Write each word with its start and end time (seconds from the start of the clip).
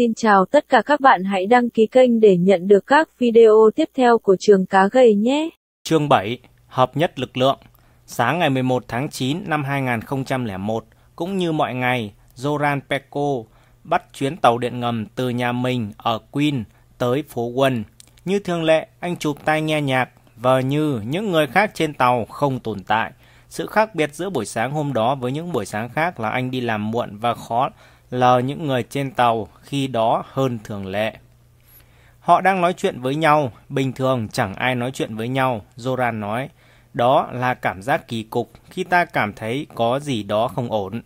Xin 0.00 0.14
chào 0.14 0.44
tất 0.44 0.68
cả 0.68 0.82
các 0.82 1.00
bạn 1.00 1.24
hãy 1.24 1.46
đăng 1.46 1.70
ký 1.70 1.86
kênh 1.86 2.20
để 2.20 2.36
nhận 2.36 2.68
được 2.68 2.86
các 2.86 3.08
video 3.18 3.70
tiếp 3.76 3.88
theo 3.94 4.18
của 4.18 4.36
trường 4.40 4.66
cá 4.66 4.88
gầy 4.92 5.14
nhé. 5.14 5.48
Chương 5.82 6.08
7. 6.08 6.38
Hợp 6.66 6.96
nhất 6.96 7.18
lực 7.18 7.36
lượng 7.36 7.58
Sáng 8.06 8.38
ngày 8.38 8.50
11 8.50 8.84
tháng 8.88 9.08
9 9.08 9.38
năm 9.46 9.64
2001, 9.64 10.84
cũng 11.16 11.36
như 11.36 11.52
mọi 11.52 11.74
ngày, 11.74 12.12
Zoran 12.36 12.80
Peko 12.90 13.50
bắt 13.84 14.02
chuyến 14.12 14.36
tàu 14.36 14.58
điện 14.58 14.80
ngầm 14.80 15.06
từ 15.14 15.28
nhà 15.28 15.52
mình 15.52 15.92
ở 15.96 16.18
Queen 16.30 16.64
tới 16.98 17.24
phố 17.28 17.42
Quân. 17.46 17.84
Như 18.24 18.38
thường 18.38 18.62
lệ, 18.62 18.86
anh 19.00 19.16
chụp 19.16 19.36
tai 19.44 19.62
nghe 19.62 19.80
nhạc, 19.80 20.08
vờ 20.36 20.58
như 20.58 21.00
những 21.04 21.30
người 21.30 21.46
khác 21.46 21.70
trên 21.74 21.94
tàu 21.94 22.24
không 22.24 22.60
tồn 22.60 22.84
tại. 22.84 23.12
Sự 23.48 23.66
khác 23.66 23.94
biệt 23.94 24.14
giữa 24.14 24.30
buổi 24.30 24.46
sáng 24.46 24.72
hôm 24.72 24.92
đó 24.92 25.14
với 25.14 25.32
những 25.32 25.52
buổi 25.52 25.66
sáng 25.66 25.88
khác 25.88 26.20
là 26.20 26.30
anh 26.30 26.50
đi 26.50 26.60
làm 26.60 26.90
muộn 26.90 27.16
và 27.18 27.34
khó 27.34 27.70
lờ 28.10 28.38
những 28.38 28.66
người 28.66 28.82
trên 28.82 29.10
tàu 29.10 29.48
khi 29.62 29.86
đó 29.86 30.24
hơn 30.32 30.58
thường 30.64 30.86
lệ. 30.86 31.16
Họ 32.20 32.40
đang 32.40 32.60
nói 32.60 32.72
chuyện 32.72 33.00
với 33.00 33.14
nhau, 33.14 33.52
bình 33.68 33.92
thường 33.92 34.28
chẳng 34.28 34.54
ai 34.54 34.74
nói 34.74 34.90
chuyện 34.90 35.16
với 35.16 35.28
nhau, 35.28 35.64
Zoran 35.76 36.18
nói. 36.18 36.48
Đó 36.94 37.28
là 37.32 37.54
cảm 37.54 37.82
giác 37.82 38.08
kỳ 38.08 38.22
cục 38.22 38.50
khi 38.70 38.84
ta 38.84 39.04
cảm 39.04 39.32
thấy 39.32 39.66
có 39.74 40.00
gì 40.00 40.22
đó 40.22 40.48
không 40.48 40.70
ổn. 40.70 41.02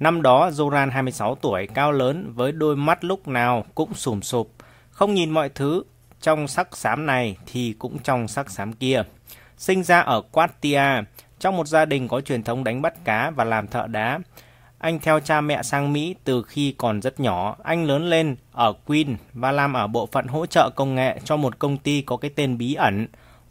Năm 0.00 0.22
đó 0.22 0.50
Zoran 0.50 0.90
26 0.90 1.34
tuổi, 1.34 1.66
cao 1.74 1.92
lớn 1.92 2.32
với 2.34 2.52
đôi 2.52 2.76
mắt 2.76 3.04
lúc 3.04 3.28
nào 3.28 3.64
cũng 3.74 3.94
sùm 3.94 4.20
sụp, 4.20 4.50
không 4.90 5.14
nhìn 5.14 5.30
mọi 5.30 5.48
thứ 5.48 5.82
trong 6.20 6.48
sắc 6.48 6.76
xám 6.76 7.06
này 7.06 7.36
thì 7.46 7.74
cũng 7.78 7.98
trong 7.98 8.28
sắc 8.28 8.50
xám 8.50 8.72
kia. 8.72 9.02
Sinh 9.56 9.82
ra 9.82 10.00
ở 10.00 10.20
Quartia, 10.20 10.82
trong 11.38 11.56
một 11.56 11.66
gia 11.66 11.84
đình 11.84 12.08
có 12.08 12.20
truyền 12.20 12.42
thống 12.42 12.64
đánh 12.64 12.82
bắt 12.82 13.04
cá 13.04 13.30
và 13.30 13.44
làm 13.44 13.66
thợ 13.66 13.86
đá. 13.86 14.18
Anh 14.78 14.98
theo 14.98 15.20
cha 15.20 15.40
mẹ 15.40 15.62
sang 15.62 15.92
Mỹ 15.92 16.14
từ 16.24 16.42
khi 16.42 16.74
còn 16.78 17.02
rất 17.02 17.20
nhỏ. 17.20 17.56
Anh 17.62 17.84
lớn 17.84 18.10
lên 18.10 18.36
ở 18.52 18.72
Queen 18.72 19.16
và 19.32 19.52
làm 19.52 19.72
ở 19.72 19.86
bộ 19.86 20.08
phận 20.12 20.26
hỗ 20.26 20.46
trợ 20.46 20.70
công 20.76 20.94
nghệ 20.94 21.20
cho 21.24 21.36
một 21.36 21.58
công 21.58 21.76
ty 21.76 22.02
có 22.02 22.16
cái 22.16 22.30
tên 22.34 22.58
bí 22.58 22.74
ẩn 22.74 23.06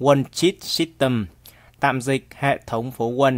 One 0.06 0.20
Cheat 0.32 0.54
System, 0.62 1.28
tạm 1.80 2.02
dịch 2.02 2.28
hệ 2.36 2.60
thống 2.68 2.92
phố 2.92 3.22
One. 3.22 3.36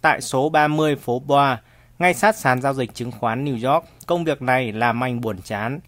Tại 0.00 0.20
số 0.20 0.48
30 0.48 0.96
phố 0.96 1.18
Boa, 1.18 1.60
ngay 1.98 2.14
sát 2.14 2.36
sàn 2.36 2.62
giao 2.62 2.74
dịch 2.74 2.94
chứng 2.94 3.10
khoán 3.10 3.44
New 3.44 3.72
York, 3.72 3.84
công 4.06 4.24
việc 4.24 4.42
này 4.42 4.72
làm 4.72 5.04
anh 5.04 5.20
buồn 5.20 5.36
chán. 5.44 5.80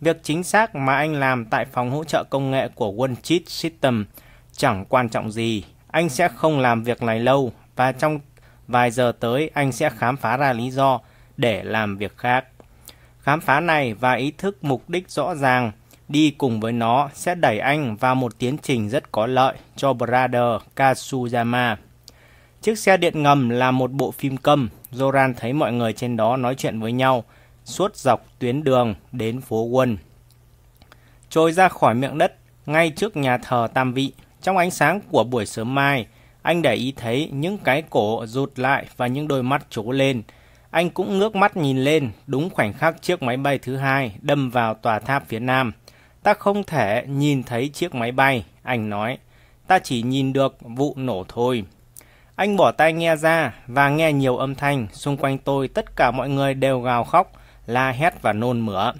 Việc 0.00 0.20
chính 0.22 0.42
xác 0.42 0.74
mà 0.74 0.96
anh 0.96 1.14
làm 1.14 1.44
tại 1.44 1.64
phòng 1.64 1.90
hỗ 1.90 2.04
trợ 2.04 2.24
công 2.30 2.50
nghệ 2.50 2.68
của 2.74 2.94
One 3.00 3.14
Cheat 3.22 3.42
System 3.46 4.06
chẳng 4.52 4.84
quan 4.88 5.08
trọng 5.08 5.30
gì. 5.30 5.64
Anh 5.86 6.08
sẽ 6.08 6.28
không 6.28 6.58
làm 6.58 6.82
việc 6.82 7.02
này 7.02 7.20
lâu 7.20 7.52
và 7.76 7.92
trong 7.92 8.20
vài 8.72 8.90
giờ 8.90 9.12
tới 9.20 9.50
anh 9.54 9.72
sẽ 9.72 9.90
khám 9.90 10.16
phá 10.16 10.36
ra 10.36 10.52
lý 10.52 10.70
do 10.70 11.00
để 11.36 11.64
làm 11.64 11.96
việc 11.96 12.16
khác. 12.16 12.44
Khám 13.20 13.40
phá 13.40 13.60
này 13.60 13.94
và 13.94 14.12
ý 14.12 14.30
thức 14.30 14.64
mục 14.64 14.90
đích 14.90 15.10
rõ 15.10 15.34
ràng 15.34 15.72
đi 16.08 16.30
cùng 16.30 16.60
với 16.60 16.72
nó 16.72 17.10
sẽ 17.14 17.34
đẩy 17.34 17.58
anh 17.58 17.96
vào 17.96 18.14
một 18.14 18.38
tiến 18.38 18.56
trình 18.62 18.88
rất 18.88 19.12
có 19.12 19.26
lợi 19.26 19.54
cho 19.76 19.92
Brother 19.92 20.62
Kasuyama. 20.76 21.76
Chiếc 22.62 22.78
xe 22.78 22.96
điện 22.96 23.22
ngầm 23.22 23.48
là 23.48 23.70
một 23.70 23.92
bộ 23.92 24.10
phim 24.10 24.36
câm. 24.36 24.68
Zoran 24.92 25.34
thấy 25.36 25.52
mọi 25.52 25.72
người 25.72 25.92
trên 25.92 26.16
đó 26.16 26.36
nói 26.36 26.54
chuyện 26.54 26.80
với 26.80 26.92
nhau 26.92 27.24
suốt 27.64 27.96
dọc 27.96 28.26
tuyến 28.38 28.64
đường 28.64 28.94
đến 29.12 29.40
phố 29.40 29.62
Quân. 29.62 29.98
Trôi 31.28 31.52
ra 31.52 31.68
khỏi 31.68 31.94
miệng 31.94 32.18
đất, 32.18 32.34
ngay 32.66 32.90
trước 32.90 33.16
nhà 33.16 33.38
thờ 33.38 33.68
Tam 33.74 33.92
Vị, 33.92 34.12
trong 34.42 34.56
ánh 34.56 34.70
sáng 34.70 35.00
của 35.10 35.24
buổi 35.24 35.46
sớm 35.46 35.74
mai, 35.74 36.06
anh 36.42 36.62
để 36.62 36.74
ý 36.74 36.92
thấy 36.96 37.30
những 37.32 37.58
cái 37.58 37.82
cổ 37.90 38.26
rụt 38.26 38.58
lại 38.58 38.86
và 38.96 39.06
những 39.06 39.28
đôi 39.28 39.42
mắt 39.42 39.66
trố 39.70 39.82
lên. 39.90 40.22
Anh 40.70 40.90
cũng 40.90 41.18
ngước 41.18 41.36
mắt 41.36 41.56
nhìn 41.56 41.78
lên, 41.78 42.10
đúng 42.26 42.50
khoảnh 42.50 42.72
khắc 42.72 43.02
chiếc 43.02 43.22
máy 43.22 43.36
bay 43.36 43.58
thứ 43.58 43.76
hai 43.76 44.14
đâm 44.20 44.50
vào 44.50 44.74
tòa 44.74 44.98
tháp 44.98 45.28
phía 45.28 45.38
nam. 45.38 45.72
Ta 46.22 46.34
không 46.34 46.64
thể 46.64 47.04
nhìn 47.06 47.42
thấy 47.42 47.68
chiếc 47.68 47.94
máy 47.94 48.12
bay, 48.12 48.44
anh 48.62 48.90
nói. 48.90 49.18
Ta 49.66 49.78
chỉ 49.78 50.02
nhìn 50.02 50.32
được 50.32 50.56
vụ 50.60 50.94
nổ 50.96 51.24
thôi. 51.28 51.64
Anh 52.36 52.56
bỏ 52.56 52.72
tai 52.72 52.92
nghe 52.92 53.16
ra 53.16 53.54
và 53.66 53.88
nghe 53.88 54.12
nhiều 54.12 54.36
âm 54.36 54.54
thanh. 54.54 54.86
Xung 54.92 55.16
quanh 55.16 55.38
tôi 55.38 55.68
tất 55.68 55.96
cả 55.96 56.10
mọi 56.10 56.28
người 56.28 56.54
đều 56.54 56.80
gào 56.80 57.04
khóc, 57.04 57.32
la 57.66 57.90
hét 57.90 58.22
và 58.22 58.32
nôn 58.32 58.60
mửa. 58.60 58.92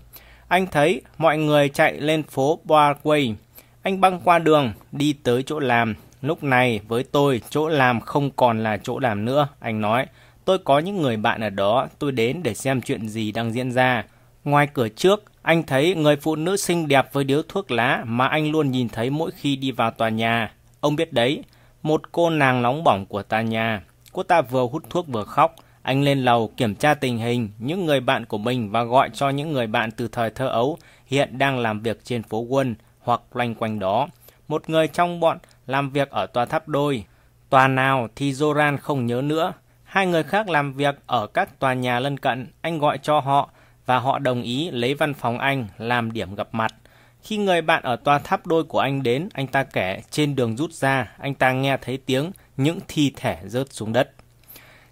Anh 0.48 0.66
thấy 0.66 1.02
mọi 1.18 1.38
người 1.38 1.68
chạy 1.68 2.00
lên 2.00 2.22
phố 2.22 2.58
Broadway. 2.64 3.34
Anh 3.82 4.00
băng 4.00 4.20
qua 4.24 4.38
đường, 4.38 4.72
đi 4.92 5.12
tới 5.12 5.42
chỗ 5.42 5.58
làm. 5.58 5.94
Lúc 6.22 6.44
này 6.44 6.80
với 6.88 7.04
tôi, 7.04 7.40
chỗ 7.50 7.68
làm 7.68 8.00
không 8.00 8.30
còn 8.30 8.62
là 8.62 8.76
chỗ 8.76 8.98
làm 8.98 9.24
nữa, 9.24 9.48
anh 9.60 9.80
nói. 9.80 10.06
Tôi 10.44 10.58
có 10.58 10.78
những 10.78 11.02
người 11.02 11.16
bạn 11.16 11.40
ở 11.40 11.50
đó, 11.50 11.88
tôi 11.98 12.12
đến 12.12 12.42
để 12.42 12.54
xem 12.54 12.80
chuyện 12.82 13.08
gì 13.08 13.32
đang 13.32 13.52
diễn 13.52 13.72
ra. 13.72 14.04
Ngoài 14.44 14.68
cửa 14.74 14.88
trước, 14.88 15.24
anh 15.42 15.62
thấy 15.62 15.94
người 15.94 16.16
phụ 16.16 16.36
nữ 16.36 16.56
xinh 16.56 16.88
đẹp 16.88 17.12
với 17.12 17.24
điếu 17.24 17.42
thuốc 17.48 17.70
lá 17.70 18.02
mà 18.06 18.26
anh 18.26 18.50
luôn 18.50 18.70
nhìn 18.70 18.88
thấy 18.88 19.10
mỗi 19.10 19.30
khi 19.30 19.56
đi 19.56 19.70
vào 19.70 19.90
tòa 19.90 20.08
nhà. 20.08 20.52
Ông 20.80 20.96
biết 20.96 21.12
đấy, 21.12 21.42
một 21.82 22.12
cô 22.12 22.30
nàng 22.30 22.62
nóng 22.62 22.84
bỏng 22.84 23.06
của 23.06 23.22
tòa 23.22 23.42
nhà. 23.42 23.82
Cô 24.12 24.22
ta 24.22 24.42
vừa 24.42 24.66
hút 24.66 24.82
thuốc 24.90 25.08
vừa 25.08 25.24
khóc. 25.24 25.56
Anh 25.82 26.02
lên 26.02 26.18
lầu 26.18 26.52
kiểm 26.56 26.74
tra 26.74 26.94
tình 26.94 27.18
hình 27.18 27.50
những 27.58 27.86
người 27.86 28.00
bạn 28.00 28.24
của 28.24 28.38
mình 28.38 28.70
và 28.70 28.82
gọi 28.82 29.10
cho 29.14 29.30
những 29.30 29.52
người 29.52 29.66
bạn 29.66 29.90
từ 29.90 30.08
thời 30.08 30.30
thơ 30.30 30.48
ấu 30.48 30.78
hiện 31.06 31.38
đang 31.38 31.58
làm 31.58 31.80
việc 31.80 32.04
trên 32.04 32.22
phố 32.22 32.38
Quân 32.38 32.74
hoặc 33.00 33.20
loanh 33.32 33.54
quanh 33.54 33.78
đó. 33.78 34.08
Một 34.48 34.70
người 34.70 34.88
trong 34.88 35.20
bọn 35.20 35.38
làm 35.66 35.90
việc 35.90 36.10
ở 36.10 36.26
tòa 36.26 36.44
tháp 36.44 36.68
đôi. 36.68 37.04
Tòa 37.50 37.68
nào 37.68 38.08
thì 38.16 38.32
Zoran 38.32 38.76
không 38.78 39.06
nhớ 39.06 39.22
nữa. 39.24 39.52
Hai 39.84 40.06
người 40.06 40.22
khác 40.22 40.48
làm 40.48 40.72
việc 40.72 40.94
ở 41.06 41.26
các 41.26 41.58
tòa 41.58 41.74
nhà 41.74 42.00
lân 42.00 42.18
cận, 42.18 42.46
anh 42.60 42.78
gọi 42.78 42.98
cho 43.02 43.20
họ 43.20 43.50
và 43.86 43.98
họ 43.98 44.18
đồng 44.18 44.42
ý 44.42 44.70
lấy 44.70 44.94
văn 44.94 45.14
phòng 45.14 45.38
anh 45.38 45.66
làm 45.78 46.12
điểm 46.12 46.34
gặp 46.34 46.48
mặt. 46.52 46.74
Khi 47.22 47.36
người 47.36 47.62
bạn 47.62 47.82
ở 47.82 47.96
tòa 47.96 48.18
tháp 48.18 48.46
đôi 48.46 48.64
của 48.64 48.78
anh 48.78 49.02
đến, 49.02 49.28
anh 49.34 49.46
ta 49.46 49.64
kể 49.64 50.02
trên 50.10 50.36
đường 50.36 50.56
rút 50.56 50.72
ra, 50.72 51.12
anh 51.18 51.34
ta 51.34 51.52
nghe 51.52 51.76
thấy 51.76 51.98
tiếng 52.06 52.30
những 52.56 52.78
thi 52.88 53.12
thể 53.16 53.36
rớt 53.46 53.72
xuống 53.72 53.92
đất. 53.92 54.10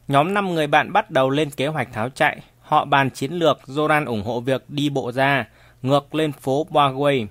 Nhóm 0.08 0.34
5 0.34 0.54
người 0.54 0.66
bạn 0.66 0.92
bắt 0.92 1.10
đầu 1.10 1.30
lên 1.30 1.50
kế 1.50 1.66
hoạch 1.66 1.92
tháo 1.92 2.08
chạy. 2.08 2.40
Họ 2.60 2.84
bàn 2.84 3.10
chiến 3.10 3.32
lược, 3.32 3.60
Zoran 3.66 4.06
ủng 4.06 4.22
hộ 4.22 4.40
việc 4.40 4.64
đi 4.68 4.90
bộ 4.90 5.12
ra, 5.12 5.48
ngược 5.82 6.14
lên 6.14 6.32
phố 6.32 6.66
Broadway. 6.70 7.26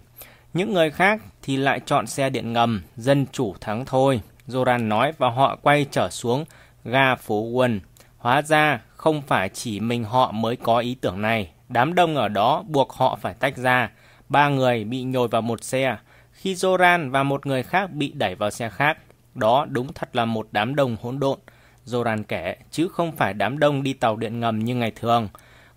Những 0.53 0.73
người 0.73 0.91
khác 0.91 1.21
thì 1.41 1.57
lại 1.57 1.79
chọn 1.85 2.07
xe 2.07 2.29
điện 2.29 2.53
ngầm, 2.53 2.81
dân 2.95 3.25
chủ 3.31 3.55
thắng 3.61 3.85
thôi. 3.85 4.21
Zoran 4.47 4.87
nói 4.87 5.13
và 5.17 5.29
họ 5.29 5.55
quay 5.55 5.85
trở 5.91 6.09
xuống 6.09 6.45
ga 6.83 7.15
phố 7.15 7.41
Quân. 7.41 7.81
Hóa 8.17 8.41
ra 8.41 8.81
không 8.95 9.21
phải 9.21 9.49
chỉ 9.49 9.79
mình 9.79 10.03
họ 10.03 10.31
mới 10.31 10.55
có 10.55 10.79
ý 10.79 10.95
tưởng 11.01 11.21
này. 11.21 11.51
Đám 11.69 11.95
đông 11.95 12.15
ở 12.15 12.27
đó 12.27 12.63
buộc 12.67 12.93
họ 12.93 13.17
phải 13.21 13.33
tách 13.33 13.57
ra. 13.57 13.91
Ba 14.29 14.49
người 14.49 14.83
bị 14.83 15.03
nhồi 15.03 15.27
vào 15.27 15.41
một 15.41 15.63
xe, 15.63 15.97
khi 16.31 16.53
Zoran 16.53 17.11
và 17.11 17.23
một 17.23 17.45
người 17.45 17.63
khác 17.63 17.91
bị 17.91 18.11
đẩy 18.11 18.35
vào 18.35 18.49
xe 18.49 18.69
khác. 18.69 18.97
Đó 19.35 19.65
đúng 19.69 19.93
thật 19.93 20.15
là 20.15 20.25
một 20.25 20.47
đám 20.51 20.75
đông 20.75 20.97
hỗn 21.01 21.19
độn. 21.19 21.39
Zoran 21.85 22.23
kể, 22.23 22.55
chứ 22.71 22.87
không 22.87 23.11
phải 23.11 23.33
đám 23.33 23.59
đông 23.59 23.83
đi 23.83 23.93
tàu 23.93 24.15
điện 24.15 24.39
ngầm 24.39 24.59
như 24.59 24.75
ngày 24.75 24.91
thường. 24.95 25.29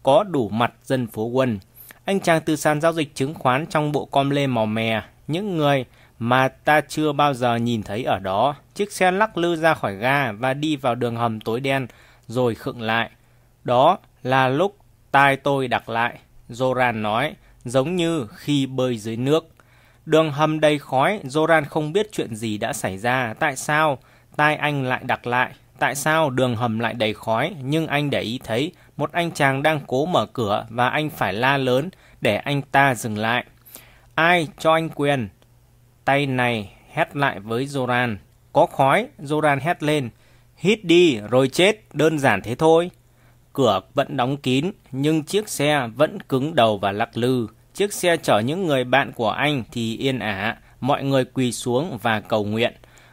Có 0.02 0.24
đủ 0.24 0.48
mặt 0.48 0.72
dân 0.82 1.06
phố 1.06 1.24
quân. 1.24 1.58
Anh 2.04 2.20
chàng 2.20 2.40
từ 2.44 2.56
sàn 2.56 2.80
giao 2.80 2.92
dịch 2.92 3.14
chứng 3.14 3.34
khoán 3.34 3.66
trong 3.66 3.92
bộ 3.92 4.04
com 4.04 4.30
lê 4.30 4.46
màu 4.46 4.66
mè. 4.66 5.02
Những 5.26 5.56
người 5.56 5.84
mà 6.18 6.48
ta 6.48 6.80
chưa 6.80 7.12
bao 7.12 7.34
giờ 7.34 7.56
nhìn 7.56 7.82
thấy 7.82 8.04
ở 8.04 8.18
đó. 8.18 8.54
Chiếc 8.74 8.92
xe 8.92 9.10
lắc 9.10 9.36
lư 9.36 9.56
ra 9.56 9.74
khỏi 9.74 9.96
ga 9.96 10.32
và 10.32 10.54
đi 10.54 10.76
vào 10.76 10.94
đường 10.94 11.16
hầm 11.16 11.40
tối 11.40 11.60
đen, 11.60 11.86
rồi 12.26 12.54
khựng 12.54 12.82
lại. 12.82 13.10
Đó 13.64 13.98
là 14.22 14.48
lúc 14.48 14.76
tai 15.10 15.36
tôi 15.36 15.68
đặt 15.68 15.88
lại, 15.88 16.18
Zoran 16.50 17.02
nói, 17.02 17.34
giống 17.64 17.96
như 17.96 18.26
khi 18.34 18.66
bơi 18.66 18.98
dưới 18.98 19.16
nước. 19.16 19.48
Đường 20.06 20.32
hầm 20.32 20.60
đầy 20.60 20.78
khói, 20.78 21.20
Zoran 21.24 21.64
không 21.64 21.92
biết 21.92 22.12
chuyện 22.12 22.36
gì 22.36 22.58
đã 22.58 22.72
xảy 22.72 22.98
ra, 22.98 23.34
tại 23.38 23.56
sao 23.56 23.98
tai 24.36 24.56
anh 24.56 24.84
lại 24.84 25.00
đặt 25.04 25.26
lại, 25.26 25.52
tại 25.78 25.94
sao 25.94 26.30
đường 26.30 26.56
hầm 26.56 26.78
lại 26.78 26.94
đầy 26.94 27.14
khói, 27.14 27.54
nhưng 27.62 27.86
anh 27.86 28.10
để 28.10 28.20
ý 28.20 28.40
thấy 28.44 28.72
một 29.02 29.12
anh 29.12 29.30
chàng 29.30 29.62
đang 29.62 29.80
cố 29.86 30.06
mở 30.06 30.26
cửa 30.26 30.66
và 30.68 30.88
anh 30.88 31.10
phải 31.10 31.32
la 31.32 31.56
lớn 31.56 31.90
để 32.20 32.36
anh 32.36 32.62
ta 32.62 32.94
dừng 32.94 33.18
lại. 33.18 33.44
Ai 34.14 34.48
cho 34.58 34.72
anh 34.72 34.88
quyền? 34.88 35.28
Tay 36.04 36.26
này 36.26 36.72
hét 36.92 37.16
lại 37.16 37.40
với 37.40 37.66
Zoran. 37.66 38.16
Có 38.52 38.66
khói, 38.66 39.08
Zoran 39.18 39.58
hét 39.60 39.82
lên. 39.82 40.10
Hít 40.56 40.84
đi 40.84 41.20
rồi 41.30 41.48
chết, 41.48 41.84
đơn 41.92 42.18
giản 42.18 42.42
thế 42.42 42.54
thôi. 42.54 42.90
Cửa 43.52 43.80
vẫn 43.94 44.16
đóng 44.16 44.36
kín, 44.36 44.70
nhưng 44.92 45.22
chiếc 45.22 45.48
xe 45.48 45.88
vẫn 45.96 46.20
cứng 46.20 46.54
đầu 46.54 46.78
và 46.78 46.92
lắc 46.92 47.16
lư. 47.16 47.46
Chiếc 47.74 47.92
xe 47.92 48.16
chở 48.16 48.38
những 48.38 48.66
người 48.66 48.84
bạn 48.84 49.12
của 49.12 49.30
anh 49.30 49.64
thì 49.72 49.96
yên 49.96 50.18
ả, 50.18 50.56
mọi 50.80 51.04
người 51.04 51.24
quỳ 51.24 51.52
xuống 51.52 51.98
và 52.02 52.20
cầu 52.20 52.44
nguyện. 52.44 52.72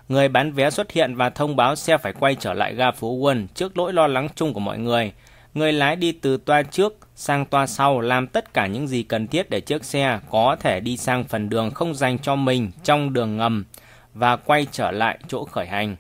Người 0.10 0.28
bán 0.28 0.52
vé 0.52 0.70
xuất 0.70 0.92
hiện 0.92 1.16
và 1.16 1.30
thông 1.30 1.56
báo 1.56 1.76
xe 1.76 1.98
phải 1.98 2.14
quay 2.14 2.36
trở 2.36 2.54
lại 2.54 2.76
ga 2.76 2.92
phố 2.92 3.12
Quân 3.12 3.48
trước 3.56 3.78
nỗi 3.78 3.94
lo 3.94 4.08
lắng 4.08 4.28
chung 4.36 4.54
của 4.54 4.60
mọi 4.60 4.78
người. 4.78 5.14
Người 5.54 5.74
lái 5.74 5.96
đi 5.96 6.12
từ 6.12 6.38
toa 6.38 6.64
trước 6.64 6.98
sang 7.16 7.46
toa 7.46 7.68
sau 7.68 8.02
làm 8.02 8.28
tất 8.28 8.54
cả 8.54 8.68
những 8.68 8.88
gì 8.88 9.04
cần 9.04 9.28
thiết 9.28 9.50
để 9.50 9.62
chiếc 9.62 9.84
xe 9.84 10.20
có 10.30 10.56
thể 10.60 10.80
đi 10.80 10.98
sang 10.98 11.24
phần 11.24 11.50
đường 11.50 11.72
không 11.72 11.96
dành 11.96 12.20
cho 12.20 12.36
mình 12.36 12.72
trong 12.84 13.14
đường 13.14 13.38
ngầm 13.38 13.66
và 14.14 14.36
quay 14.36 14.68
trở 14.72 14.92
lại 14.92 15.20
chỗ 15.28 15.46
khởi 15.46 15.68
hành. 15.68 15.96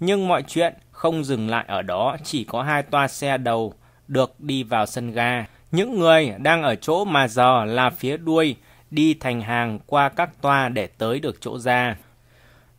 Nhưng 0.00 0.28
mọi 0.28 0.42
chuyện 0.42 0.74
không 0.90 1.24
dừng 1.24 1.48
lại 1.50 1.64
ở 1.68 1.82
đó, 1.82 2.16
chỉ 2.24 2.44
có 2.44 2.62
hai 2.62 2.82
toa 2.82 3.08
xe 3.08 3.38
đầu 3.38 3.74
được 4.08 4.40
đi 4.40 4.62
vào 4.62 4.86
sân 4.86 5.12
ga. 5.12 5.46
Những 5.70 5.98
người 5.98 6.34
đang 6.38 6.62
ở 6.62 6.74
chỗ 6.74 7.04
mà 7.04 7.28
giờ 7.28 7.64
là 7.64 7.90
phía 7.90 8.16
đuôi, 8.16 8.56
đi 8.90 9.14
thành 9.14 9.40
hàng 9.40 9.78
qua 9.86 10.08
các 10.08 10.30
toa 10.40 10.68
để 10.68 10.86
tới 10.86 11.20
được 11.20 11.40
chỗ 11.40 11.58
ra. 11.58 11.96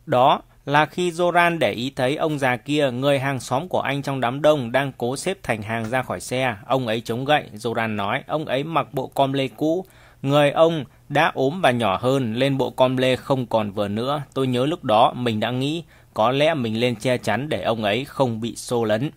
Đó 0.06 0.42
là 0.66 0.86
khi 0.86 1.10
Zoran 1.10 1.58
để 1.58 1.72
ý 1.72 1.92
thấy 1.96 2.16
ông 2.16 2.38
già 2.38 2.56
kia, 2.56 2.90
người 2.90 3.18
hàng 3.18 3.40
xóm 3.40 3.68
của 3.68 3.80
anh 3.80 4.02
trong 4.02 4.20
đám 4.20 4.42
đông 4.42 4.72
đang 4.72 4.92
cố 4.98 5.16
xếp 5.16 5.38
thành 5.42 5.62
hàng 5.62 5.90
ra 5.90 6.02
khỏi 6.02 6.20
xe. 6.20 6.56
Ông 6.66 6.86
ấy 6.86 7.00
chống 7.00 7.24
gậy, 7.24 7.44
Zoran 7.54 7.96
nói, 7.96 8.22
ông 8.26 8.44
ấy 8.44 8.64
mặc 8.64 8.86
bộ 8.92 9.06
com 9.06 9.32
lê 9.32 9.48
cũ. 9.48 9.84
Người 10.22 10.50
ông 10.50 10.84
đã 11.08 11.32
ốm 11.34 11.60
và 11.60 11.70
nhỏ 11.70 11.98
hơn, 12.02 12.34
lên 12.34 12.58
bộ 12.58 12.70
com 12.70 12.96
lê 12.96 13.16
không 13.16 13.46
còn 13.46 13.70
vừa 13.70 13.88
nữa. 13.88 14.22
Tôi 14.34 14.46
nhớ 14.46 14.66
lúc 14.66 14.84
đó 14.84 15.12
mình 15.12 15.40
đã 15.40 15.50
nghĩ 15.50 15.84
có 16.14 16.30
lẽ 16.30 16.54
mình 16.54 16.80
lên 16.80 16.96
che 16.96 17.18
chắn 17.18 17.48
để 17.48 17.62
ông 17.62 17.84
ấy 17.84 18.04
không 18.04 18.40
bị 18.40 18.56
xô 18.56 18.84
lấn. 18.84 19.10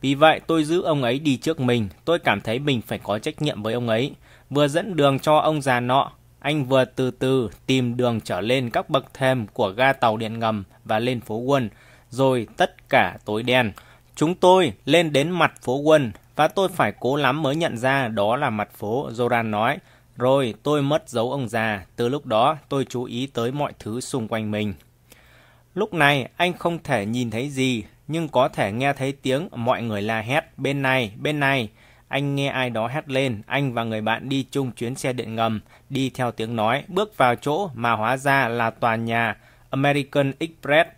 Vì 0.00 0.14
vậy 0.14 0.40
tôi 0.46 0.64
giữ 0.64 0.82
ông 0.82 1.02
ấy 1.02 1.18
đi 1.18 1.36
trước 1.36 1.60
mình, 1.60 1.88
tôi 2.04 2.18
cảm 2.18 2.40
thấy 2.40 2.58
mình 2.58 2.80
phải 2.80 2.98
có 2.98 3.18
trách 3.18 3.42
nhiệm 3.42 3.62
với 3.62 3.74
ông 3.74 3.88
ấy. 3.88 4.12
Vừa 4.50 4.68
dẫn 4.68 4.96
đường 4.96 5.18
cho 5.18 5.36
ông 5.36 5.62
già 5.62 5.80
nọ, 5.80 6.12
anh 6.44 6.64
vừa 6.64 6.84
từ 6.84 7.10
từ 7.10 7.50
tìm 7.66 7.96
đường 7.96 8.20
trở 8.20 8.40
lên 8.40 8.70
các 8.70 8.90
bậc 8.90 9.14
thềm 9.14 9.46
của 9.46 9.68
ga 9.68 9.92
tàu 9.92 10.16
điện 10.16 10.38
ngầm 10.38 10.64
và 10.84 10.98
lên 10.98 11.20
phố 11.20 11.36
quân, 11.36 11.70
rồi 12.10 12.46
tất 12.56 12.88
cả 12.88 13.18
tối 13.24 13.42
đen. 13.42 13.72
Chúng 14.14 14.34
tôi 14.34 14.72
lên 14.84 15.12
đến 15.12 15.30
mặt 15.30 15.52
phố 15.62 15.76
quân 15.76 16.12
và 16.36 16.48
tôi 16.48 16.68
phải 16.68 16.92
cố 17.00 17.16
lắm 17.16 17.42
mới 17.42 17.56
nhận 17.56 17.76
ra 17.78 18.08
đó 18.08 18.36
là 18.36 18.50
mặt 18.50 18.68
phố, 18.72 19.10
Zoran 19.10 19.50
nói. 19.50 19.78
Rồi 20.16 20.54
tôi 20.62 20.82
mất 20.82 21.08
dấu 21.08 21.30
ông 21.30 21.48
già, 21.48 21.86
từ 21.96 22.08
lúc 22.08 22.26
đó 22.26 22.56
tôi 22.68 22.84
chú 22.88 23.04
ý 23.04 23.26
tới 23.26 23.52
mọi 23.52 23.72
thứ 23.78 24.00
xung 24.00 24.28
quanh 24.28 24.50
mình. 24.50 24.74
Lúc 25.74 25.94
này 25.94 26.28
anh 26.36 26.52
không 26.52 26.78
thể 26.84 27.06
nhìn 27.06 27.30
thấy 27.30 27.50
gì, 27.50 27.84
nhưng 28.08 28.28
có 28.28 28.48
thể 28.48 28.72
nghe 28.72 28.92
thấy 28.92 29.12
tiếng 29.12 29.48
mọi 29.56 29.82
người 29.82 30.02
la 30.02 30.20
hét 30.20 30.58
bên 30.58 30.82
này, 30.82 31.12
bên 31.16 31.40
này. 31.40 31.68
Anh 32.08 32.34
nghe 32.34 32.48
ai 32.48 32.70
đó 32.70 32.86
hét 32.86 33.08
lên, 33.08 33.42
anh 33.46 33.72
và 33.72 33.84
người 33.84 34.00
bạn 34.00 34.28
đi 34.28 34.46
chung 34.50 34.70
chuyến 34.70 34.94
xe 34.94 35.12
điện 35.12 35.34
ngầm, 35.34 35.60
đi 35.90 36.10
theo 36.10 36.30
tiếng 36.30 36.56
nói, 36.56 36.84
bước 36.88 37.16
vào 37.16 37.34
chỗ 37.34 37.70
mà 37.74 37.92
hóa 37.92 38.16
ra 38.16 38.48
là 38.48 38.70
tòa 38.70 38.96
nhà 38.96 39.36
American 39.70 40.32
Express. 40.38 40.90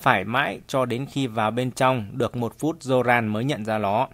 Phải 0.00 0.24
mãi 0.24 0.60
cho 0.66 0.84
đến 0.84 1.06
khi 1.10 1.26
vào 1.26 1.50
bên 1.50 1.70
trong, 1.70 2.06
được 2.12 2.36
một 2.36 2.58
phút 2.58 2.80
Zoran 2.80 3.28
mới 3.28 3.44
nhận 3.44 3.64
ra 3.64 3.78
nó. 3.78 4.08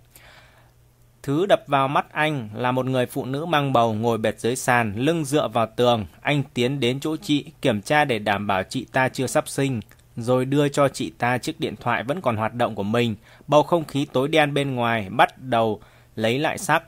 Thứ 1.22 1.46
đập 1.46 1.62
vào 1.66 1.88
mắt 1.88 2.12
anh 2.12 2.48
là 2.54 2.72
một 2.72 2.86
người 2.86 3.06
phụ 3.06 3.24
nữ 3.24 3.44
mang 3.44 3.72
bầu 3.72 3.94
ngồi 3.94 4.18
bệt 4.18 4.40
dưới 4.40 4.56
sàn, 4.56 4.92
lưng 4.96 5.24
dựa 5.24 5.48
vào 5.48 5.66
tường. 5.76 6.06
Anh 6.20 6.42
tiến 6.54 6.80
đến 6.80 7.00
chỗ 7.00 7.16
chị, 7.16 7.44
kiểm 7.62 7.82
tra 7.82 8.04
để 8.04 8.18
đảm 8.18 8.46
bảo 8.46 8.62
chị 8.62 8.86
ta 8.92 9.08
chưa 9.08 9.26
sắp 9.26 9.48
sinh, 9.48 9.80
rồi 10.16 10.44
đưa 10.44 10.68
cho 10.68 10.88
chị 10.88 11.12
ta 11.18 11.38
chiếc 11.38 11.60
điện 11.60 11.74
thoại 11.80 12.02
vẫn 12.02 12.20
còn 12.20 12.36
hoạt 12.36 12.54
động 12.54 12.74
của 12.74 12.82
mình. 12.82 13.16
Bầu 13.46 13.62
không 13.62 13.84
khí 13.84 14.06
tối 14.12 14.28
đen 14.28 14.54
bên 14.54 14.74
ngoài 14.74 15.08
bắt 15.10 15.38
đầu 15.38 15.80
lấy 16.18 16.38
lại 16.38 16.58
sắc. 16.58 16.82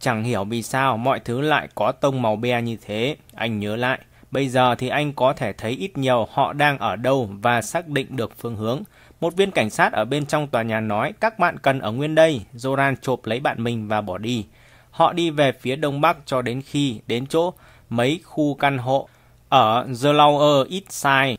Chẳng 0.00 0.24
hiểu 0.24 0.44
vì 0.44 0.62
sao 0.62 0.96
mọi 0.96 1.20
thứ 1.20 1.40
lại 1.40 1.68
có 1.74 1.92
tông 1.92 2.22
màu 2.22 2.36
be 2.36 2.62
như 2.62 2.76
thế. 2.86 3.16
Anh 3.34 3.58
nhớ 3.58 3.76
lại, 3.76 3.98
bây 4.30 4.48
giờ 4.48 4.74
thì 4.74 4.88
anh 4.88 5.12
có 5.12 5.32
thể 5.32 5.52
thấy 5.52 5.72
ít 5.72 5.98
nhiều 5.98 6.28
họ 6.30 6.52
đang 6.52 6.78
ở 6.78 6.96
đâu 6.96 7.30
và 7.42 7.62
xác 7.62 7.88
định 7.88 8.16
được 8.16 8.38
phương 8.38 8.56
hướng. 8.56 8.82
Một 9.20 9.36
viên 9.36 9.50
cảnh 9.50 9.70
sát 9.70 9.92
ở 9.92 10.04
bên 10.04 10.26
trong 10.26 10.46
tòa 10.46 10.62
nhà 10.62 10.80
nói 10.80 11.12
các 11.20 11.38
bạn 11.38 11.58
cần 11.58 11.80
ở 11.80 11.92
nguyên 11.92 12.14
đây. 12.14 12.40
Zoran 12.54 12.96
chộp 13.02 13.26
lấy 13.26 13.40
bạn 13.40 13.62
mình 13.62 13.88
và 13.88 14.00
bỏ 14.00 14.18
đi. 14.18 14.46
Họ 14.90 15.12
đi 15.12 15.30
về 15.30 15.52
phía 15.52 15.76
đông 15.76 16.00
bắc 16.00 16.16
cho 16.26 16.42
đến 16.42 16.62
khi 16.62 17.00
đến 17.06 17.26
chỗ 17.26 17.52
mấy 17.90 18.20
khu 18.24 18.54
căn 18.54 18.78
hộ 18.78 19.08
ở 19.48 19.86
The 20.02 20.12
Lower 20.12 20.64
East 20.70 20.90
Side. 20.90 21.36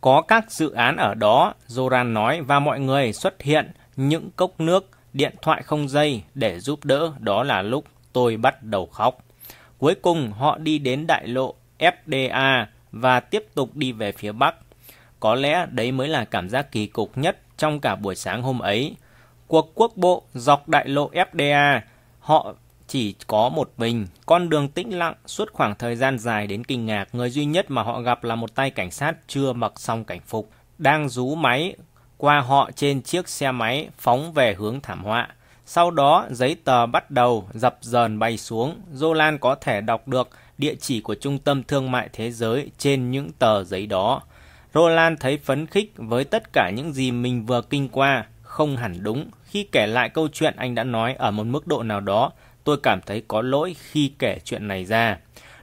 Có 0.00 0.22
các 0.28 0.52
dự 0.52 0.70
án 0.70 0.96
ở 0.96 1.14
đó, 1.14 1.54
Zoran 1.68 2.12
nói, 2.12 2.40
và 2.40 2.60
mọi 2.60 2.80
người 2.80 3.12
xuất 3.12 3.42
hiện 3.42 3.70
những 3.96 4.30
cốc 4.36 4.60
nước, 4.60 4.90
điện 5.14 5.34
thoại 5.42 5.62
không 5.62 5.88
dây 5.88 6.22
để 6.34 6.60
giúp 6.60 6.84
đỡ. 6.84 7.12
Đó 7.18 7.42
là 7.42 7.62
lúc 7.62 7.84
tôi 8.12 8.36
bắt 8.36 8.62
đầu 8.62 8.86
khóc. 8.86 9.18
Cuối 9.78 9.94
cùng 9.94 10.32
họ 10.32 10.58
đi 10.58 10.78
đến 10.78 11.06
đại 11.06 11.26
lộ 11.26 11.54
FDA 11.78 12.66
và 12.92 13.20
tiếp 13.20 13.46
tục 13.54 13.76
đi 13.76 13.92
về 13.92 14.12
phía 14.12 14.32
Bắc. 14.32 14.54
Có 15.20 15.34
lẽ 15.34 15.66
đấy 15.70 15.92
mới 15.92 16.08
là 16.08 16.24
cảm 16.24 16.48
giác 16.48 16.72
kỳ 16.72 16.86
cục 16.86 17.18
nhất 17.18 17.38
trong 17.56 17.80
cả 17.80 17.96
buổi 17.96 18.14
sáng 18.14 18.42
hôm 18.42 18.58
ấy. 18.58 18.96
Cuộc 19.46 19.72
quốc 19.74 19.92
bộ 19.96 20.22
dọc 20.34 20.68
đại 20.68 20.88
lộ 20.88 21.10
FDA, 21.10 21.80
họ 22.18 22.54
chỉ 22.86 23.14
có 23.26 23.48
một 23.48 23.72
mình, 23.76 24.06
con 24.26 24.48
đường 24.48 24.68
tĩnh 24.68 24.98
lặng 24.98 25.14
suốt 25.26 25.52
khoảng 25.52 25.74
thời 25.74 25.96
gian 25.96 26.18
dài 26.18 26.46
đến 26.46 26.64
kinh 26.64 26.86
ngạc. 26.86 27.08
Người 27.12 27.30
duy 27.30 27.44
nhất 27.44 27.70
mà 27.70 27.82
họ 27.82 28.00
gặp 28.00 28.24
là 28.24 28.34
một 28.34 28.54
tay 28.54 28.70
cảnh 28.70 28.90
sát 28.90 29.16
chưa 29.26 29.52
mặc 29.52 29.72
xong 29.76 30.04
cảnh 30.04 30.20
phục, 30.26 30.50
đang 30.78 31.08
rú 31.08 31.34
máy 31.34 31.76
qua 32.24 32.40
họ 32.40 32.70
trên 32.76 33.02
chiếc 33.02 33.28
xe 33.28 33.52
máy 33.52 33.88
phóng 33.98 34.32
về 34.32 34.54
hướng 34.54 34.80
thảm 34.80 35.04
họa. 35.04 35.28
Sau 35.66 35.90
đó, 35.90 36.26
giấy 36.30 36.56
tờ 36.64 36.86
bắt 36.86 37.10
đầu 37.10 37.48
dập 37.54 37.78
dờn 37.80 38.18
bay 38.18 38.38
xuống. 38.38 38.80
Zolan 38.94 39.38
có 39.38 39.54
thể 39.54 39.80
đọc 39.80 40.08
được 40.08 40.28
địa 40.58 40.74
chỉ 40.74 41.00
của 41.00 41.14
Trung 41.14 41.38
tâm 41.38 41.62
Thương 41.62 41.90
mại 41.90 42.08
Thế 42.12 42.30
giới 42.30 42.70
trên 42.78 43.10
những 43.10 43.32
tờ 43.38 43.64
giấy 43.64 43.86
đó. 43.86 44.22
Roland 44.74 45.20
thấy 45.20 45.38
phấn 45.38 45.66
khích 45.66 45.92
với 45.96 46.24
tất 46.24 46.52
cả 46.52 46.70
những 46.70 46.92
gì 46.92 47.10
mình 47.10 47.46
vừa 47.46 47.62
kinh 47.62 47.88
qua, 47.88 48.26
không 48.42 48.76
hẳn 48.76 49.02
đúng. 49.02 49.30
Khi 49.44 49.68
kể 49.72 49.86
lại 49.86 50.08
câu 50.08 50.28
chuyện 50.32 50.54
anh 50.56 50.74
đã 50.74 50.84
nói 50.84 51.14
ở 51.18 51.30
một 51.30 51.44
mức 51.44 51.66
độ 51.66 51.82
nào 51.82 52.00
đó, 52.00 52.32
tôi 52.64 52.76
cảm 52.82 53.00
thấy 53.06 53.22
có 53.28 53.42
lỗi 53.42 53.76
khi 53.78 54.12
kể 54.18 54.38
chuyện 54.44 54.68
này 54.68 54.84
ra. 54.84 55.18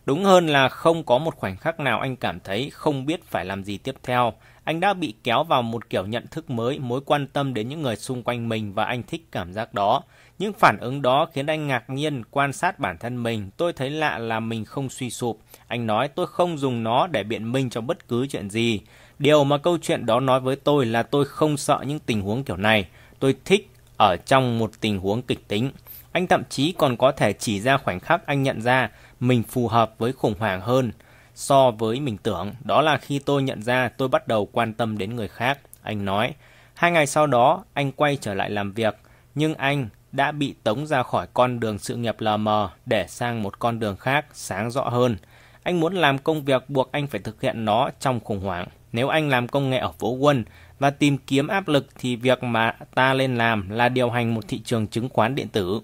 Đúng 0.05 0.23
hơn 0.23 0.47
là 0.47 0.69
không 0.69 1.03
có 1.03 1.17
một 1.17 1.35
khoảnh 1.35 1.57
khắc 1.57 1.79
nào 1.79 1.99
anh 1.99 2.15
cảm 2.15 2.39
thấy 2.39 2.69
không 2.69 3.05
biết 3.05 3.25
phải 3.25 3.45
làm 3.45 3.63
gì 3.63 3.77
tiếp 3.77 3.95
theo. 4.03 4.33
Anh 4.71 4.79
đã 4.79 4.93
bị 4.93 5.13
kéo 5.23 5.43
vào 5.43 5.61
một 5.61 5.89
kiểu 5.89 6.05
nhận 6.05 6.27
thức 6.27 6.49
mới, 6.49 6.79
mối 6.79 7.01
quan 7.05 7.27
tâm 7.27 7.53
đến 7.53 7.69
những 7.69 7.81
người 7.81 7.95
xung 7.95 8.23
quanh 8.23 8.49
mình 8.49 8.73
và 8.73 8.85
anh 8.85 9.03
thích 9.03 9.27
cảm 9.31 9.53
giác 9.53 9.73
đó. 9.73 10.03
Những 10.39 10.53
phản 10.53 10.77
ứng 10.77 11.01
đó 11.01 11.27
khiến 11.33 11.45
anh 11.45 11.67
ngạc 11.67 11.89
nhiên 11.89 12.23
quan 12.31 12.53
sát 12.53 12.79
bản 12.79 12.97
thân 12.97 13.23
mình. 13.23 13.49
Tôi 13.57 13.73
thấy 13.73 13.89
lạ 13.89 14.17
là 14.17 14.39
mình 14.39 14.65
không 14.65 14.89
suy 14.89 15.09
sụp. 15.09 15.39
Anh 15.67 15.87
nói 15.87 16.07
tôi 16.07 16.27
không 16.27 16.57
dùng 16.57 16.83
nó 16.83 17.07
để 17.07 17.23
biện 17.23 17.51
minh 17.51 17.69
cho 17.69 17.81
bất 17.81 18.07
cứ 18.07 18.27
chuyện 18.27 18.49
gì. 18.49 18.79
Điều 19.19 19.43
mà 19.43 19.57
câu 19.57 19.77
chuyện 19.81 20.05
đó 20.05 20.19
nói 20.19 20.39
với 20.39 20.55
tôi 20.55 20.85
là 20.85 21.03
tôi 21.03 21.25
không 21.25 21.57
sợ 21.57 21.83
những 21.87 21.99
tình 21.99 22.21
huống 22.21 22.43
kiểu 22.43 22.57
này. 22.57 22.87
Tôi 23.19 23.35
thích 23.45 23.69
ở 23.97 24.15
trong 24.25 24.59
một 24.59 24.71
tình 24.81 24.99
huống 24.99 25.21
kịch 25.21 25.47
tính. 25.47 25.71
Anh 26.11 26.27
thậm 26.27 26.43
chí 26.49 26.71
còn 26.71 26.97
có 26.97 27.11
thể 27.11 27.33
chỉ 27.33 27.59
ra 27.59 27.77
khoảnh 27.77 27.99
khắc 27.99 28.25
anh 28.25 28.43
nhận 28.43 28.61
ra 28.61 28.89
mình 29.19 29.43
phù 29.43 29.67
hợp 29.67 29.93
với 29.97 30.11
khủng 30.11 30.35
hoảng 30.39 30.61
hơn 30.61 30.91
so 31.35 31.71
với 31.71 31.99
mình 31.99 32.17
tưởng. 32.17 32.53
Đó 32.63 32.81
là 32.81 32.97
khi 32.97 33.19
tôi 33.19 33.43
nhận 33.43 33.61
ra 33.61 33.89
tôi 33.97 34.07
bắt 34.07 34.27
đầu 34.27 34.49
quan 34.51 34.73
tâm 34.73 34.97
đến 34.97 35.15
người 35.15 35.27
khác. 35.27 35.59
Anh 35.81 36.05
nói, 36.05 36.33
hai 36.73 36.91
ngày 36.91 37.07
sau 37.07 37.27
đó 37.27 37.63
anh 37.73 37.91
quay 37.91 38.17
trở 38.21 38.33
lại 38.33 38.49
làm 38.49 38.73
việc, 38.73 38.97
nhưng 39.35 39.55
anh 39.55 39.89
đã 40.11 40.31
bị 40.31 40.55
tống 40.63 40.87
ra 40.87 41.03
khỏi 41.03 41.27
con 41.33 41.59
đường 41.59 41.79
sự 41.79 41.95
nghiệp 41.95 42.15
lờ 42.19 42.37
mờ 42.37 42.69
để 42.85 43.05
sang 43.07 43.43
một 43.43 43.59
con 43.59 43.79
đường 43.79 43.97
khác 43.97 44.25
sáng 44.33 44.71
rõ 44.71 44.89
hơn. 44.89 45.17
Anh 45.63 45.79
muốn 45.79 45.95
làm 45.95 46.17
công 46.17 46.45
việc 46.45 46.69
buộc 46.69 46.91
anh 46.91 47.07
phải 47.07 47.21
thực 47.21 47.41
hiện 47.41 47.65
nó 47.65 47.89
trong 47.99 48.19
khủng 48.19 48.39
hoảng. 48.39 48.67
Nếu 48.91 49.07
anh 49.07 49.29
làm 49.29 49.47
công 49.47 49.69
nghệ 49.69 49.77
ở 49.77 49.91
phố 49.91 50.09
quân 50.09 50.43
và 50.79 50.89
tìm 50.89 51.17
kiếm 51.17 51.47
áp 51.47 51.67
lực 51.67 51.87
thì 51.99 52.15
việc 52.15 52.43
mà 52.43 52.75
ta 52.95 53.13
lên 53.13 53.35
làm 53.35 53.69
là 53.69 53.89
điều 53.89 54.09
hành 54.09 54.33
một 54.33 54.47
thị 54.47 54.61
trường 54.65 54.87
chứng 54.87 55.09
khoán 55.09 55.35
điện 55.35 55.47
tử. 55.47 55.81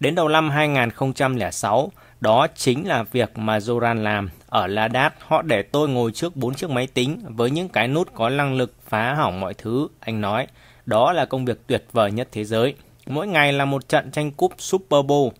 Đến 0.00 0.14
đầu 0.14 0.28
năm 0.28 0.50
2006, 0.50 1.92
đó 2.20 2.46
chính 2.54 2.88
là 2.88 3.02
việc 3.02 3.38
mà 3.38 3.58
Zoran 3.58 4.02
làm. 4.02 4.30
Ở 4.46 4.66
Ladat, 4.66 5.14
họ 5.18 5.42
để 5.42 5.62
tôi 5.62 5.88
ngồi 5.88 6.12
trước 6.12 6.36
bốn 6.36 6.54
chiếc 6.54 6.70
máy 6.70 6.86
tính 6.86 7.22
với 7.28 7.50
những 7.50 7.68
cái 7.68 7.88
nút 7.88 8.14
có 8.14 8.28
năng 8.28 8.54
lực 8.54 8.74
phá 8.88 9.14
hỏng 9.14 9.40
mọi 9.40 9.54
thứ. 9.54 9.88
Anh 10.00 10.20
nói, 10.20 10.46
đó 10.86 11.12
là 11.12 11.24
công 11.24 11.44
việc 11.44 11.66
tuyệt 11.66 11.84
vời 11.92 12.12
nhất 12.12 12.28
thế 12.32 12.44
giới. 12.44 12.74
Mỗi 13.06 13.26
ngày 13.26 13.52
là 13.52 13.64
một 13.64 13.88
trận 13.88 14.10
tranh 14.10 14.30
cúp 14.30 14.52
Super 14.58 15.04
Bowl. 15.04 15.30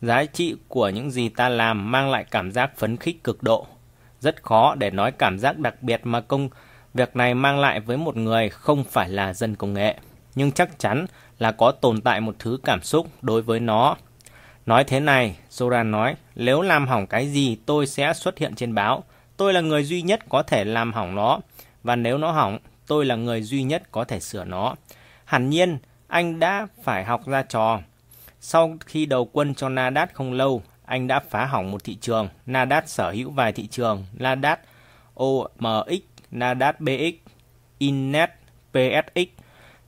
Giá 0.00 0.24
trị 0.24 0.56
của 0.68 0.88
những 0.88 1.10
gì 1.10 1.28
ta 1.28 1.48
làm 1.48 1.90
mang 1.90 2.10
lại 2.10 2.24
cảm 2.30 2.52
giác 2.52 2.76
phấn 2.76 2.96
khích 2.96 3.24
cực 3.24 3.42
độ. 3.42 3.66
Rất 4.20 4.42
khó 4.42 4.74
để 4.74 4.90
nói 4.90 5.12
cảm 5.12 5.38
giác 5.38 5.58
đặc 5.58 5.82
biệt 5.82 6.00
mà 6.04 6.20
công 6.20 6.48
việc 6.94 7.16
này 7.16 7.34
mang 7.34 7.60
lại 7.60 7.80
với 7.80 7.96
một 7.96 8.16
người 8.16 8.48
không 8.48 8.84
phải 8.84 9.08
là 9.08 9.34
dân 9.34 9.56
công 9.56 9.74
nghệ. 9.74 9.96
Nhưng 10.34 10.52
chắc 10.52 10.78
chắn 10.78 11.06
là 11.38 11.52
có 11.52 11.70
tồn 11.70 12.00
tại 12.00 12.20
một 12.20 12.34
thứ 12.38 12.58
cảm 12.64 12.82
xúc 12.82 13.08
đối 13.22 13.42
với 13.42 13.60
nó. 13.60 13.96
Nói 14.66 14.84
thế 14.84 15.00
này, 15.00 15.36
Zoran 15.50 15.90
nói, 15.90 16.16
nếu 16.34 16.62
làm 16.62 16.86
hỏng 16.86 17.06
cái 17.06 17.28
gì 17.28 17.56
tôi 17.66 17.86
sẽ 17.86 18.12
xuất 18.14 18.38
hiện 18.38 18.54
trên 18.54 18.74
báo. 18.74 19.04
Tôi 19.36 19.52
là 19.52 19.60
người 19.60 19.84
duy 19.84 20.02
nhất 20.02 20.20
có 20.28 20.42
thể 20.42 20.64
làm 20.64 20.92
hỏng 20.92 21.14
nó. 21.14 21.40
Và 21.82 21.96
nếu 21.96 22.18
nó 22.18 22.30
hỏng, 22.30 22.58
tôi 22.86 23.04
là 23.04 23.16
người 23.16 23.42
duy 23.42 23.62
nhất 23.62 23.82
có 23.92 24.04
thể 24.04 24.20
sửa 24.20 24.44
nó. 24.44 24.74
Hẳn 25.24 25.50
nhiên, 25.50 25.78
anh 26.06 26.40
đã 26.40 26.66
phải 26.82 27.04
học 27.04 27.26
ra 27.26 27.42
trò. 27.42 27.80
Sau 28.40 28.76
khi 28.86 29.06
đầu 29.06 29.28
quân 29.32 29.54
cho 29.54 29.68
Nadat 29.68 30.14
không 30.14 30.32
lâu, 30.32 30.62
anh 30.84 31.06
đã 31.06 31.20
phá 31.30 31.44
hỏng 31.44 31.70
một 31.70 31.84
thị 31.84 31.96
trường. 32.00 32.28
Nadat 32.46 32.88
sở 32.88 33.10
hữu 33.10 33.30
vài 33.30 33.52
thị 33.52 33.66
trường. 33.66 34.04
Nadat 34.12 34.60
OMX, 35.14 36.00
Nadat 36.30 36.80
BX, 36.80 37.14
Innet, 37.78 38.30
PSX. 38.72 39.28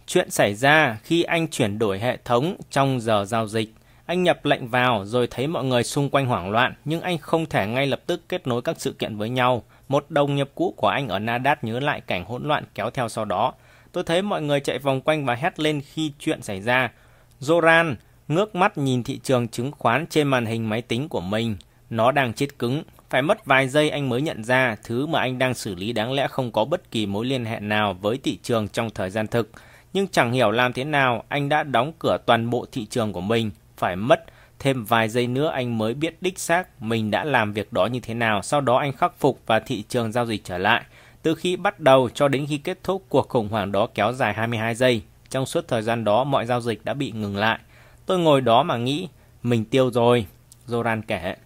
Chuyện 0.06 0.30
xảy 0.30 0.54
ra 0.54 0.98
khi 1.02 1.22
anh 1.22 1.48
chuyển 1.48 1.78
đổi 1.78 1.98
hệ 1.98 2.16
thống 2.24 2.56
trong 2.70 3.00
giờ 3.00 3.24
giao 3.24 3.48
dịch. 3.48 3.74
Anh 4.06 4.22
nhập 4.22 4.44
lệnh 4.44 4.68
vào 4.68 5.04
rồi 5.04 5.26
thấy 5.26 5.46
mọi 5.46 5.64
người 5.64 5.84
xung 5.84 6.10
quanh 6.10 6.26
hoảng 6.26 6.50
loạn, 6.50 6.74
nhưng 6.84 7.00
anh 7.00 7.18
không 7.18 7.46
thể 7.46 7.66
ngay 7.66 7.86
lập 7.86 8.00
tức 8.06 8.28
kết 8.28 8.46
nối 8.46 8.62
các 8.62 8.80
sự 8.80 8.92
kiện 8.92 9.16
với 9.16 9.28
nhau. 9.28 9.62
Một 9.88 10.06
đồng 10.08 10.36
nghiệp 10.36 10.50
cũ 10.54 10.74
của 10.76 10.88
anh 10.88 11.08
ở 11.08 11.18
Nadat 11.18 11.64
nhớ 11.64 11.80
lại 11.80 12.00
cảnh 12.00 12.24
hỗn 12.24 12.44
loạn 12.48 12.64
kéo 12.74 12.90
theo 12.90 13.08
sau 13.08 13.24
đó. 13.24 13.52
Tôi 13.92 14.04
thấy 14.04 14.22
mọi 14.22 14.42
người 14.42 14.60
chạy 14.60 14.78
vòng 14.78 15.00
quanh 15.00 15.26
và 15.26 15.34
hét 15.34 15.60
lên 15.60 15.80
khi 15.80 16.12
chuyện 16.18 16.42
xảy 16.42 16.60
ra. 16.60 16.92
Zoran, 17.40 17.94
ngước 18.28 18.54
mắt 18.54 18.78
nhìn 18.78 19.02
thị 19.02 19.20
trường 19.22 19.48
chứng 19.48 19.72
khoán 19.72 20.06
trên 20.06 20.28
màn 20.28 20.46
hình 20.46 20.68
máy 20.68 20.82
tính 20.82 21.08
của 21.08 21.20
mình. 21.20 21.56
Nó 21.90 22.12
đang 22.12 22.32
chết 22.32 22.58
cứng. 22.58 22.82
Phải 23.10 23.22
mất 23.22 23.44
vài 23.46 23.68
giây 23.68 23.90
anh 23.90 24.08
mới 24.08 24.22
nhận 24.22 24.44
ra 24.44 24.76
thứ 24.84 25.06
mà 25.06 25.20
anh 25.20 25.38
đang 25.38 25.54
xử 25.54 25.74
lý 25.74 25.92
đáng 25.92 26.12
lẽ 26.12 26.28
không 26.28 26.52
có 26.52 26.64
bất 26.64 26.90
kỳ 26.90 27.06
mối 27.06 27.26
liên 27.26 27.44
hệ 27.44 27.60
nào 27.60 27.94
với 28.00 28.18
thị 28.18 28.38
trường 28.42 28.68
trong 28.68 28.90
thời 28.90 29.10
gian 29.10 29.26
thực. 29.26 29.50
Nhưng 29.92 30.08
chẳng 30.08 30.32
hiểu 30.32 30.50
làm 30.50 30.72
thế 30.72 30.84
nào 30.84 31.24
anh 31.28 31.48
đã 31.48 31.62
đóng 31.62 31.92
cửa 31.98 32.18
toàn 32.26 32.50
bộ 32.50 32.66
thị 32.72 32.86
trường 32.86 33.12
của 33.12 33.20
mình. 33.20 33.50
Phải 33.76 33.96
mất 33.96 34.24
thêm 34.58 34.84
vài 34.84 35.08
giây 35.08 35.26
nữa 35.26 35.50
anh 35.54 35.78
mới 35.78 35.94
biết 35.94 36.16
đích 36.20 36.38
xác 36.38 36.82
mình 36.82 37.10
đã 37.10 37.24
làm 37.24 37.52
việc 37.52 37.72
đó 37.72 37.86
như 37.86 38.00
thế 38.00 38.14
nào. 38.14 38.42
Sau 38.42 38.60
đó 38.60 38.76
anh 38.76 38.92
khắc 38.92 39.18
phục 39.18 39.40
và 39.46 39.60
thị 39.60 39.84
trường 39.88 40.12
giao 40.12 40.26
dịch 40.26 40.44
trở 40.44 40.58
lại. 40.58 40.84
Từ 41.22 41.34
khi 41.34 41.56
bắt 41.56 41.80
đầu 41.80 42.08
cho 42.14 42.28
đến 42.28 42.46
khi 42.48 42.58
kết 42.58 42.78
thúc 42.84 43.04
cuộc 43.08 43.28
khủng 43.28 43.48
hoảng 43.48 43.72
đó 43.72 43.88
kéo 43.94 44.12
dài 44.12 44.34
22 44.34 44.74
giây. 44.74 45.02
Trong 45.30 45.46
suốt 45.46 45.68
thời 45.68 45.82
gian 45.82 46.04
đó 46.04 46.24
mọi 46.24 46.46
giao 46.46 46.60
dịch 46.60 46.84
đã 46.84 46.94
bị 46.94 47.10
ngừng 47.10 47.36
lại. 47.36 47.58
Tôi 48.06 48.18
ngồi 48.18 48.40
đó 48.40 48.62
mà 48.62 48.76
nghĩ, 48.76 49.08
mình 49.42 49.64
tiêu 49.64 49.90
rồi. 49.90 50.26
Zoran 50.68 51.02
kể. 51.06 51.36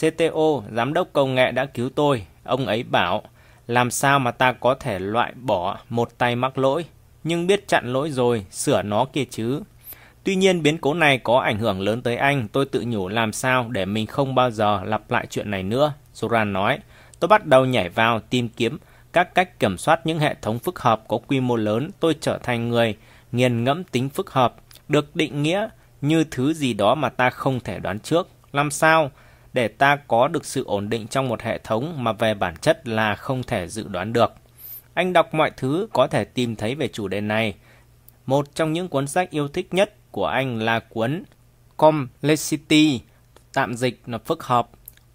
CTO, 0.00 0.62
giám 0.72 0.92
đốc 0.92 1.08
công 1.12 1.34
nghệ 1.34 1.52
đã 1.52 1.64
cứu 1.64 1.90
tôi. 1.94 2.26
Ông 2.44 2.66
ấy 2.66 2.82
bảo, 2.82 3.22
làm 3.66 3.90
sao 3.90 4.18
mà 4.18 4.30
ta 4.30 4.52
có 4.52 4.74
thể 4.74 4.98
loại 4.98 5.32
bỏ 5.34 5.78
một 5.88 6.18
tay 6.18 6.36
mắc 6.36 6.58
lỗi, 6.58 6.84
nhưng 7.24 7.46
biết 7.46 7.68
chặn 7.68 7.92
lỗi 7.92 8.10
rồi, 8.10 8.46
sửa 8.50 8.82
nó 8.82 9.04
kia 9.04 9.24
chứ. 9.30 9.62
Tuy 10.30 10.36
nhiên 10.36 10.62
biến 10.62 10.78
cố 10.78 10.94
này 10.94 11.18
có 11.18 11.38
ảnh 11.38 11.58
hưởng 11.58 11.80
lớn 11.80 12.02
tới 12.02 12.16
anh, 12.16 12.48
tôi 12.52 12.66
tự 12.66 12.84
nhủ 12.86 13.08
làm 13.08 13.32
sao 13.32 13.68
để 13.68 13.84
mình 13.84 14.06
không 14.06 14.34
bao 14.34 14.50
giờ 14.50 14.80
lặp 14.84 15.10
lại 15.10 15.26
chuyện 15.30 15.50
này 15.50 15.62
nữa. 15.62 15.92
Zoran 16.14 16.52
nói, 16.52 16.78
tôi 17.20 17.28
bắt 17.28 17.46
đầu 17.46 17.64
nhảy 17.64 17.88
vào 17.88 18.20
tìm 18.20 18.48
kiếm 18.48 18.78
các 19.12 19.34
cách 19.34 19.58
kiểm 19.58 19.78
soát 19.78 20.00
những 20.06 20.18
hệ 20.18 20.34
thống 20.42 20.58
phức 20.58 20.78
hợp 20.78 21.02
có 21.08 21.18
quy 21.18 21.40
mô 21.40 21.56
lớn. 21.56 21.90
Tôi 22.00 22.14
trở 22.20 22.38
thành 22.38 22.68
người 22.68 22.96
nghiền 23.32 23.64
ngẫm 23.64 23.84
tính 23.84 24.08
phức 24.08 24.30
hợp, 24.30 24.54
được 24.88 25.16
định 25.16 25.42
nghĩa 25.42 25.68
như 26.00 26.24
thứ 26.24 26.52
gì 26.52 26.72
đó 26.72 26.94
mà 26.94 27.08
ta 27.08 27.30
không 27.30 27.60
thể 27.60 27.78
đoán 27.78 28.00
trước. 28.00 28.28
Làm 28.52 28.70
sao 28.70 29.10
để 29.52 29.68
ta 29.68 29.96
có 29.96 30.28
được 30.28 30.44
sự 30.44 30.64
ổn 30.64 30.88
định 30.88 31.06
trong 31.06 31.28
một 31.28 31.42
hệ 31.42 31.58
thống 31.58 32.04
mà 32.04 32.12
về 32.12 32.34
bản 32.34 32.56
chất 32.56 32.88
là 32.88 33.14
không 33.14 33.42
thể 33.42 33.68
dự 33.68 33.88
đoán 33.88 34.12
được? 34.12 34.32
Anh 34.94 35.12
đọc 35.12 35.34
mọi 35.34 35.50
thứ 35.56 35.88
có 35.92 36.06
thể 36.06 36.24
tìm 36.24 36.56
thấy 36.56 36.74
về 36.74 36.88
chủ 36.88 37.08
đề 37.08 37.20
này. 37.20 37.54
Một 38.26 38.54
trong 38.54 38.72
những 38.72 38.88
cuốn 38.88 39.06
sách 39.06 39.30
yêu 39.30 39.48
thích 39.48 39.74
nhất 39.74 39.94
của 40.12 40.26
anh 40.26 40.58
là 40.58 40.80
cuốn 40.80 41.24
Complexity, 41.76 43.00
tạm 43.52 43.74
dịch 43.74 44.02
là 44.06 44.18
phức 44.18 44.44
hợp, 44.44 44.68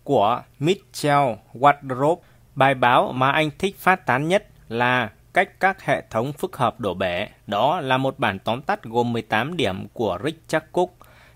của 0.03 0.41
Mitchell 0.59 1.33
Wardrop. 1.53 2.17
Bài 2.55 2.75
báo 2.75 3.11
mà 3.11 3.31
anh 3.31 3.49
thích 3.59 3.75
phát 3.79 4.05
tán 4.05 4.27
nhất 4.27 4.47
là 4.69 5.09
cách 5.33 5.59
các 5.59 5.81
hệ 5.81 6.03
thống 6.09 6.33
phức 6.33 6.57
hợp 6.57 6.79
đổ 6.79 6.93
bể. 6.93 7.27
Đó 7.47 7.81
là 7.81 7.97
một 7.97 8.19
bản 8.19 8.39
tóm 8.39 8.61
tắt 8.61 8.83
gồm 8.83 9.13
18 9.13 9.57
điểm 9.57 9.87
của 9.93 10.19
Richard 10.23 10.65
Cook, 10.71 10.89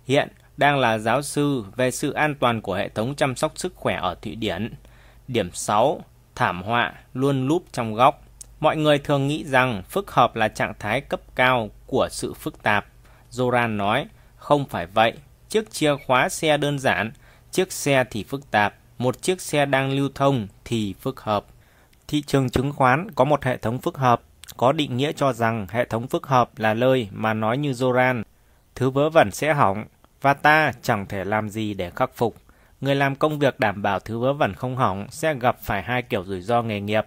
hiện 0.06 0.28
đang 0.58 0.80
là 0.80 0.98
giáo 0.98 1.22
sư 1.22 1.63
về 1.75 1.92
sự 1.92 2.12
an 2.12 2.36
toàn 2.36 2.62
của 2.62 2.74
hệ 2.75 2.89
thống 2.89 3.16
chăm 3.16 3.36
sóc 3.36 3.51
sức 3.56 3.75
khỏe 3.75 3.96
ở 3.96 4.16
Thụy 4.22 4.36
Điển. 4.36 4.74
Điểm 5.28 5.50
6. 5.54 6.01
Thảm 6.36 6.63
họa 6.63 6.94
luôn 7.13 7.48
lúp 7.48 7.63
trong 7.72 7.94
góc. 7.94 8.24
Mọi 8.60 8.78
người 8.78 9.00
thường 9.00 9.28
nghĩ 9.28 9.44
rằng 9.44 9.84
phức 9.89 10.12
hợp 10.12 10.36
là 10.36 10.48
trạng 10.48 10.74
thái 10.80 11.01
cấp 11.01 11.22
cao 11.36 11.70
của 11.88 12.08
sự 12.12 12.34
phức 12.34 12.63
tạp. 12.63 12.86
Zoran 13.31 13.77
nói, 13.77 14.07
không 14.38 14.65
phải 14.65 14.86
vậy. 14.86 15.13
Chiếc 15.50 15.71
chìa 15.71 15.95
khóa 16.07 16.29
xe 16.29 16.57
đơn 16.57 16.79
giản, 16.79 17.12
chiếc 17.51 17.71
xe 17.71 18.03
thì 18.12 18.24
phức 18.24 18.51
tạp, 18.51 18.75
một 18.98 19.21
chiếc 19.21 19.41
xe 19.41 19.65
đang 19.65 19.91
lưu 19.91 20.09
thông 20.15 20.48
thì 20.65 20.95
phức 21.01 21.19
hợp. 21.19 21.45
Thị 22.07 22.21
trường 22.21 22.50
chứng 22.50 22.74
khoán 22.74 23.12
có 23.12 23.25
một 23.25 23.43
hệ 23.43 23.57
thống 23.57 23.79
phức 23.79 23.98
hợp, 23.98 24.21
có 24.57 24.71
định 24.71 24.98
nghĩa 24.98 25.12
cho 25.12 25.33
rằng 25.33 25.67
hệ 25.69 25.86
thống 25.86 26.07
phức 26.07 26.27
hợp 26.27 26.50
là 26.57 26.74
lời 26.74 27.09
mà 27.12 27.33
nói 27.33 27.57
như 27.57 27.71
Zoran, 27.71 28.24
thứ 28.75 28.89
vớ 28.89 29.09
vẩn 29.09 29.31
sẽ 29.31 29.53
hỏng, 29.53 29.86
và 30.21 30.33
ta 30.33 30.71
chẳng 30.81 31.05
thể 31.05 31.24
làm 31.24 31.50
gì 31.50 31.74
để 31.74 31.89
khắc 31.89 32.12
phục. 32.15 32.36
Người 32.81 32.95
làm 32.95 33.15
công 33.15 33.39
việc 33.39 33.59
đảm 33.59 33.81
bảo 33.81 34.00
thứ 34.00 34.19
vớ 34.19 34.33
vẩn 34.33 34.53
không 34.53 34.75
hỏng 34.75 35.07
sẽ 35.09 35.33
gặp 35.33 35.57
phải 35.62 35.83
hai 35.83 36.01
kiểu 36.01 36.24
rủi 36.24 36.41
ro 36.41 36.62
nghề 36.62 36.81
nghiệp. 36.81 37.05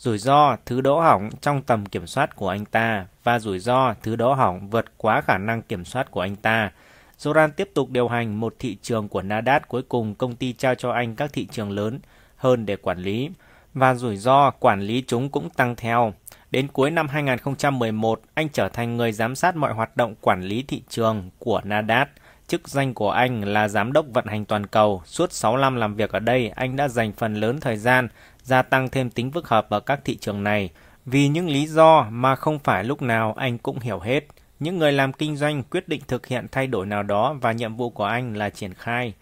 Rủi 0.00 0.18
ro 0.18 0.56
thứ 0.66 0.80
đỗ 0.80 1.00
hỏng 1.00 1.30
trong 1.40 1.62
tầm 1.62 1.86
kiểm 1.86 2.06
soát 2.06 2.36
của 2.36 2.48
anh 2.48 2.64
ta 2.64 3.06
và 3.24 3.38
rủi 3.38 3.58
ro 3.58 3.94
thứ 4.02 4.16
đỗ 4.16 4.34
hỏng 4.34 4.70
vượt 4.70 4.84
quá 4.96 5.20
khả 5.20 5.38
năng 5.38 5.62
kiểm 5.62 5.84
soát 5.84 6.10
của 6.10 6.20
anh 6.20 6.36
ta. 6.36 6.70
Zoran 7.18 7.50
tiếp 7.50 7.70
tục 7.74 7.90
điều 7.90 8.08
hành 8.08 8.40
một 8.40 8.54
thị 8.58 8.76
trường 8.82 9.08
của 9.08 9.22
Nadat 9.22 9.68
cuối 9.68 9.82
cùng 9.82 10.14
công 10.14 10.36
ty 10.36 10.52
trao 10.52 10.74
cho 10.74 10.90
anh 10.90 11.16
các 11.16 11.32
thị 11.32 11.46
trường 11.50 11.70
lớn 11.70 12.00
hơn 12.36 12.66
để 12.66 12.76
quản 12.76 12.98
lý 12.98 13.30
và 13.74 13.94
rủi 13.94 14.16
ro 14.16 14.50
quản 14.50 14.80
lý 14.80 15.04
chúng 15.06 15.28
cũng 15.28 15.50
tăng 15.50 15.76
theo. 15.76 16.12
Đến 16.50 16.68
cuối 16.72 16.90
năm 16.90 17.08
2011, 17.08 18.20
anh 18.34 18.48
trở 18.48 18.68
thành 18.68 18.96
người 18.96 19.12
giám 19.12 19.34
sát 19.34 19.56
mọi 19.56 19.72
hoạt 19.72 19.96
động 19.96 20.14
quản 20.20 20.42
lý 20.42 20.64
thị 20.68 20.82
trường 20.88 21.30
của 21.38 21.60
Nadat. 21.64 22.08
Chức 22.46 22.68
danh 22.68 22.94
của 22.94 23.10
anh 23.10 23.44
là 23.44 23.68
giám 23.68 23.92
đốc 23.92 24.06
vận 24.12 24.26
hành 24.26 24.44
toàn 24.44 24.66
cầu. 24.66 25.02
Suốt 25.04 25.32
6 25.32 25.56
năm 25.56 25.76
làm 25.76 25.94
việc 25.94 26.12
ở 26.12 26.18
đây, 26.18 26.48
anh 26.48 26.76
đã 26.76 26.88
dành 26.88 27.12
phần 27.12 27.34
lớn 27.34 27.60
thời 27.60 27.76
gian 27.76 28.08
gia 28.42 28.62
tăng 28.62 28.88
thêm 28.88 29.10
tính 29.10 29.30
phức 29.30 29.48
hợp 29.48 29.70
ở 29.70 29.80
các 29.80 30.00
thị 30.04 30.16
trường 30.16 30.44
này 30.44 30.70
vì 31.06 31.28
những 31.28 31.48
lý 31.48 31.66
do 31.66 32.06
mà 32.10 32.36
không 32.36 32.58
phải 32.58 32.84
lúc 32.84 33.02
nào 33.02 33.32
anh 33.32 33.58
cũng 33.58 33.78
hiểu 33.78 33.98
hết. 33.98 34.20
Những 34.60 34.78
người 34.78 34.92
làm 34.92 35.12
kinh 35.12 35.36
doanh 35.36 35.62
quyết 35.62 35.88
định 35.88 36.00
thực 36.08 36.26
hiện 36.26 36.46
thay 36.52 36.66
đổi 36.66 36.86
nào 36.86 37.02
đó 37.02 37.36
và 37.40 37.52
nhiệm 37.52 37.76
vụ 37.76 37.90
của 37.90 38.04
anh 38.04 38.36
là 38.36 38.50
triển 38.50 38.74
khai. 38.74 39.12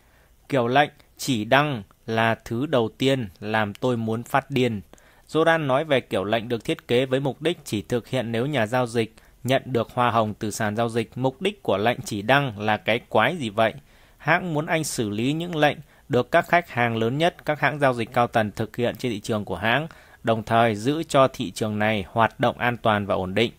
Kiểu 0.48 0.68
lệnh 0.68 0.90
chỉ 1.16 1.44
đăng 1.44 1.82
là 2.06 2.34
thứ 2.44 2.66
đầu 2.66 2.88
tiên 2.98 3.28
làm 3.40 3.74
tôi 3.74 3.96
muốn 3.96 4.22
phát 4.22 4.50
điên. 4.50 4.80
Jordan 5.28 5.66
nói 5.66 5.84
về 5.84 6.00
kiểu 6.00 6.24
lệnh 6.24 6.48
được 6.48 6.64
thiết 6.64 6.88
kế 6.88 7.06
với 7.06 7.20
mục 7.20 7.42
đích 7.42 7.58
chỉ 7.64 7.82
thực 7.82 8.08
hiện 8.08 8.32
nếu 8.32 8.46
nhà 8.46 8.66
giao 8.66 8.86
dịch 8.86 9.14
nhận 9.44 9.62
được 9.64 9.88
hoa 9.94 10.10
hồng 10.10 10.34
từ 10.34 10.50
sàn 10.50 10.76
giao 10.76 10.88
dịch. 10.88 11.10
Mục 11.14 11.42
đích 11.42 11.62
của 11.62 11.76
lệnh 11.76 11.98
chỉ 12.04 12.22
đăng 12.22 12.58
là 12.58 12.76
cái 12.76 13.00
quái 13.08 13.36
gì 13.36 13.50
vậy? 13.50 13.74
Hãng 14.18 14.54
muốn 14.54 14.66
anh 14.66 14.84
xử 14.84 15.10
lý 15.10 15.32
những 15.32 15.56
lệnh 15.56 15.78
được 16.08 16.30
các 16.30 16.48
khách 16.48 16.70
hàng 16.70 16.96
lớn 16.96 17.18
nhất, 17.18 17.36
các 17.44 17.60
hãng 17.60 17.78
giao 17.78 17.94
dịch 17.94 18.12
cao 18.12 18.26
tầng 18.26 18.50
thực 18.56 18.76
hiện 18.76 18.96
trên 18.96 19.12
thị 19.12 19.20
trường 19.20 19.44
của 19.44 19.56
hãng, 19.56 19.86
đồng 20.22 20.42
thời 20.42 20.74
giữ 20.74 21.02
cho 21.02 21.28
thị 21.28 21.50
trường 21.50 21.78
này 21.78 22.04
hoạt 22.08 22.40
động 22.40 22.58
an 22.58 22.76
toàn 22.76 23.06
và 23.06 23.14
ổn 23.14 23.34
định. 23.34 23.52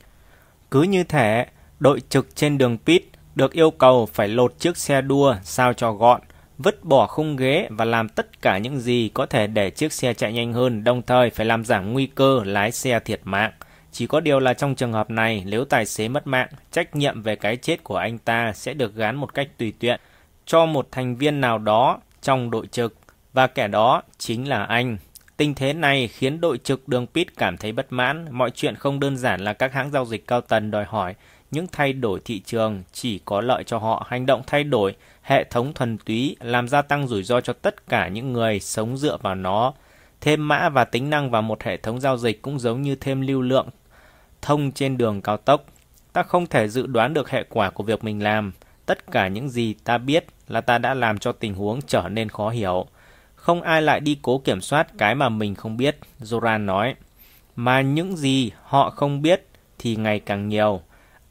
Cứ 0.71 0.81
như 0.81 1.03
thế, 1.03 1.45
đội 1.79 2.01
trực 2.09 2.35
trên 2.35 2.57
đường 2.57 2.77
pit 2.85 3.03
được 3.35 3.51
yêu 3.51 3.71
cầu 3.71 4.05
phải 4.13 4.27
lột 4.27 4.59
chiếc 4.59 4.77
xe 4.77 5.01
đua 5.01 5.35
sao 5.43 5.73
cho 5.73 5.91
gọn, 5.91 6.21
vứt 6.57 6.83
bỏ 6.83 7.07
khung 7.07 7.35
ghế 7.35 7.67
và 7.69 7.85
làm 7.85 8.09
tất 8.09 8.41
cả 8.41 8.57
những 8.57 8.79
gì 8.79 9.11
có 9.13 9.25
thể 9.25 9.47
để 9.47 9.69
chiếc 9.69 9.93
xe 9.93 10.13
chạy 10.13 10.33
nhanh 10.33 10.53
hơn, 10.53 10.83
đồng 10.83 11.01
thời 11.01 11.29
phải 11.29 11.45
làm 11.45 11.65
giảm 11.65 11.93
nguy 11.93 12.07
cơ 12.07 12.41
lái 12.45 12.71
xe 12.71 12.99
thiệt 12.99 13.21
mạng. 13.23 13.51
Chỉ 13.91 14.07
có 14.07 14.19
điều 14.19 14.39
là 14.39 14.53
trong 14.53 14.75
trường 14.75 14.93
hợp 14.93 15.09
này, 15.09 15.43
nếu 15.45 15.65
tài 15.65 15.85
xế 15.85 16.07
mất 16.07 16.27
mạng, 16.27 16.49
trách 16.71 16.95
nhiệm 16.95 17.21
về 17.21 17.35
cái 17.35 17.57
chết 17.57 17.83
của 17.83 17.95
anh 17.95 18.17
ta 18.17 18.53
sẽ 18.53 18.73
được 18.73 18.95
gán 18.95 19.15
một 19.15 19.33
cách 19.33 19.47
tùy 19.57 19.73
tiện 19.79 19.99
cho 20.45 20.65
một 20.65 20.87
thành 20.91 21.15
viên 21.15 21.41
nào 21.41 21.57
đó 21.57 21.99
trong 22.21 22.51
đội 22.51 22.67
trực, 22.67 22.95
và 23.33 23.47
kẻ 23.47 23.67
đó 23.67 24.01
chính 24.17 24.49
là 24.49 24.63
anh. 24.63 24.97
Tình 25.37 25.53
thế 25.53 25.73
này 25.73 26.07
khiến 26.07 26.41
đội 26.41 26.57
trực 26.57 26.87
đường 26.87 27.07
pit 27.07 27.37
cảm 27.37 27.57
thấy 27.57 27.71
bất 27.71 27.87
mãn. 27.89 28.27
Mọi 28.31 28.51
chuyện 28.51 28.75
không 28.75 28.99
đơn 28.99 29.17
giản 29.17 29.41
là 29.41 29.53
các 29.53 29.73
hãng 29.73 29.91
giao 29.91 30.05
dịch 30.05 30.27
cao 30.27 30.41
tầng 30.41 30.71
đòi 30.71 30.85
hỏi 30.85 31.15
những 31.51 31.67
thay 31.71 31.93
đổi 31.93 32.19
thị 32.25 32.41
trường 32.45 32.83
chỉ 32.91 33.19
có 33.25 33.41
lợi 33.41 33.63
cho 33.63 33.77
họ. 33.77 34.05
Hành 34.09 34.25
động 34.25 34.41
thay 34.47 34.63
đổi 34.63 34.95
hệ 35.21 35.43
thống 35.43 35.73
thuần 35.73 35.97
túy 35.97 36.35
làm 36.39 36.67
gia 36.67 36.81
tăng 36.81 37.07
rủi 37.07 37.23
ro 37.23 37.41
cho 37.41 37.53
tất 37.53 37.87
cả 37.87 38.07
những 38.07 38.33
người 38.33 38.59
sống 38.59 38.97
dựa 38.97 39.17
vào 39.17 39.35
nó. 39.35 39.73
Thêm 40.21 40.47
mã 40.47 40.69
và 40.69 40.85
tính 40.85 41.09
năng 41.09 41.31
vào 41.31 41.41
một 41.41 41.63
hệ 41.63 41.77
thống 41.77 41.99
giao 41.99 42.17
dịch 42.17 42.41
cũng 42.41 42.59
giống 42.59 42.81
như 42.81 42.95
thêm 42.95 43.21
lưu 43.21 43.41
lượng 43.41 43.67
thông 44.41 44.71
trên 44.71 44.97
đường 44.97 45.21
cao 45.21 45.37
tốc. 45.37 45.65
Ta 46.13 46.23
không 46.23 46.47
thể 46.47 46.67
dự 46.67 46.87
đoán 46.87 47.13
được 47.13 47.29
hệ 47.29 47.43
quả 47.49 47.69
của 47.69 47.83
việc 47.83 48.03
mình 48.03 48.23
làm. 48.23 48.53
Tất 48.89 49.11
cả 49.11 49.27
những 49.27 49.49
gì 49.49 49.73
ta 49.83 49.97
biết 49.97 50.25
là 50.47 50.61
ta 50.61 50.77
đã 50.77 50.93
làm 50.93 51.17
cho 51.17 51.31
tình 51.31 51.53
huống 51.53 51.79
trở 51.81 52.09
nên 52.09 52.29
khó 52.29 52.49
hiểu. 52.49 52.85
Không 53.35 53.61
ai 53.61 53.81
lại 53.81 53.99
đi 53.99 54.17
cố 54.21 54.37
kiểm 54.37 54.61
soát 54.61 54.87
cái 54.97 55.15
mà 55.15 55.29
mình 55.29 55.55
không 55.55 55.77
biết, 55.77 55.97
Zoran 56.21 56.65
nói. 56.65 56.95
Mà 57.55 57.81
những 57.81 58.17
gì 58.17 58.51
họ 58.63 58.89
không 58.89 59.21
biết 59.21 59.47
thì 59.79 59.95
ngày 59.95 60.19
càng 60.19 60.49
nhiều. 60.49 60.81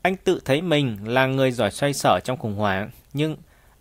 Anh 0.02 0.16
tự 0.16 0.40
thấy 0.44 0.62
mình 0.62 0.98
là 1.04 1.26
người 1.26 1.52
giỏi 1.52 1.70
xoay 1.70 1.92
sở 1.92 2.20
trong 2.24 2.38
khủng 2.38 2.54
hoảng, 2.54 2.90
nhưng 3.12 3.36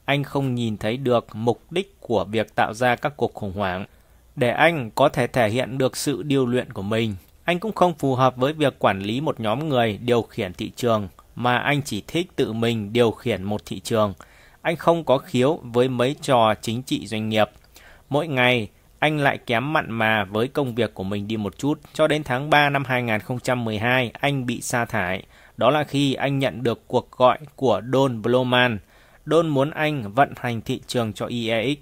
anh 0.06 0.24
không 0.24 0.56
nhìn 0.56 0.78
thấy 0.78 0.98
được 0.98 1.28
mục 1.34 1.72
đích 1.72 2.02
của 2.02 2.26
việc 2.26 2.56
tạo 2.56 2.74
ra 2.74 2.96
các 2.96 3.14
cuộc 3.18 3.34
khủng 3.34 3.54
hoảng. 3.54 3.86
Để 4.36 4.50
anh 4.50 4.92
có 4.92 5.10
thể 5.10 5.28
thể 5.28 5.50
hiện 5.50 5.78
được 5.78 5.98
sự 5.98 6.24
điều 6.24 6.46
luyện 6.46 6.74
của 6.74 6.82
mình, 6.82 7.16
anh 7.44 7.60
cũng 7.60 7.76
không 7.76 7.94
phù 7.94 8.16
hợp 8.16 8.36
với 8.36 8.54
việc 8.54 8.80
quản 8.80 9.00
lý 9.00 9.22
một 9.22 9.40
nhóm 9.40 9.70
người 9.70 9.98
điều 9.98 10.22
khiển 10.22 10.54
thị 10.54 10.72
trường, 10.76 11.08
mà 11.40 11.58
anh 11.58 11.82
chỉ 11.82 12.04
thích 12.08 12.28
tự 12.36 12.54
mình 12.54 12.94
điều 12.94 13.12
khiển 13.12 13.44
một 13.44 13.62
thị 13.66 13.80
trường. 13.80 14.14
Anh 14.62 14.76
không 14.76 15.04
có 15.04 15.18
khiếu 15.18 15.60
với 15.64 15.88
mấy 15.88 16.16
trò 16.22 16.54
chính 16.62 16.84
trị 16.84 17.08
doanh 17.08 17.30
nghiệp. 17.30 17.50
Mỗi 18.10 18.28
ngày, 18.28 18.70
anh 19.00 19.18
lại 19.18 19.38
kém 19.38 19.74
mặn 19.74 19.92
mà 19.92 20.24
với 20.24 20.48
công 20.48 20.76
việc 20.76 20.94
của 20.94 21.04
mình 21.04 21.28
đi 21.28 21.38
một 21.38 21.58
chút. 21.58 21.80
Cho 21.94 22.08
đến 22.08 22.24
tháng 22.24 22.50
3 22.50 22.70
năm 22.70 22.84
2012, 22.86 24.12
anh 24.14 24.46
bị 24.46 24.62
sa 24.62 24.86
thải. 24.86 25.24
Đó 25.58 25.70
là 25.70 25.84
khi 25.84 26.14
anh 26.14 26.40
nhận 26.40 26.64
được 26.64 26.88
cuộc 26.88 27.12
gọi 27.12 27.38
của 27.56 27.82
Don 27.94 28.22
Bloman. 28.22 28.80
Don 29.26 29.48
muốn 29.48 29.72
anh 29.72 30.14
vận 30.14 30.34
hành 30.38 30.62
thị 30.62 30.82
trường 30.88 31.14
cho 31.14 31.26
IEX. 31.26 31.78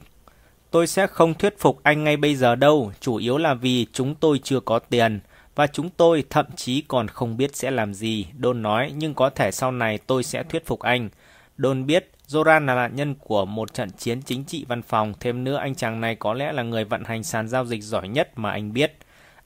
Tôi 0.72 0.88
sẽ 0.88 1.08
không 1.08 1.34
thuyết 1.34 1.60
phục 1.60 1.80
anh 1.84 2.04
ngay 2.04 2.18
bây 2.18 2.36
giờ 2.36 2.56
đâu, 2.56 2.92
chủ 3.00 3.16
yếu 3.16 3.38
là 3.38 3.54
vì 3.54 3.88
chúng 3.94 4.16
tôi 4.16 4.40
chưa 4.44 4.60
có 4.60 4.80
tiền. 4.80 5.20
Và 5.56 5.68
chúng 5.68 5.90
tôi 5.90 6.24
thậm 6.30 6.46
chí 6.56 6.82
còn 6.82 7.08
không 7.08 7.38
biết 7.38 7.56
sẽ 7.56 7.72
làm 7.72 7.94
gì, 7.94 8.28
Don 8.44 8.62
nói, 8.62 8.94
nhưng 8.96 9.14
có 9.14 9.30
thể 9.30 9.52
sau 9.52 9.72
này 9.72 9.98
tôi 9.98 10.24
sẽ 10.24 10.44
thuyết 10.44 10.66
phục 10.66 10.80
anh. 10.80 11.10
Don 11.58 11.86
biết 11.86 12.12
Zoran 12.28 12.66
là 12.66 12.76
nạn 12.76 12.96
nhân 12.96 13.16
của 13.20 13.46
một 13.46 13.74
trận 13.74 13.90
chiến 13.92 14.22
chính 14.22 14.44
trị 14.44 14.66
văn 14.68 14.82
phòng, 14.82 15.14
thêm 15.20 15.44
nữa 15.44 15.58
anh 15.58 15.76
chàng 15.76 16.02
này 16.02 16.16
có 16.16 16.34
lẽ 16.34 16.52
là 16.52 16.64
người 16.64 16.84
vận 16.84 17.04
hành 17.04 17.24
sàn 17.24 17.48
giao 17.48 17.66
dịch 17.66 17.84
giỏi 17.84 18.08
nhất 18.08 18.32
mà 18.36 18.52
anh 18.52 18.74
biết. 18.74 18.98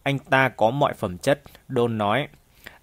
Anh 0.03 0.19
ta 0.19 0.49
có 0.49 0.71
mọi 0.71 0.93
phẩm 0.93 1.17
chất, 1.17 1.41
Đôn 1.67 1.97
nói. 1.97 2.27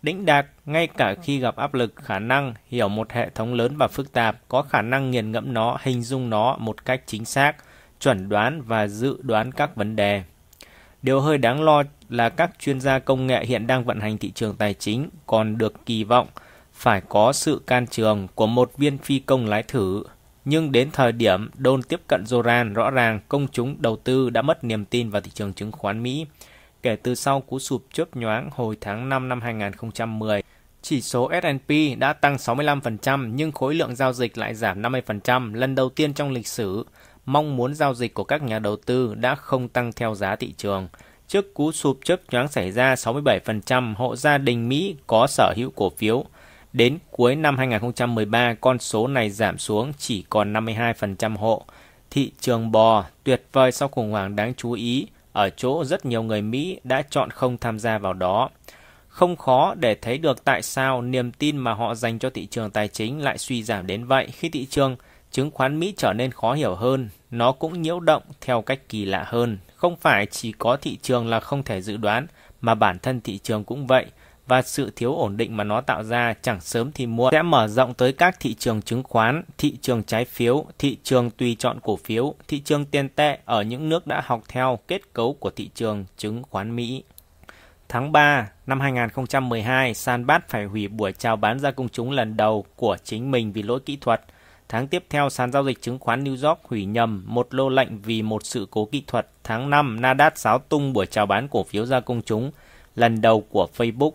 Đĩnh 0.03 0.27
đạc, 0.27 0.47
ngay 0.67 0.87
cả 0.87 1.15
khi 1.23 1.39
gặp 1.39 1.57
áp 1.57 1.75
lực, 1.75 1.97
khả 1.97 2.19
năng 2.19 2.55
hiểu 2.69 2.89
một 2.89 3.13
hệ 3.13 3.31
thống 3.31 3.55
lớn 3.55 3.77
và 3.77 3.89
phức 3.89 4.13
tạp, 4.13 4.37
có 4.49 4.63
khả 4.63 4.83
năng 4.83 5.11
nghiền 5.11 5.33
ngẫm 5.33 5.55
nó, 5.55 5.79
hình 5.83 6.03
dung 6.03 6.31
nó 6.31 6.57
một 6.57 6.85
cách 6.85 7.03
chính 7.07 7.25
xác, 7.25 7.57
chuẩn 8.01 8.29
đoán 8.29 8.63
và 8.63 8.87
dự 8.87 9.19
đoán 9.23 9.53
các 9.53 9.77
vấn 9.77 9.97
đề. 9.97 10.23
Điều 11.03 11.21
hơi 11.21 11.39
đáng 11.39 11.63
lo 11.63 11.83
là 12.09 12.29
các 12.29 12.51
chuyên 12.59 12.81
gia 12.81 12.99
công 12.99 13.27
nghệ 13.27 13.45
hiện 13.45 13.67
đang 13.67 13.85
vận 13.85 14.01
hành 14.01 14.19
thị 14.19 14.31
trường 14.31 14.57
tài 14.57 14.75
chính 14.75 15.09
còn 15.27 15.59
được 15.59 15.87
kỳ 15.87 16.05
vọng 16.05 16.29
phải 16.73 17.03
có 17.09 17.33
sự 17.33 17.63
can 17.67 17.87
trường 17.87 18.29
của 18.35 18.47
một 18.47 18.73
viên 18.77 18.99
phi 18.99 19.19
công 19.19 19.47
lái 19.47 19.63
thử. 19.63 20.05
Nhưng 20.45 20.73
đến 20.73 20.91
thời 20.93 21.13
điểm 21.13 21.51
đôn 21.55 21.83
tiếp 21.83 22.01
cận 22.09 22.25
Zoran, 22.25 22.75
rõ 22.75 22.91
ràng 22.91 23.21
công 23.29 23.47
chúng 23.53 23.83
đầu 23.83 23.97
tư 23.97 24.31
đã 24.31 24.43
mất 24.43 24.65
niềm 24.65 24.85
tin 24.85 25.11
vào 25.11 25.23
thị 25.23 25.31
trường 25.35 25.53
chứng 25.53 25.73
khoán 25.73 26.03
Mỹ. 26.03 26.27
Kể 26.83 26.97
từ 26.97 27.15
sau 27.15 27.41
cú 27.41 27.59
sụp 27.59 27.85
chớp 27.93 28.17
nhoáng 28.17 28.51
hồi 28.53 28.77
tháng 28.81 29.09
5 29.09 29.29
năm 29.29 29.41
2010, 29.41 30.43
chỉ 30.83 31.01
số 31.01 31.31
S&P 31.43 31.99
đã 31.99 32.13
tăng 32.13 32.37
65% 32.37 33.31
nhưng 33.35 33.53
khối 33.53 33.75
lượng 33.75 33.95
giao 33.95 34.13
dịch 34.13 34.39
lại 34.39 34.55
giảm 34.55 34.83
50%, 34.83 35.55
lần 35.55 35.75
đầu 35.75 35.89
tiên 35.89 36.15
trong 36.15 36.31
lịch 36.31 36.47
sử. 36.47 36.85
Mong 37.27 37.57
muốn 37.57 37.75
giao 37.75 37.95
dịch 37.95 38.15
của 38.15 38.25
các 38.25 38.43
nhà 38.43 38.59
đầu 38.59 38.77
tư 38.77 39.15
đã 39.15 39.35
không 39.35 39.69
tăng 39.69 39.93
theo 39.93 40.15
giá 40.15 40.37
thị 40.37 40.55
trường. 40.57 40.89
Trước 41.29 41.55
cú 41.55 41.73
sụp 41.73 41.99
chớp 42.05 42.21
nhoáng 42.31 42.49
xảy 42.49 42.73
ra, 42.73 42.95
67% 42.95 43.95
hộ 43.95 44.17
gia 44.17 44.39
đình 44.39 44.69
Mỹ 44.69 44.97
có 45.07 45.27
sở 45.27 45.53
hữu 45.57 45.71
cổ 45.71 45.91
phiếu. 45.91 46.25
Đến 46.73 46.99
cuối 47.11 47.37
năm 47.37 47.59
2013, 47.59 48.55
con 48.61 48.79
số 48.79 49.07
này 49.07 49.31
giảm 49.31 49.59
xuống 49.59 49.93
chỉ 49.99 50.25
còn 50.31 50.53
52% 50.53 51.37
hộ. 51.37 51.65
Thị 52.11 52.33
trường 52.41 52.73
bò 52.73 53.05
tuyệt 53.25 53.43
vời 53.53 53.73
sau 53.73 53.89
khủng 53.89 54.11
hoảng 54.11 54.37
đáng 54.37 54.55
chú 54.55 54.73
ý 54.73 55.07
ở 55.33 55.51
chỗ 55.51 55.85
rất 55.85 56.07
nhiều 56.07 56.23
người 56.23 56.43
Mỹ 56.43 56.81
đã 56.85 57.03
chọn 57.11 57.31
không 57.31 57.59
tham 57.59 57.79
gia 57.79 57.99
vào 57.99 58.13
đó. 58.13 58.51
Không 59.09 59.37
khó 59.37 59.75
để 59.75 59.95
thấy 59.95 60.19
được 60.19 60.45
tại 60.45 60.63
sao 60.63 61.03
niềm 61.03 61.33
tin 61.33 61.57
mà 61.57 61.75
họ 61.75 61.95
dành 61.95 62.19
cho 62.19 62.31
thị 62.31 62.47
trường 62.47 62.71
tài 62.71 62.89
chính 62.89 63.23
lại 63.23 63.39
suy 63.39 63.63
giảm 63.63 63.87
đến 63.87 64.05
vậy 64.05 64.29
khi 64.33 64.49
thị 64.49 64.67
trường 64.67 64.97
chứng 65.37 65.51
khoán 65.51 65.79
Mỹ 65.79 65.95
trở 65.97 66.13
nên 66.13 66.31
khó 66.31 66.53
hiểu 66.53 66.75
hơn, 66.75 67.09
nó 67.31 67.53
cũng 67.53 67.83
nhiễu 67.83 68.01
động 68.01 68.23
theo 68.41 68.63
cách 68.63 68.81
kỳ 68.89 69.05
lạ 69.05 69.25
hơn. 69.27 69.59
Không 69.75 69.97
phải 69.97 70.27
chỉ 70.27 70.53
có 70.53 70.77
thị 70.77 70.99
trường 71.03 71.27
là 71.29 71.41
không 71.41 71.63
thể 71.63 71.83
dự 71.83 71.97
đoán, 71.97 72.27
mà 72.61 72.75
bản 72.75 72.99
thân 72.99 73.21
thị 73.21 73.39
trường 73.39 73.65
cũng 73.65 73.87
vậy 73.87 74.07
và 74.47 74.63
sự 74.63 74.93
thiếu 74.97 75.15
ổn 75.15 75.37
định 75.37 75.57
mà 75.57 75.65
nó 75.65 75.81
tạo 75.81 76.03
ra 76.03 76.35
chẳng 76.43 76.61
sớm 76.61 76.93
thì 76.93 77.07
muộn 77.07 77.33
sẽ 77.33 77.43
mở 77.43 77.69
rộng 77.69 77.95
tới 77.95 78.13
các 78.13 78.37
thị 78.41 78.55
trường 78.55 78.83
chứng 78.83 79.03
khoán, 79.03 79.43
thị 79.59 79.77
trường 79.81 80.03
trái 80.03 80.25
phiếu, 80.25 80.65
thị 80.79 80.99
trường 81.03 81.31
tùy 81.31 81.57
chọn 81.59 81.81
cổ 81.83 81.97
phiếu, 81.97 82.35
thị 82.49 82.61
trường 82.61 82.85
tiền 82.85 83.09
tệ 83.09 83.39
ở 83.45 83.63
những 83.63 83.89
nước 83.89 84.07
đã 84.07 84.23
học 84.25 84.43
theo 84.49 84.79
kết 84.89 85.13
cấu 85.13 85.33
của 85.35 85.51
thị 85.51 85.71
trường 85.75 86.05
chứng 86.17 86.43
khoán 86.51 86.77
Mỹ. 86.77 87.03
Tháng 87.89 88.13
3 88.13 88.49
năm 88.67 88.81
2012, 88.81 89.95
Sanbat 89.95 90.49
phải 90.49 90.65
hủy 90.65 90.89
buổi 90.89 91.13
chào 91.13 91.37
bán 91.37 91.59
ra 91.59 91.71
công 91.71 91.89
chúng 91.89 92.11
lần 92.11 92.37
đầu 92.37 92.65
của 92.77 92.97
chính 93.05 93.31
mình 93.31 93.53
vì 93.53 93.63
lỗi 93.63 93.81
kỹ 93.87 93.97
thuật. 94.01 94.21
Tháng 94.69 94.89
tiếp 94.89 95.05
theo, 95.11 95.31
sàn 95.31 95.53
giao 95.53 95.65
dịch 95.65 95.83
chứng 95.83 95.99
khoán 95.99 96.25
New 96.25 96.49
York 96.49 96.61
hủy 96.65 96.85
nhầm 96.85 97.23
một 97.27 97.55
lô 97.55 97.69
lệnh 97.69 97.99
vì 97.99 98.23
một 98.23 98.47
sự 98.47 98.67
cố 98.71 98.85
kỹ 98.85 99.03
thuật. 99.07 99.29
Tháng 99.45 99.71
5, 99.71 100.01
Nasdaq 100.01 100.31
xáo 100.35 100.59
tung 100.59 100.93
buổi 100.93 101.07
chào 101.07 101.27
bán 101.27 101.49
cổ 101.49 101.65
phiếu 101.65 101.87
ra 101.87 102.01
công 102.01 102.23
chúng 102.23 102.51
lần 102.95 103.21
đầu 103.21 103.41
của 103.41 103.69
Facebook 103.77 104.13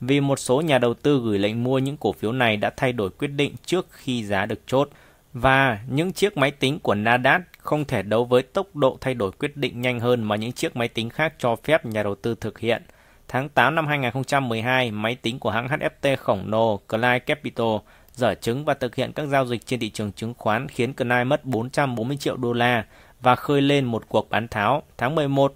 vì 0.00 0.20
một 0.20 0.38
số 0.38 0.60
nhà 0.60 0.78
đầu 0.78 0.94
tư 0.94 1.20
gửi 1.24 1.38
lệnh 1.38 1.64
mua 1.64 1.78
những 1.78 1.96
cổ 1.96 2.12
phiếu 2.12 2.32
này 2.32 2.56
đã 2.56 2.70
thay 2.76 2.92
đổi 2.92 3.10
quyết 3.10 3.28
định 3.28 3.54
trước 3.66 3.86
khi 3.90 4.24
giá 4.24 4.46
được 4.46 4.60
chốt. 4.66 4.90
Và 5.32 5.78
những 5.88 6.12
chiếc 6.12 6.36
máy 6.36 6.50
tính 6.50 6.78
của 6.78 6.94
Nasdaq 6.94 7.40
không 7.58 7.84
thể 7.84 8.02
đấu 8.02 8.24
với 8.24 8.42
tốc 8.42 8.76
độ 8.76 8.98
thay 9.00 9.14
đổi 9.14 9.30
quyết 9.32 9.56
định 9.56 9.80
nhanh 9.80 10.00
hơn 10.00 10.22
mà 10.22 10.36
những 10.36 10.52
chiếc 10.52 10.76
máy 10.76 10.88
tính 10.88 11.10
khác 11.10 11.34
cho 11.38 11.56
phép 11.56 11.86
nhà 11.86 12.02
đầu 12.02 12.14
tư 12.14 12.34
thực 12.40 12.58
hiện. 12.58 12.82
Tháng 13.28 13.48
8 13.48 13.74
năm 13.74 13.86
2012, 13.86 14.90
máy 14.90 15.16
tính 15.22 15.38
của 15.38 15.50
hãng 15.50 15.68
HFT 15.68 16.16
khổng 16.16 16.50
lồ 16.50 16.76
Clyde 16.76 17.18
Capital 17.18 17.76
dở 18.14 18.34
chứng 18.34 18.64
và 18.64 18.74
thực 18.74 18.94
hiện 18.94 19.12
các 19.12 19.26
giao 19.26 19.46
dịch 19.46 19.66
trên 19.66 19.80
thị 19.80 19.90
trường 19.90 20.12
chứng 20.12 20.34
khoán 20.38 20.68
khiến 20.68 20.92
Clyde 20.92 21.24
mất 21.24 21.44
440 21.44 22.16
triệu 22.16 22.36
đô 22.36 22.52
la 22.52 22.84
và 23.20 23.36
khơi 23.36 23.62
lên 23.62 23.84
một 23.84 24.08
cuộc 24.08 24.30
bán 24.30 24.48
tháo. 24.48 24.82
Tháng 24.96 25.14
11, 25.14 25.54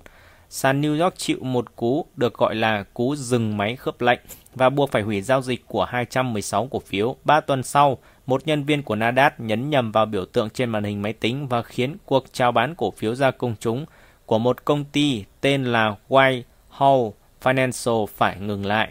sàn 0.49 0.83
New 0.83 1.03
York 1.03 1.15
chịu 1.17 1.39
một 1.41 1.77
cú 1.77 2.07
được 2.17 2.35
gọi 2.35 2.55
là 2.55 2.85
cú 2.95 3.17
dừng 3.17 3.57
máy 3.57 3.77
khớp 3.77 4.01
lệnh 4.01 4.21
và 4.55 4.71
buộc 4.71 4.91
phải 4.91 5.03
hủy 5.03 5.23
giao 5.23 5.43
dịch 5.43 5.67
của 5.67 5.85
216 5.85 6.67
cổ 6.67 6.79
phiếu. 6.79 7.17
Ba 7.25 7.41
tuần 7.41 7.63
sau, 7.63 7.99
một 8.27 8.47
nhân 8.47 8.65
viên 8.65 8.83
của 8.83 8.97
Nasdaq 8.97 9.31
nhấn 9.39 9.71
nhầm 9.71 9.93
vào 9.93 10.07
biểu 10.07 10.25
tượng 10.25 10.51
trên 10.51 10.71
màn 10.71 10.85
hình 10.85 11.03
máy 11.03 11.13
tính 11.13 11.49
và 11.49 11.63
khiến 11.63 11.97
cuộc 12.07 12.25
chào 12.33 12.53
bán 12.53 12.75
cổ 12.75 12.91
phiếu 12.91 13.15
ra 13.15 13.31
công 13.31 13.55
chúng 13.61 13.87
của 14.27 14.39
một 14.39 14.65
công 14.65 14.85
ty 14.85 15.25
tên 15.41 15.65
là 15.65 15.97
Whitehall 16.09 17.13
Financial 17.43 18.07
phải 18.07 18.41
ngừng 18.41 18.67
lại. 18.67 18.89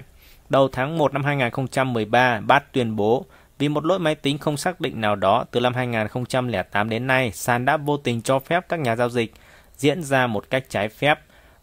Đầu 0.50 0.68
tháng 0.72 0.98
1 0.98 1.14
năm 1.14 1.24
2013, 1.24 2.40
Bat 2.48 2.74
tuyên 2.74 2.96
bố 2.96 3.26
vì 3.58 3.70
một 3.70 3.86
lỗi 3.86 4.00
máy 4.00 4.16
tính 4.16 4.38
không 4.38 4.58
xác 4.58 4.82
định 4.82 5.02
nào 5.02 5.16
đó 5.16 5.46
từ 5.52 5.60
năm 5.60 5.74
2008 5.74 6.90
đến 6.90 7.08
nay, 7.08 7.32
sàn 7.32 7.66
đã 7.66 7.78
vô 7.78 7.98
tình 7.98 8.22
cho 8.22 8.40
phép 8.40 8.70
các 8.70 8.80
nhà 8.80 8.96
giao 8.96 9.10
dịch 9.10 9.34
diễn 9.78 10.04
ra 10.04 10.28
một 10.28 10.50
cách 10.50 10.66
trái 10.70 10.90
phép 10.90 11.20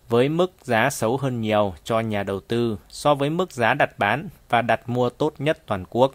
với 0.09 0.29
mức 0.29 0.53
giá 0.63 0.91
xấu 0.91 1.17
hơn 1.17 1.41
nhiều 1.41 1.75
cho 1.85 2.01
nhà 2.01 2.23
đầu 2.23 2.41
tư 2.41 2.79
so 2.89 3.15
với 3.15 3.31
mức 3.31 3.53
giá 3.53 3.75
đặt 3.75 3.99
bán 3.99 4.29
và 4.49 4.63
đặt 4.63 4.89
mua 4.89 5.11
tốt 5.11 5.35
nhất 5.39 5.59
toàn 5.67 5.85
quốc. 5.91 6.15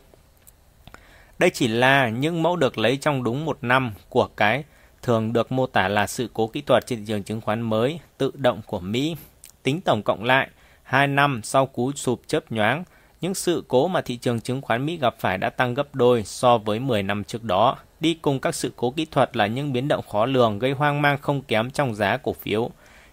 Đây 1.40 1.50
chỉ 1.50 1.68
là 1.68 2.10
những 2.10 2.44
mẫu 2.44 2.56
được 2.56 2.78
lấy 2.78 2.98
trong 2.98 3.24
đúng 3.24 3.46
một 3.46 3.58
năm 3.62 3.94
của 4.10 4.30
cái 4.38 4.64
thường 5.02 5.34
được 5.34 5.52
mô 5.52 5.68
tả 5.68 5.88
là 5.88 6.08
sự 6.08 6.30
cố 6.34 6.48
kỹ 6.48 6.62
thuật 6.62 6.86
trên 6.88 7.00
thị 7.00 7.06
trường 7.08 7.24
chứng 7.24 7.42
khoán 7.42 7.62
mới 7.62 8.00
tự 8.18 8.32
động 8.36 8.62
của 8.66 8.80
Mỹ. 8.80 9.16
Tính 9.64 9.82
tổng 9.82 10.04
cộng 10.04 10.24
lại, 10.24 10.50
2 10.84 11.08
năm 11.08 11.42
sau 11.44 11.66
cú 11.66 11.92
sụp 11.92 12.22
chớp 12.28 12.52
nhoáng, 12.52 12.84
những 13.22 13.34
sự 13.34 13.64
cố 13.68 13.88
mà 13.88 14.02
thị 14.02 14.18
trường 14.18 14.42
chứng 14.42 14.62
khoán 14.62 14.86
Mỹ 14.86 14.98
gặp 14.98 15.16
phải 15.20 15.38
đã 15.38 15.50
tăng 15.50 15.74
gấp 15.74 15.96
đôi 15.96 16.24
so 16.24 16.58
với 16.58 16.80
10 16.80 17.04
năm 17.04 17.24
trước 17.24 17.44
đó. 17.44 17.78
Đi 18.00 18.14
cùng 18.14 18.40
các 18.40 18.56
sự 18.56 18.72
cố 18.76 18.92
kỹ 18.92 19.06
thuật 19.12 19.38
là 19.38 19.48
những 19.48 19.74
biến 19.74 19.88
động 19.88 20.06
khó 20.12 20.26
lường 20.26 20.60
gây 20.60 20.72
hoang 20.72 21.02
mang 21.02 21.18
không 21.22 21.42
kém 21.42 21.72
trong 21.72 21.96
giá 21.96 22.18
cổ 22.18 22.34
phiếu. 22.34 22.72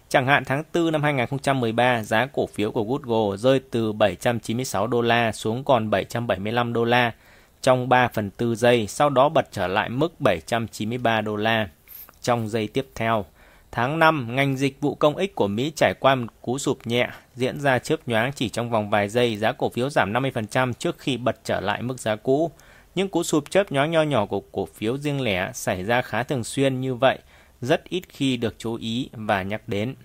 Chẳng 0.09 0.27
hạn 0.27 0.45
tháng 0.45 0.63
4 0.73 0.91
năm 0.91 1.03
2013, 1.03 2.03
giá 2.03 2.25
cổ 2.25 2.47
phiếu 2.47 2.71
của 2.71 2.83
Google 2.83 3.37
rơi 3.37 3.61
từ 3.71 3.93
796 3.93 4.87
đô 4.87 5.01
la 5.01 5.31
xuống 5.31 5.63
còn 5.63 5.89
775 5.89 6.73
đô 6.73 6.83
la 6.83 7.11
trong 7.61 7.89
3 7.89 8.07
phần 8.07 8.31
4 8.39 8.55
giây, 8.55 8.87
sau 8.87 9.09
đó 9.09 9.29
bật 9.29 9.47
trở 9.51 9.67
lại 9.67 9.89
mức 9.89 10.21
793 10.21 11.21
đô 11.21 11.35
la 11.35 11.69
trong 12.21 12.49
giây 12.49 12.67
tiếp 12.67 12.87
theo. 12.95 13.25
Tháng 13.77 13.99
5, 13.99 14.35
ngành 14.35 14.57
dịch 14.57 14.81
vụ 14.81 14.95
công 14.95 15.15
ích 15.15 15.35
của 15.35 15.47
Mỹ 15.47 15.71
trải 15.75 15.93
qua 15.99 16.15
một 16.15 16.27
cú 16.41 16.57
sụp 16.57 16.87
nhẹ, 16.87 17.09
diễn 17.35 17.59
ra 17.59 17.79
chớp 17.79 17.95
nhoáng 18.05 18.31
chỉ 18.35 18.49
trong 18.49 18.69
vòng 18.69 18.89
vài 18.89 19.09
giây, 19.09 19.37
giá 19.37 19.51
cổ 19.51 19.69
phiếu 19.69 19.89
giảm 19.89 20.13
50% 20.13 20.73
trước 20.73 20.99
khi 20.99 21.17
bật 21.17 21.39
trở 21.43 21.59
lại 21.59 21.81
mức 21.81 21.99
giá 21.99 22.15
cũ. 22.15 22.51
Những 22.95 23.09
cú 23.09 23.23
sụp 23.23 23.49
chớp 23.49 23.71
nhoáng 23.71 23.91
nho 23.91 24.03
nhỏ 24.03 24.25
của 24.25 24.39
cổ 24.51 24.67
phiếu 24.73 24.97
riêng 24.97 25.21
lẻ 25.21 25.51
xảy 25.53 25.83
ra 25.83 26.01
khá 26.01 26.23
thường 26.23 26.43
xuyên 26.43 26.81
như 26.81 26.95
vậy, 26.95 27.19
rất 27.61 27.83
ít 27.83 28.03
khi 28.09 28.37
được 28.37 28.55
chú 28.57 28.75
ý 28.75 29.09
và 29.11 29.43
nhắc 29.43 29.61
đến. 29.67 29.95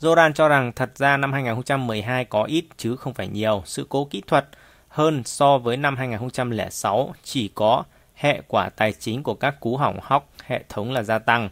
Zoran 0.00 0.32
cho 0.32 0.48
rằng 0.48 0.72
thật 0.72 0.90
ra 0.96 1.16
năm 1.16 1.32
2012 1.32 2.24
có 2.24 2.44
ít 2.44 2.64
chứ 2.76 2.96
không 2.96 3.14
phải 3.14 3.28
nhiều 3.28 3.62
sự 3.66 3.86
cố 3.88 4.04
kỹ 4.04 4.22
thuật 4.26 4.48
hơn 4.88 5.22
so 5.24 5.58
với 5.58 5.76
năm 5.76 5.96
2006 5.96 7.14
chỉ 7.22 7.48
có 7.48 7.84
hệ 8.14 8.40
quả 8.48 8.68
tài 8.68 8.92
chính 8.92 9.22
của 9.22 9.34
các 9.34 9.60
cú 9.60 9.76
hỏng 9.76 9.98
hóc 10.02 10.28
hệ 10.44 10.64
thống 10.68 10.92
là 10.92 11.02
gia 11.02 11.18
tăng. 11.18 11.50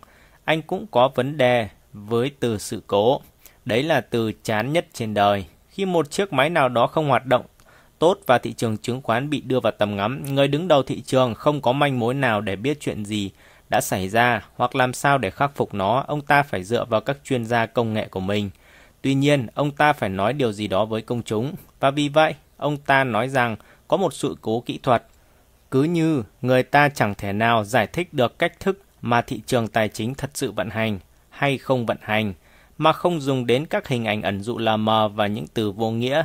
Anh 0.51 0.63
cũng 0.63 0.87
có 0.91 1.09
vấn 1.15 1.37
đề 1.37 1.69
với 1.93 2.31
từ 2.41 2.59
sự 2.59 2.83
cố. 2.87 3.21
Đấy 3.65 3.83
là 3.83 4.01
từ 4.01 4.33
chán 4.43 4.73
nhất 4.73 4.87
trên 4.93 5.15
đời. 5.15 5.45
Khi 5.69 5.85
một 5.85 6.11
chiếc 6.11 6.33
máy 6.33 6.51
nào 6.51 6.69
đó 6.69 6.87
không 6.87 7.09
hoạt 7.09 7.27
động 7.27 7.45
tốt 7.99 8.19
và 8.27 8.39
thị 8.39 8.53
trường 8.53 8.77
chứng 8.77 9.03
khoán 9.03 9.31
bị 9.31 9.41
đưa 9.41 9.61
vào 9.61 9.73
tầm 9.79 9.97
ngắm, 9.97 10.35
người 10.35 10.49
đứng 10.49 10.69
đầu 10.69 10.83
thị 10.83 11.01
trường 11.01 11.35
không 11.35 11.63
có 11.63 11.73
manh 11.73 11.99
mối 11.99 12.15
nào 12.15 12.41
để 12.41 12.57
biết 12.57 12.81
chuyện 12.81 13.05
gì 13.05 13.31
đã 13.69 13.81
xảy 13.81 14.09
ra 14.09 14.47
hoặc 14.57 14.77
làm 14.77 14.93
sao 14.93 15.19
để 15.19 15.31
khắc 15.31 15.55
phục 15.55 15.75
nó, 15.75 16.05
ông 16.07 16.21
ta 16.21 16.43
phải 16.43 16.65
dựa 16.65 16.85
vào 16.85 17.01
các 17.01 17.17
chuyên 17.25 17.45
gia 17.45 17.67
công 17.67 17.95
nghệ 17.95 18.09
của 18.09 18.21
mình. 18.21 18.51
Tuy 19.03 19.15
nhiên, 19.15 19.47
ông 19.55 19.71
ta 19.71 19.93
phải 19.93 20.09
nói 20.09 20.33
điều 20.33 20.53
gì 20.53 20.67
đó 20.67 20.85
với 20.85 21.03
công 21.03 21.23
chúng, 21.23 21.55
và 21.81 21.91
vì 21.91 22.09
vậy, 22.09 22.35
ông 22.57 22.77
ta 22.77 23.05
nói 23.05 23.29
rằng 23.29 23.57
có 23.89 23.97
một 23.97 24.15
sự 24.15 24.37
cố 24.41 24.61
kỹ 24.61 24.79
thuật. 24.83 25.03
Cứ 25.71 25.83
như 25.83 26.23
người 26.43 26.63
ta 26.63 26.89
chẳng 26.89 27.15
thể 27.15 27.33
nào 27.33 27.65
giải 27.65 27.87
thích 27.87 28.15
được 28.15 28.39
cách 28.39 28.61
thức 28.61 28.79
mà 29.03 29.23
thị 29.23 29.41
trường 29.47 29.69
tài 29.69 29.89
chính 29.89 30.15
thật 30.15 30.31
sự 30.35 30.53
vận 30.53 30.71
hành 30.71 30.99
hay 31.31 31.59
không 31.59 31.87
vận 31.87 31.99
hành, 32.01 32.35
mà 32.79 32.93
không 32.93 33.21
dùng 33.21 33.47
đến 33.47 33.67
các 33.67 33.89
hình 33.89 34.05
ảnh 34.05 34.23
ẩn 34.23 34.41
dụ 34.43 34.59
là 34.59 34.77
mờ 34.77 35.09
và 35.09 35.27
những 35.27 35.47
từ 35.55 35.73
vô 35.73 35.91
nghĩa. 35.91 36.25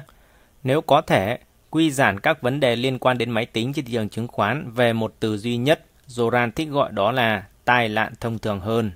Nếu 0.63 0.81
có 0.81 1.01
thể, 1.01 1.37
quy 1.69 1.91
giản 1.91 2.19
các 2.19 2.41
vấn 2.41 2.59
đề 2.59 2.75
liên 2.75 2.99
quan 2.99 3.17
đến 3.17 3.31
máy 3.31 3.45
tính 3.45 3.73
trên 3.73 3.85
thị 3.85 3.93
trường 3.93 4.09
chứng 4.09 4.27
khoán 4.27 4.71
về 4.71 4.93
một 4.93 5.13
từ 5.19 5.37
duy 5.37 5.57
nhất 5.57 5.85
Zoran 6.07 6.51
thích 6.51 6.69
gọi 6.69 6.91
đó 6.91 7.11
là 7.11 7.43
tai 7.65 7.89
nạn 7.89 8.13
thông 8.19 8.39
thường 8.39 8.59
hơn. 8.59 8.91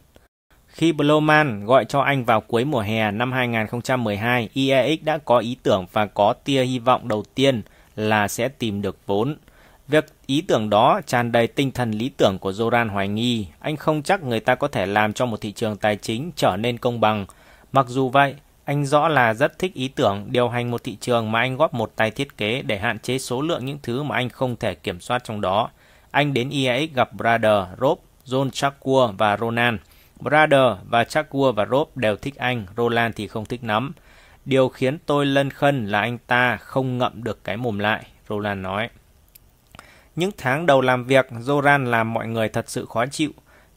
Khi 0.68 0.94
Blowman 0.94 1.66
gọi 1.66 1.86
cho 1.86 2.00
anh 2.00 2.26
vào 2.26 2.42
cuối 2.42 2.66
mùa 2.66 2.80
hè 2.80 3.12
năm 3.12 3.32
2012, 3.32 4.50
IEX 4.54 5.00
đã 5.04 5.18
có 5.18 5.38
ý 5.38 5.58
tưởng 5.64 5.86
và 5.92 6.06
có 6.06 6.34
tia 6.44 6.64
hy 6.64 6.80
vọng 6.80 7.08
đầu 7.08 7.24
tiên 7.36 7.62
là 7.96 8.28
sẽ 8.28 8.48
tìm 8.50 8.82
được 8.82 8.98
vốn. 9.06 9.36
Việc 9.90 10.06
ý 10.26 10.42
tưởng 10.42 10.70
đó 10.70 11.02
tràn 11.06 11.32
đầy 11.32 11.48
tinh 11.48 11.72
thần 11.72 11.92
lý 11.92 12.10
tưởng 12.10 12.40
của 12.40 12.52
Zoran 12.52 12.90
hoài 12.90 13.08
nghi, 13.08 13.48
anh 13.60 13.78
không 13.78 14.04
chắc 14.04 14.24
người 14.24 14.40
ta 14.40 14.56
có 14.56 14.68
thể 14.68 14.86
làm 14.86 15.14
cho 15.14 15.26
một 15.26 15.42
thị 15.42 15.52
trường 15.52 15.78
tài 15.78 15.96
chính 15.96 16.32
trở 16.36 16.58
nên 16.58 16.78
công 16.78 17.00
bằng. 17.00 17.26
Mặc 17.72 17.86
dù 17.88 18.10
vậy, 18.10 18.36
anh 18.66 18.86
rõ 18.86 19.08
là 19.08 19.34
rất 19.34 19.60
thích 19.60 19.74
ý 19.74 19.88
tưởng 19.88 20.26
điều 20.28 20.50
hành 20.50 20.72
một 20.72 20.84
thị 20.84 20.98
trường 21.02 21.32
mà 21.32 21.40
anh 21.40 21.58
góp 21.58 21.74
một 21.74 21.92
tay 21.96 22.12
thiết 22.12 22.38
kế 22.38 22.62
để 22.62 22.80
hạn 22.80 23.00
chế 23.00 23.18
số 23.18 23.42
lượng 23.42 23.66
những 23.66 23.80
thứ 23.84 24.04
mà 24.04 24.16
anh 24.16 24.30
không 24.30 24.56
thể 24.56 24.76
kiểm 24.76 25.00
soát 25.00 25.24
trong 25.24 25.42
đó. 25.42 25.70
Anh 26.12 26.34
đến 26.34 26.50
IAX 26.50 26.90
gặp 26.94 27.14
Brother, 27.14 27.64
Rob, 27.82 27.98
John 28.26 28.50
Chakua 28.50 29.12
và 29.18 29.38
Ronan. 29.38 29.78
Brother 30.20 30.78
và 30.90 31.04
Chakua 31.04 31.52
và 31.52 31.66
Rob 31.66 31.88
đều 31.96 32.16
thích 32.16 32.36
anh, 32.36 32.66
Roland 32.78 33.16
thì 33.16 33.28
không 33.28 33.46
thích 33.46 33.64
lắm. 33.64 33.94
Điều 34.46 34.70
khiến 34.70 34.98
tôi 35.06 35.26
lân 35.26 35.50
khân 35.50 35.86
là 35.86 36.00
anh 36.00 36.18
ta 36.18 36.58
không 36.58 36.98
ngậm 36.98 37.24
được 37.24 37.44
cái 37.44 37.58
mồm 37.58 37.80
lại, 37.80 38.06
Roland 38.30 38.62
nói. 38.62 38.90
Những 40.20 40.32
tháng 40.38 40.66
đầu 40.66 40.82
làm 40.82 41.04
việc, 41.06 41.28
Zoran 41.32 41.86
làm 41.86 42.14
mọi 42.14 42.28
người 42.28 42.50
thật 42.50 42.70
sự 42.70 42.86
khó 42.86 43.06
chịu. 43.06 43.32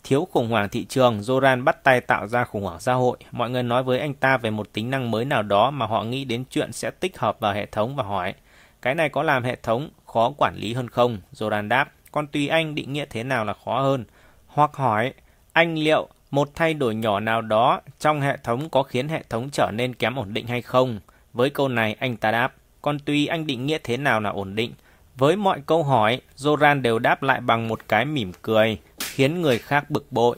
Thiếu 0.05 0.28
khủng 0.33 0.48
hoảng 0.50 0.68
thị 0.68 0.85
trường, 0.85 1.20
Zoran 1.20 1.64
bắt 1.64 1.85
tay 1.85 2.00
tạo 2.00 2.26
ra 2.26 2.44
khủng 2.44 2.62
hoảng 2.62 2.81
xã 2.81 2.92
hội. 2.92 3.16
Mọi 3.33 3.50
người 3.50 3.62
nói 3.62 3.83
với 3.83 3.98
anh 3.98 4.14
ta 4.14 4.37
về 4.37 4.50
một 4.50 4.72
tính 4.72 4.90
năng 4.90 5.11
mới 5.11 5.24
nào 5.24 5.42
đó 5.42 5.70
mà 5.70 5.87
họ 5.87 6.05
nghĩ 6.05 6.24
đến 6.24 6.44
chuyện 6.50 6.72
sẽ 6.72 6.90
tích 6.90 7.18
hợp 7.18 7.40
vào 7.40 7.55
hệ 7.55 7.66
thống 7.66 7.96
và 7.96 8.05
hỏi, 8.05 8.35
cái 8.83 8.94
này 8.94 9.09
có 9.09 9.22
làm 9.22 9.44
hệ 9.44 9.57
thống 9.62 9.88
khó 10.07 10.33
quản 10.38 10.55
lý 10.57 10.74
hơn 10.74 10.88
không? 10.88 11.18
Zoran 11.33 11.68
đáp, 11.68 11.92
con 12.12 12.26
tùy 12.26 12.48
anh 12.48 12.74
định 12.74 12.92
nghĩa 12.92 13.05
thế 13.11 13.22
nào 13.22 13.44
là 13.44 13.55
khó 13.64 13.81
hơn. 13.81 14.05
Hoặc 14.46 14.70
hỏi, 14.74 15.12
anh 15.52 15.74
liệu 15.74 16.09
một 16.31 16.48
thay 16.55 16.74
đổi 16.74 16.94
nhỏ 16.94 17.20
nào 17.20 17.42
đó 17.42 17.81
trong 17.98 18.20
hệ 18.20 18.37
thống 18.42 18.68
có 18.70 18.83
khiến 18.83 19.09
hệ 19.09 19.22
thống 19.31 19.48
trở 19.52 19.70
nên 19.74 19.94
kém 19.94 20.16
ổn 20.16 20.35
định 20.35 20.46
hay 20.46 20.62
không? 20.62 20.98
Với 21.33 21.50
câu 21.50 21.68
này 21.68 21.96
anh 21.98 22.16
ta 22.16 22.31
đáp, 22.31 22.55
còn 22.83 22.98
tùy 22.98 23.26
anh 23.26 23.46
định 23.46 23.66
nghĩa 23.66 23.78
thế 23.85 23.96
nào 23.96 24.20
là 24.20 24.31
ổn 24.31 24.55
định. 24.55 24.72
Với 25.16 25.37
mọi 25.37 25.62
câu 25.66 25.83
hỏi, 25.83 26.20
Zoran 26.37 26.83
đều 26.83 26.98
đáp 26.98 27.22
lại 27.22 27.40
bằng 27.40 27.68
một 27.68 27.81
cái 27.88 28.05
mỉm 28.05 28.33
cười, 28.42 28.79
khiến 28.98 29.42
người 29.42 29.59
khác 29.59 29.90
bực 29.90 30.12
bội. 30.12 30.37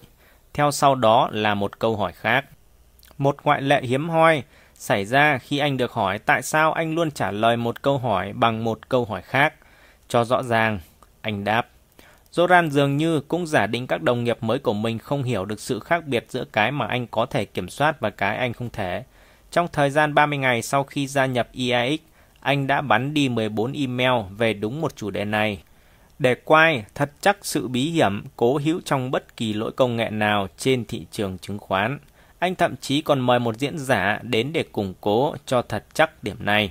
Theo 0.52 0.70
sau 0.70 0.94
đó 0.94 1.28
là 1.32 1.54
một 1.54 1.78
câu 1.78 1.96
hỏi 1.96 2.12
khác. 2.12 2.44
Một 3.18 3.36
ngoại 3.44 3.62
lệ 3.62 3.82
hiếm 3.82 4.08
hoi 4.08 4.42
xảy 4.74 5.04
ra 5.04 5.38
khi 5.38 5.58
anh 5.58 5.76
được 5.76 5.92
hỏi 5.92 6.18
tại 6.18 6.42
sao 6.42 6.72
anh 6.72 6.94
luôn 6.94 7.10
trả 7.10 7.30
lời 7.30 7.56
một 7.56 7.82
câu 7.82 7.98
hỏi 7.98 8.32
bằng 8.32 8.64
một 8.64 8.88
câu 8.88 9.04
hỏi 9.04 9.22
khác. 9.22 9.54
Cho 10.08 10.24
rõ 10.24 10.42
ràng, 10.42 10.78
anh 11.20 11.44
đáp. 11.44 11.68
Zoran 12.32 12.70
dường 12.70 12.96
như 12.96 13.20
cũng 13.20 13.46
giả 13.46 13.66
định 13.66 13.86
các 13.86 14.02
đồng 14.02 14.24
nghiệp 14.24 14.38
mới 14.40 14.58
của 14.58 14.72
mình 14.72 14.98
không 14.98 15.22
hiểu 15.22 15.44
được 15.44 15.60
sự 15.60 15.80
khác 15.80 16.06
biệt 16.06 16.26
giữa 16.28 16.44
cái 16.52 16.70
mà 16.72 16.86
anh 16.86 17.06
có 17.06 17.26
thể 17.26 17.44
kiểm 17.44 17.68
soát 17.68 18.00
và 18.00 18.10
cái 18.10 18.36
anh 18.36 18.52
không 18.52 18.70
thể. 18.70 19.04
Trong 19.50 19.68
thời 19.72 19.90
gian 19.90 20.14
30 20.14 20.38
ngày 20.38 20.62
sau 20.62 20.84
khi 20.84 21.06
gia 21.06 21.26
nhập 21.26 21.48
EIX, 21.52 22.00
anh 22.44 22.66
đã 22.66 22.80
bắn 22.80 23.14
đi 23.14 23.28
14 23.28 23.72
email 23.72 24.22
về 24.38 24.54
đúng 24.54 24.80
một 24.80 24.96
chủ 24.96 25.10
đề 25.10 25.24
này. 25.24 25.62
Để 26.18 26.34
quay 26.34 26.84
thật 26.94 27.10
chắc 27.20 27.36
sự 27.42 27.68
bí 27.68 27.90
hiểm 27.90 28.24
cố 28.36 28.58
hữu 28.64 28.80
trong 28.84 29.10
bất 29.10 29.36
kỳ 29.36 29.52
lỗi 29.52 29.72
công 29.72 29.96
nghệ 29.96 30.10
nào 30.10 30.48
trên 30.58 30.84
thị 30.84 31.06
trường 31.10 31.38
chứng 31.38 31.58
khoán. 31.58 31.98
Anh 32.38 32.54
thậm 32.54 32.76
chí 32.80 33.02
còn 33.02 33.20
mời 33.20 33.38
một 33.38 33.58
diễn 33.58 33.78
giả 33.78 34.18
đến 34.22 34.52
để 34.52 34.62
củng 34.72 34.94
cố 35.00 35.34
cho 35.46 35.62
thật 35.62 35.84
chắc 35.94 36.24
điểm 36.24 36.36
này. 36.40 36.70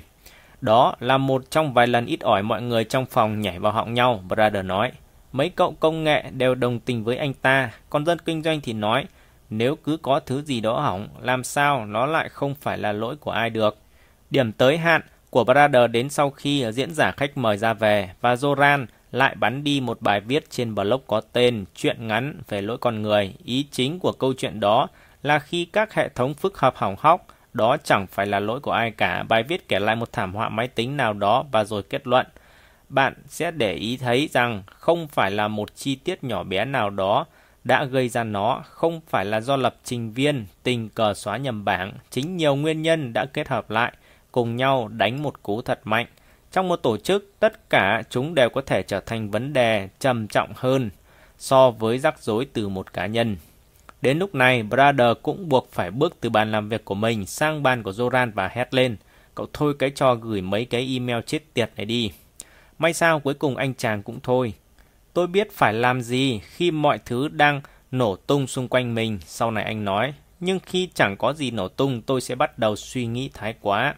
Đó 0.62 0.96
là 1.00 1.18
một 1.18 1.52
trong 1.52 1.74
vài 1.74 1.88
lần 1.88 2.06
ít 2.06 2.20
ỏi 2.22 2.44
mọi 2.44 2.62
người 2.62 2.84
trong 2.84 3.06
phòng 3.06 3.42
nhảy 3.42 3.60
vào 3.60 3.72
họng 3.72 3.94
nhau, 3.94 4.24
Brother 4.28 4.66
nói. 4.66 4.92
Mấy 5.32 5.50
cậu 5.50 5.76
công 5.80 6.04
nghệ 6.04 6.24
đều 6.32 6.56
đồng 6.56 6.80
tình 6.80 7.04
với 7.04 7.18
anh 7.18 7.34
ta, 7.34 7.72
còn 7.90 8.06
dân 8.06 8.18
kinh 8.26 8.44
doanh 8.44 8.62
thì 8.62 8.74
nói, 8.74 9.06
nếu 9.50 9.76
cứ 9.76 9.98
có 9.98 10.20
thứ 10.20 10.42
gì 10.42 10.62
đó 10.62 10.80
hỏng, 10.80 11.08
làm 11.22 11.44
sao 11.44 11.86
nó 11.86 12.06
lại 12.06 12.30
không 12.30 12.56
phải 12.56 12.78
là 12.78 12.92
lỗi 12.92 13.16
của 13.16 13.32
ai 13.32 13.50
được. 13.50 13.78
Điểm 14.30 14.52
tới 14.52 14.78
hạn 14.78 15.02
của 15.34 15.44
Brother 15.44 15.92
đến 15.92 16.10
sau 16.10 16.30
khi 16.30 16.66
diễn 16.72 16.94
giả 16.94 17.12
khách 17.12 17.38
mời 17.38 17.58
ra 17.58 17.74
về 17.74 18.10
và 18.22 18.36
Zoran 18.36 18.86
lại 19.12 19.36
bắn 19.36 19.64
đi 19.64 19.82
một 19.82 20.02
bài 20.02 20.22
viết 20.22 20.50
trên 20.50 20.76
blog 20.76 21.02
có 21.08 21.22
tên 21.22 21.66
Chuyện 21.76 22.08
ngắn 22.08 22.42
về 22.50 22.62
lỗi 22.62 22.78
con 22.78 23.02
người. 23.02 23.34
Ý 23.44 23.66
chính 23.72 24.00
của 24.00 24.12
câu 24.12 24.34
chuyện 24.34 24.60
đó 24.60 24.88
là 25.24 25.40
khi 25.40 25.66
các 25.66 25.94
hệ 25.94 26.10
thống 26.10 26.34
phức 26.34 26.58
hợp 26.58 26.76
hỏng 26.78 26.96
hóc, 27.00 27.28
đó 27.54 27.78
chẳng 27.84 28.08
phải 28.08 28.26
là 28.26 28.40
lỗi 28.40 28.60
của 28.60 28.72
ai 28.72 28.92
cả. 28.92 29.24
Bài 29.24 29.44
viết 29.44 29.68
kể 29.68 29.80
lại 29.80 29.96
một 29.96 30.12
thảm 30.12 30.34
họa 30.34 30.50
máy 30.50 30.68
tính 30.68 30.98
nào 30.98 31.14
đó 31.14 31.46
và 31.52 31.64
rồi 31.64 31.84
kết 31.84 32.08
luận. 32.08 32.26
Bạn 32.90 33.14
sẽ 33.28 33.52
để 33.52 33.74
ý 33.74 33.98
thấy 33.98 34.30
rằng 34.32 34.64
không 34.66 35.08
phải 35.08 35.32
là 35.32 35.48
một 35.48 35.76
chi 35.76 35.96
tiết 35.96 36.24
nhỏ 36.24 36.44
bé 36.44 36.66
nào 36.66 36.90
đó 36.90 37.26
đã 37.64 37.86
gây 37.86 38.10
ra 38.10 38.24
nó, 38.24 38.62
không 38.66 39.02
phải 39.08 39.26
là 39.26 39.42
do 39.42 39.56
lập 39.56 39.76
trình 39.84 40.14
viên 40.14 40.46
tình 40.64 40.90
cờ 40.90 41.14
xóa 41.14 41.38
nhầm 41.38 41.66
bảng. 41.66 41.94
Chính 42.10 42.38
nhiều 42.38 42.56
nguyên 42.56 42.82
nhân 42.82 43.14
đã 43.14 43.26
kết 43.34 43.48
hợp 43.48 43.70
lại 43.70 43.94
cùng 44.34 44.56
nhau 44.56 44.88
đánh 44.88 45.24
một 45.24 45.44
cú 45.44 45.62
thật 45.62 45.80
mạnh. 45.84 46.06
Trong 46.52 46.68
một 46.68 46.76
tổ 46.76 46.98
chức, 46.98 47.34
tất 47.40 47.70
cả 47.70 48.04
chúng 48.10 48.36
đều 48.36 48.50
có 48.50 48.62
thể 48.62 48.84
trở 48.84 49.00
thành 49.00 49.32
vấn 49.32 49.54
đề 49.54 49.90
trầm 50.00 50.28
trọng 50.28 50.50
hơn 50.56 50.90
so 51.38 51.72
với 51.72 52.00
rắc 52.00 52.20
rối 52.20 52.48
từ 52.54 52.70
một 52.70 52.94
cá 52.94 53.06
nhân. 53.06 53.38
Đến 54.02 54.20
lúc 54.20 54.36
này, 54.36 54.64
Brother 54.64 55.18
cũng 55.22 55.50
buộc 55.50 55.72
phải 55.72 55.92
bước 55.92 56.18
từ 56.22 56.30
bàn 56.30 56.52
làm 56.52 56.70
việc 56.70 56.86
của 56.86 56.96
mình 56.96 57.26
sang 57.26 57.64
bàn 57.64 57.84
của 57.84 57.92
Zoran 57.92 58.32
và 58.36 58.48
hét 58.48 58.74
lên. 58.74 58.98
Cậu 59.36 59.48
thôi 59.54 59.74
cái 59.80 59.92
cho 59.96 60.16
gửi 60.16 60.42
mấy 60.42 60.66
cái 60.66 60.94
email 60.94 61.20
chết 61.26 61.54
tiệt 61.54 61.72
này 61.76 61.86
đi. 61.86 62.12
May 62.80 62.94
sao 62.94 63.20
cuối 63.20 63.34
cùng 63.34 63.56
anh 63.56 63.74
chàng 63.74 64.04
cũng 64.04 64.20
thôi. 64.24 64.54
Tôi 65.14 65.28
biết 65.28 65.52
phải 65.52 65.74
làm 65.74 66.02
gì 66.02 66.40
khi 66.44 66.72
mọi 66.72 67.00
thứ 67.06 67.28
đang 67.28 67.62
nổ 67.92 68.16
tung 68.16 68.48
xung 68.48 68.68
quanh 68.68 68.96
mình, 68.96 69.20
sau 69.26 69.52
này 69.52 69.64
anh 69.64 69.86
nói. 69.86 70.14
Nhưng 70.40 70.60
khi 70.60 70.90
chẳng 70.94 71.18
có 71.18 71.34
gì 71.34 71.52
nổ 71.52 71.68
tung, 71.68 72.02
tôi 72.02 72.22
sẽ 72.22 72.36
bắt 72.36 72.60
đầu 72.60 72.76
suy 72.76 73.06
nghĩ 73.06 73.30
thái 73.34 73.56
quá. 73.62 73.96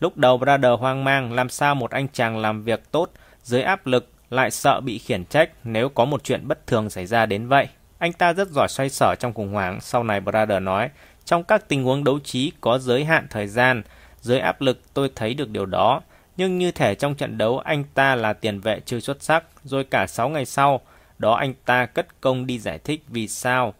Lúc 0.00 0.16
đầu 0.16 0.38
Brother 0.38 0.78
hoang 0.78 1.04
mang 1.04 1.32
làm 1.32 1.48
sao 1.48 1.74
một 1.74 1.90
anh 1.90 2.08
chàng 2.08 2.38
làm 2.38 2.62
việc 2.62 2.92
tốt 2.92 3.10
dưới 3.42 3.62
áp 3.62 3.86
lực 3.86 4.10
lại 4.30 4.50
sợ 4.50 4.80
bị 4.80 4.98
khiển 4.98 5.24
trách 5.24 5.50
nếu 5.64 5.88
có 5.88 6.04
một 6.04 6.24
chuyện 6.24 6.48
bất 6.48 6.66
thường 6.66 6.90
xảy 6.90 7.06
ra 7.06 7.26
đến 7.26 7.48
vậy. 7.48 7.68
Anh 7.98 8.12
ta 8.12 8.32
rất 8.32 8.48
giỏi 8.48 8.68
xoay 8.68 8.90
sở 8.90 9.14
trong 9.14 9.32
khủng 9.34 9.52
hoảng, 9.52 9.80
sau 9.80 10.04
này 10.04 10.20
Brother 10.20 10.62
nói, 10.62 10.90
trong 11.24 11.44
các 11.44 11.68
tình 11.68 11.84
huống 11.84 12.04
đấu 12.04 12.18
trí 12.18 12.52
có 12.60 12.78
giới 12.78 13.04
hạn 13.04 13.26
thời 13.30 13.46
gian, 13.46 13.82
dưới 14.20 14.38
áp 14.38 14.60
lực 14.60 14.94
tôi 14.94 15.10
thấy 15.14 15.34
được 15.34 15.50
điều 15.50 15.66
đó. 15.66 16.00
Nhưng 16.36 16.58
như 16.58 16.70
thể 16.70 16.94
trong 16.94 17.14
trận 17.14 17.38
đấu 17.38 17.58
anh 17.58 17.84
ta 17.94 18.14
là 18.14 18.32
tiền 18.32 18.60
vệ 18.60 18.80
chưa 18.80 19.00
xuất 19.00 19.22
sắc, 19.22 19.44
rồi 19.64 19.84
cả 19.84 20.06
6 20.06 20.28
ngày 20.28 20.44
sau, 20.44 20.80
đó 21.18 21.34
anh 21.34 21.54
ta 21.64 21.86
cất 21.86 22.20
công 22.20 22.46
đi 22.46 22.58
giải 22.58 22.78
thích 22.78 23.02
vì 23.08 23.28
sao. 23.28 23.74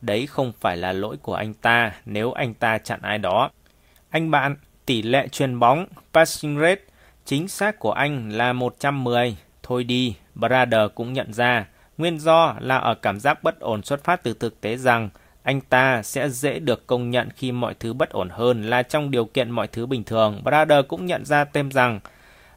Đấy 0.00 0.26
không 0.26 0.52
phải 0.60 0.76
là 0.76 0.92
lỗi 0.92 1.16
của 1.22 1.34
anh 1.34 1.54
ta 1.54 1.92
nếu 2.04 2.32
anh 2.32 2.54
ta 2.54 2.78
chặn 2.78 3.00
ai 3.02 3.18
đó. 3.18 3.50
Anh 4.10 4.30
bạn, 4.30 4.56
tỷ 4.88 5.02
lệ 5.02 5.28
truyền 5.28 5.58
bóng, 5.58 5.86
passing 6.14 6.60
rate, 6.60 6.80
chính 7.24 7.48
xác 7.48 7.78
của 7.78 7.92
anh 7.92 8.32
là 8.32 8.52
110. 8.52 9.36
Thôi 9.62 9.84
đi, 9.84 10.14
Brother 10.34 10.90
cũng 10.94 11.12
nhận 11.12 11.32
ra, 11.32 11.66
nguyên 11.98 12.18
do 12.18 12.54
là 12.60 12.76
ở 12.78 12.94
cảm 12.94 13.20
giác 13.20 13.42
bất 13.42 13.60
ổn 13.60 13.82
xuất 13.82 14.04
phát 14.04 14.22
từ 14.22 14.34
thực 14.34 14.60
tế 14.60 14.76
rằng 14.76 15.08
anh 15.42 15.60
ta 15.60 16.02
sẽ 16.02 16.28
dễ 16.28 16.58
được 16.58 16.86
công 16.86 17.10
nhận 17.10 17.28
khi 17.36 17.52
mọi 17.52 17.74
thứ 17.80 17.92
bất 17.92 18.10
ổn 18.10 18.28
hơn 18.28 18.62
là 18.62 18.82
trong 18.82 19.10
điều 19.10 19.24
kiện 19.24 19.50
mọi 19.50 19.66
thứ 19.66 19.86
bình 19.86 20.04
thường. 20.04 20.40
Brother 20.44 20.84
cũng 20.88 21.06
nhận 21.06 21.24
ra 21.24 21.44
thêm 21.44 21.70
rằng 21.70 22.00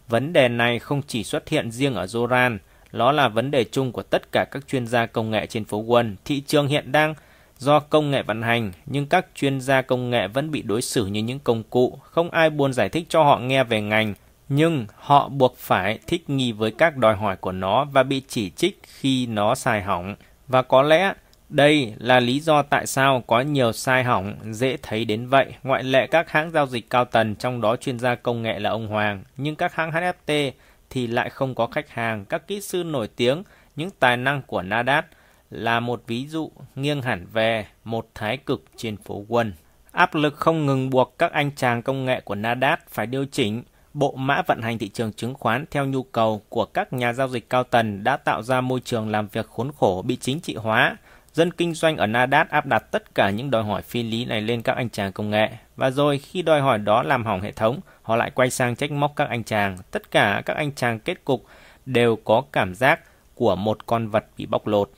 vấn 0.07 0.33
đề 0.33 0.47
này 0.47 0.79
không 0.79 1.01
chỉ 1.07 1.23
xuất 1.23 1.49
hiện 1.49 1.71
riêng 1.71 1.95
ở 1.95 2.05
Zoran, 2.05 2.57
nó 2.91 3.11
là 3.11 3.27
vấn 3.27 3.51
đề 3.51 3.63
chung 3.63 3.91
của 3.91 4.03
tất 4.03 4.31
cả 4.31 4.45
các 4.51 4.67
chuyên 4.67 4.87
gia 4.87 5.05
công 5.05 5.31
nghệ 5.31 5.45
trên 5.45 5.65
phố 5.65 5.77
Quân. 5.77 6.15
Thị 6.25 6.41
trường 6.47 6.67
hiện 6.67 6.91
đang 6.91 7.15
do 7.61 7.79
công 7.79 8.11
nghệ 8.11 8.23
vận 8.23 8.41
hành, 8.41 8.71
nhưng 8.85 9.05
các 9.05 9.25
chuyên 9.35 9.61
gia 9.61 9.81
công 9.81 10.09
nghệ 10.09 10.27
vẫn 10.27 10.51
bị 10.51 10.61
đối 10.61 10.81
xử 10.81 11.05
như 11.05 11.23
những 11.23 11.39
công 11.39 11.63
cụ, 11.63 11.99
không 12.03 12.31
ai 12.31 12.49
buồn 12.49 12.73
giải 12.73 12.89
thích 12.89 13.05
cho 13.09 13.23
họ 13.23 13.39
nghe 13.39 13.63
về 13.63 13.81
ngành, 13.81 14.13
nhưng 14.49 14.85
họ 14.95 15.29
buộc 15.29 15.57
phải 15.57 15.99
thích 16.07 16.29
nghi 16.29 16.51
với 16.51 16.71
các 16.71 16.97
đòi 16.97 17.15
hỏi 17.15 17.35
của 17.35 17.51
nó 17.51 17.85
và 17.85 18.03
bị 18.03 18.21
chỉ 18.27 18.49
trích 18.49 18.79
khi 18.83 19.25
nó 19.25 19.55
sai 19.55 19.81
hỏng. 19.81 20.15
Và 20.47 20.61
có 20.61 20.81
lẽ 20.81 21.13
đây 21.49 21.93
là 21.97 22.19
lý 22.19 22.39
do 22.39 22.61
tại 22.61 22.87
sao 22.87 23.23
có 23.27 23.41
nhiều 23.41 23.71
sai 23.71 24.03
hỏng 24.03 24.35
dễ 24.51 24.77
thấy 24.81 25.05
đến 25.05 25.27
vậy, 25.27 25.53
ngoại 25.63 25.83
lệ 25.83 26.07
các 26.07 26.31
hãng 26.31 26.51
giao 26.51 26.67
dịch 26.67 26.89
cao 26.89 27.05
tầng 27.05 27.35
trong 27.35 27.61
đó 27.61 27.75
chuyên 27.75 27.99
gia 27.99 28.15
công 28.15 28.41
nghệ 28.41 28.59
là 28.59 28.69
ông 28.69 28.87
Hoàng, 28.87 29.23
nhưng 29.37 29.55
các 29.55 29.75
hãng 29.75 29.91
HFT 29.91 30.51
thì 30.89 31.07
lại 31.07 31.29
không 31.29 31.55
có 31.55 31.67
khách 31.67 31.89
hàng, 31.89 32.25
các 32.25 32.47
kỹ 32.47 32.61
sư 32.61 32.83
nổi 32.83 33.07
tiếng, 33.15 33.43
những 33.75 33.89
tài 33.99 34.17
năng 34.17 34.41
của 34.41 34.61
Nadat 34.61 35.05
là 35.51 35.79
một 35.79 36.03
ví 36.07 36.27
dụ 36.27 36.51
nghiêng 36.75 37.01
hẳn 37.01 37.27
về 37.33 37.65
một 37.83 38.07
thái 38.15 38.37
cực 38.37 38.63
trên 38.75 38.97
phố 38.97 39.25
quân. 39.27 39.53
Áp 39.91 40.15
lực 40.15 40.35
không 40.35 40.65
ngừng 40.65 40.89
buộc 40.89 41.17
các 41.17 41.31
anh 41.31 41.51
chàng 41.55 41.81
công 41.81 42.05
nghệ 42.05 42.21
của 42.21 42.35
Nadat 42.35 42.89
phải 42.89 43.07
điều 43.07 43.25
chỉnh 43.31 43.63
bộ 43.93 44.15
mã 44.15 44.41
vận 44.47 44.61
hành 44.61 44.77
thị 44.77 44.89
trường 44.89 45.13
chứng 45.13 45.33
khoán 45.33 45.65
theo 45.71 45.85
nhu 45.85 46.03
cầu 46.03 46.41
của 46.49 46.65
các 46.65 46.93
nhà 46.93 47.13
giao 47.13 47.27
dịch 47.27 47.49
cao 47.49 47.63
tầng 47.63 48.03
đã 48.03 48.17
tạo 48.17 48.43
ra 48.43 48.61
môi 48.61 48.79
trường 48.79 49.09
làm 49.09 49.27
việc 49.27 49.47
khốn 49.47 49.71
khổ 49.77 50.03
bị 50.05 50.15
chính 50.15 50.39
trị 50.39 50.55
hóa. 50.55 50.97
Dân 51.33 51.51
kinh 51.51 51.73
doanh 51.73 51.97
ở 51.97 52.07
Nadat 52.07 52.49
áp 52.49 52.65
đặt 52.65 52.91
tất 52.91 53.15
cả 53.15 53.29
những 53.29 53.51
đòi 53.51 53.63
hỏi 53.63 53.81
phi 53.81 54.03
lý 54.03 54.25
này 54.25 54.41
lên 54.41 54.61
các 54.61 54.75
anh 54.75 54.89
chàng 54.89 55.11
công 55.11 55.29
nghệ. 55.29 55.49
Và 55.75 55.91
rồi 55.91 56.17
khi 56.17 56.41
đòi 56.41 56.61
hỏi 56.61 56.77
đó 56.77 57.03
làm 57.03 57.25
hỏng 57.25 57.41
hệ 57.41 57.51
thống, 57.51 57.79
họ 58.01 58.15
lại 58.15 58.31
quay 58.35 58.49
sang 58.49 58.75
trách 58.75 58.91
móc 58.91 59.13
các 59.15 59.29
anh 59.29 59.43
chàng. 59.43 59.77
Tất 59.91 60.11
cả 60.11 60.41
các 60.45 60.57
anh 60.57 60.71
chàng 60.75 60.99
kết 60.99 61.25
cục 61.25 61.45
đều 61.85 62.15
có 62.15 62.43
cảm 62.51 62.75
giác 62.75 62.99
của 63.35 63.55
một 63.55 63.85
con 63.85 64.07
vật 64.07 64.25
bị 64.37 64.45
bóc 64.45 64.67
lột. 64.67 64.91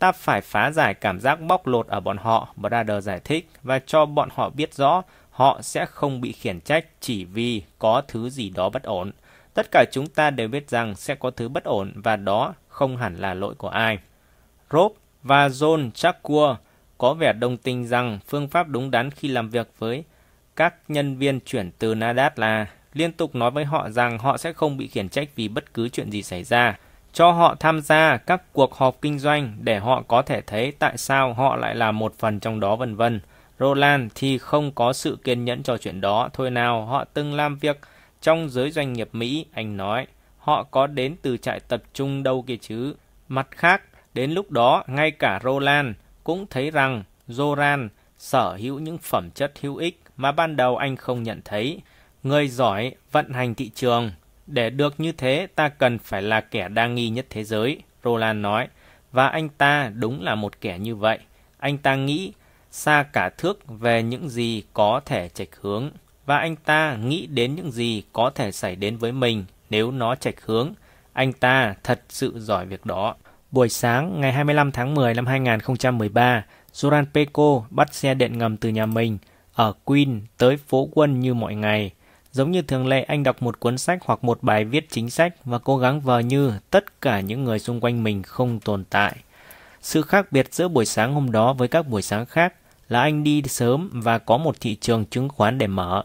Ta 0.00 0.12
phải 0.12 0.40
phá 0.40 0.70
giải 0.70 0.94
cảm 0.94 1.20
giác 1.20 1.40
bóc 1.40 1.66
lột 1.66 1.86
ở 1.86 2.00
bọn 2.00 2.16
họ, 2.16 2.54
Brother 2.56 3.04
giải 3.04 3.20
thích, 3.24 3.48
và 3.62 3.78
cho 3.78 4.06
bọn 4.06 4.28
họ 4.32 4.50
biết 4.50 4.74
rõ 4.74 5.02
họ 5.30 5.62
sẽ 5.62 5.86
không 5.86 6.20
bị 6.20 6.32
khiển 6.32 6.60
trách 6.60 6.86
chỉ 7.00 7.24
vì 7.24 7.62
có 7.78 8.02
thứ 8.08 8.30
gì 8.30 8.50
đó 8.50 8.68
bất 8.68 8.82
ổn. 8.82 9.12
Tất 9.54 9.66
cả 9.70 9.84
chúng 9.92 10.06
ta 10.06 10.30
đều 10.30 10.48
biết 10.48 10.70
rằng 10.70 10.94
sẽ 10.94 11.14
có 11.14 11.30
thứ 11.30 11.48
bất 11.48 11.64
ổn 11.64 11.92
và 11.94 12.16
đó 12.16 12.54
không 12.68 12.96
hẳn 12.96 13.16
là 13.16 13.34
lỗi 13.34 13.54
của 13.54 13.68
ai. 13.68 13.98
Rob 14.70 14.92
và 15.22 15.48
John 15.48 15.90
Chakua 15.90 16.56
có 16.98 17.14
vẻ 17.14 17.32
đồng 17.32 17.56
tình 17.56 17.86
rằng 17.86 18.18
phương 18.26 18.48
pháp 18.48 18.68
đúng 18.68 18.90
đắn 18.90 19.10
khi 19.10 19.28
làm 19.28 19.50
việc 19.50 19.68
với 19.78 20.04
các 20.56 20.74
nhân 20.88 21.16
viên 21.16 21.40
chuyển 21.40 21.70
từ 21.78 21.94
Nadat 21.94 22.38
là 22.38 22.66
liên 22.92 23.12
tục 23.12 23.34
nói 23.34 23.50
với 23.50 23.64
họ 23.64 23.90
rằng 23.90 24.18
họ 24.18 24.36
sẽ 24.36 24.52
không 24.52 24.76
bị 24.76 24.88
khiển 24.88 25.08
trách 25.08 25.28
vì 25.36 25.48
bất 25.48 25.74
cứ 25.74 25.88
chuyện 25.88 26.10
gì 26.10 26.22
xảy 26.22 26.44
ra. 26.44 26.78
Cho 27.12 27.30
họ 27.30 27.54
tham 27.60 27.80
gia 27.80 28.16
các 28.16 28.42
cuộc 28.52 28.74
họp 28.74 28.96
kinh 29.02 29.18
doanh 29.18 29.56
để 29.60 29.78
họ 29.78 30.02
có 30.08 30.22
thể 30.22 30.40
thấy 30.40 30.72
tại 30.78 30.98
sao 30.98 31.34
họ 31.34 31.56
lại 31.56 31.74
là 31.74 31.92
một 31.92 32.14
phần 32.18 32.40
trong 32.40 32.60
đó 32.60 32.76
vân 32.76 32.96
vân. 32.96 33.20
Roland 33.58 34.12
thì 34.14 34.38
không 34.38 34.72
có 34.72 34.92
sự 34.92 35.18
kiên 35.24 35.44
nhẫn 35.44 35.62
cho 35.62 35.78
chuyện 35.78 36.00
đó. 36.00 36.28
Thôi 36.32 36.50
nào, 36.50 36.86
họ 36.86 37.04
từng 37.04 37.34
làm 37.34 37.56
việc 37.56 37.78
trong 38.20 38.48
giới 38.50 38.70
doanh 38.70 38.92
nghiệp 38.92 39.08
Mỹ, 39.12 39.46
anh 39.52 39.76
nói. 39.76 40.06
Họ 40.38 40.62
có 40.62 40.86
đến 40.86 41.16
từ 41.22 41.36
trại 41.36 41.60
tập 41.60 41.82
trung 41.94 42.22
đâu 42.22 42.44
kia 42.46 42.56
chứ. 42.56 42.94
Mặt 43.28 43.48
khác, 43.50 43.82
đến 44.14 44.30
lúc 44.30 44.50
đó, 44.50 44.84
ngay 44.86 45.10
cả 45.10 45.40
Roland 45.44 45.88
cũng 46.24 46.46
thấy 46.50 46.70
rằng 46.70 47.02
Zoran 47.28 47.88
sở 48.18 48.56
hữu 48.56 48.78
những 48.78 48.98
phẩm 48.98 49.30
chất 49.30 49.52
hữu 49.60 49.76
ích 49.76 50.00
mà 50.16 50.32
ban 50.32 50.56
đầu 50.56 50.76
anh 50.76 50.96
không 50.96 51.22
nhận 51.22 51.40
thấy. 51.44 51.80
Người 52.22 52.48
giỏi 52.48 52.94
vận 53.12 53.32
hành 53.32 53.54
thị 53.54 53.70
trường. 53.74 54.10
Để 54.50 54.70
được 54.70 55.00
như 55.00 55.12
thế, 55.12 55.48
ta 55.54 55.68
cần 55.68 55.98
phải 55.98 56.22
là 56.22 56.40
kẻ 56.40 56.68
đa 56.68 56.86
nghi 56.86 57.08
nhất 57.08 57.26
thế 57.30 57.44
giới, 57.44 57.82
Roland 58.04 58.40
nói. 58.40 58.68
Và 59.12 59.28
anh 59.28 59.48
ta 59.48 59.90
đúng 59.94 60.22
là 60.22 60.34
một 60.34 60.60
kẻ 60.60 60.78
như 60.78 60.96
vậy. 60.96 61.18
Anh 61.58 61.78
ta 61.78 61.94
nghĩ 61.94 62.32
xa 62.70 63.02
cả 63.12 63.30
thước 63.38 63.68
về 63.68 64.02
những 64.02 64.28
gì 64.28 64.62
có 64.72 65.00
thể 65.04 65.28
chệch 65.28 65.56
hướng. 65.60 65.90
Và 66.26 66.36
anh 66.38 66.56
ta 66.56 66.96
nghĩ 66.96 67.26
đến 67.26 67.54
những 67.54 67.72
gì 67.72 68.02
có 68.12 68.30
thể 68.30 68.52
xảy 68.52 68.76
đến 68.76 68.96
với 68.96 69.12
mình 69.12 69.44
nếu 69.70 69.90
nó 69.90 70.14
chệch 70.14 70.40
hướng. 70.44 70.72
Anh 71.12 71.32
ta 71.32 71.74
thật 71.84 72.00
sự 72.08 72.32
giỏi 72.36 72.66
việc 72.66 72.86
đó. 72.86 73.14
Buổi 73.50 73.68
sáng 73.68 74.20
ngày 74.20 74.32
25 74.32 74.72
tháng 74.72 74.94
10 74.94 75.14
năm 75.14 75.26
2013, 75.26 76.44
Zoran 76.72 77.04
Peko 77.14 77.62
bắt 77.70 77.94
xe 77.94 78.14
điện 78.14 78.38
ngầm 78.38 78.56
từ 78.56 78.68
nhà 78.68 78.86
mình 78.86 79.18
ở 79.54 79.72
Queen 79.84 80.20
tới 80.38 80.56
phố 80.56 80.88
quân 80.92 81.20
như 81.20 81.34
mọi 81.34 81.54
ngày. 81.54 81.90
Giống 82.32 82.50
như 82.50 82.62
thường 82.62 82.86
lệ 82.86 83.02
anh 83.02 83.22
đọc 83.22 83.42
một 83.42 83.60
cuốn 83.60 83.78
sách 83.78 83.98
hoặc 84.04 84.24
một 84.24 84.42
bài 84.42 84.64
viết 84.64 84.86
chính 84.90 85.10
sách 85.10 85.34
và 85.44 85.58
cố 85.58 85.78
gắng 85.78 86.00
vờ 86.00 86.18
như 86.18 86.52
tất 86.70 87.00
cả 87.00 87.20
những 87.20 87.44
người 87.44 87.58
xung 87.58 87.80
quanh 87.80 88.04
mình 88.04 88.22
không 88.22 88.60
tồn 88.60 88.84
tại. 88.90 89.16
Sự 89.80 90.02
khác 90.02 90.32
biệt 90.32 90.54
giữa 90.54 90.68
buổi 90.68 90.86
sáng 90.86 91.14
hôm 91.14 91.32
đó 91.32 91.52
với 91.52 91.68
các 91.68 91.88
buổi 91.88 92.02
sáng 92.02 92.26
khác 92.26 92.54
là 92.88 93.00
anh 93.00 93.24
đi 93.24 93.42
sớm 93.42 93.90
và 93.92 94.18
có 94.18 94.36
một 94.36 94.56
thị 94.60 94.76
trường 94.80 95.04
chứng 95.04 95.28
khoán 95.28 95.58
để 95.58 95.66
mở. 95.66 96.04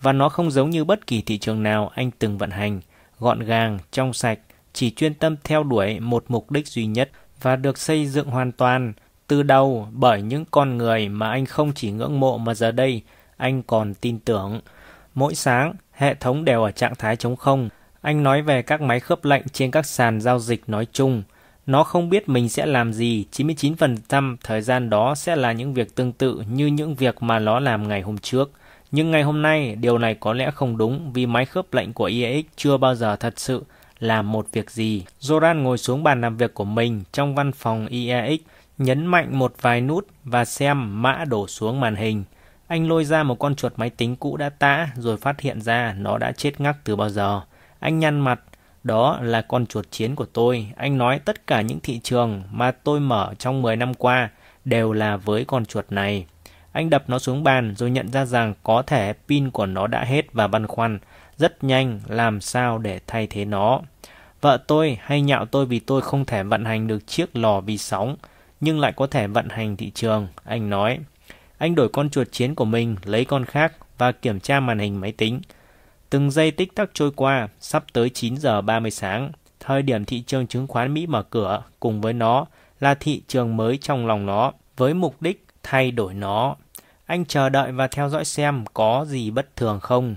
Và 0.00 0.12
nó 0.12 0.28
không 0.28 0.50
giống 0.50 0.70
như 0.70 0.84
bất 0.84 1.06
kỳ 1.06 1.22
thị 1.22 1.38
trường 1.38 1.62
nào 1.62 1.90
anh 1.94 2.10
từng 2.18 2.38
vận 2.38 2.50
hành, 2.50 2.80
gọn 3.18 3.40
gàng, 3.40 3.78
trong 3.92 4.12
sạch, 4.12 4.38
chỉ 4.72 4.90
chuyên 4.90 5.14
tâm 5.14 5.36
theo 5.44 5.62
đuổi 5.64 6.00
một 6.00 6.24
mục 6.28 6.50
đích 6.50 6.68
duy 6.68 6.86
nhất 6.86 7.10
và 7.42 7.56
được 7.56 7.78
xây 7.78 8.06
dựng 8.06 8.30
hoàn 8.30 8.52
toàn 8.52 8.92
từ 9.26 9.42
đầu 9.42 9.88
bởi 9.92 10.22
những 10.22 10.44
con 10.50 10.78
người 10.78 11.08
mà 11.08 11.30
anh 11.30 11.46
không 11.46 11.72
chỉ 11.74 11.90
ngưỡng 11.90 12.20
mộ 12.20 12.38
mà 12.38 12.54
giờ 12.54 12.70
đây 12.70 13.02
anh 13.36 13.62
còn 13.62 13.94
tin 13.94 14.18
tưởng. 14.18 14.60
Mỗi 15.14 15.34
sáng, 15.34 15.74
hệ 15.92 16.14
thống 16.14 16.44
đều 16.44 16.62
ở 16.62 16.70
trạng 16.70 16.94
thái 16.94 17.16
chống 17.16 17.36
không. 17.36 17.68
Anh 18.00 18.22
nói 18.22 18.42
về 18.42 18.62
các 18.62 18.80
máy 18.80 19.00
khớp 19.00 19.24
lệnh 19.24 19.42
trên 19.52 19.70
các 19.70 19.86
sàn 19.86 20.20
giao 20.20 20.38
dịch 20.38 20.62
nói 20.66 20.86
chung. 20.92 21.22
Nó 21.66 21.84
không 21.84 22.08
biết 22.10 22.28
mình 22.28 22.48
sẽ 22.48 22.66
làm 22.66 22.92
gì, 22.92 23.24
99% 23.32 24.36
thời 24.44 24.62
gian 24.62 24.90
đó 24.90 25.14
sẽ 25.14 25.36
là 25.36 25.52
những 25.52 25.74
việc 25.74 25.94
tương 25.94 26.12
tự 26.12 26.42
như 26.50 26.66
những 26.66 26.94
việc 26.94 27.22
mà 27.22 27.38
nó 27.38 27.60
làm 27.60 27.88
ngày 27.88 28.00
hôm 28.00 28.18
trước. 28.18 28.50
Nhưng 28.90 29.10
ngày 29.10 29.22
hôm 29.22 29.42
nay, 29.42 29.76
điều 29.80 29.98
này 29.98 30.14
có 30.14 30.32
lẽ 30.32 30.50
không 30.50 30.76
đúng 30.76 31.12
vì 31.12 31.26
máy 31.26 31.46
khớp 31.46 31.74
lệnh 31.74 31.92
của 31.92 32.04
IEX 32.04 32.44
chưa 32.56 32.76
bao 32.76 32.94
giờ 32.94 33.16
thật 33.16 33.40
sự 33.40 33.64
làm 33.98 34.32
một 34.32 34.46
việc 34.52 34.70
gì. 34.70 35.04
Zoran 35.20 35.62
ngồi 35.62 35.78
xuống 35.78 36.02
bàn 36.02 36.20
làm 36.20 36.36
việc 36.36 36.54
của 36.54 36.64
mình 36.64 37.02
trong 37.12 37.34
văn 37.34 37.52
phòng 37.52 37.86
IEX, 37.86 38.40
nhấn 38.78 39.06
mạnh 39.06 39.38
một 39.38 39.54
vài 39.60 39.80
nút 39.80 40.06
và 40.24 40.44
xem 40.44 41.02
mã 41.02 41.24
đổ 41.24 41.46
xuống 41.46 41.80
màn 41.80 41.96
hình. 41.96 42.24
Anh 42.72 42.88
lôi 42.88 43.04
ra 43.04 43.22
một 43.22 43.38
con 43.38 43.54
chuột 43.54 43.72
máy 43.76 43.90
tính 43.90 44.16
cũ 44.16 44.36
đã 44.36 44.48
tã 44.48 44.88
rồi 44.96 45.16
phát 45.16 45.40
hiện 45.40 45.60
ra 45.60 45.94
nó 45.98 46.18
đã 46.18 46.32
chết 46.32 46.60
ngắc 46.60 46.76
từ 46.84 46.96
bao 46.96 47.08
giờ. 47.08 47.40
Anh 47.80 47.98
nhăn 47.98 48.20
mặt, 48.20 48.40
đó 48.84 49.18
là 49.22 49.42
con 49.42 49.66
chuột 49.66 49.90
chiến 49.90 50.14
của 50.14 50.24
tôi. 50.24 50.72
Anh 50.76 50.98
nói 50.98 51.18
tất 51.18 51.46
cả 51.46 51.60
những 51.60 51.80
thị 51.82 52.00
trường 52.02 52.42
mà 52.50 52.70
tôi 52.70 53.00
mở 53.00 53.34
trong 53.38 53.62
10 53.62 53.76
năm 53.76 53.94
qua 53.94 54.30
đều 54.64 54.92
là 54.92 55.16
với 55.16 55.44
con 55.44 55.64
chuột 55.64 55.84
này. 55.90 56.26
Anh 56.72 56.90
đập 56.90 57.04
nó 57.08 57.18
xuống 57.18 57.44
bàn 57.44 57.74
rồi 57.76 57.90
nhận 57.90 58.12
ra 58.12 58.24
rằng 58.24 58.54
có 58.62 58.82
thể 58.82 59.12
pin 59.28 59.50
của 59.50 59.66
nó 59.66 59.86
đã 59.86 60.04
hết 60.04 60.32
và 60.32 60.46
băn 60.46 60.66
khoăn 60.66 60.98
rất 61.36 61.64
nhanh 61.64 62.00
làm 62.08 62.40
sao 62.40 62.78
để 62.78 63.00
thay 63.06 63.26
thế 63.26 63.44
nó. 63.44 63.80
Vợ 64.40 64.58
tôi 64.66 64.98
hay 65.02 65.20
nhạo 65.20 65.46
tôi 65.46 65.66
vì 65.66 65.78
tôi 65.78 66.02
không 66.02 66.24
thể 66.24 66.42
vận 66.42 66.64
hành 66.64 66.86
được 66.86 67.06
chiếc 67.06 67.36
lò 67.36 67.60
vi 67.60 67.78
sóng, 67.78 68.16
nhưng 68.60 68.80
lại 68.80 68.92
có 68.92 69.06
thể 69.06 69.26
vận 69.26 69.48
hành 69.48 69.76
thị 69.76 69.90
trường, 69.90 70.28
anh 70.44 70.70
nói. 70.70 70.98
Anh 71.62 71.74
đổi 71.74 71.88
con 71.88 72.10
chuột 72.10 72.32
chiến 72.32 72.54
của 72.54 72.64
mình, 72.64 72.96
lấy 73.04 73.24
con 73.24 73.44
khác 73.44 73.72
và 73.98 74.12
kiểm 74.12 74.40
tra 74.40 74.60
màn 74.60 74.78
hình 74.78 75.00
máy 75.00 75.12
tính. 75.12 75.40
Từng 76.10 76.30
giây 76.30 76.50
tích 76.50 76.74
tắc 76.74 76.90
trôi 76.94 77.10
qua, 77.16 77.48
sắp 77.60 77.84
tới 77.92 78.10
9 78.10 78.36
giờ 78.36 78.60
30 78.60 78.90
sáng, 78.90 79.32
thời 79.60 79.82
điểm 79.82 80.04
thị 80.04 80.22
trường 80.22 80.46
chứng 80.46 80.66
khoán 80.66 80.94
Mỹ 80.94 81.06
mở 81.06 81.22
cửa, 81.22 81.62
cùng 81.80 82.00
với 82.00 82.12
nó 82.12 82.46
là 82.80 82.94
thị 82.94 83.22
trường 83.28 83.56
mới 83.56 83.76
trong 83.76 84.06
lòng 84.06 84.26
nó, 84.26 84.52
với 84.76 84.94
mục 84.94 85.22
đích 85.22 85.46
thay 85.62 85.90
đổi 85.90 86.14
nó. 86.14 86.56
Anh 87.06 87.24
chờ 87.24 87.48
đợi 87.48 87.72
và 87.72 87.86
theo 87.86 88.08
dõi 88.08 88.24
xem 88.24 88.64
có 88.74 89.04
gì 89.08 89.30
bất 89.30 89.56
thường 89.56 89.80
không. 89.80 90.16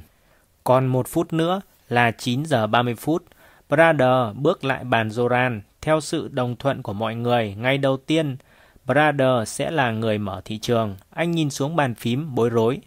Còn 0.63 0.87
một 0.87 1.07
phút 1.07 1.33
nữa 1.33 1.61
là 1.89 2.11
9 2.11 2.45
giờ 2.45 2.67
30 2.67 2.95
phút. 2.95 3.23
Brother 3.69 4.35
bước 4.35 4.65
lại 4.65 4.83
bàn 4.83 5.09
Zoran 5.09 5.59
theo 5.81 6.01
sự 6.01 6.27
đồng 6.27 6.55
thuận 6.55 6.81
của 6.81 6.93
mọi 6.93 7.15
người. 7.15 7.55
ngay 7.55 7.77
đầu 7.77 7.97
tiên, 7.97 8.37
Brother 8.85 9.47
sẽ 9.47 9.71
là 9.71 9.91
người 9.91 10.17
mở 10.17 10.41
thị 10.45 10.57
trường. 10.57 10.95
Anh 11.09 11.31
nhìn 11.31 11.49
xuống 11.49 11.75
bàn 11.75 11.95
phím 11.95 12.35
bối 12.35 12.49
rối. 12.49 12.79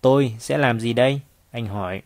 Tôi 0.00 0.36
sẽ 0.38 0.58
làm 0.58 0.80
gì 0.80 0.92
đây? 0.92 1.20
Anh 1.50 1.66
hỏi. 1.66 2.02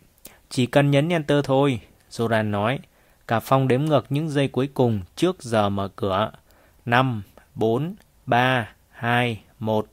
Chỉ 0.49 0.65
cần 0.65 0.91
nhấn 0.91 1.09
Enter 1.09 1.45
thôi, 1.45 1.79
Zoran 2.11 2.51
nói. 2.51 2.79
Cả 3.27 3.39
phòng 3.39 3.67
đếm 3.67 3.81
ngược 3.81 4.05
những 4.09 4.29
giây 4.29 4.47
cuối 4.47 4.69
cùng 4.73 5.01
trước 5.15 5.43
giờ 5.43 5.69
mở 5.69 5.87
cửa. 5.95 6.31
5, 6.85 7.23
4, 7.55 7.95
3, 8.25 8.69
2, 8.89 9.41
1. 9.59 9.87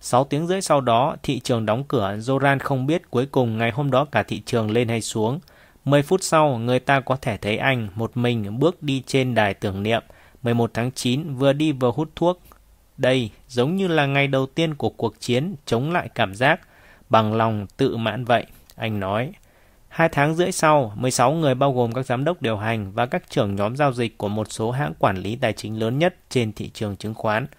6 0.00 0.24
tiếng 0.24 0.46
rưỡi 0.46 0.60
sau 0.60 0.80
đó, 0.80 1.16
thị 1.22 1.40
trường 1.40 1.66
đóng 1.66 1.84
cửa, 1.88 2.16
Zoran 2.16 2.58
không 2.58 2.86
biết 2.86 3.10
cuối 3.10 3.26
cùng 3.26 3.58
ngày 3.58 3.70
hôm 3.70 3.90
đó 3.90 4.04
cả 4.04 4.22
thị 4.22 4.42
trường 4.46 4.70
lên 4.70 4.88
hay 4.88 5.00
xuống. 5.00 5.40
10 5.84 6.02
phút 6.02 6.22
sau, 6.22 6.58
người 6.58 6.80
ta 6.80 7.00
có 7.00 7.16
thể 7.16 7.36
thấy 7.36 7.56
anh 7.56 7.88
một 7.94 8.16
mình 8.16 8.58
bước 8.58 8.82
đi 8.82 9.02
trên 9.06 9.34
đài 9.34 9.54
tưởng 9.54 9.82
niệm. 9.82 10.02
11 10.42 10.70
tháng 10.74 10.92
9 10.92 11.34
vừa 11.34 11.52
đi 11.52 11.72
vừa 11.72 11.90
hút 11.90 12.10
thuốc. 12.16 12.40
Đây 12.96 13.30
giống 13.48 13.76
như 13.76 13.88
là 13.88 14.06
ngày 14.06 14.26
đầu 14.26 14.46
tiên 14.46 14.74
của 14.74 14.90
cuộc 14.90 15.20
chiến 15.20 15.54
chống 15.66 15.92
lại 15.92 16.08
cảm 16.14 16.34
giác 16.34 16.60
bằng 17.08 17.34
lòng 17.34 17.66
tự 17.76 17.96
mãn 17.96 18.24
vậy, 18.24 18.46
anh 18.76 19.00
nói. 19.00 19.32
Hai 19.88 20.08
tháng 20.08 20.34
rưỡi 20.34 20.52
sau, 20.52 20.92
16 20.96 21.32
người 21.32 21.54
bao 21.54 21.72
gồm 21.72 21.92
các 21.92 22.06
giám 22.06 22.24
đốc 22.24 22.42
điều 22.42 22.56
hành 22.56 22.92
và 22.92 23.06
các 23.06 23.30
trưởng 23.30 23.56
nhóm 23.56 23.76
giao 23.76 23.92
dịch 23.92 24.18
của 24.18 24.28
một 24.28 24.52
số 24.52 24.70
hãng 24.70 24.94
quản 24.98 25.16
lý 25.16 25.36
tài 25.36 25.52
chính 25.52 25.78
lớn 25.78 25.98
nhất 25.98 26.16
trên 26.28 26.52
thị 26.52 26.70
trường 26.74 26.96
chứng 26.96 27.14
khoán– 27.14 27.46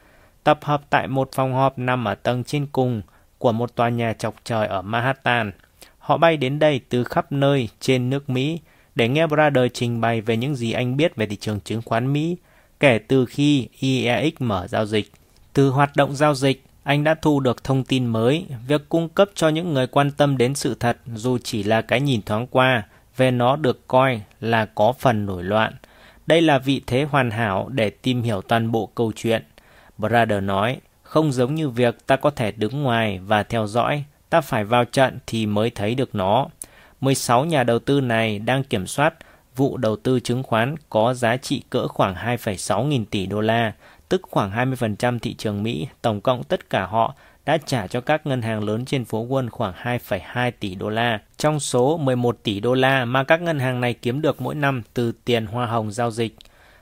tập 0.48 0.60
hợp 0.62 0.82
tại 0.90 1.08
một 1.08 1.30
phòng 1.32 1.54
họp 1.54 1.80
nằm 1.80 2.06
ở 2.06 2.16
tầng 2.16 2.44
trên 2.44 2.68
cùng 2.72 3.02
của 3.38 3.52
một 3.52 3.76
tòa 3.76 3.90
nhà 3.90 4.14
chọc 4.14 4.36
trời 4.44 4.68
ở 4.68 4.82
Manhattan. 4.82 5.52
Họ 6.00 6.18
bay 6.18 6.38
đến 6.38 6.60
đây 6.60 6.82
từ 6.90 7.04
khắp 7.04 7.32
nơi 7.32 7.70
trên 7.80 8.10
nước 8.10 8.30
Mỹ 8.30 8.60
để 8.96 9.08
nghe 9.08 9.28
Brader 9.28 9.64
trình 9.74 10.02
bày 10.02 10.22
về 10.22 10.38
những 10.38 10.56
gì 10.56 10.72
anh 10.72 10.98
biết 10.98 11.16
về 11.16 11.26
thị 11.26 11.36
trường 11.36 11.60
chứng 11.60 11.82
khoán 11.86 12.14
Mỹ 12.14 12.38
kể 12.80 13.00
từ 13.08 13.26
khi 13.26 13.68
IEX 13.80 14.34
mở 14.40 14.68
giao 14.68 14.86
dịch. 14.86 15.12
Từ 15.58 15.70
hoạt 15.70 15.96
động 15.96 16.16
giao 16.16 16.36
dịch, 16.36 16.64
anh 16.84 17.04
đã 17.04 17.16
thu 17.22 17.40
được 17.40 17.64
thông 17.64 17.84
tin 17.84 18.06
mới, 18.06 18.46
việc 18.68 18.90
cung 18.90 19.10
cấp 19.10 19.30
cho 19.36 19.50
những 19.50 19.74
người 19.74 19.88
quan 19.88 20.12
tâm 20.12 20.38
đến 20.38 20.56
sự 20.56 20.76
thật 20.80 20.98
dù 21.16 21.38
chỉ 21.44 21.64
là 21.64 21.82
cái 21.82 22.02
nhìn 22.02 22.22
thoáng 22.22 22.48
qua 22.48 22.84
về 23.18 23.32
nó 23.32 23.56
được 23.56 23.88
coi 23.88 24.22
là 24.42 24.66
có 24.66 24.94
phần 25.00 25.26
nổi 25.26 25.44
loạn. 25.44 25.74
Đây 26.28 26.42
là 26.42 26.60
vị 26.60 26.82
thế 26.88 27.04
hoàn 27.04 27.32
hảo 27.32 27.70
để 27.70 27.90
tìm 27.90 28.22
hiểu 28.22 28.42
toàn 28.42 28.72
bộ 28.72 28.86
câu 28.96 29.12
chuyện. 29.16 29.44
Brother 29.98 30.44
nói, 30.44 30.80
không 31.04 31.32
giống 31.32 31.56
như 31.56 31.70
việc 31.70 32.08
ta 32.08 32.16
có 32.16 32.30
thể 32.30 32.52
đứng 32.52 32.84
ngoài 32.84 33.20
và 33.20 33.44
theo 33.44 33.68
dõi, 33.68 34.04
ta 34.30 34.42
phải 34.42 34.64
vào 34.64 34.86
trận 34.86 35.20
thì 35.28 35.46
mới 35.46 35.70
thấy 35.70 35.96
được 35.96 36.16
nó. 36.16 36.48
16 37.02 37.46
nhà 37.46 37.64
đầu 37.64 37.80
tư 37.80 38.02
này 38.02 38.40
đang 38.40 38.64
kiểm 38.64 38.88
soát 38.88 39.14
vụ 39.56 39.78
đầu 39.78 39.96
tư 39.96 40.20
chứng 40.20 40.44
khoán 40.44 40.76
có 40.90 41.14
giá 41.14 41.38
trị 41.38 41.64
cỡ 41.70 41.88
khoảng 41.88 42.16
2,6 42.16 42.84
nghìn 42.84 43.06
tỷ 43.06 43.26
đô 43.26 43.42
la, 43.42 43.74
tức 44.10 44.22
khoảng 44.32 44.52
20% 44.52 45.20
thị 45.20 45.34
trường 45.34 45.64
Mỹ. 45.64 45.88
Tổng 46.02 46.22
cộng 46.22 46.44
tất 46.44 46.70
cả 46.70 46.86
họ 46.86 47.16
đã 47.46 47.58
trả 47.58 47.88
cho 47.88 48.02
các 48.02 48.28
ngân 48.28 48.42
hàng 48.42 48.64
lớn 48.64 48.86
trên 48.86 49.06
phố 49.06 49.28
Wall 49.28 49.50
khoảng 49.50 49.74
2,2 49.74 50.52
tỷ 50.60 50.76
đô 50.76 50.90
la. 50.90 51.20
Trong 51.38 51.60
số 51.60 51.98
11 51.98 52.38
tỷ 52.44 52.60
đô 52.60 52.74
la 52.74 53.06
mà 53.06 53.24
các 53.24 53.42
ngân 53.42 53.60
hàng 53.60 53.82
này 53.82 53.94
kiếm 53.94 54.22
được 54.22 54.42
mỗi 54.42 54.56
năm 54.56 54.82
từ 54.94 55.12
tiền 55.26 55.46
hoa 55.46 55.66
hồng 55.66 55.92
giao 55.92 56.12
dịch. 56.12 56.36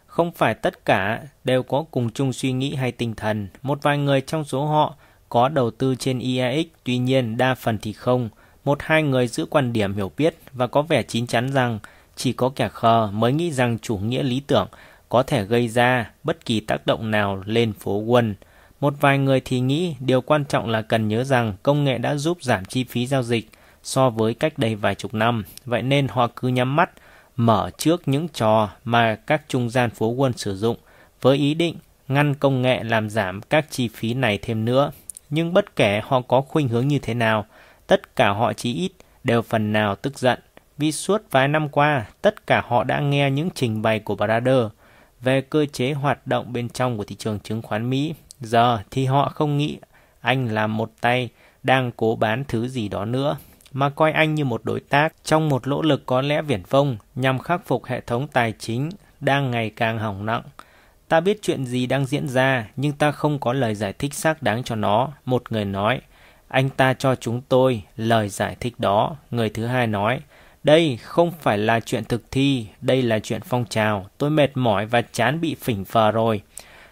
Không 0.07 0.31
phải 0.31 0.53
tất 0.53 0.85
cả 0.85 1.21
đều 1.43 1.63
có 1.63 1.85
cùng 1.91 2.09
chung 2.09 2.33
suy 2.33 2.51
nghĩ 2.51 2.75
hay 2.75 2.91
tinh 2.91 3.15
thần. 3.15 3.47
Một 3.61 3.83
vài 3.83 3.97
người 3.97 4.21
trong 4.21 4.43
số 4.43 4.65
họ 4.65 4.95
có 5.29 5.49
đầu 5.49 5.71
tư 5.71 5.95
trên 5.95 6.19
IAX, 6.19 6.65
tuy 6.83 6.97
nhiên 6.97 7.37
đa 7.37 7.55
phần 7.55 7.77
thì 7.81 7.93
không. 7.93 8.29
Một 8.65 8.77
hai 8.81 9.03
người 9.03 9.27
giữ 9.27 9.45
quan 9.45 9.73
điểm 9.73 9.95
hiểu 9.95 10.11
biết 10.17 10.37
và 10.53 10.67
có 10.67 10.81
vẻ 10.81 11.03
chín 11.03 11.27
chắn 11.27 11.53
rằng 11.53 11.79
Chỉ 12.15 12.33
có 12.33 12.51
kẻ 12.55 12.69
khờ 12.69 13.09
mới 13.13 13.33
nghĩ 13.33 13.51
rằng 13.51 13.79
chủ 13.79 13.97
nghĩa 13.97 14.23
lý 14.23 14.39
tưởng 14.47 14.67
có 15.15 15.23
thể 15.23 15.43
gây 15.43 15.67
ra 15.67 16.11
bất 16.23 16.45
kỳ 16.45 16.59
tác 16.59 16.85
động 16.87 17.11
nào 17.11 17.43
lên 17.45 17.73
phố 17.73 18.03
Wall. 18.03 18.33
Một 18.79 18.93
vài 18.99 19.17
người 19.17 19.41
thì 19.45 19.59
nghĩ 19.59 19.95
điều 19.99 20.21
quan 20.21 20.45
trọng 20.45 20.69
là 20.69 20.81
cần 20.81 21.07
nhớ 21.07 21.23
rằng 21.23 21.53
công 21.63 21.83
nghệ 21.83 21.97
đã 21.97 22.15
giúp 22.15 22.37
giảm 22.41 22.65
chi 22.65 22.83
phí 22.83 23.07
giao 23.07 23.23
dịch 23.23 23.49
so 23.83 24.09
với 24.09 24.33
cách 24.33 24.57
đây 24.57 24.75
vài 24.75 24.95
chục 24.95 25.13
năm. 25.13 25.43
Vậy 25.65 25.81
nên 25.81 26.07
họ 26.07 26.27
cứ 26.35 26.47
nhắm 26.47 26.75
mắt, 26.75 26.89
mở 27.35 27.69
trước 27.77 28.07
những 28.07 28.27
trò 28.27 28.69
mà 28.83 29.15
các 29.15 29.41
trung 29.47 29.69
gian 29.69 29.89
phố 29.89 30.15
Wall 30.15 30.31
sử 30.35 30.55
dụng 30.55 30.77
với 31.21 31.37
ý 31.37 31.53
định 31.53 31.75
ngăn 32.07 32.35
công 32.35 32.61
nghệ 32.61 32.83
làm 32.83 33.09
giảm 33.09 33.41
các 33.41 33.65
chi 33.69 33.87
phí 33.87 34.13
này 34.13 34.39
thêm 34.41 34.65
nữa. 34.65 34.91
Nhưng 35.29 35.53
bất 35.53 35.75
kể 35.75 36.01
họ 36.03 36.21
có 36.21 36.41
khuynh 36.41 36.67
hướng 36.67 36.87
như 36.87 36.99
thế 36.99 37.13
nào, 37.13 37.45
tất 37.87 38.15
cả 38.15 38.29
họ 38.29 38.53
chí 38.53 38.73
ít 38.73 38.91
đều 39.23 39.41
phần 39.41 39.73
nào 39.73 39.95
tức 39.95 40.19
giận 40.19 40.39
vì 40.77 40.91
suốt 40.91 41.21
vài 41.31 41.47
năm 41.47 41.69
qua 41.69 42.05
tất 42.21 42.47
cả 42.47 42.63
họ 42.67 42.83
đã 42.83 42.99
nghe 42.99 43.31
những 43.31 43.49
trình 43.55 43.81
bày 43.81 43.99
của 43.99 44.15
Brader 44.15 44.65
về 45.25 45.41
cơ 45.41 45.65
chế 45.65 45.93
hoạt 45.93 46.27
động 46.27 46.53
bên 46.53 46.69
trong 46.69 46.97
của 46.97 47.03
thị 47.03 47.15
trường 47.15 47.39
chứng 47.39 47.61
khoán 47.61 47.89
Mỹ. 47.89 48.13
Giờ 48.39 48.79
thì 48.91 49.05
họ 49.05 49.31
không 49.35 49.57
nghĩ 49.57 49.77
anh 50.21 50.53
là 50.53 50.67
một 50.67 50.91
tay 51.01 51.29
đang 51.63 51.91
cố 51.91 52.15
bán 52.15 52.43
thứ 52.47 52.67
gì 52.67 52.89
đó 52.89 53.05
nữa, 53.05 53.37
mà 53.71 53.89
coi 53.89 54.11
anh 54.11 54.35
như 54.35 54.45
một 54.45 54.61
đối 54.63 54.79
tác 54.79 55.13
trong 55.23 55.49
một 55.49 55.67
nỗ 55.67 55.81
lực 55.81 56.05
có 56.05 56.21
lẽ 56.21 56.41
viển 56.41 56.61
vông 56.69 56.97
nhằm 57.15 57.39
khắc 57.39 57.65
phục 57.65 57.85
hệ 57.85 58.01
thống 58.01 58.27
tài 58.27 58.53
chính 58.59 58.89
đang 59.19 59.51
ngày 59.51 59.69
càng 59.69 59.99
hỏng 59.99 60.25
nặng. 60.25 60.41
Ta 61.07 61.19
biết 61.19 61.39
chuyện 61.41 61.65
gì 61.65 61.85
đang 61.85 62.05
diễn 62.05 62.27
ra, 62.27 62.67
nhưng 62.75 62.93
ta 62.93 63.11
không 63.11 63.39
có 63.39 63.53
lời 63.53 63.75
giải 63.75 63.93
thích 63.93 64.13
xác 64.13 64.43
đáng 64.43 64.63
cho 64.63 64.75
nó, 64.75 65.09
một 65.25 65.51
người 65.51 65.65
nói. 65.65 66.01
Anh 66.47 66.69
ta 66.69 66.93
cho 66.93 67.15
chúng 67.15 67.41
tôi 67.49 67.83
lời 67.97 68.29
giải 68.29 68.55
thích 68.59 68.79
đó, 68.79 69.15
người 69.31 69.49
thứ 69.49 69.65
hai 69.65 69.87
nói. 69.87 70.19
Đây 70.65 70.97
không 71.01 71.31
phải 71.31 71.57
là 71.57 71.79
chuyện 71.79 72.03
thực 72.03 72.31
thi, 72.31 72.67
đây 72.81 73.01
là 73.01 73.19
chuyện 73.19 73.41
phong 73.41 73.65
trào. 73.65 74.05
Tôi 74.17 74.29
mệt 74.29 74.57
mỏi 74.57 74.85
và 74.85 75.01
chán 75.01 75.41
bị 75.41 75.55
phỉnh 75.55 75.85
phờ 75.85 76.11
rồi. 76.11 76.41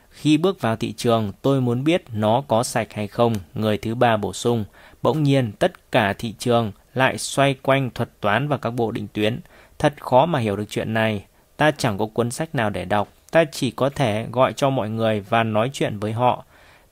Khi 0.09 0.37
bước 0.37 0.61
vào 0.61 0.75
thị 0.75 0.93
trường, 0.97 1.31
tôi 1.41 1.61
muốn 1.61 1.83
biết 1.83 2.03
nó 2.13 2.43
có 2.47 2.63
sạch 2.63 2.93
hay 2.93 3.07
không, 3.07 3.35
người 3.53 3.77
thứ 3.77 3.95
ba 3.95 4.17
bổ 4.17 4.33
sung. 4.33 4.65
Bỗng 5.01 5.23
nhiên, 5.23 5.51
tất 5.59 5.91
cả 5.91 6.13
thị 6.13 6.33
trường 6.39 6.71
lại 6.93 7.17
xoay 7.17 7.53
quanh 7.53 7.89
thuật 7.89 8.09
toán 8.21 8.47
và 8.47 8.57
các 8.57 8.69
bộ 8.69 8.91
định 8.91 9.07
tuyến. 9.13 9.39
Thật 9.79 9.93
khó 9.99 10.25
mà 10.25 10.39
hiểu 10.39 10.55
được 10.55 10.69
chuyện 10.69 10.93
này. 10.93 11.25
Ta 11.57 11.71
chẳng 11.71 11.97
có 11.97 12.05
cuốn 12.05 12.31
sách 12.31 12.55
nào 12.55 12.69
để 12.69 12.85
đọc. 12.85 13.07
Ta 13.31 13.43
chỉ 13.51 13.71
có 13.71 13.89
thể 13.89 14.25
gọi 14.31 14.53
cho 14.53 14.69
mọi 14.69 14.89
người 14.89 15.19
và 15.19 15.43
nói 15.43 15.69
chuyện 15.73 15.99
với 15.99 16.11
họ. 16.11 16.45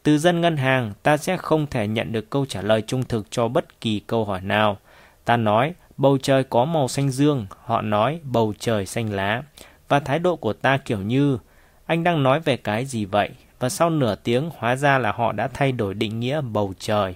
Từ 0.04 0.18
dân 0.18 0.42
ngân 0.42 0.58
hàng, 0.58 0.94
ta 1.04 1.18
sẽ 1.18 1.38
không 1.38 1.68
thể 1.68 1.88
nhận 1.88 2.12
được 2.12 2.30
câu 2.30 2.46
trả 2.46 2.62
lời 2.62 2.82
trung 2.82 3.04
thực 3.04 3.32
cho 3.32 3.48
bất 3.48 3.82
kỳ 3.82 4.00
câu 4.08 4.26
hỏi 4.26 4.42
nào. 4.42 4.78
Ta 5.26 5.38
nói, 5.38 5.74
bầu 6.02 6.18
trời 6.18 6.44
có 6.44 6.66
màu 6.66 6.88
xanh 6.88 7.10
dương, 7.10 7.46
họ 7.66 7.82
nói 7.82 8.20
bầu 8.24 8.54
trời 8.60 8.86
xanh 8.86 9.14
lá. 9.14 9.44
Và 9.88 10.00
thái 10.00 10.20
độ 10.20 10.36
của 10.36 10.54
ta 10.54 10.78
kiểu 10.78 11.00
như, 11.00 11.38
anh 11.86 12.04
đang 12.04 12.24
nói 12.24 12.40
về 12.40 12.58
cái 12.58 12.86
gì 12.86 13.06
vậy? 13.06 13.30
Và 13.60 13.70
sau 13.70 13.90
nửa 13.90 14.16
tiếng 14.16 14.50
hóa 14.58 14.76
ra 14.76 14.98
là 14.98 15.12
họ 15.12 15.32
đã 15.32 15.48
thay 15.54 15.72
đổi 15.72 15.94
định 15.94 16.20
nghĩa 16.20 16.42
bầu 16.42 16.74
trời. 16.80 17.16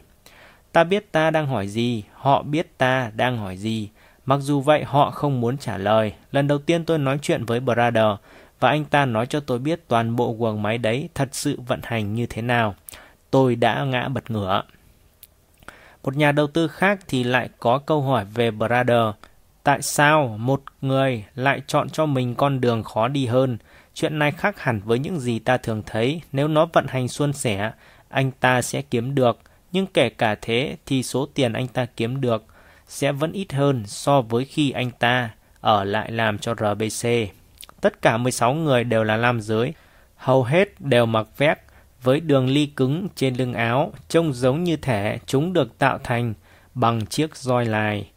Ta 0.72 0.84
biết 0.84 1.12
ta 1.12 1.32
đang 1.32 1.48
hỏi 1.48 1.68
gì, 1.68 2.04
họ 2.14 2.44
biết 2.44 2.78
ta 2.78 3.12
đang 3.16 3.38
hỏi 3.38 3.58
gì. 3.58 3.90
Mặc 4.26 4.38
dù 4.42 4.62
vậy 4.62 4.84
họ 4.84 5.12
không 5.12 5.42
muốn 5.42 5.58
trả 5.58 5.78
lời. 5.78 6.14
Lần 6.32 6.48
đầu 6.48 6.58
tiên 6.58 6.86
tôi 6.86 6.98
nói 6.98 7.20
chuyện 7.22 7.46
với 7.46 7.60
Brother 7.60 8.06
và 8.60 8.70
anh 8.70 8.86
ta 8.86 9.06
nói 9.06 9.26
cho 9.26 9.40
tôi 9.40 9.60
biết 9.60 9.88
toàn 9.88 10.16
bộ 10.16 10.36
guồng 10.40 10.62
máy 10.62 10.78
đấy 10.78 11.10
thật 11.16 11.30
sự 11.32 11.60
vận 11.68 11.80
hành 11.84 12.14
như 12.14 12.26
thế 12.26 12.42
nào. 12.42 12.76
Tôi 13.32 13.56
đã 13.56 13.84
ngã 13.84 14.08
bật 14.08 14.32
ngửa. 14.32 14.64
Một 16.06 16.18
nhà 16.18 16.32
đầu 16.32 16.48
tư 16.48 16.68
khác 16.68 17.00
thì 17.08 17.24
lại 17.24 17.50
có 17.60 17.78
câu 17.78 18.02
hỏi 18.02 18.26
về 18.34 18.52
Brother. 18.52 19.06
Tại 19.64 19.82
sao 19.82 20.36
một 20.40 20.64
người 20.82 21.26
lại 21.36 21.62
chọn 21.68 21.90
cho 21.90 22.06
mình 22.06 22.36
con 22.36 22.62
đường 22.62 22.84
khó 22.84 23.08
đi 23.08 23.26
hơn? 23.26 23.58
Chuyện 23.94 24.20
này 24.20 24.32
khác 24.32 24.60
hẳn 24.60 24.82
với 24.86 25.00
những 25.00 25.20
gì 25.20 25.40
ta 25.40 25.58
thường 25.58 25.84
thấy. 25.86 26.22
Nếu 26.32 26.48
nó 26.48 26.68
vận 26.74 26.86
hành 26.88 27.08
suôn 27.08 27.34
sẻ, 27.34 27.72
anh 28.10 28.32
ta 28.32 28.62
sẽ 28.62 28.82
kiếm 28.82 29.16
được. 29.16 29.40
Nhưng 29.72 29.86
kể 29.88 30.10
cả 30.10 30.36
thế 30.42 30.78
thì 30.86 31.04
số 31.04 31.28
tiền 31.34 31.54
anh 31.54 31.68
ta 31.68 31.86
kiếm 31.86 32.22
được 32.22 32.46
sẽ 32.88 33.12
vẫn 33.12 33.32
ít 33.32 33.54
hơn 33.54 33.84
so 33.86 34.22
với 34.22 34.46
khi 34.46 34.72
anh 34.72 34.92
ta 34.92 35.30
ở 35.62 35.84
lại 35.84 36.12
làm 36.12 36.38
cho 36.38 36.54
RBC. 36.54 37.10
Tất 37.82 38.02
cả 38.02 38.18
16 38.18 38.54
người 38.54 38.84
đều 38.84 39.04
là 39.04 39.18
nam 39.18 39.42
giới, 39.42 39.74
hầu 40.16 40.44
hết 40.44 40.82
đều 40.82 41.06
mặc 41.06 41.28
vest 41.38 41.60
với 42.06 42.20
đường 42.20 42.48
ly 42.48 42.66
cứng 42.66 43.08
trên 43.16 43.36
lưng 43.36 43.54
áo, 43.54 43.94
trông 44.08 44.34
giống 44.34 44.64
như 44.64 44.76
thể 44.76 45.20
chúng 45.26 45.54
được 45.54 45.78
tạo 45.78 46.00
thành 46.04 46.34
bằng 46.74 47.06
chiếc 47.06 47.36
roi 47.36 47.66
lai. 47.66 48.10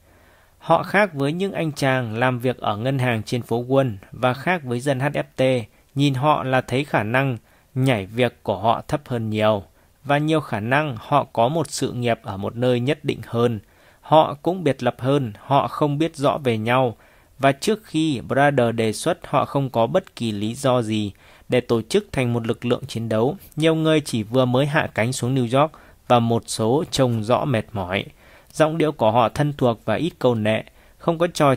Họ 0.59 0.83
khác 0.83 1.15
với 1.15 1.33
những 1.33 1.53
anh 1.53 1.73
chàng 1.73 2.19
làm 2.19 2.39
việc 2.39 2.59
ở 2.59 2.77
ngân 2.77 2.99
hàng 2.99 3.23
trên 3.23 3.43
phố 3.43 3.57
Quân 3.57 3.99
và 4.13 4.35
khác 4.35 4.65
với 4.65 4.81
dân 4.81 4.99
HFT, 4.99 5.63
nhìn 5.95 6.15
họ 6.15 6.45
là 6.45 6.61
thấy 6.61 6.85
khả 6.85 7.03
năng 7.03 7.37
nhảy 7.75 8.07
việc 8.07 8.43
của 8.43 8.59
họ 8.59 8.83
thấp 8.89 9.01
hơn 9.07 9.31
nhiều 9.31 9.63
và 10.05 10.19
nhiều 10.19 10.41
khả 10.41 10.61
năng 10.61 10.97
họ 10.99 11.27
có 11.33 11.49
một 11.49 11.71
sự 11.71 11.93
nghiệp 11.93 12.19
ở 12.23 12.37
một 12.37 12.57
nơi 12.57 12.81
nhất 12.81 13.05
định 13.05 13.21
hơn. 13.27 13.61
Họ 14.01 14.35
cũng 14.43 14.65
biệt 14.65 14.83
lập 14.83 14.97
hơn, 14.99 15.33
họ 15.39 15.69
không 15.69 15.99
biết 15.99 16.17
rõ 16.17 16.39
về 16.39 16.59
nhau 16.59 16.97
và 17.39 17.53
trước 17.53 17.85
khi 17.85 18.21
Brother 18.21 18.75
đề 18.75 18.93
xuất 18.93 19.27
họ 19.27 19.45
không 19.45 19.71
có 19.71 19.87
bất 19.87 20.17
kỳ 20.17 20.33
lý 20.33 20.55
do 20.55 20.83
gì 20.83 21.13
để 21.49 21.61
tổ 21.61 21.83
chức 21.83 22.07
thành 22.13 22.33
một 22.33 22.47
lực 22.47 22.65
lượng 22.65 22.83
chiến 22.87 23.09
đấu. 23.09 23.37
Nhiều 23.57 23.75
người 23.75 24.01
chỉ 24.01 24.23
vừa 24.23 24.45
mới 24.45 24.67
hạ 24.67 24.89
cánh 24.95 25.13
xuống 25.13 25.35
New 25.35 25.61
York 25.61 25.73
và 26.09 26.19
một 26.19 26.43
số 26.47 26.85
trông 26.91 27.25
rõ 27.25 27.45
mệt 27.45 27.65
mỏi. 27.73 28.05
Giọng 28.53 28.79
điệu 28.79 28.93
của 28.93 29.11
họ 29.11 29.29
thân 29.29 29.53
thuộc 29.53 29.81
và 29.85 29.95
ít 29.95 30.13
câu 30.19 30.35
nệ, 30.35 30.63
không 30.99 31.19
có 31.19 31.27
trò 31.27 31.55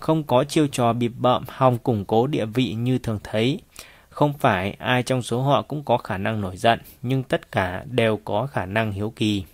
không 0.00 0.24
có 0.24 0.44
chiêu 0.44 0.66
trò 0.66 0.92
bịp 0.92 1.12
bợm 1.18 1.44
hòng 1.48 1.78
củng 1.78 2.04
cố 2.04 2.26
địa 2.26 2.44
vị 2.44 2.74
như 2.74 2.98
thường 2.98 3.18
thấy. 3.24 3.60
Không 4.08 4.32
phải 4.32 4.76
ai 4.78 5.02
trong 5.02 5.22
số 5.22 5.42
họ 5.42 5.62
cũng 5.62 5.84
có 5.84 5.98
khả 5.98 6.18
năng 6.18 6.40
nổi 6.40 6.56
giận, 6.56 6.80
nhưng 7.02 7.22
tất 7.22 7.52
cả 7.52 7.84
đều 7.90 8.20
có 8.24 8.46
khả 8.46 8.66
năng 8.66 8.92
hiếu 8.92 9.12
kỳ. 9.16 9.44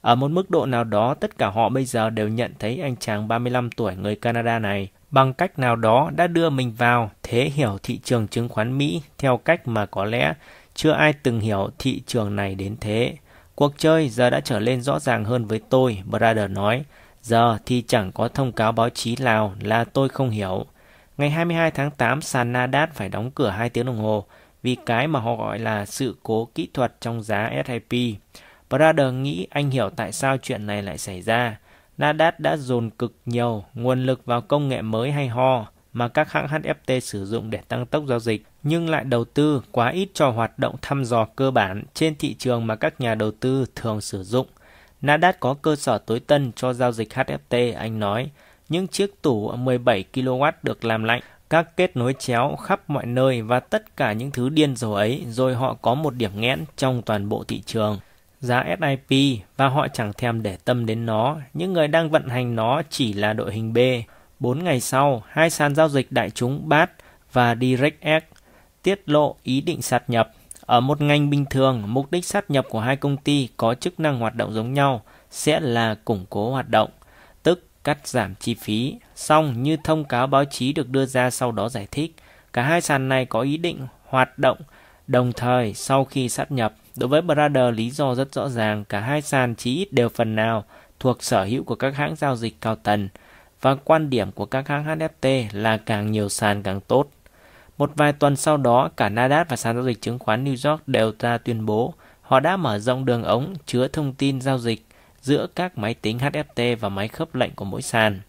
Ở 0.00 0.14
một 0.14 0.30
mức 0.30 0.50
độ 0.50 0.66
nào 0.66 0.84
đó, 0.84 1.14
tất 1.14 1.38
cả 1.38 1.50
họ 1.50 1.68
bây 1.68 1.84
giờ 1.84 2.10
đều 2.10 2.28
nhận 2.28 2.54
thấy 2.58 2.80
anh 2.80 2.96
chàng 2.96 3.28
35 3.28 3.70
tuổi 3.70 3.96
người 3.96 4.16
Canada 4.16 4.58
này 4.58 4.88
bằng 5.10 5.34
cách 5.34 5.58
nào 5.58 5.76
đó 5.76 6.10
đã 6.16 6.26
đưa 6.26 6.50
mình 6.50 6.72
vào 6.78 7.10
thế 7.22 7.44
hiểu 7.54 7.78
thị 7.82 8.00
trường 8.04 8.28
chứng 8.28 8.48
khoán 8.48 8.78
Mỹ 8.78 9.02
theo 9.18 9.36
cách 9.36 9.68
mà 9.68 9.86
có 9.86 10.04
lẽ 10.04 10.34
chưa 10.74 10.92
ai 10.92 11.12
từng 11.12 11.40
hiểu 11.40 11.70
thị 11.78 12.02
trường 12.06 12.36
này 12.36 12.54
đến 12.54 12.76
thế. 12.80 13.16
Cuộc 13.54 13.78
chơi 13.78 14.08
giờ 14.08 14.30
đã 14.30 14.40
trở 14.40 14.58
lên 14.58 14.82
rõ 14.82 14.98
ràng 14.98 15.24
hơn 15.24 15.44
với 15.44 15.60
tôi, 15.70 16.02
Brother 16.06 16.50
nói. 16.50 16.84
Giờ 17.22 17.58
thì 17.66 17.84
chẳng 17.88 18.12
có 18.12 18.28
thông 18.28 18.52
cáo 18.52 18.72
báo 18.72 18.90
chí 18.90 19.16
nào 19.20 19.54
là 19.60 19.84
tôi 19.84 20.08
không 20.08 20.30
hiểu. 20.30 20.66
Ngày 21.16 21.30
22 21.30 21.70
tháng 21.70 21.90
8, 21.90 22.22
sàn 22.22 22.52
Nasdaq 22.52 22.86
phải 22.94 23.08
đóng 23.08 23.30
cửa 23.30 23.48
2 23.48 23.70
tiếng 23.70 23.86
đồng 23.86 23.98
hồ 23.98 24.24
vì 24.62 24.76
cái 24.86 25.08
mà 25.08 25.20
họ 25.20 25.36
gọi 25.36 25.58
là 25.58 25.86
sự 25.86 26.16
cố 26.22 26.48
kỹ 26.54 26.68
thuật 26.74 27.00
trong 27.00 27.22
giá 27.22 27.50
S&P. 27.66 27.94
Brother 28.70 29.12
nghĩ 29.14 29.46
anh 29.50 29.70
hiểu 29.70 29.90
tại 29.96 30.12
sao 30.12 30.36
chuyện 30.42 30.66
này 30.66 30.82
lại 30.82 30.98
xảy 30.98 31.22
ra. 31.22 31.58
Nadat 31.98 32.40
đã 32.40 32.56
dồn 32.56 32.90
cực 32.90 33.14
nhiều 33.26 33.64
nguồn 33.74 34.06
lực 34.06 34.24
vào 34.24 34.40
công 34.40 34.68
nghệ 34.68 34.82
mới 34.82 35.12
hay 35.12 35.28
ho 35.28 35.66
mà 35.92 36.08
các 36.08 36.32
hãng 36.32 36.46
HFT 36.46 37.00
sử 37.00 37.26
dụng 37.26 37.50
để 37.50 37.60
tăng 37.68 37.86
tốc 37.86 38.04
giao 38.08 38.20
dịch, 38.20 38.46
nhưng 38.62 38.88
lại 38.88 39.04
đầu 39.04 39.24
tư 39.24 39.62
quá 39.72 39.88
ít 39.88 40.08
cho 40.14 40.30
hoạt 40.30 40.58
động 40.58 40.76
thăm 40.82 41.04
dò 41.04 41.24
cơ 41.36 41.50
bản 41.50 41.84
trên 41.94 42.14
thị 42.14 42.34
trường 42.34 42.66
mà 42.66 42.76
các 42.76 43.00
nhà 43.00 43.14
đầu 43.14 43.30
tư 43.30 43.66
thường 43.74 44.00
sử 44.00 44.22
dụng. 44.22 44.46
Nadat 45.00 45.40
có 45.40 45.54
cơ 45.54 45.76
sở 45.76 45.98
tối 45.98 46.20
tân 46.20 46.52
cho 46.56 46.72
giao 46.72 46.92
dịch 46.92 47.12
HFT, 47.14 47.76
anh 47.76 47.98
nói. 47.98 48.30
Những 48.68 48.88
chiếc 48.88 49.22
tủ 49.22 49.52
17 49.56 50.04
kW 50.12 50.52
được 50.62 50.84
làm 50.84 51.04
lạnh, 51.04 51.22
các 51.50 51.76
kết 51.76 51.96
nối 51.96 52.14
chéo 52.18 52.56
khắp 52.56 52.90
mọi 52.90 53.06
nơi 53.06 53.42
và 53.42 53.60
tất 53.60 53.96
cả 53.96 54.12
những 54.12 54.30
thứ 54.30 54.48
điên 54.48 54.76
rồ 54.76 54.92
ấy, 54.92 55.24
rồi 55.28 55.54
họ 55.54 55.74
có 55.74 55.94
một 55.94 56.14
điểm 56.14 56.30
nghẽn 56.34 56.64
trong 56.76 57.02
toàn 57.02 57.28
bộ 57.28 57.44
thị 57.44 57.62
trường 57.66 57.98
giá 58.40 58.64
SIP 58.80 59.40
và 59.56 59.68
họ 59.68 59.88
chẳng 59.88 60.12
thèm 60.12 60.42
để 60.42 60.56
tâm 60.64 60.86
đến 60.86 61.06
nó. 61.06 61.36
Những 61.54 61.72
người 61.72 61.88
đang 61.88 62.10
vận 62.10 62.28
hành 62.28 62.56
nó 62.56 62.82
chỉ 62.90 63.12
là 63.12 63.32
đội 63.32 63.52
hình 63.52 63.72
B. 63.72 63.78
Bốn 64.40 64.64
ngày 64.64 64.80
sau, 64.80 65.22
hai 65.28 65.50
sàn 65.50 65.74
giao 65.74 65.88
dịch 65.88 66.12
đại 66.12 66.30
chúng 66.30 66.68
BAT 66.68 66.90
và 67.32 67.56
DirectX 67.60 68.22
tiết 68.82 69.08
lộ 69.08 69.36
ý 69.42 69.60
định 69.60 69.82
sát 69.82 70.10
nhập. 70.10 70.32
Ở 70.60 70.80
một 70.80 71.00
ngành 71.00 71.30
bình 71.30 71.44
thường, 71.50 71.82
mục 71.86 72.10
đích 72.10 72.24
sát 72.24 72.50
nhập 72.50 72.66
của 72.68 72.80
hai 72.80 72.96
công 72.96 73.16
ty 73.16 73.48
có 73.56 73.74
chức 73.74 74.00
năng 74.00 74.18
hoạt 74.18 74.34
động 74.34 74.52
giống 74.52 74.74
nhau 74.74 75.02
sẽ 75.30 75.60
là 75.60 75.94
củng 76.04 76.26
cố 76.30 76.50
hoạt 76.50 76.68
động, 76.68 76.90
tức 77.42 77.66
cắt 77.84 78.06
giảm 78.06 78.34
chi 78.34 78.54
phí. 78.54 78.96
Song 79.14 79.62
như 79.62 79.76
thông 79.84 80.04
cáo 80.04 80.26
báo 80.26 80.44
chí 80.44 80.72
được 80.72 80.88
đưa 80.88 81.06
ra 81.06 81.30
sau 81.30 81.52
đó 81.52 81.68
giải 81.68 81.86
thích, 81.90 82.14
cả 82.52 82.62
hai 82.62 82.80
sàn 82.80 83.08
này 83.08 83.26
có 83.26 83.40
ý 83.40 83.56
định 83.56 83.86
hoạt 84.04 84.38
động 84.38 84.58
đồng 85.08 85.32
thời 85.32 85.74
sau 85.74 86.04
khi 86.04 86.28
sát 86.28 86.52
nhập 86.52 86.74
Đối 86.98 87.08
với 87.08 87.22
Brother, 87.22 87.74
lý 87.74 87.90
do 87.90 88.14
rất 88.14 88.32
rõ 88.32 88.48
ràng, 88.48 88.84
cả 88.84 89.00
hai 89.00 89.22
sàn 89.22 89.54
chí 89.54 89.76
ít 89.76 89.92
đều 89.92 90.08
phần 90.08 90.36
nào 90.36 90.64
thuộc 91.00 91.22
sở 91.22 91.44
hữu 91.44 91.64
của 91.64 91.74
các 91.74 91.96
hãng 91.96 92.16
giao 92.16 92.36
dịch 92.36 92.60
cao 92.60 92.76
tầng 92.76 93.08
và 93.60 93.74
quan 93.84 94.10
điểm 94.10 94.32
của 94.32 94.46
các 94.46 94.68
hãng 94.68 94.84
HFT 94.84 95.46
là 95.52 95.76
càng 95.76 96.12
nhiều 96.12 96.28
sàn 96.28 96.62
càng 96.62 96.80
tốt. 96.80 97.10
Một 97.78 97.90
vài 97.94 98.12
tuần 98.12 98.36
sau 98.36 98.56
đó, 98.56 98.90
cả 98.96 99.08
Nasdaq 99.08 99.44
và 99.48 99.56
sàn 99.56 99.76
giao 99.76 99.84
dịch 99.84 100.00
chứng 100.00 100.18
khoán 100.18 100.44
New 100.44 100.70
York 100.70 100.88
đều 100.88 101.12
ra 101.18 101.38
tuyên 101.38 101.66
bố 101.66 101.94
họ 102.22 102.40
đã 102.40 102.56
mở 102.56 102.78
rộng 102.78 103.04
đường 103.04 103.22
ống 103.22 103.54
chứa 103.66 103.88
thông 103.88 104.14
tin 104.14 104.40
giao 104.40 104.58
dịch 104.58 104.86
giữa 105.20 105.46
các 105.54 105.78
máy 105.78 105.94
tính 105.94 106.18
HFT 106.18 106.76
và 106.76 106.88
máy 106.88 107.08
khớp 107.08 107.34
lệnh 107.34 107.54
của 107.54 107.64
mỗi 107.64 107.82
sàn. 107.82 108.20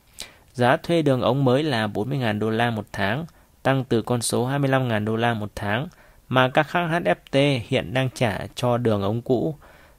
Giá 0.54 0.78
thuê 0.78 1.02
đường 1.02 1.22
ống 1.22 1.46
mới 1.46 1.64
là 1.64 1.88
40.000 1.88 2.40
đô 2.40 2.50
la 2.50 2.72
một 2.72 2.86
tháng, 2.92 3.26
tăng 3.64 3.84
từ 3.84 4.02
con 4.02 4.22
số 4.22 4.50
25.000 4.50 5.06
đô 5.06 5.16
la 5.16 5.34
một 5.34 5.52
tháng 5.56 5.88
mà 6.30 6.50
các 6.50 6.72
hãng 6.72 7.04
HFT 7.04 7.60
hiện 7.68 7.94
đang 7.94 8.10
trả 8.14 8.40
cho 8.56 8.78
đường 8.78 9.02
ống 9.02 9.22
cũ. 9.22 9.56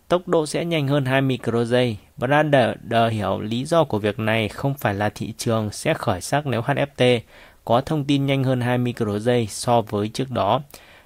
Tốc 0.08 0.28
độ 0.28 0.46
sẽ 0.46 0.64
nhanh 0.64 0.88
hơn 0.88 1.04
2 1.04 1.20
micro 1.20 1.64
giây. 1.64 1.96
Brander 2.16 2.70
hiểu 3.10 3.40
lý 3.40 3.64
do 3.64 3.84
của 3.84 3.98
việc 3.98 4.18
này 4.18 4.48
không 4.48 4.74
phải 4.74 4.94
là 4.94 5.08
thị 5.08 5.34
trường 5.38 5.70
sẽ 5.70 5.94
khởi 5.94 6.20
sắc 6.20 6.46
nếu 6.46 6.60
HFT 6.60 7.20
có 7.64 7.80
thông 7.80 8.04
tin 8.04 8.26
nhanh 8.26 8.44
hơn 8.44 8.60
2 8.60 8.78
micro 8.78 9.18
giây 9.18 9.46
so 9.46 9.80
với 9.80 10.08
trước 10.08 10.30
đó, 10.30 10.62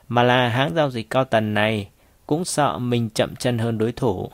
mà 0.09 0.23
là 0.23 0.49
hãng 0.49 0.75
giao 0.75 0.91
dịch 0.91 1.11
cao 1.11 1.25
tần 1.25 1.55
này 1.55 1.89
cũng 2.27 2.45
sợ 2.45 2.79
mình 2.79 3.11
chậm 3.11 3.37
chân 3.37 3.59
hơn 3.59 3.79
đối 3.79 3.93
thủ. 3.93 4.31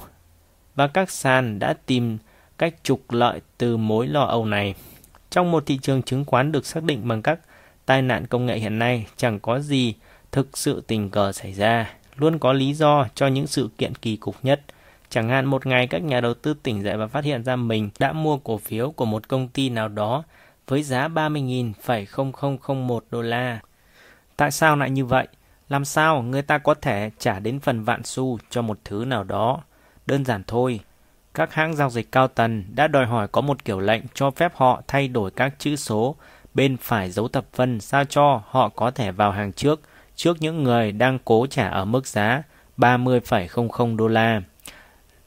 Và 0.74 0.86
các 0.86 1.10
sàn 1.10 1.58
đã 1.58 1.74
tìm 1.86 2.18
cách 2.58 2.74
trục 2.82 3.12
lợi 3.12 3.40
từ 3.58 3.76
mối 3.76 4.06
lo 4.06 4.22
âu 4.22 4.44
này. 4.44 4.74
Trong 5.30 5.50
một 5.50 5.66
thị 5.66 5.78
trường 5.82 6.02
chứng 6.02 6.24
khoán 6.24 6.52
được 6.52 6.66
xác 6.66 6.82
định 6.82 7.08
bằng 7.08 7.22
các 7.22 7.40
tai 7.86 8.02
nạn 8.02 8.26
công 8.26 8.46
nghệ 8.46 8.58
hiện 8.58 8.78
nay, 8.78 9.06
chẳng 9.16 9.40
có 9.40 9.58
gì 9.58 9.94
thực 10.32 10.58
sự 10.58 10.82
tình 10.86 11.10
cờ 11.10 11.32
xảy 11.32 11.52
ra. 11.52 11.90
Luôn 12.16 12.38
có 12.38 12.52
lý 12.52 12.74
do 12.74 13.06
cho 13.14 13.26
những 13.26 13.46
sự 13.46 13.70
kiện 13.78 13.94
kỳ 13.94 14.16
cục 14.16 14.36
nhất. 14.42 14.60
Chẳng 15.10 15.28
hạn 15.28 15.46
một 15.46 15.66
ngày 15.66 15.86
các 15.86 16.02
nhà 16.02 16.20
đầu 16.20 16.34
tư 16.34 16.54
tỉnh 16.62 16.82
dậy 16.82 16.96
và 16.96 17.06
phát 17.06 17.24
hiện 17.24 17.44
ra 17.44 17.56
mình 17.56 17.90
đã 17.98 18.12
mua 18.12 18.36
cổ 18.36 18.58
phiếu 18.58 18.90
của 18.90 19.04
một 19.04 19.28
công 19.28 19.48
ty 19.48 19.68
nào 19.68 19.88
đó 19.88 20.22
với 20.66 20.82
giá 20.82 21.08
30.000,0001 21.08 23.00
đô 23.10 23.22
la. 23.22 23.60
Tại 24.36 24.50
sao 24.50 24.76
lại 24.76 24.90
như 24.90 25.04
vậy? 25.04 25.28
Làm 25.68 25.84
sao 25.84 26.22
người 26.22 26.42
ta 26.42 26.58
có 26.58 26.74
thể 26.74 27.10
trả 27.18 27.38
đến 27.38 27.60
phần 27.60 27.84
vạn 27.84 28.02
xu 28.04 28.38
cho 28.50 28.62
một 28.62 28.78
thứ 28.84 29.04
nào 29.04 29.24
đó? 29.24 29.60
Đơn 30.06 30.24
giản 30.24 30.42
thôi. 30.46 30.80
Các 31.34 31.54
hãng 31.54 31.74
giao 31.74 31.90
dịch 31.90 32.12
cao 32.12 32.28
tầng 32.28 32.64
đã 32.74 32.88
đòi 32.88 33.06
hỏi 33.06 33.28
có 33.28 33.40
một 33.40 33.64
kiểu 33.64 33.80
lệnh 33.80 34.02
cho 34.14 34.30
phép 34.30 34.52
họ 34.54 34.82
thay 34.86 35.08
đổi 35.08 35.30
các 35.30 35.54
chữ 35.58 35.76
số 35.76 36.16
bên 36.54 36.76
phải 36.76 37.10
dấu 37.10 37.28
thập 37.28 37.44
phân 37.52 37.80
sao 37.80 38.04
cho 38.04 38.42
họ 38.46 38.68
có 38.68 38.90
thể 38.90 39.10
vào 39.10 39.30
hàng 39.30 39.52
trước 39.52 39.80
trước 40.20 40.36
những 40.40 40.62
người 40.62 40.92
đang 40.92 41.18
cố 41.24 41.46
trả 41.46 41.68
ở 41.68 41.84
mức 41.84 42.06
giá 42.06 42.42
30,00 42.76 43.96
đô 43.96 44.08
la. 44.08 44.42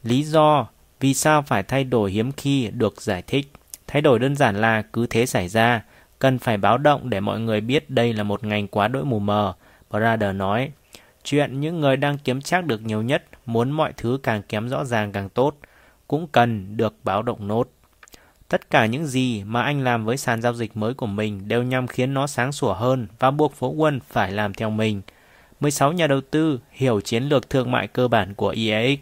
Lý 0.04 0.24
do 0.24 0.68
vì 1.00 1.14
sao 1.14 1.41
phải 1.41 1.64
thay 1.64 1.84
đổi 1.84 2.12
hiếm 2.12 2.32
khi 2.32 2.70
được 2.74 3.02
giải 3.02 3.22
thích. 3.22 3.52
Thay 3.88 4.02
đổi 4.02 4.20
đơn 4.20 4.36
giản 4.36 4.62
là 4.62 4.82
cứ 4.82 5.08
thế 5.08 5.26
xảy 5.26 5.48
ra, 5.48 5.84
cần 6.20 6.39
phải 6.39 6.58
báo 6.58 6.78
động 6.78 7.10
để 7.10 7.20
mọi 7.20 7.39
người 7.39 7.62
biết 7.62 7.89
đây 7.89 8.14
là 8.14 8.24
một 8.24 8.44
ngành 8.44 8.68
quá 8.68 8.88
đỗi 8.88 9.06
mù 9.06 9.20
mờ, 9.20 9.54
brader 9.89 10.36
nói. 10.36 10.72
Chuyện 11.24 11.60
những 11.60 11.82
người 11.82 11.98
đang 11.98 12.18
kiếm 12.18 12.41
chắc 12.41 12.66
được 12.66 12.82
nhiều 12.82 13.02
nhất, 13.02 13.24
muốn 13.46 13.72
mọi 13.72 13.94
thứ 13.98 14.20
càng 14.24 14.41
kém 14.41 14.70
rõ 14.70 14.86
ràng 14.86 15.12
càng 15.12 15.30
tốt, 15.30 15.58
cũng 16.08 16.28
cần 16.28 16.78
được 16.78 16.96
báo 17.04 17.22
động 17.22 17.48
nốt. 17.48 17.70
Tất 18.54 18.70
cả 18.70 18.86
những 18.86 19.08
gì 19.08 19.43
mà 19.43 19.62
anh 19.62 19.84
làm 19.84 20.06
với 20.06 20.18
sàn 20.18 20.41
giao 20.41 20.54
dịch 20.54 20.78
mới 20.78 20.93
của 20.93 21.06
mình 21.06 21.47
đều 21.47 21.64
nhằm 21.64 21.88
khiến 21.88 22.14
nó 22.14 22.28
sáng 22.28 22.51
sủa 22.51 22.74
hơn 22.74 23.08
và 23.20 23.32
buộc 23.32 23.54
phố 23.54 23.68
quân 23.68 23.99
phải 24.10 24.32
làm 24.32 24.54
theo 24.54 24.70
mình. 24.70 25.01
16 25.60 25.91
nhà 25.91 26.08
đầu 26.08 26.22
tư 26.22 26.60
hiểu 26.72 27.01
chiến 27.01 27.24
lược 27.24 27.49
thương 27.49 27.72
mại 27.72 27.88
cơ 27.88 28.08
bản 28.08 28.34
của 28.34 28.54
EAX, 28.58 28.99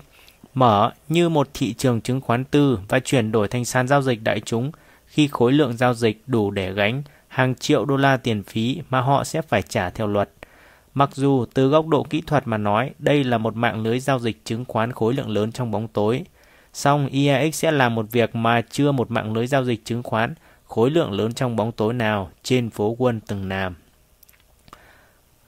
mở 0.54 0.92
như 1.10 1.30
một 1.30 1.50
thị 1.54 1.74
trường 1.74 2.02
chứng 2.02 2.22
khoán 2.22 2.44
tư 2.44 2.80
và 2.88 3.00
chuyển 3.00 3.32
đổi 3.32 3.48
thành 3.48 3.66
sàn 3.66 3.88
giao 3.88 4.02
dịch 4.02 4.24
đại 4.24 4.40
chúng 4.40 4.72
khi 5.08 5.28
khối 5.28 5.52
lượng 5.52 5.78
giao 5.78 5.94
dịch 5.94 6.24
đủ 6.28 6.52
để 6.52 6.74
gánh 6.74 7.04
hàng 7.28 7.56
triệu 7.56 7.86
đô 7.86 7.98
la 7.98 8.18
tiền 8.18 8.44
phí 8.44 8.82
mà 8.90 9.02
họ 9.02 9.24
sẽ 9.24 9.42
phải 9.42 9.62
trả 9.62 9.90
theo 9.90 10.08
luật. 10.08 10.30
Mặc 10.94 11.10
dù 11.14 11.46
từ 11.54 11.68
góc 11.68 11.88
độ 11.88 12.04
kỹ 12.04 12.22
thuật 12.28 12.48
mà 12.48 12.58
nói, 12.58 12.92
đây 13.00 13.24
là 13.24 13.38
một 13.38 13.56
mạng 13.56 13.84
lưới 13.84 14.00
giao 14.00 14.20
dịch 14.20 14.46
chứng 14.46 14.66
khoán 14.66 14.92
khối 14.92 15.14
lượng 15.14 15.30
lớn 15.30 15.52
trong 15.52 15.72
bóng 15.72 15.88
tối, 15.88 16.24
Song 16.74 17.08
iEX 17.08 17.56
sẽ 17.56 17.72
làm 17.72 17.96
một 17.96 18.06
việc 18.12 18.36
mà 18.36 18.62
chưa 18.62 18.92
một 18.92 19.12
mạng 19.12 19.34
lưới 19.34 19.48
giao 19.48 19.66
dịch 19.66 19.86
chứng 19.86 20.04
khoán 20.04 20.34
khối 20.66 20.92
lượng 20.92 21.12
lớn 21.12 21.34
trong 21.34 21.56
bóng 21.56 21.72
tối 21.72 21.94
nào 21.94 22.32
trên 22.44 22.70
phố 22.70 22.96
quân 22.98 23.20
từng 23.28 23.50
làm. 23.50 23.76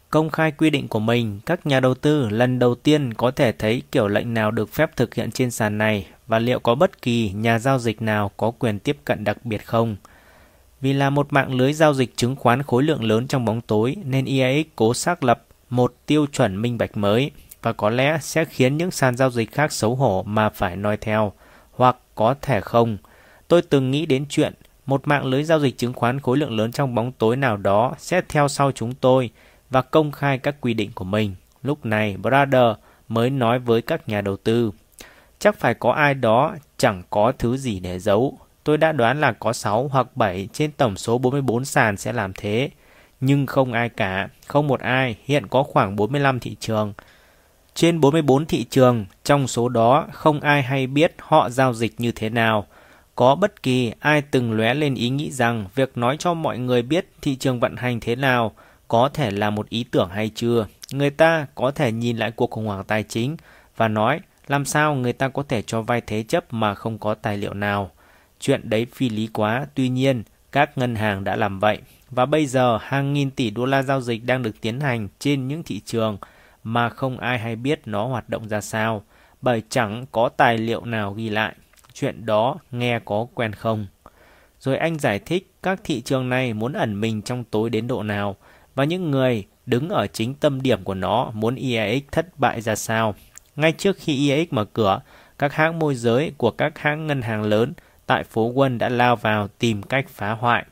Công 0.09 0.29
khai 0.29 0.51
quy 0.51 0.69
định 0.69 0.87
của 0.87 0.99
mình, 0.99 1.39
các 1.45 1.65
nhà 1.65 1.79
đầu 1.79 1.93
tư 1.93 2.29
lần 2.29 2.59
đầu 2.59 2.75
tiên 2.75 3.13
có 3.13 3.31
thể 3.31 3.51
thấy 3.51 3.81
kiểu 3.91 4.07
lệnh 4.07 4.33
nào 4.33 4.51
được 4.51 4.73
phép 4.73 4.95
thực 4.95 5.15
hiện 5.15 5.31
trên 5.31 5.51
sàn 5.51 5.77
này 5.77 6.07
và 6.27 6.39
liệu 6.39 6.59
có 6.59 6.75
bất 6.75 7.01
kỳ 7.01 7.31
nhà 7.31 7.59
giao 7.59 7.79
dịch 7.79 8.01
nào 8.01 8.31
có 8.37 8.51
quyền 8.51 8.79
tiếp 8.79 8.97
cận 9.05 9.23
đặc 9.23 9.37
biệt 9.45 9.65
không. 9.65 9.95
Vì 10.81 10.93
là 10.93 11.09
một 11.09 11.33
mạng 11.33 11.53
lưới 11.53 11.73
giao 11.73 11.93
dịch 11.93 12.13
chứng 12.15 12.35
khoán 12.35 12.63
khối 12.63 12.83
lượng 12.83 13.03
lớn 13.03 13.27
trong 13.27 13.45
bóng 13.45 13.61
tối 13.61 13.95
nên 14.05 14.25
iEX 14.25 14.65
cố 14.75 14.93
xác 14.93 15.23
lập 15.23 15.45
một 15.69 15.93
tiêu 16.05 16.25
chuẩn 16.31 16.61
minh 16.61 16.77
bạch 16.77 16.97
mới 16.97 17.31
và 17.63 17.73
có 17.73 17.89
lẽ 17.89 18.17
sẽ 18.21 18.45
khiến 18.45 18.77
những 18.77 18.91
sàn 18.91 19.17
giao 19.17 19.29
dịch 19.29 19.51
khác 19.51 19.71
xấu 19.71 19.95
hổ 19.95 20.23
mà 20.27 20.49
phải 20.49 20.75
noi 20.75 20.97
theo, 20.97 21.33
hoặc 21.71 21.97
có 22.15 22.35
thể 22.41 22.61
không. 22.61 22.97
Tôi 23.47 23.61
từng 23.61 23.91
nghĩ 23.91 24.05
đến 24.05 24.25
chuyện 24.29 24.53
một 24.85 25.07
mạng 25.07 25.25
lưới 25.25 25.43
giao 25.43 25.59
dịch 25.59 25.77
chứng 25.77 25.93
khoán 25.93 26.19
khối 26.19 26.37
lượng 26.37 26.57
lớn 26.57 26.71
trong 26.71 26.95
bóng 26.95 27.11
tối 27.11 27.35
nào 27.35 27.57
đó 27.57 27.95
sẽ 27.97 28.21
theo 28.29 28.47
sau 28.47 28.71
chúng 28.71 28.93
tôi 28.93 29.29
và 29.69 29.81
công 29.81 30.11
khai 30.11 30.37
các 30.37 30.55
quy 30.61 30.73
định 30.73 30.91
của 30.95 31.05
mình. 31.05 31.35
Lúc 31.63 31.85
này, 31.85 32.17
Brother 32.17 32.75
mới 33.07 33.29
nói 33.29 33.59
với 33.59 33.81
các 33.81 34.09
nhà 34.09 34.21
đầu 34.21 34.37
tư. 34.37 34.71
Chắc 35.39 35.59
phải 35.59 35.73
có 35.73 35.91
ai 35.91 36.13
đó 36.13 36.55
chẳng 36.77 37.03
có 37.09 37.31
thứ 37.39 37.57
gì 37.57 37.79
để 37.79 37.99
giấu. 37.99 38.37
Tôi 38.63 38.77
đã 38.77 38.91
đoán 38.91 39.21
là 39.21 39.31
có 39.31 39.53
6 39.53 39.87
hoặc 39.87 40.07
7 40.15 40.49
trên 40.53 40.71
tổng 40.71 40.97
số 40.97 41.17
44 41.17 41.65
sàn 41.65 41.97
sẽ 41.97 42.13
làm 42.13 42.33
thế. 42.33 42.69
Nhưng 43.21 43.45
không 43.45 43.73
ai 43.73 43.89
cả, 43.89 44.29
không 44.47 44.67
một 44.67 44.79
ai, 44.79 45.15
hiện 45.25 45.47
có 45.47 45.63
khoảng 45.63 45.95
45 45.95 46.39
thị 46.39 46.55
trường. 46.59 46.93
Trên 47.75 47.99
44 47.99 48.45
thị 48.45 48.65
trường, 48.69 49.05
trong 49.23 49.47
số 49.47 49.69
đó 49.69 50.07
không 50.11 50.39
ai 50.39 50.63
hay 50.63 50.87
biết 50.87 51.15
họ 51.19 51.49
giao 51.49 51.73
dịch 51.73 51.93
như 51.97 52.11
thế 52.11 52.29
nào. 52.29 52.67
Có 53.15 53.35
bất 53.35 53.63
kỳ 53.63 53.91
ai 53.99 54.21
từng 54.21 54.53
lóe 54.53 54.73
lên 54.73 54.95
ý 54.95 55.09
nghĩ 55.09 55.31
rằng 55.31 55.65
việc 55.75 55.97
nói 55.97 56.15
cho 56.19 56.33
mọi 56.33 56.57
người 56.57 56.81
biết 56.81 57.09
thị 57.21 57.35
trường 57.35 57.59
vận 57.59 57.75
hành 57.75 57.99
thế 57.99 58.15
nào 58.15 58.51
có 58.87 59.09
thể 59.13 59.31
là 59.31 59.49
một 59.49 59.69
ý 59.69 59.85
tưởng 59.91 60.09
hay 60.09 60.31
chưa. 60.35 60.65
Người 60.91 61.09
ta 61.09 61.47
có 61.55 61.71
thể 61.71 61.91
nhìn 61.91 62.17
lại 62.17 62.31
cuộc 62.31 62.49
khủng 62.49 62.65
hoảng 62.65 62.83
tài 62.83 63.03
chính 63.03 63.37
và 63.77 63.87
nói 63.87 64.19
làm 64.47 64.65
sao 64.65 64.95
người 64.95 65.13
ta 65.13 65.27
có 65.27 65.43
thể 65.43 65.61
cho 65.61 65.81
vay 65.81 66.01
thế 66.01 66.23
chấp 66.23 66.53
mà 66.53 66.75
không 66.75 66.97
có 66.97 67.13
tài 67.13 67.37
liệu 67.37 67.53
nào. 67.53 67.91
Chuyện 68.39 68.69
đấy 68.69 68.87
phi 68.93 69.09
lý 69.09 69.27
quá, 69.27 69.65
tuy 69.75 69.89
nhiên 69.89 70.23
các 70.51 70.77
ngân 70.77 70.95
hàng 70.95 71.23
đã 71.23 71.35
làm 71.35 71.59
vậy. 71.59 71.79
Và 72.11 72.25
bây 72.25 72.45
giờ 72.45 72.77
hàng 72.81 73.13
nghìn 73.13 73.31
tỷ 73.31 73.49
đô 73.49 73.65
la 73.65 73.83
giao 73.83 74.01
dịch 74.01 74.25
đang 74.25 74.43
được 74.43 74.61
tiến 74.61 74.79
hành 74.79 75.07
trên 75.19 75.47
những 75.47 75.63
thị 75.63 75.81
trường– 75.85 76.17
mà 76.63 76.89
không 76.89 77.19
ai 77.19 77.39
hay 77.39 77.55
biết 77.55 77.81
nó 77.85 78.05
hoạt 78.05 78.29
động 78.29 78.49
ra 78.49 78.61
sao, 78.61 79.03
bởi 79.41 79.63
chẳng 79.69 80.05
có 80.11 80.29
tài 80.29 80.57
liệu 80.57 80.85
nào 80.85 81.13
ghi 81.13 81.29
lại. 81.29 81.55
Chuyện 81.93 82.25
đó 82.25 82.57
nghe 82.71 82.99
có 83.05 83.27
quen 83.33 83.53
không? 83.53 83.87
Rồi 84.59 84.77
anh 84.77 84.99
giải 84.99 85.19
thích 85.19 85.51
các 85.63 85.79
thị 85.83 86.01
trường 86.01 86.29
này 86.29 86.53
muốn 86.53 86.73
ẩn 86.73 87.01
mình 87.01 87.21
trong 87.21 87.43
tối 87.43 87.69
đến 87.69 87.87
độ 87.87 88.03
nào 88.03 88.35
và 88.75 88.83
những 88.83 89.11
người 89.11 89.45
đứng 89.65 89.89
ở 89.89 90.07
chính 90.07 90.33
tâm 90.33 90.61
điểm 90.61 90.83
của 90.83 90.93
nó 90.93 91.31
muốn 91.33 91.55
iex 91.55 92.03
thất 92.11 92.39
bại 92.39 92.61
ra 92.61 92.75
sao. 92.75 93.15
Ngay 93.55 93.71
trước 93.71 93.97
khi 93.99 94.29
iex 94.29 94.47
mở 94.51 94.65
cửa, 94.65 95.01
các 95.39 95.53
hãng 95.53 95.79
môi 95.79 95.95
giới 95.95 96.31
của 96.37 96.51
các 96.51 96.79
hãng 96.79 97.07
ngân 97.07 97.21
hàng 97.21 97.43
lớn 97.43 97.73
tại 98.05 98.23
phố 98.23 98.45
Quân 98.45 98.77
đã 98.77 98.89
lao 98.89 99.15
vào 99.15 99.47
tìm 99.47 99.83
cách 99.83 100.05
phá 100.09 100.31
hoại. 100.31 100.65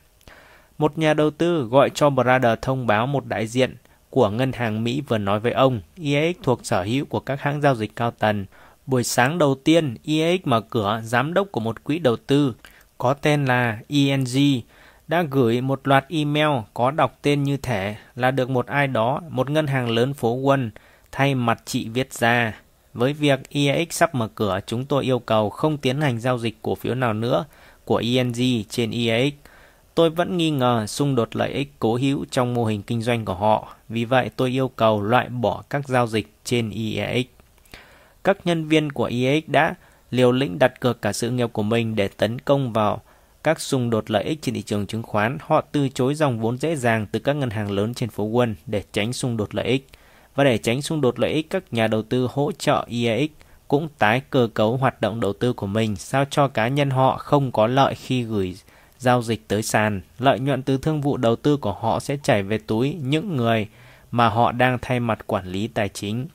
Một 0.78 0.98
nhà 0.98 1.14
đầu 1.14 1.30
tư 1.30 1.62
gọi 1.62 1.90
cho 1.90 2.10
Brother 2.10 2.58
thông 2.62 2.86
báo 2.86 3.06
một 3.06 3.26
đại 3.26 3.46
diện 3.46 3.76
của 4.12 4.30
ngân 4.30 4.52
hàng 4.52 4.84
Mỹ 4.84 5.02
vừa 5.08 5.18
nói 5.18 5.40
với 5.40 5.52
ông, 5.52 5.80
EAX 6.02 6.36
thuộc 6.42 6.60
sở 6.66 6.82
hữu 6.82 7.04
của 7.04 7.20
các 7.20 7.40
hãng 7.40 7.60
giao 7.60 7.74
dịch 7.74 7.96
cao 7.96 8.10
tầng. 8.10 8.44
Buổi 8.86 9.04
sáng 9.04 9.38
đầu 9.38 9.54
tiên, 9.64 9.96
EAX 10.04 10.40
mở 10.44 10.60
cửa, 10.60 11.00
giám 11.04 11.34
đốc 11.34 11.52
của 11.52 11.60
một 11.60 11.84
quỹ 11.84 11.98
đầu 11.98 12.16
tư 12.16 12.54
có 12.98 13.14
tên 13.14 13.44
là 13.44 13.78
ENG 13.88 14.60
đã 15.08 15.22
gửi 15.30 15.60
một 15.60 15.88
loạt 15.88 16.04
email 16.08 16.48
có 16.74 16.90
đọc 16.90 17.18
tên 17.22 17.42
như 17.42 17.56
thể 17.56 17.96
là 18.16 18.30
được 18.30 18.50
một 18.50 18.66
ai 18.66 18.86
đó, 18.86 19.20
một 19.28 19.50
ngân 19.50 19.66
hàng 19.66 19.90
lớn 19.90 20.14
phố 20.14 20.32
Quân, 20.32 20.70
thay 21.12 21.34
mặt 21.34 21.62
chị 21.64 21.88
viết 21.88 22.12
ra. 22.12 22.60
Với 22.94 23.12
việc 23.12 23.40
EAX 23.50 23.88
sắp 23.90 24.14
mở 24.14 24.28
cửa, 24.34 24.60
chúng 24.66 24.84
tôi 24.84 25.04
yêu 25.04 25.18
cầu 25.18 25.50
không 25.50 25.78
tiến 25.78 26.00
hành 26.00 26.20
giao 26.20 26.38
dịch 26.38 26.58
cổ 26.62 26.74
phiếu 26.74 26.94
nào 26.94 27.12
nữa 27.12 27.44
của 27.84 28.02
ENG 28.04 28.64
trên 28.68 28.90
EAX 28.90 29.32
Tôi 29.94 30.10
vẫn 30.10 30.36
nghi 30.36 30.50
ngờ 30.50 30.86
xung 30.86 31.14
đột 31.14 31.36
lợi 31.36 31.52
ích 31.52 31.72
cố 31.78 31.94
hữu 31.94 32.24
trong 32.30 32.54
mô 32.54 32.64
hình 32.64 32.82
kinh 32.82 33.02
doanh 33.02 33.24
của 33.24 33.34
họ, 33.34 33.76
vì 33.92 34.04
vậy 34.04 34.30
tôi 34.36 34.50
yêu 34.50 34.68
cầu 34.68 35.02
loại 35.02 35.28
bỏ 35.28 35.62
các 35.70 35.88
giao 35.88 36.06
dịch 36.06 36.32
trên 36.44 36.70
iex 36.70 37.26
Các 38.24 38.38
nhân 38.46 38.68
viên 38.68 38.92
của 38.92 39.04
iex 39.04 39.44
đã 39.46 39.74
liều 40.10 40.32
lĩnh 40.32 40.58
đặt 40.58 40.80
cược 40.80 41.02
cả 41.02 41.12
sự 41.12 41.30
nghiệp 41.30 41.52
của 41.52 41.62
mình 41.62 41.96
để 41.96 42.08
tấn 42.08 42.38
công 42.38 42.72
vào 42.72 43.00
các 43.44 43.60
xung 43.60 43.90
đột 43.90 44.10
lợi 44.10 44.24
ích 44.24 44.38
trên 44.42 44.54
thị 44.54 44.62
trường 44.62 44.86
chứng 44.86 45.02
khoán. 45.02 45.38
Họ 45.40 45.60
từ 45.72 45.88
chối 45.88 46.14
dòng 46.14 46.40
vốn 46.40 46.58
dễ 46.58 46.76
dàng 46.76 47.06
từ 47.12 47.18
các 47.18 47.32
ngân 47.32 47.50
hàng 47.50 47.70
lớn 47.70 47.94
trên 47.94 48.08
phố 48.08 48.28
Wall 48.28 48.54
để 48.66 48.82
tránh 48.92 49.12
xung 49.12 49.36
đột 49.36 49.54
lợi 49.54 49.66
ích. 49.66 49.88
Và 50.34 50.44
để 50.44 50.58
tránh 50.58 50.82
xung 50.82 51.00
đột 51.00 51.18
lợi 51.18 51.30
ích, 51.32 51.50
các 51.50 51.64
nhà 51.70 51.86
đầu 51.86 52.02
tư 52.02 52.28
hỗ 52.30 52.52
trợ 52.58 52.84
iex 52.88 53.30
cũng 53.68 53.88
tái 53.98 54.22
cơ 54.30 54.48
cấu 54.54 54.76
hoạt 54.76 55.00
động 55.00 55.20
đầu 55.20 55.32
tư 55.32 55.52
của 55.52 55.66
mình 55.66 55.96
sao 55.96 56.24
cho 56.30 56.48
cá 56.48 56.68
nhân 56.68 56.90
họ 56.90 57.16
không 57.18 57.52
có 57.52 57.66
lợi 57.66 57.94
khi 57.94 58.22
gửi 58.22 58.56
giao 58.98 59.22
dịch 59.22 59.48
tới 59.48 59.62
sàn, 59.62 60.00
lợi 60.18 60.40
nhuận 60.40 60.62
từ 60.62 60.76
thương 60.76 61.00
vụ 61.00 61.16
đầu 61.16 61.36
tư 61.36 61.56
của 61.56 61.72
họ 61.72 62.00
sẽ 62.00 62.16
chảy 62.22 62.42
về 62.42 62.58
túi 62.58 62.96
những 63.02 63.36
người 63.36 63.68
mà 64.12 64.28
họ 64.28 64.52
đang 64.52 64.78
thay 64.82 65.00
mặt 65.00 65.26
quản 65.26 65.46
lý 65.46 65.68
tài 65.68 65.88
chính. 65.88 66.26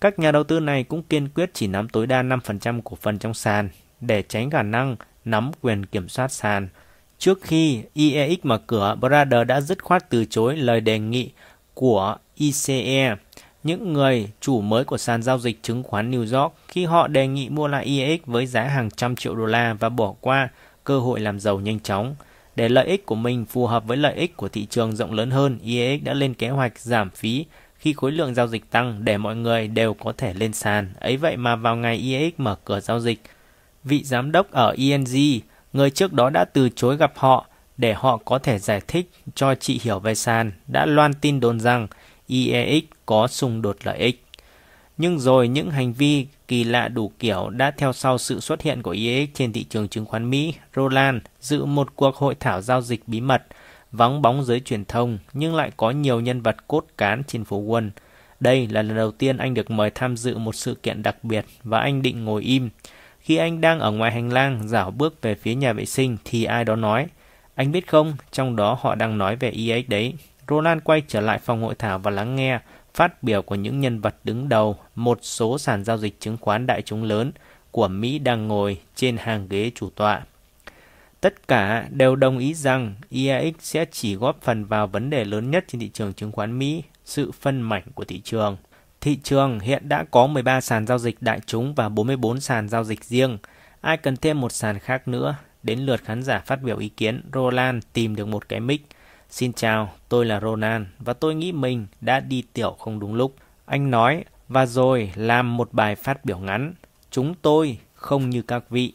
Các 0.00 0.18
nhà 0.18 0.32
đầu 0.32 0.44
tư 0.44 0.60
này 0.60 0.84
cũng 0.84 1.02
kiên 1.02 1.28
quyết 1.28 1.50
chỉ 1.54 1.66
nắm 1.66 1.88
tối 1.88 2.06
đa 2.06 2.22
5% 2.22 2.80
cổ 2.84 2.96
phần 3.00 3.18
trong 3.18 3.34
sàn 3.34 3.68
để 4.00 4.22
tránh 4.22 4.50
khả 4.50 4.62
năng 4.62 4.96
nắm 5.24 5.50
quyền 5.60 5.86
kiểm 5.86 6.08
soát 6.08 6.32
sàn. 6.32 6.68
Trước 7.18 7.42
khi 7.42 7.82
IEX 7.94 8.38
mở 8.42 8.58
cửa, 8.58 8.96
Brother 9.00 9.46
đã 9.46 9.60
dứt 9.60 9.84
khoát 9.84 10.10
từ 10.10 10.24
chối 10.24 10.56
lời 10.56 10.80
đề 10.80 10.98
nghị 10.98 11.30
của 11.74 12.16
ICE, 12.34 13.16
những 13.62 13.92
người 13.92 14.30
chủ 14.40 14.60
mới 14.60 14.84
của 14.84 14.98
sàn 14.98 15.22
giao 15.22 15.38
dịch 15.38 15.62
chứng 15.62 15.82
khoán 15.82 16.10
New 16.10 16.40
York 16.40 16.54
khi 16.68 16.84
họ 16.84 17.08
đề 17.08 17.26
nghị 17.26 17.48
mua 17.48 17.68
lại 17.68 17.84
IEX 17.84 18.20
với 18.26 18.46
giá 18.46 18.62
hàng 18.62 18.90
trăm 18.90 19.16
triệu 19.16 19.34
đô 19.34 19.46
la 19.46 19.74
và 19.74 19.88
bỏ 19.88 20.14
qua 20.20 20.48
cơ 20.84 20.98
hội 20.98 21.20
làm 21.20 21.40
giàu 21.40 21.60
nhanh 21.60 21.80
chóng. 21.80 22.14
Để 22.60 22.68
lợi 22.68 22.86
ích 22.86 23.06
của 23.06 23.14
mình 23.14 23.44
phù 23.44 23.66
hợp 23.66 23.84
với 23.86 23.96
lợi 23.96 24.14
ích 24.14 24.36
của 24.36 24.48
thị 24.48 24.66
trường 24.66 24.96
rộng 24.96 25.12
lớn 25.12 25.30
hơn, 25.30 25.58
IEX 25.62 26.02
đã 26.02 26.14
lên 26.14 26.34
kế 26.34 26.48
hoạch 26.48 26.78
giảm 26.78 27.10
phí 27.10 27.46
khi 27.78 27.92
khối 27.92 28.12
lượng 28.12 28.34
giao 28.34 28.46
dịch 28.46 28.70
tăng 28.70 29.04
để 29.04 29.18
mọi 29.18 29.36
người 29.36 29.68
đều 29.68 29.94
có 29.94 30.12
thể 30.18 30.34
lên 30.34 30.52
sàn. 30.52 30.92
Ấy 31.00 31.16
vậy 31.16 31.36
mà 31.36 31.56
vào 31.56 31.76
ngày 31.76 31.96
IEX 31.96 32.32
mở 32.38 32.56
cửa 32.64 32.80
giao 32.80 33.00
dịch, 33.00 33.20
vị 33.84 34.02
giám 34.04 34.32
đốc 34.32 34.50
ở 34.50 34.74
ENG, 34.78 35.40
người 35.72 35.90
trước 35.90 36.12
đó 36.12 36.30
đã 36.30 36.44
từ 36.44 36.68
chối 36.68 36.96
gặp 36.96 37.12
họ 37.16 37.46
để 37.76 37.94
họ 37.94 38.16
có 38.16 38.38
thể 38.38 38.58
giải 38.58 38.80
thích 38.88 39.10
cho 39.34 39.54
chị 39.54 39.80
hiểu 39.82 39.98
về 39.98 40.14
sàn, 40.14 40.52
đã 40.66 40.86
loan 40.86 41.14
tin 41.14 41.40
đồn 41.40 41.60
rằng 41.60 41.86
IEX 42.26 42.84
có 43.06 43.26
xung 43.26 43.62
đột 43.62 43.76
lợi 43.84 43.98
ích. 43.98 44.24
Nhưng 45.00 45.18
rồi 45.18 45.48
những 45.48 45.70
hành 45.70 45.92
vi 45.92 46.26
kỳ 46.48 46.64
lạ 46.64 46.88
đủ 46.88 47.12
kiểu 47.18 47.50
đã 47.50 47.70
theo 47.70 47.92
sau 47.92 48.18
sự 48.18 48.40
xuất 48.40 48.62
hiện 48.62 48.82
của 48.82 48.90
IEX 48.90 49.28
trên 49.34 49.52
thị 49.52 49.64
trường 49.64 49.88
chứng 49.88 50.06
khoán 50.06 50.30
Mỹ. 50.30 50.54
Roland 50.76 51.18
dự 51.40 51.64
một 51.64 51.96
cuộc 51.96 52.16
hội 52.16 52.34
thảo 52.40 52.60
giao 52.60 52.82
dịch 52.82 53.02
bí 53.06 53.20
mật, 53.20 53.42
vắng 53.92 54.22
bóng 54.22 54.44
giới 54.44 54.60
truyền 54.60 54.84
thông 54.84 55.18
nhưng 55.32 55.54
lại 55.54 55.70
có 55.76 55.90
nhiều 55.90 56.20
nhân 56.20 56.42
vật 56.42 56.56
cốt 56.68 56.86
cán 56.98 57.22
trên 57.26 57.44
phố 57.44 57.62
Wall. 57.62 57.90
Đây 58.40 58.66
là 58.70 58.82
lần 58.82 58.96
đầu 58.96 59.10
tiên 59.10 59.36
anh 59.36 59.54
được 59.54 59.70
mời 59.70 59.90
tham 59.90 60.16
dự 60.16 60.38
một 60.38 60.54
sự 60.54 60.74
kiện 60.74 61.02
đặc 61.02 61.24
biệt 61.24 61.44
và 61.64 61.80
anh 61.80 62.02
định 62.02 62.24
ngồi 62.24 62.42
im. 62.42 62.70
Khi 63.20 63.36
anh 63.36 63.60
đang 63.60 63.80
ở 63.80 63.90
ngoài 63.90 64.12
hành 64.12 64.32
lang 64.32 64.68
dảo 64.68 64.90
bước 64.90 65.22
về 65.22 65.34
phía 65.34 65.54
nhà 65.54 65.72
vệ 65.72 65.84
sinh 65.84 66.16
thì 66.24 66.44
ai 66.44 66.64
đó 66.64 66.76
nói, 66.76 67.06
anh 67.54 67.72
biết 67.72 67.86
không, 67.86 68.16
trong 68.32 68.56
đó 68.56 68.78
họ 68.80 68.94
đang 68.94 69.18
nói 69.18 69.36
về 69.36 69.50
IEX 69.50 69.88
đấy. 69.88 70.14
Roland 70.48 70.82
quay 70.84 71.02
trở 71.08 71.20
lại 71.20 71.38
phòng 71.38 71.62
hội 71.62 71.74
thảo 71.74 71.98
và 71.98 72.10
lắng 72.10 72.36
nghe 72.36 72.58
phát 72.94 73.22
biểu 73.22 73.42
của 73.42 73.54
những 73.54 73.80
nhân 73.80 74.00
vật 74.00 74.14
đứng 74.24 74.48
đầu 74.48 74.76
một 74.94 75.18
số 75.22 75.58
sàn 75.58 75.84
giao 75.84 75.98
dịch 75.98 76.20
chứng 76.20 76.36
khoán 76.36 76.66
đại 76.66 76.82
chúng 76.82 77.02
lớn 77.02 77.32
của 77.70 77.88
Mỹ 77.88 78.18
đang 78.18 78.48
ngồi 78.48 78.80
trên 78.94 79.16
hàng 79.16 79.48
ghế 79.48 79.70
chủ 79.74 79.90
tọa. 79.90 80.22
Tất 81.20 81.48
cả 81.48 81.88
đều 81.90 82.16
đồng 82.16 82.38
ý 82.38 82.54
rằng 82.54 82.94
IAX 83.08 83.54
sẽ 83.58 83.84
chỉ 83.90 84.14
góp 84.14 84.42
phần 84.42 84.64
vào 84.64 84.86
vấn 84.86 85.10
đề 85.10 85.24
lớn 85.24 85.50
nhất 85.50 85.64
trên 85.68 85.80
thị 85.80 85.90
trường 85.94 86.12
chứng 86.12 86.32
khoán 86.32 86.58
Mỹ, 86.58 86.82
sự 87.04 87.32
phân 87.40 87.62
mảnh 87.62 87.82
của 87.94 88.04
thị 88.04 88.20
trường. 88.24 88.56
Thị 89.00 89.18
trường 89.22 89.60
hiện 89.60 89.88
đã 89.88 90.04
có 90.10 90.26
13 90.26 90.60
sàn 90.60 90.86
giao 90.86 90.98
dịch 90.98 91.16
đại 91.20 91.40
chúng 91.46 91.74
và 91.74 91.88
44 91.88 92.40
sàn 92.40 92.68
giao 92.68 92.84
dịch 92.84 93.04
riêng. 93.04 93.38
Ai 93.80 93.96
cần 93.96 94.16
thêm 94.16 94.40
một 94.40 94.52
sàn 94.52 94.78
khác 94.78 95.08
nữa? 95.08 95.36
Đến 95.62 95.78
lượt 95.78 96.04
khán 96.04 96.22
giả 96.22 96.38
phát 96.38 96.62
biểu 96.62 96.78
ý 96.78 96.88
kiến, 96.88 97.22
Roland 97.34 97.84
tìm 97.92 98.16
được 98.16 98.28
một 98.28 98.48
cái 98.48 98.60
mic. 98.60 98.86
Xin 99.30 99.52
chào, 99.52 99.92
tôi 100.08 100.26
là 100.26 100.40
Ronan 100.40 100.86
và 100.98 101.12
tôi 101.12 101.34
nghĩ 101.34 101.52
mình 101.52 101.86
đã 102.00 102.20
đi 102.20 102.42
tiểu 102.52 102.76
không 102.78 103.00
đúng 103.00 103.14
lúc. 103.14 103.34
Anh 103.66 103.90
nói 103.90 104.24
và 104.48 104.66
rồi 104.66 105.12
làm 105.14 105.56
một 105.56 105.68
bài 105.72 105.96
phát 105.96 106.24
biểu 106.24 106.38
ngắn. 106.38 106.74
Chúng 107.10 107.34
tôi 107.42 107.78
không 107.94 108.30
như 108.30 108.42
các 108.42 108.70
vị. 108.70 108.92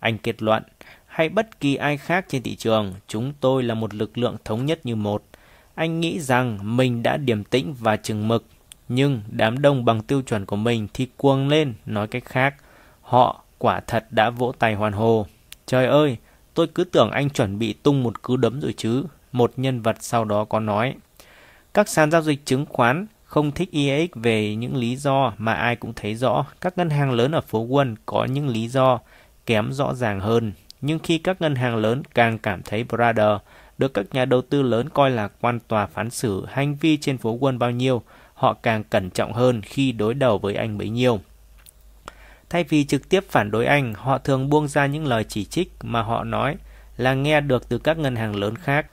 Anh 0.00 0.18
kết 0.18 0.42
luận, 0.42 0.62
hay 1.06 1.28
bất 1.28 1.60
kỳ 1.60 1.74
ai 1.74 1.96
khác 1.96 2.24
trên 2.28 2.42
thị 2.42 2.56
trường, 2.56 2.94
chúng 3.08 3.32
tôi 3.40 3.62
là 3.62 3.74
một 3.74 3.94
lực 3.94 4.18
lượng 4.18 4.36
thống 4.44 4.66
nhất 4.66 4.86
như 4.86 4.96
một. 4.96 5.24
Anh 5.74 6.00
nghĩ 6.00 6.20
rằng 6.20 6.76
mình 6.76 7.02
đã 7.02 7.16
điềm 7.16 7.44
tĩnh 7.44 7.74
và 7.78 7.96
chừng 7.96 8.28
mực, 8.28 8.44
nhưng 8.88 9.22
đám 9.28 9.62
đông 9.62 9.84
bằng 9.84 10.02
tiêu 10.02 10.22
chuẩn 10.22 10.46
của 10.46 10.56
mình 10.56 10.88
thì 10.94 11.08
cuồng 11.16 11.48
lên, 11.48 11.74
nói 11.86 12.06
cách 12.06 12.24
khác. 12.24 12.54
Họ 13.02 13.42
quả 13.58 13.80
thật 13.80 14.06
đã 14.10 14.30
vỗ 14.30 14.54
tay 14.58 14.74
hoàn 14.74 14.92
hồ. 14.92 15.26
Trời 15.66 15.86
ơi, 15.86 16.16
tôi 16.54 16.66
cứ 16.66 16.84
tưởng 16.84 17.10
anh 17.10 17.30
chuẩn 17.30 17.58
bị 17.58 17.72
tung 17.72 18.02
một 18.02 18.22
cú 18.22 18.36
đấm 18.36 18.60
rồi 18.60 18.74
chứ 18.76 19.04
một 19.32 19.52
nhân 19.56 19.82
vật 19.82 19.96
sau 20.00 20.24
đó 20.24 20.44
có 20.44 20.60
nói. 20.60 20.94
Các 21.74 21.88
sàn 21.88 22.10
giao 22.10 22.22
dịch 22.22 22.46
chứng 22.46 22.66
khoán 22.66 23.06
không 23.24 23.52
thích 23.52 23.68
EAX 23.72 24.08
về 24.14 24.54
những 24.54 24.76
lý 24.76 24.96
do 24.96 25.32
mà 25.38 25.52
ai 25.52 25.76
cũng 25.76 25.92
thấy 25.96 26.14
rõ. 26.14 26.46
Các 26.60 26.78
ngân 26.78 26.90
hàng 26.90 27.12
lớn 27.12 27.32
ở 27.32 27.40
phố 27.40 27.66
Wall 27.66 27.94
có 28.06 28.24
những 28.24 28.48
lý 28.48 28.68
do 28.68 29.00
kém 29.46 29.72
rõ 29.72 29.94
ràng 29.94 30.20
hơn. 30.20 30.52
Nhưng 30.80 30.98
khi 30.98 31.18
các 31.18 31.40
ngân 31.40 31.54
hàng 31.54 31.76
lớn 31.76 32.02
càng 32.14 32.38
cảm 32.38 32.62
thấy 32.62 32.84
Brother 32.84 33.36
được 33.78 33.94
các 33.94 34.06
nhà 34.12 34.24
đầu 34.24 34.42
tư 34.42 34.62
lớn 34.62 34.88
coi 34.88 35.10
là 35.10 35.28
quan 35.40 35.60
tòa 35.60 35.86
phán 35.86 36.10
xử 36.10 36.46
hành 36.46 36.74
vi 36.74 36.96
trên 36.96 37.18
phố 37.18 37.38
Wall 37.38 37.58
bao 37.58 37.70
nhiêu, 37.70 38.02
họ 38.34 38.52
càng 38.62 38.84
cẩn 38.84 39.10
trọng 39.10 39.32
hơn 39.32 39.62
khi 39.62 39.92
đối 39.92 40.14
đầu 40.14 40.38
với 40.38 40.54
anh 40.54 40.78
bấy 40.78 40.88
nhiêu. 40.88 41.20
Thay 42.50 42.64
vì 42.64 42.84
trực 42.84 43.08
tiếp 43.08 43.24
phản 43.28 43.50
đối 43.50 43.66
anh, 43.66 43.94
họ 43.94 44.18
thường 44.18 44.48
buông 44.48 44.68
ra 44.68 44.86
những 44.86 45.06
lời 45.06 45.24
chỉ 45.24 45.44
trích 45.44 45.72
mà 45.82 46.02
họ 46.02 46.24
nói 46.24 46.56
là 46.96 47.14
nghe 47.14 47.40
được 47.40 47.68
từ 47.68 47.78
các 47.78 47.98
ngân 47.98 48.16
hàng 48.16 48.36
lớn 48.36 48.56
khác. 48.56 48.86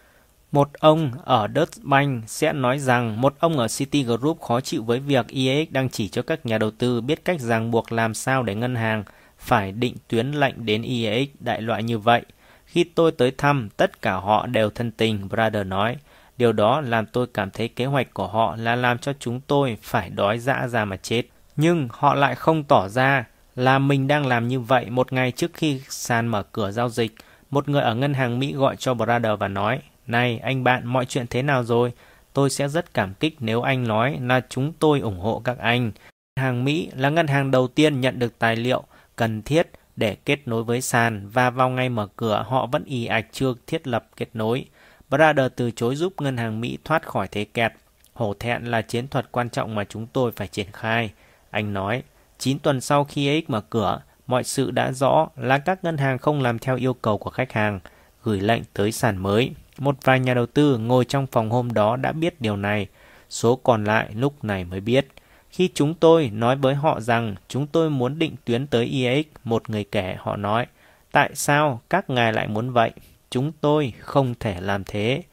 Một 0.52 0.74
ông 0.74 1.12
ở 1.24 1.48
Deutsche 1.56 1.82
Bank 1.84 2.30
sẽ 2.30 2.54
nói 2.54 2.80
rằng 2.80 3.22
một 3.22 3.36
ông 3.40 3.58
ở 3.58 3.68
Citigroup 3.78 4.42
khó 4.42 4.62
chịu 4.62 4.84
với 4.84 5.00
việc 5.00 5.26
EAX 5.28 5.68
đang 5.70 5.90
chỉ 5.90 6.10
cho 6.10 6.22
các 6.22 6.46
nhà 6.46 6.58
đầu 6.58 6.72
tư 6.72 7.02
biết 7.02 7.26
cách 7.26 7.42
ràng 7.42 7.72
buộc 7.72 7.92
làm 7.92 8.14
sao 8.14 8.44
để 8.44 8.56
ngân 8.56 8.76
hàng 8.76 9.04
phải 9.38 9.72
định 9.72 9.96
tuyến 10.08 10.32
lệnh 10.32 10.66
đến 10.66 10.84
EAX 10.84 11.28
đại 11.40 11.62
loại 11.62 11.84
như 11.84 12.00
vậy. 12.00 12.22
Khi 12.66 12.84
tôi 12.84 13.12
tới 13.12 13.32
thăm, 13.38 13.70
tất 13.78 14.02
cả 14.02 14.14
họ 14.14 14.48
đều 14.48 14.70
thân 14.70 14.92
tình, 14.92 15.30
Brother 15.30 15.68
nói. 15.68 15.98
Điều 16.38 16.54
đó 16.54 16.82
làm 16.82 17.06
tôi 17.06 17.28
cảm 17.34 17.52
thấy 17.52 17.68
kế 17.68 17.86
hoạch 17.86 18.14
của 18.14 18.28
họ 18.28 18.56
là 18.56 18.76
làm 18.76 18.98
cho 18.98 19.14
chúng 19.20 19.42
tôi 19.42 19.78
phải 19.82 20.10
đói 20.10 20.40
dã 20.40 20.68
ra 20.68 20.86
mà 20.86 20.98
chết. 20.98 21.24
Nhưng 21.56 21.88
họ 21.92 22.16
lại 22.16 22.36
không 22.36 22.64
tỏ 22.64 22.88
ra 22.88 23.26
là 23.56 23.80
mình 23.80 24.08
đang 24.08 24.28
làm 24.28 24.48
như 24.48 24.60
vậy 24.60 24.90
một 24.90 25.14
ngày 25.14 25.32
trước 25.32 25.52
khi 25.54 25.82
sàn 25.90 26.28
mở 26.28 26.44
cửa 26.44 26.72
giao 26.72 26.90
dịch. 26.90 27.16
Một 27.50 27.70
người 27.70 27.82
ở 27.82 27.96
ngân 27.96 28.14
hàng 28.14 28.40
Mỹ 28.40 28.54
gọi 28.54 28.76
cho 28.76 28.94
Brother 28.94 29.40
và 29.40 29.48
nói, 29.48 29.82
này 30.08 30.38
anh 30.38 30.64
bạn, 30.64 30.88
mọi 30.88 31.06
chuyện 31.06 31.28
thế 31.30 31.42
nào 31.42 31.64
rồi? 31.64 31.94
Tôi 32.34 32.50
sẽ 32.50 32.68
rất 32.68 32.94
cảm 32.94 33.14
kích 33.14 33.36
nếu 33.40 33.62
anh 33.62 33.88
nói 33.88 34.20
là 34.22 34.42
chúng 34.50 34.74
tôi 34.80 35.00
ủng 35.00 35.20
hộ 35.20 35.42
các 35.44 35.58
anh. 35.58 35.84
Ngân 35.84 36.44
hàng 36.46 36.66
Mỹ 36.66 36.90
là 36.96 37.10
ngân 37.10 37.28
hàng 37.28 37.52
đầu 37.52 37.68
tiên 37.68 38.02
nhận 38.02 38.20
được 38.20 38.40
tài 38.40 38.56
liệu 38.56 38.84
cần 39.16 39.42
thiết 39.42 39.70
để 39.96 40.16
kết 40.26 40.40
nối 40.46 40.64
với 40.64 40.82
sàn 40.82 41.30
và 41.34 41.50
vào 41.50 41.70
ngày 41.70 41.90
mở 41.90 42.08
cửa 42.16 42.46
họ 42.48 42.66
vẫn 42.66 42.84
ì 42.86 43.06
ạch 43.06 43.26
chưa 43.32 43.54
thiết 43.68 43.88
lập 43.88 44.08
kết 44.16 44.30
nối. 44.34 44.66
Brother 45.10 45.52
từ 45.56 45.72
chối 45.72 45.96
giúp 45.96 46.14
ngân 46.22 46.38
hàng 46.38 46.62
Mỹ 46.62 46.78
thoát 46.84 47.08
khỏi 47.08 47.28
thế 47.28 47.46
kẹt. 47.46 47.74
Hổ 48.14 48.34
thẹn 48.40 48.66
là 48.66 48.82
chiến 48.82 49.08
thuật 49.08 49.32
quan 49.32 49.50
trọng 49.50 49.76
mà 49.76 49.84
chúng 49.84 50.08
tôi 50.08 50.32
phải 50.32 50.48
triển 50.48 50.68
khai. 50.74 51.12
Anh 51.50 51.74
nói, 51.74 52.04
9 52.38 52.60
tuần 52.60 52.82
sau 52.82 53.04
khi 53.04 53.28
AX 53.28 53.44
mở 53.50 53.62
cửa, 53.62 54.02
mọi 54.28 54.44
sự 54.44 54.72
đã 54.72 54.92
rõ 54.92 55.28
là 55.36 55.58
các 55.58 55.84
ngân 55.84 55.98
hàng 55.98 56.18
không 56.18 56.42
làm 56.42 56.60
theo 56.60 56.76
yêu 56.76 56.94
cầu 56.94 57.18
của 57.18 57.30
khách 57.30 57.52
hàng, 57.52 57.80
gửi 58.24 58.40
lệnh 58.40 58.62
tới 58.74 58.92
sàn 58.92 59.18
mới. 59.18 59.52
Một 59.78 59.98
vài 60.04 60.20
nhà 60.20 60.34
đầu 60.34 60.46
tư 60.46 60.78
ngồi 60.78 61.06
trong 61.06 61.28
phòng 61.28 61.50
hôm 61.50 61.74
đó 61.74 61.96
đã 61.96 62.12
biết 62.12 62.42
điều 62.42 62.58
này, 62.58 62.88
số 63.30 63.56
còn 63.56 63.84
lại 63.84 64.10
lúc 64.14 64.44
này 64.44 64.64
mới 64.64 64.80
biết. 64.80 65.08
Khi 65.50 65.70
chúng 65.74 65.94
tôi 65.94 66.30
nói 66.34 66.56
với 66.56 66.76
họ 66.76 67.00
rằng 67.00 67.36
chúng 67.48 67.68
tôi 67.68 67.90
muốn 67.90 68.20
định 68.20 68.36
tuyến 68.46 68.68
tới 68.68 68.86
iex, 68.86 69.26
một 69.44 69.70
người 69.70 69.84
kể 69.84 70.16
họ 70.20 70.36
nói, 70.36 70.66
tại 71.12 71.32
sao 71.36 71.82
các 71.90 72.10
ngài 72.10 72.34
lại 72.34 72.48
muốn 72.48 72.72
vậy? 72.72 72.92
Chúng 73.30 73.52
tôi 73.62 73.94
không 74.00 74.36
thể 74.40 74.62
làm 74.62 74.84
thế. 74.84 75.24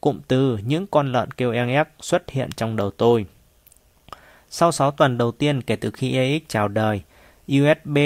Cụm 0.00 0.20
từ 0.28 0.58
những 0.66 0.86
con 0.86 1.12
lợn 1.12 1.30
kêu 1.30 1.52
eng 1.52 1.68
ép 1.68 1.88
xuất 2.00 2.30
hiện 2.30 2.50
trong 2.56 2.76
đầu 2.76 2.90
tôi. 2.90 3.26
Sau 4.50 4.72
6 4.72 4.90
tuần 4.90 5.18
đầu 5.18 5.32
tiên 5.32 5.62
kể 5.62 5.76
từ 5.76 5.90
khi 5.90 6.12
EX 6.16 6.42
chào 6.48 6.68
đời, 6.68 7.00
USB 7.52 7.98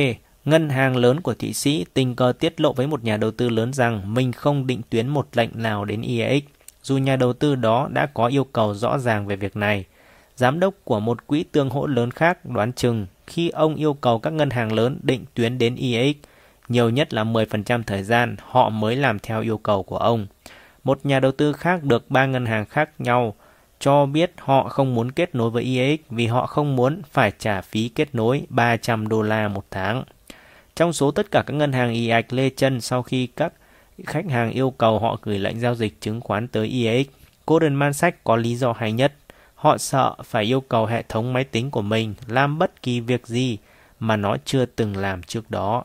Ngân 0.45 0.69
hàng 0.69 0.97
lớn 0.97 1.21
của 1.21 1.35
Thụy 1.35 1.53
Sĩ 1.53 1.85
tình 1.95 2.17
cờ 2.17 2.33
tiết 2.39 2.61
lộ 2.61 2.73
với 2.73 2.87
một 2.87 3.05
nhà 3.05 3.17
đầu 3.17 3.31
tư 3.31 3.49
lớn 3.49 3.73
rằng 3.73 4.15
mình 4.15 4.33
không 4.33 4.67
định 4.67 4.81
tuyến 4.91 5.09
một 5.09 5.29
lệnh 5.33 5.51
nào 5.55 5.85
đến 5.85 6.03
IEX, 6.03 6.43
dù 6.83 6.99
nhà 6.99 7.17
đầu 7.17 7.33
tư 7.33 7.55
đó 7.55 7.89
đã 7.93 8.07
có 8.07 8.27
yêu 8.27 8.45
cầu 8.45 8.75
rõ 8.75 8.99
ràng 8.99 9.27
về 9.27 9.37
việc 9.37 9.57
này. 9.57 9.85
Giám 10.37 10.61
đốc 10.61 10.75
của 10.85 11.01
một 11.01 11.27
quỹ 11.27 11.45
tương 11.53 11.71
hỗ 11.71 11.87
lớn 11.87 12.11
khác 12.11 12.47
đoán 12.47 12.73
chừng 12.73 13.07
khi 13.27 13.49
ông 13.49 13.75
yêu 13.75 13.95
cầu 13.95 14.19
các 14.19 14.33
ngân 14.33 14.51
hàng 14.51 14.73
lớn 14.73 14.99
định 15.03 15.25
tuyến 15.35 15.59
đến 15.59 15.77
IEX, 15.77 16.17
nhiều 16.69 16.91
nhất 16.91 17.15
là 17.15 17.25
10% 17.25 17.83
thời 17.83 18.03
gian 18.03 18.37
họ 18.43 18.69
mới 18.69 18.97
làm 18.97 19.19
theo 19.19 19.43
yêu 19.43 19.59
cầu 19.59 19.83
của 19.83 19.99
ông. 19.99 20.27
Một 20.85 21.07
nhà 21.07 21.21
đầu 21.21 21.33
tư 21.33 21.53
khác 21.53 21.85
được 21.85 22.11
ba 22.11 22.27
ngân 22.27 22.47
hàng 22.47 22.65
khác 22.65 22.91
nhau 22.99 23.35
cho 23.81 24.07
biết 24.07 24.33
họ 24.39 24.69
không 24.69 24.95
muốn 24.95 25.11
kết 25.11 25.35
nối 25.35 25.51
với 25.51 25.63
IEX 25.63 26.01
vì 26.11 26.27
họ 26.27 26.47
không 26.47 26.77
muốn 26.77 27.03
phải 27.11 27.33
trả 27.39 27.61
phí 27.61 27.89
kết 27.89 28.15
nối 28.15 28.47
300 28.49 29.09
đô 29.09 29.23
la 29.23 29.49
một 29.49 29.65
tháng. 29.71 30.05
Trong 30.83 30.93
số 30.93 31.11
tất 31.11 31.31
cả 31.31 31.43
các 31.47 31.55
ngân 31.55 31.73
hàng 31.73 31.93
IEX 31.93 32.25
lê 32.31 32.51
chân 32.51 32.81
sau 32.81 33.03
khi 33.03 33.27
các 33.27 33.53
khách 34.07 34.31
hàng 34.31 34.51
yêu 34.51 34.71
cầu 34.71 34.99
họ 34.99 35.19
gửi 35.23 35.39
lệnh 35.39 35.61
giao 35.61 35.75
dịch 35.75 36.01
chứng 36.01 36.21
khoán 36.21 36.49
tới 36.49 36.67
IEX, 36.67 37.07
Goldman 37.47 37.93
Sachs 37.93 38.19
có 38.25 38.37
lý 38.37 38.57
do 38.57 38.73
hay 38.73 38.93
nhất. 38.93 39.13
Họ 39.55 39.79
sợ 39.79 40.15
phải 40.25 40.45
yêu 40.45 40.61
cầu 40.61 40.87
hệ 40.87 41.03
thống 41.09 41.33
máy 41.33 41.45
tính 41.45 41.71
của 41.71 41.83
mình 41.83 42.15
làm 42.27 42.59
bất 42.59 42.83
kỳ 42.83 43.01
việc 43.01 43.27
gì 43.27 43.59
mà 44.01 44.17
nó 44.17 44.37
chưa 44.45 44.67
từng 44.67 44.97
làm 44.97 45.23
trước 45.23 45.51
đó. 45.51 45.85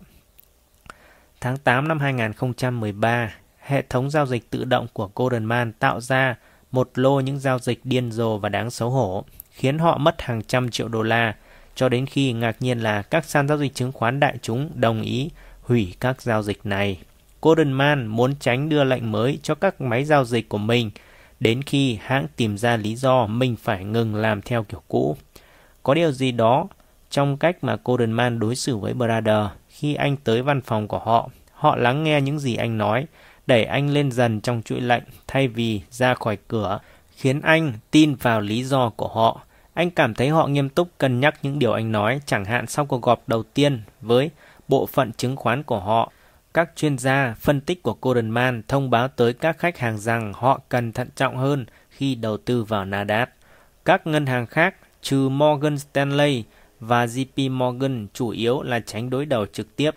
Tháng 1.42 1.58
8 1.58 1.88
năm 1.88 2.00
2013, 2.00 3.34
hệ 3.58 3.84
thống 3.90 4.10
giao 4.10 4.26
dịch 4.26 4.50
tự 4.50 4.64
động 4.64 4.88
của 4.94 5.10
Goldman 5.16 5.72
tạo 5.74 6.02
ra 6.02 6.36
một 6.72 6.90
lô 6.96 7.20
những 7.20 7.40
giao 7.40 7.60
dịch 7.60 7.80
điên 7.84 8.12
rồ 8.12 8.38
và 8.38 8.50
đáng 8.50 8.72
xấu 8.72 8.90
hổ, 8.90 9.26
khiến 9.52 9.80
họ 9.80 9.98
mất 9.98 10.22
hàng 10.22 10.44
trăm 10.44 10.70
triệu 10.70 10.88
đô 10.88 11.02
la 11.02 11.36
cho 11.78 11.90
đến 11.90 12.06
khi 12.06 12.34
ngạc 12.34 12.56
nhiên 12.60 12.80
là 12.80 13.02
các 13.02 13.26
sàn 13.26 13.48
giao 13.48 13.58
dịch 13.58 13.76
chứng 13.76 13.92
khoán 13.92 14.20
đại 14.20 14.38
chúng 14.42 14.70
đồng 14.76 15.02
ý 15.02 15.30
hủy 15.62 15.96
các 16.00 16.22
giao 16.22 16.44
dịch 16.44 16.60
này. 16.64 17.00
Goldman 17.42 18.08
muốn 18.08 18.34
tránh 18.40 18.70
đưa 18.70 18.84
lệnh 18.84 19.12
mới 19.12 19.40
cho 19.44 19.56
các 19.56 19.82
máy 19.82 20.06
giao 20.06 20.26
dịch 20.26 20.50
của 20.50 20.58
mình 20.58 20.92
đến 21.40 21.62
khi 21.62 21.98
hãng 22.02 22.28
tìm 22.36 22.58
ra 22.58 22.78
lý 22.78 22.96
do 22.96 23.28
mình 23.28 23.56
phải 23.56 23.86
ngừng 23.86 24.16
làm 24.16 24.42
theo 24.42 24.64
kiểu 24.64 24.82
cũ. 24.88 25.18
Có 25.84 25.94
điều 25.94 26.12
gì 26.12 26.32
đó 26.32 26.68
trong 27.10 27.38
cách 27.38 27.64
mà 27.64 27.78
Goldman 27.86 28.40
đối 28.40 28.56
xử 28.56 28.78
với 28.78 28.94
Brother 28.94 29.46
khi 29.70 29.96
anh 29.96 30.18
tới 30.18 30.42
văn 30.42 30.62
phòng 30.62 30.88
của 30.88 31.00
họ. 31.00 31.30
Họ 31.52 31.76
lắng 31.76 32.04
nghe 32.04 32.22
những 32.22 32.40
gì 32.40 32.56
anh 32.56 32.78
nói, 32.78 33.06
đẩy 33.48 33.64
anh 33.64 33.90
lên 33.90 34.12
dần 34.12 34.42
trong 34.42 34.62
chuỗi 34.66 34.82
lệnh 34.82 35.04
thay 35.28 35.48
vì 35.48 35.82
ra 35.92 36.14
khỏi 36.14 36.38
cửa, 36.48 36.80
khiến 37.18 37.42
anh 37.42 37.74
tin 37.92 38.16
vào 38.16 38.42
lý 38.42 38.64
do 38.64 38.90
của 38.90 39.08
họ. 39.08 39.47
Anh 39.78 39.92
cảm 39.92 40.14
thấy 40.14 40.30
họ 40.30 40.48
nghiêm 40.48 40.70
túc 40.70 40.98
cân 40.98 41.20
nhắc 41.20 41.40
những 41.42 41.60
điều 41.60 41.74
anh 41.74 41.92
nói, 41.92 42.22
chẳng 42.26 42.46
hạn 42.46 42.68
sau 42.68 42.86
cuộc 42.86 43.02
gặp 43.06 43.20
đầu 43.28 43.44
tiên 43.44 43.82
với 44.02 44.30
bộ 44.68 44.86
phận 44.86 45.14
chứng 45.14 45.36
khoán 45.36 45.64
của 45.64 45.80
họ. 45.80 46.12
Các 46.54 46.70
chuyên 46.76 46.98
gia 46.98 47.36
phân 47.40 47.62
tích 47.62 47.84
của 47.84 47.98
Goldman 48.02 48.62
thông 48.68 48.90
báo 48.90 49.08
tới 49.08 49.34
các 49.34 49.58
khách 49.60 49.78
hàng 49.78 49.98
rằng 49.98 50.34
họ 50.36 50.62
cần 50.70 50.92
thận 50.92 51.10
trọng 51.16 51.38
hơn 51.38 51.66
khi 51.90 52.16
đầu 52.16 52.38
tư 52.38 52.64
vào 52.64 52.86
Nasdaq. 52.86 53.26
Các 53.86 54.08
ngân 54.08 54.26
hàng 54.26 54.46
khác, 54.46 54.76
trừ 55.02 55.30
Morgan 55.30 55.78
Stanley 55.78 56.44
và 56.80 57.06
JP 57.06 57.52
Morgan 57.52 58.08
chủ 58.14 58.30
yếu 58.30 58.62
là 58.62 58.80
tránh 58.80 59.10
đối 59.10 59.26
đầu 59.26 59.46
trực 59.46 59.76
tiếp, 59.76 59.92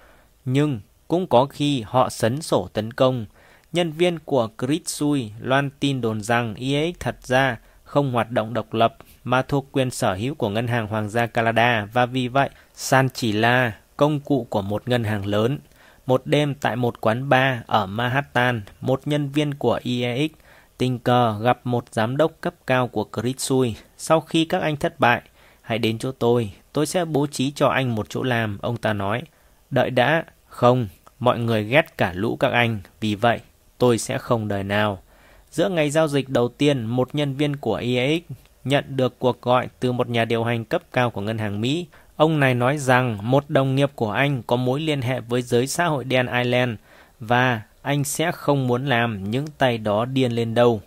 nhưng 0.44 0.80
cũng 1.08 1.26
có 1.26 1.46
khi 1.46 1.82
họ 1.86 2.08
sấn 2.08 2.42
sổ 2.42 2.68
tấn 2.72 2.92
công. 2.92 3.26
Nhân 3.72 3.92
viên 3.92 4.18
của 4.18 4.48
Credit 4.58 4.88
Suisse 4.88 5.34
loan 5.40 5.70
tin 5.80 6.00
đồn 6.00 6.20
rằng 6.20 6.54
EAX 6.54 6.94
thật 7.00 7.16
ra 7.22 7.58
không 7.84 8.12
hoạt 8.12 8.30
động 8.30 8.54
độc 8.54 8.74
lập 8.74 8.96
mà 9.24 9.42
thuộc 9.42 9.68
quyền 9.72 9.90
sở 9.90 10.14
hữu 10.14 10.34
của 10.34 10.48
Ngân 10.48 10.66
hàng 10.66 10.86
Hoàng 10.86 11.08
gia 11.08 11.26
Canada 11.26 11.88
và 11.92 12.06
vì 12.06 12.28
vậy 12.28 12.50
San 12.74 13.08
chỉ 13.14 13.32
là 13.32 13.72
công 13.96 14.20
cụ 14.20 14.46
của 14.50 14.62
một 14.62 14.88
ngân 14.88 15.04
hàng 15.04 15.26
lớn. 15.26 15.58
Một 16.06 16.22
đêm 16.24 16.54
tại 16.54 16.76
một 16.76 17.00
quán 17.00 17.28
bar 17.28 17.58
ở 17.66 17.86
Manhattan, 17.86 18.62
một 18.80 19.00
nhân 19.04 19.28
viên 19.28 19.54
của 19.54 19.80
IEX 19.82 20.30
tình 20.78 20.98
cờ 20.98 21.38
gặp 21.38 21.60
một 21.64 21.84
giám 21.90 22.16
đốc 22.16 22.32
cấp 22.40 22.54
cao 22.66 22.88
của 22.88 23.04
Credit 23.04 23.40
Suisse. 23.40 23.82
Sau 23.96 24.20
khi 24.20 24.44
các 24.44 24.62
anh 24.62 24.76
thất 24.76 25.00
bại, 25.00 25.22
hãy 25.62 25.78
đến 25.78 25.98
chỗ 25.98 26.12
tôi, 26.12 26.52
tôi 26.72 26.86
sẽ 26.86 27.04
bố 27.04 27.26
trí 27.26 27.50
cho 27.50 27.68
anh 27.68 27.94
một 27.94 28.06
chỗ 28.08 28.22
làm, 28.22 28.58
ông 28.62 28.76
ta 28.76 28.92
nói. 28.92 29.22
Đợi 29.70 29.90
đã, 29.90 30.24
không, 30.46 30.88
mọi 31.18 31.38
người 31.38 31.64
ghét 31.64 31.98
cả 31.98 32.12
lũ 32.14 32.36
các 32.36 32.52
anh, 32.52 32.80
vì 33.00 33.14
vậy 33.14 33.40
tôi 33.78 33.98
sẽ 33.98 34.18
không 34.18 34.48
đời 34.48 34.64
nào. 34.64 35.02
Giữa 35.50 35.68
ngày 35.68 35.90
giao 35.90 36.08
dịch 36.08 36.28
đầu 36.28 36.48
tiên, 36.48 36.86
một 36.86 37.14
nhân 37.14 37.34
viên 37.34 37.56
của 37.56 37.74
IEX 37.74 38.22
nhận 38.64 38.96
được 38.96 39.18
cuộc 39.18 39.42
gọi 39.42 39.68
từ 39.80 39.92
một 39.92 40.08
nhà 40.08 40.24
điều 40.24 40.44
hành 40.44 40.64
cấp 40.64 40.82
cao 40.92 41.10
của 41.10 41.20
ngân 41.20 41.38
hàng 41.38 41.60
Mỹ. 41.60 41.86
Ông 42.16 42.40
này 42.40 42.54
nói 42.54 42.78
rằng 42.78 43.18
một 43.22 43.50
đồng 43.50 43.76
nghiệp 43.76 43.90
của 43.94 44.10
anh 44.10 44.42
có 44.42 44.56
mối 44.56 44.80
liên 44.80 45.02
hệ 45.02 45.20
với 45.20 45.42
giới 45.42 45.66
xã 45.66 45.86
hội 45.86 46.04
đen 46.04 46.26
Ireland 46.26 46.74
và 47.20 47.62
anh 47.82 48.04
sẽ 48.04 48.32
không 48.32 48.66
muốn 48.66 48.86
làm 48.86 49.30
những 49.30 49.46
tay 49.58 49.78
đó 49.78 50.04
điên 50.04 50.32
lên 50.32 50.54
đâu. 50.54 50.80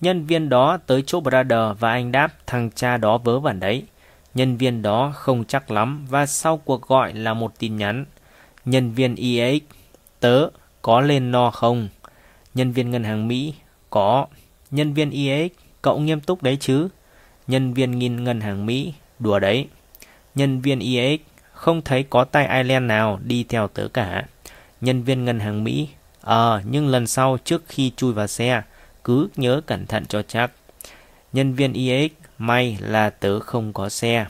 Nhân 0.00 0.26
viên 0.26 0.48
đó 0.48 0.78
tới 0.86 1.02
chỗ 1.06 1.20
Brother 1.20 1.78
và 1.78 1.90
anh 1.90 2.12
đáp 2.12 2.32
thằng 2.46 2.70
cha 2.74 2.96
đó 2.96 3.18
vớ 3.18 3.40
vẩn 3.40 3.60
đấy. 3.60 3.84
Nhân 4.34 4.56
viên 4.56 4.82
đó 4.82 5.12
không 5.14 5.44
chắc 5.44 5.70
lắm 5.70 6.06
và 6.08 6.26
sau 6.26 6.56
cuộc 6.56 6.82
gọi 6.88 7.14
là 7.14 7.34
một 7.34 7.58
tin 7.58 7.76
nhắn. 7.76 8.04
Nhân 8.64 8.92
viên 8.92 9.16
ex 9.16 9.62
tớ, 10.20 10.48
có 10.82 11.00
lên 11.00 11.30
no 11.30 11.50
không? 11.50 11.88
Nhân 12.54 12.72
viên 12.72 12.90
ngân 12.90 13.04
hàng 13.04 13.28
Mỹ, 13.28 13.54
có. 13.90 14.26
Nhân 14.70 14.94
viên 14.94 15.10
ex 15.10 15.50
cậu 15.82 15.98
nghiêm 15.98 16.20
túc 16.20 16.42
đấy 16.42 16.56
chứ? 16.60 16.88
Nhân 17.46 17.74
viên 17.74 17.98
nghìn 17.98 18.24
ngân 18.24 18.40
hàng 18.40 18.66
Mỹ, 18.66 18.94
đùa 19.18 19.38
đấy. 19.38 19.68
Nhân 20.34 20.60
viên 20.60 20.80
EAX, 20.80 21.20
không 21.52 21.82
thấy 21.82 22.02
có 22.02 22.24
tay 22.24 22.46
Ireland 22.46 22.86
nào 22.86 23.20
đi 23.24 23.44
theo 23.48 23.68
tớ 23.68 23.88
cả. 23.88 24.24
Nhân 24.80 25.02
viên 25.02 25.24
ngân 25.24 25.40
hàng 25.40 25.64
Mỹ, 25.64 25.88
ờ, 26.20 26.62
nhưng 26.70 26.88
lần 26.88 27.06
sau 27.06 27.38
trước 27.44 27.62
khi 27.68 27.92
chui 27.96 28.12
vào 28.12 28.26
xe, 28.26 28.62
cứ 29.04 29.28
nhớ 29.36 29.60
cẩn 29.66 29.86
thận 29.86 30.06
cho 30.06 30.22
chắc. 30.22 30.50
Nhân 31.32 31.54
viên 31.54 31.72
EAX, 31.72 32.10
may 32.38 32.78
là 32.80 33.10
tớ 33.10 33.40
không 33.40 33.72
có 33.72 33.88
xe. 33.88 34.26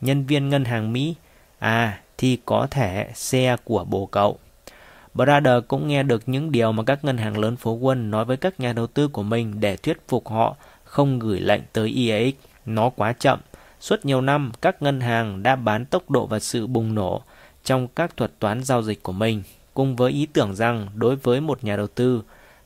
Nhân 0.00 0.26
viên 0.26 0.48
ngân 0.48 0.64
hàng 0.64 0.92
Mỹ, 0.92 1.14
à, 1.58 2.00
thì 2.18 2.38
có 2.44 2.66
thể 2.70 3.08
xe 3.14 3.56
của 3.64 3.84
bố 3.84 4.06
cậu. 4.06 4.38
Brother 5.14 5.62
cũng 5.68 5.88
nghe 5.88 6.02
được 6.02 6.22
những 6.26 6.52
điều 6.52 6.72
mà 6.72 6.82
các 6.82 7.04
ngân 7.04 7.18
hàng 7.18 7.38
lớn 7.38 7.56
phố 7.56 7.72
quân 7.72 8.10
nói 8.10 8.24
với 8.24 8.36
các 8.36 8.60
nhà 8.60 8.72
đầu 8.72 8.86
tư 8.86 9.08
của 9.08 9.22
mình 9.22 9.60
để 9.60 9.76
thuyết 9.76 10.08
phục 10.08 10.28
họ 10.28 10.56
không 10.84 11.18
gửi 11.18 11.40
lệnh 11.40 11.62
tới 11.72 12.08
EAX. 12.08 12.34
Nó 12.68 12.90
quá 12.90 13.12
chậm. 13.12 13.40
Suốt 13.80 14.04
nhiều 14.04 14.20
năm, 14.20 14.52
các 14.62 14.82
ngân 14.82 15.00
hàng 15.00 15.42
đã 15.42 15.56
bán 15.56 15.86
tốc 15.86 16.10
độ 16.10 16.26
và 16.26 16.38
sự 16.38 16.66
bùng 16.66 16.94
nổ 16.94 17.22
trong 17.64 17.88
các 17.88 18.16
thuật 18.16 18.38
toán 18.38 18.64
giao 18.64 18.82
dịch 18.82 19.02
của 19.02 19.12
mình, 19.12 19.42
cùng 19.74 19.96
với 19.96 20.12
ý 20.12 20.26
tưởng 20.26 20.54
rằng 20.54 20.88
đối 20.94 21.16
với 21.16 21.40
một 21.40 21.64
nhà 21.64 21.76
đầu 21.76 21.86
tư, 21.86 22.22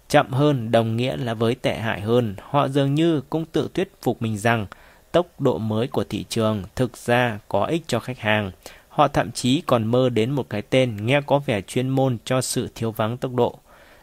chậm 0.08 0.30
hơn 0.30 0.70
đồng 0.70 0.96
nghĩa 0.96 1.16
là 1.16 1.34
với 1.34 1.54
tệ 1.54 1.78
hại 1.78 2.00
hơn. 2.00 2.34
Họ 2.42 2.68
dường 2.68 2.94
như 2.94 3.20
cũng 3.20 3.44
tự 3.44 3.68
thuyết 3.74 3.92
phục 4.02 4.22
mình 4.22 4.38
rằng 4.38 4.66
tốc 5.12 5.40
độ 5.40 5.58
mới 5.58 5.86
của 5.86 6.04
thị 6.04 6.24
trường 6.28 6.62
thực 6.74 6.96
ra 6.96 7.38
có 7.48 7.64
ích 7.64 7.82
cho 7.86 8.00
khách 8.00 8.18
hàng. 8.18 8.50
Họ 8.88 9.08
thậm 9.08 9.32
chí 9.32 9.62
còn 9.66 9.84
mơ 9.84 10.08
đến 10.08 10.30
một 10.30 10.46
cái 10.50 10.62
tên 10.62 11.06
nghe 11.06 11.20
có 11.20 11.38
vẻ 11.38 11.60
chuyên 11.60 11.88
môn 11.88 12.18
cho 12.24 12.40
sự 12.40 12.68
thiếu 12.74 12.90
vắng 12.90 13.16
tốc 13.16 13.34
độ, 13.34 13.58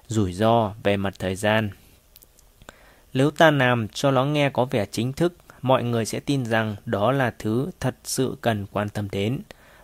rủi 0.08 0.34
ro 0.34 0.74
về 0.84 0.98
mặt 0.98 1.14
thời 1.20 1.36
gian. 1.36 1.70
Nếu 3.14 3.32
ta 3.32 3.52
làm 3.52 3.88
cho 3.88 4.12
nó 4.12 4.26
nghe 4.26 4.50
có 4.50 4.66
vẻ 4.66 4.86
chính 4.92 5.14
thức, 5.14 5.34
mọi 5.62 5.84
người 5.84 6.06
sẽ 6.06 6.20
tin 6.20 6.46
rằng 6.46 6.76
đó 6.86 7.12
là 7.12 7.34
thứ 7.40 7.70
thật 7.80 7.96
sự 8.04 8.38
cần 8.42 8.66
quan 8.72 8.90
tâm 8.90 9.08
đến. 9.12 9.40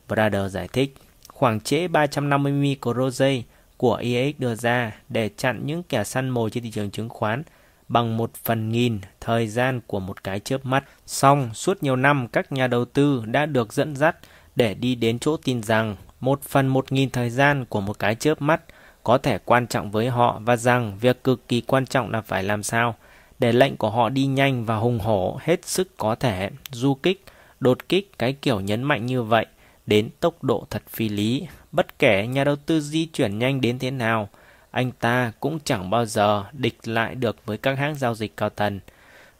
Brother 0.07 0.51
giải 0.51 0.67
thích, 0.73 0.95
khoảng 1.27 1.59
trễ 1.59 1.87
350 1.87 2.51
microgiây 2.51 3.43
của 3.77 3.95
EAX 3.95 4.35
đưa 4.37 4.55
ra 4.55 4.91
để 5.09 5.29
chặn 5.37 5.61
những 5.65 5.83
kẻ 5.83 6.03
săn 6.03 6.29
mồi 6.29 6.49
trên 6.49 6.63
thị 6.63 6.71
trường 6.71 6.91
chứng 6.91 7.09
khoán 7.09 7.43
bằng 7.87 8.17
một 8.17 8.31
phần 8.43 8.69
nghìn 8.69 8.99
thời 9.19 9.47
gian 9.47 9.81
của 9.87 9.99
một 9.99 10.23
cái 10.23 10.39
chớp 10.39 10.65
mắt. 10.65 10.83
Song 11.05 11.49
suốt 11.53 11.83
nhiều 11.83 11.95
năm 11.95 12.27
các 12.27 12.51
nhà 12.51 12.67
đầu 12.67 12.85
tư 12.85 13.23
đã 13.25 13.45
được 13.45 13.73
dẫn 13.73 13.95
dắt 13.95 14.15
để 14.55 14.73
đi 14.73 14.95
đến 14.95 15.19
chỗ 15.19 15.37
tin 15.37 15.63
rằng 15.63 15.95
một 16.19 16.43
phần 16.43 16.67
một 16.67 16.91
nghìn 16.91 17.09
thời 17.09 17.29
gian 17.29 17.65
của 17.65 17.81
một 17.81 17.99
cái 17.99 18.15
chớp 18.15 18.41
mắt 18.41 18.61
có 19.03 19.17
thể 19.17 19.37
quan 19.45 19.67
trọng 19.67 19.91
với 19.91 20.09
họ 20.09 20.39
và 20.45 20.55
rằng 20.55 20.97
việc 20.99 21.23
cực 21.23 21.47
kỳ 21.47 21.61
quan 21.61 21.85
trọng 21.85 22.11
là 22.11 22.21
phải 22.21 22.43
làm 22.43 22.63
sao 22.63 22.95
để 23.39 23.51
lệnh 23.51 23.77
của 23.77 23.89
họ 23.89 24.09
đi 24.09 24.25
nhanh 24.25 24.65
và 24.65 24.75
hùng 24.75 24.99
hổ 24.99 25.39
hết 25.41 25.65
sức 25.65 25.97
có 25.97 26.15
thể 26.15 26.49
du 26.71 26.93
kích, 26.93 27.23
đột 27.59 27.89
kích 27.89 28.11
cái 28.19 28.33
kiểu 28.33 28.59
nhấn 28.59 28.83
mạnh 28.83 29.05
như 29.05 29.23
vậy 29.23 29.45
đến 29.85 30.09
tốc 30.19 30.43
độ 30.43 30.67
thật 30.69 30.83
phi 30.89 31.09
lý. 31.09 31.47
Bất 31.71 31.99
kể 31.99 32.27
nhà 32.27 32.43
đầu 32.43 32.55
tư 32.55 32.81
di 32.81 33.05
chuyển 33.05 33.39
nhanh 33.39 33.61
đến 33.61 33.79
thế 33.79 33.91
nào, 33.91 34.29
anh 34.71 34.91
ta 34.91 35.31
cũng 35.39 35.59
chẳng 35.63 35.89
bao 35.89 36.05
giờ 36.05 36.43
địch 36.53 36.77
lại 36.83 37.15
được 37.15 37.45
với 37.45 37.57
các 37.57 37.77
hãng 37.77 37.95
giao 37.95 38.15
dịch 38.15 38.37
cao 38.37 38.49
tầng. 38.49 38.79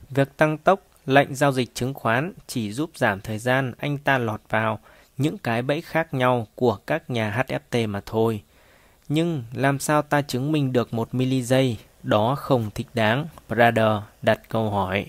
Việc 0.10 0.38
tăng 0.38 0.58
tốc 0.58 0.82
lệnh 1.06 1.36
giao 1.36 1.52
dịch 1.52 1.76
chứng 1.76 1.94
khoán 1.94 2.34
chỉ 2.48 2.72
giúp 2.72 2.90
giảm 2.96 3.22
thời 3.22 3.38
gian 3.38 3.74
anh 3.78 3.98
ta 3.98 4.18
lọt 4.18 4.42
vào 4.50 4.80
những 5.18 5.38
cái 5.38 5.62
bẫy 5.62 5.82
khác 5.82 6.14
nhau 6.14 6.48
của 6.56 6.78
các 6.88 7.10
nhà 7.10 7.44
HFT 7.48 7.90
mà 7.90 8.02
thôi. 8.06 8.42
Nhưng 9.08 9.44
làm 9.54 9.80
sao 9.80 10.02
ta 10.02 10.22
chứng 10.22 10.52
minh 10.52 10.74
được 10.74 10.94
một 10.94 11.14
mili 11.14 11.42
giây 11.42 11.78
đó 12.06 12.36
không 12.36 12.70
thích 12.76 12.88
đáng? 12.94 13.28
Brother 13.50 13.92
đặt 14.22 14.40
câu 14.50 14.70
hỏi. 14.70 15.06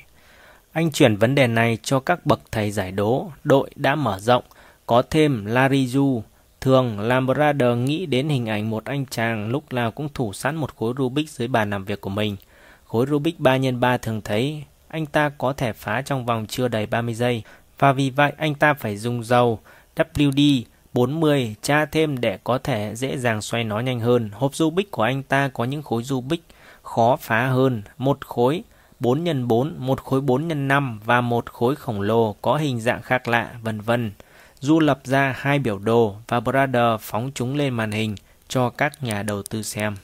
Anh 0.73 0.91
chuyển 0.93 1.17
vấn 1.17 1.35
đề 1.35 1.47
này 1.47 1.79
cho 1.83 2.01
các 2.01 2.27
bậc 2.27 2.41
thầy 2.53 2.71
giải 2.71 2.93
đố. 2.93 3.31
Đội 3.45 3.71
đã 3.77 3.95
mở 3.95 4.19
rộng, 4.19 4.45
có 4.87 5.03
thêm 5.11 5.45
Lariju. 5.47 6.21
Thường 6.61 7.01
làm 7.01 7.27
Brother 7.27 7.77
nghĩ 7.79 8.07
đến 8.07 8.29
hình 8.29 8.47
ảnh 8.49 8.71
một 8.71 8.85
anh 8.85 9.07
chàng 9.07 9.49
lúc 9.49 9.73
nào 9.73 9.91
cũng 9.91 10.09
thủ 10.15 10.33
sẵn 10.33 10.57
một 10.57 10.77
khối 10.77 10.95
Rubik 10.99 11.31
dưới 11.31 11.49
bàn 11.49 11.71
làm 11.71 11.85
việc 11.85 12.01
của 12.01 12.11
mình. 12.11 12.37
Khối 12.87 13.07
Rubik 13.07 13.41
3 13.41 13.59
x 13.59 13.63
3 13.79 13.97
thường 13.97 14.21
thấy 14.21 14.65
anh 14.89 15.07
ta 15.07 15.29
có 15.29 15.53
thể 15.53 15.73
phá 15.73 16.03
trong 16.03 16.27
vòng 16.27 16.47
chưa 16.49 16.69
đầy 16.69 16.87
30 16.87 17.15
giây 17.15 17.43
và 17.79 17.93
vì 17.93 18.11
vậy 18.11 18.33
anh 18.37 18.55
ta 18.55 18.75
phải 18.75 18.97
dùng 18.97 19.25
dầu 19.25 19.59
WD 19.97 20.63
40 20.93 21.55
tra 21.63 21.85
thêm 21.85 22.21
để 22.21 22.39
có 22.45 22.59
thể 22.59 22.95
dễ 22.95 23.19
dàng 23.19 23.43
xoay 23.43 23.65
nó 23.65 23.81
nhanh 23.81 24.01
hơn. 24.01 24.31
Hộp 24.33 24.55
Rubik 24.55 24.91
của 24.91 25.03
anh 25.03 25.23
ta 25.23 25.49
có 25.49 25.65
những 25.65 25.83
khối 25.83 26.03
Rubik 26.03 26.43
khó 26.87 27.17
phá 27.17 27.47
hơn, 27.47 27.83
một 27.99 28.27
khối 28.27 28.63
4 29.01 29.25
x 29.25 29.29
4, 29.47 29.75
một 29.79 30.01
khối 30.05 30.21
4 30.21 30.49
x 30.51 30.53
5 30.55 31.01
và 31.05 31.21
một 31.21 31.53
khối 31.53 31.77
khổng 31.77 32.01
lồ 32.01 32.33
có 32.33 32.57
hình 32.57 32.81
dạng 32.81 33.03
khác 33.03 33.29
lạ, 33.29 33.55
vân 33.63 33.81
vân. 33.81 34.13
Du 34.61 34.81
lập 34.81 35.01
ra 35.05 35.35
hai 35.39 35.59
biểu 35.59 35.79
đồ 35.79 36.17
và 36.29 36.41
Brother 36.41 37.01
phóng 37.01 37.31
chúng 37.35 37.57
lên 37.57 37.75
màn 37.75 37.93
hình 37.93 38.15
cho 38.49 38.71
các 38.71 39.03
nhà 39.03 39.23
đầu 39.23 39.43
tư 39.43 39.63
xem. 39.63 39.97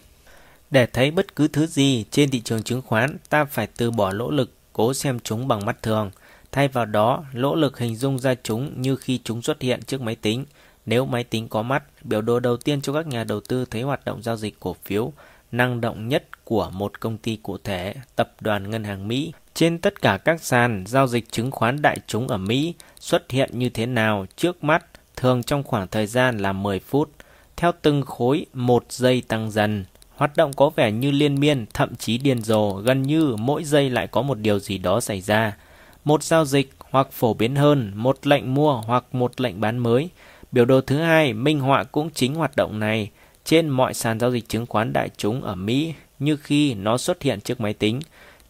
Để 0.71 0.87
thấy 0.87 1.11
bất 1.11 1.37
cứ 1.37 1.49
thứ 1.49 1.67
gì 1.67 2.05
trên 2.11 2.31
thị 2.31 2.41
trường 2.41 2.63
chứng 2.63 2.83
khoán, 2.83 3.17
ta 3.29 3.45
phải 3.45 3.67
từ 3.67 3.91
bỏ 3.91 4.13
lỗ 4.13 4.31
lực 4.31 4.51
cố 4.73 4.95
xem 4.95 5.21
chúng 5.21 5.49
bằng 5.49 5.67
mắt 5.67 5.83
thường. 5.83 6.11
Thay 6.53 6.69
vào 6.69 6.87
đó, 6.87 7.25
lỗ 7.33 7.55
lực 7.55 7.79
hình 7.79 7.97
dung 7.97 8.19
ra 8.19 8.35
chúng 8.43 8.83
như 8.83 8.97
khi 8.97 9.21
chúng 9.25 9.43
xuất 9.43 9.63
hiện 9.63 9.83
trước 9.83 10.01
máy 10.01 10.17
tính. 10.17 10.45
Nếu 10.87 11.07
máy 11.07 11.25
tính 11.25 11.49
có 11.49 11.63
mắt, 11.63 11.83
biểu 12.05 12.21
đồ 12.21 12.41
đầu 12.41 12.57
tiên 12.57 12.81
cho 12.81 12.93
các 12.93 13.07
nhà 13.07 13.25
đầu 13.25 13.41
tư 13.41 13.65
thấy 13.65 13.83
hoạt 13.83 14.05
động 14.05 14.23
giao 14.23 14.37
dịch 14.37 14.61
cổ 14.61 14.77
phiếu 14.85 15.13
năng 15.53 15.81
động 15.81 16.09
nhất 16.09 16.45
của 16.45 16.71
một 16.73 17.01
công 17.01 17.19
ty 17.19 17.37
cụ 17.37 17.57
thể, 17.65 17.95
tập 18.17 18.33
đoàn 18.41 18.71
ngân 18.71 18.85
hàng 18.85 19.09
Mỹ. 19.09 19.33
Trên 19.55 19.79
tất 19.79 20.03
cả 20.03 20.19
các 20.25 20.41
sàn 20.41 20.85
giao 20.87 21.07
dịch 21.07 21.31
chứng 21.31 21.51
khoán 21.51 21.83
đại 21.83 21.99
chúng 22.07 22.29
ở 22.29 22.37
Mỹ 22.37 22.75
xuất 23.01 23.31
hiện 23.31 23.51
như 23.59 23.69
thế 23.69 23.87
nào 23.87 24.27
trước 24.37 24.65
mắt, 24.65 24.85
thường 25.17 25.43
trong 25.43 25.63
khoảng 25.63 25.89
thời 25.89 26.07
gian 26.07 26.39
là 26.39 26.53
10 26.53 26.81
phút. 26.81 27.11
Theo 27.57 27.73
từng 27.83 28.03
khối, 28.03 28.47
một 28.53 28.85
giây 28.89 29.23
tăng 29.29 29.51
dần, 29.51 29.85
Hoạt 30.17 30.37
động 30.37 30.53
có 30.53 30.71
vẻ 30.71 30.93
như 30.93 31.11
liên 31.11 31.41
miên, 31.41 31.67
thậm 31.75 31.95
chí 31.97 32.19
điên 32.19 32.43
rồ, 32.43 32.73
gần 32.73 33.03
như 33.03 33.37
mỗi 33.39 33.65
giây 33.65 33.91
lại 33.91 34.07
có 34.07 34.23
một 34.23 34.39
điều 34.39 34.59
gì 34.59 34.79
đó 34.79 35.01
xảy 35.01 35.21
ra. 35.21 35.57
Một 36.05 36.23
giao 36.23 36.45
dịch 36.45 36.71
hoặc 36.79 37.13
phổ 37.13 37.35
biến 37.35 37.57
hơn, 37.57 37.93
một 37.95 38.27
lệnh 38.27 38.55
mua 38.55 38.81
hoặc 38.81 39.05
một 39.13 39.41
lệnh 39.41 39.61
bán 39.61 39.79
mới. 39.79 40.09
Biểu 40.53 40.65
đồ 40.65 40.81
thứ 40.81 40.99
hai 40.99 41.33
minh 41.33 41.61
họa 41.61 41.85
cũng 41.85 42.11
chính 42.11 42.35
hoạt 42.35 42.57
động 42.57 42.79
này 42.79 43.11
trên 43.45 43.69
mọi 43.69 43.95
sàn 43.95 44.21
giao 44.21 44.31
dịch 44.31 44.49
chứng 44.49 44.67
khoán 44.67 44.93
đại 44.93 45.11
chúng 45.17 45.43
ở 45.43 45.55
Mỹ 45.55 45.95
như 46.19 46.37
khi 46.37 46.75
nó 46.75 46.99
xuất 46.99 47.23
hiện 47.23 47.41
trước 47.41 47.61
máy 47.61 47.75
tính. 47.75 48.01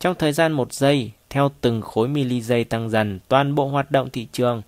Trong 0.01 0.15
thời 0.15 0.33
gian 0.33 0.53
một 0.53 0.73
giây, 0.73 1.11
theo 1.31 1.51
từng 1.61 1.83
khối 1.83 2.09
mili 2.09 2.41
giây 2.41 2.65
tăng 2.65 2.91
dần, 2.91 3.19
toàn 3.29 3.55
bộ 3.55 3.69
hoạt 3.69 3.91
động 3.91 4.11
thị 4.11 4.27
trường 4.33 4.63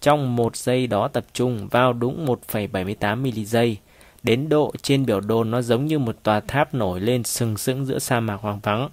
trong 0.00 0.36
một 0.36 0.56
giây 0.56 0.86
đó 0.86 1.08
tập 1.08 1.24
trung 1.32 1.68
vào 1.68 1.92
đúng 1.92 2.26
1,78 2.26 3.16
mili 3.16 3.44
giây. 3.44 3.76
Đến 4.22 4.48
độ 4.48 4.72
trên 4.82 5.06
biểu 5.06 5.20
đồ 5.20 5.44
nó 5.44 5.62
giống 5.62 5.86
như 5.86 5.98
một 5.98 6.16
tòa 6.22 6.40
tháp 6.40 6.74
nổi 6.74 7.00
lên 7.00 7.24
sừng 7.24 7.56
sững 7.56 7.84
giữa 7.84 7.98
sa 7.98 8.20
mạc 8.20 8.36
hoang 8.40 8.60
vắng. 8.60 8.88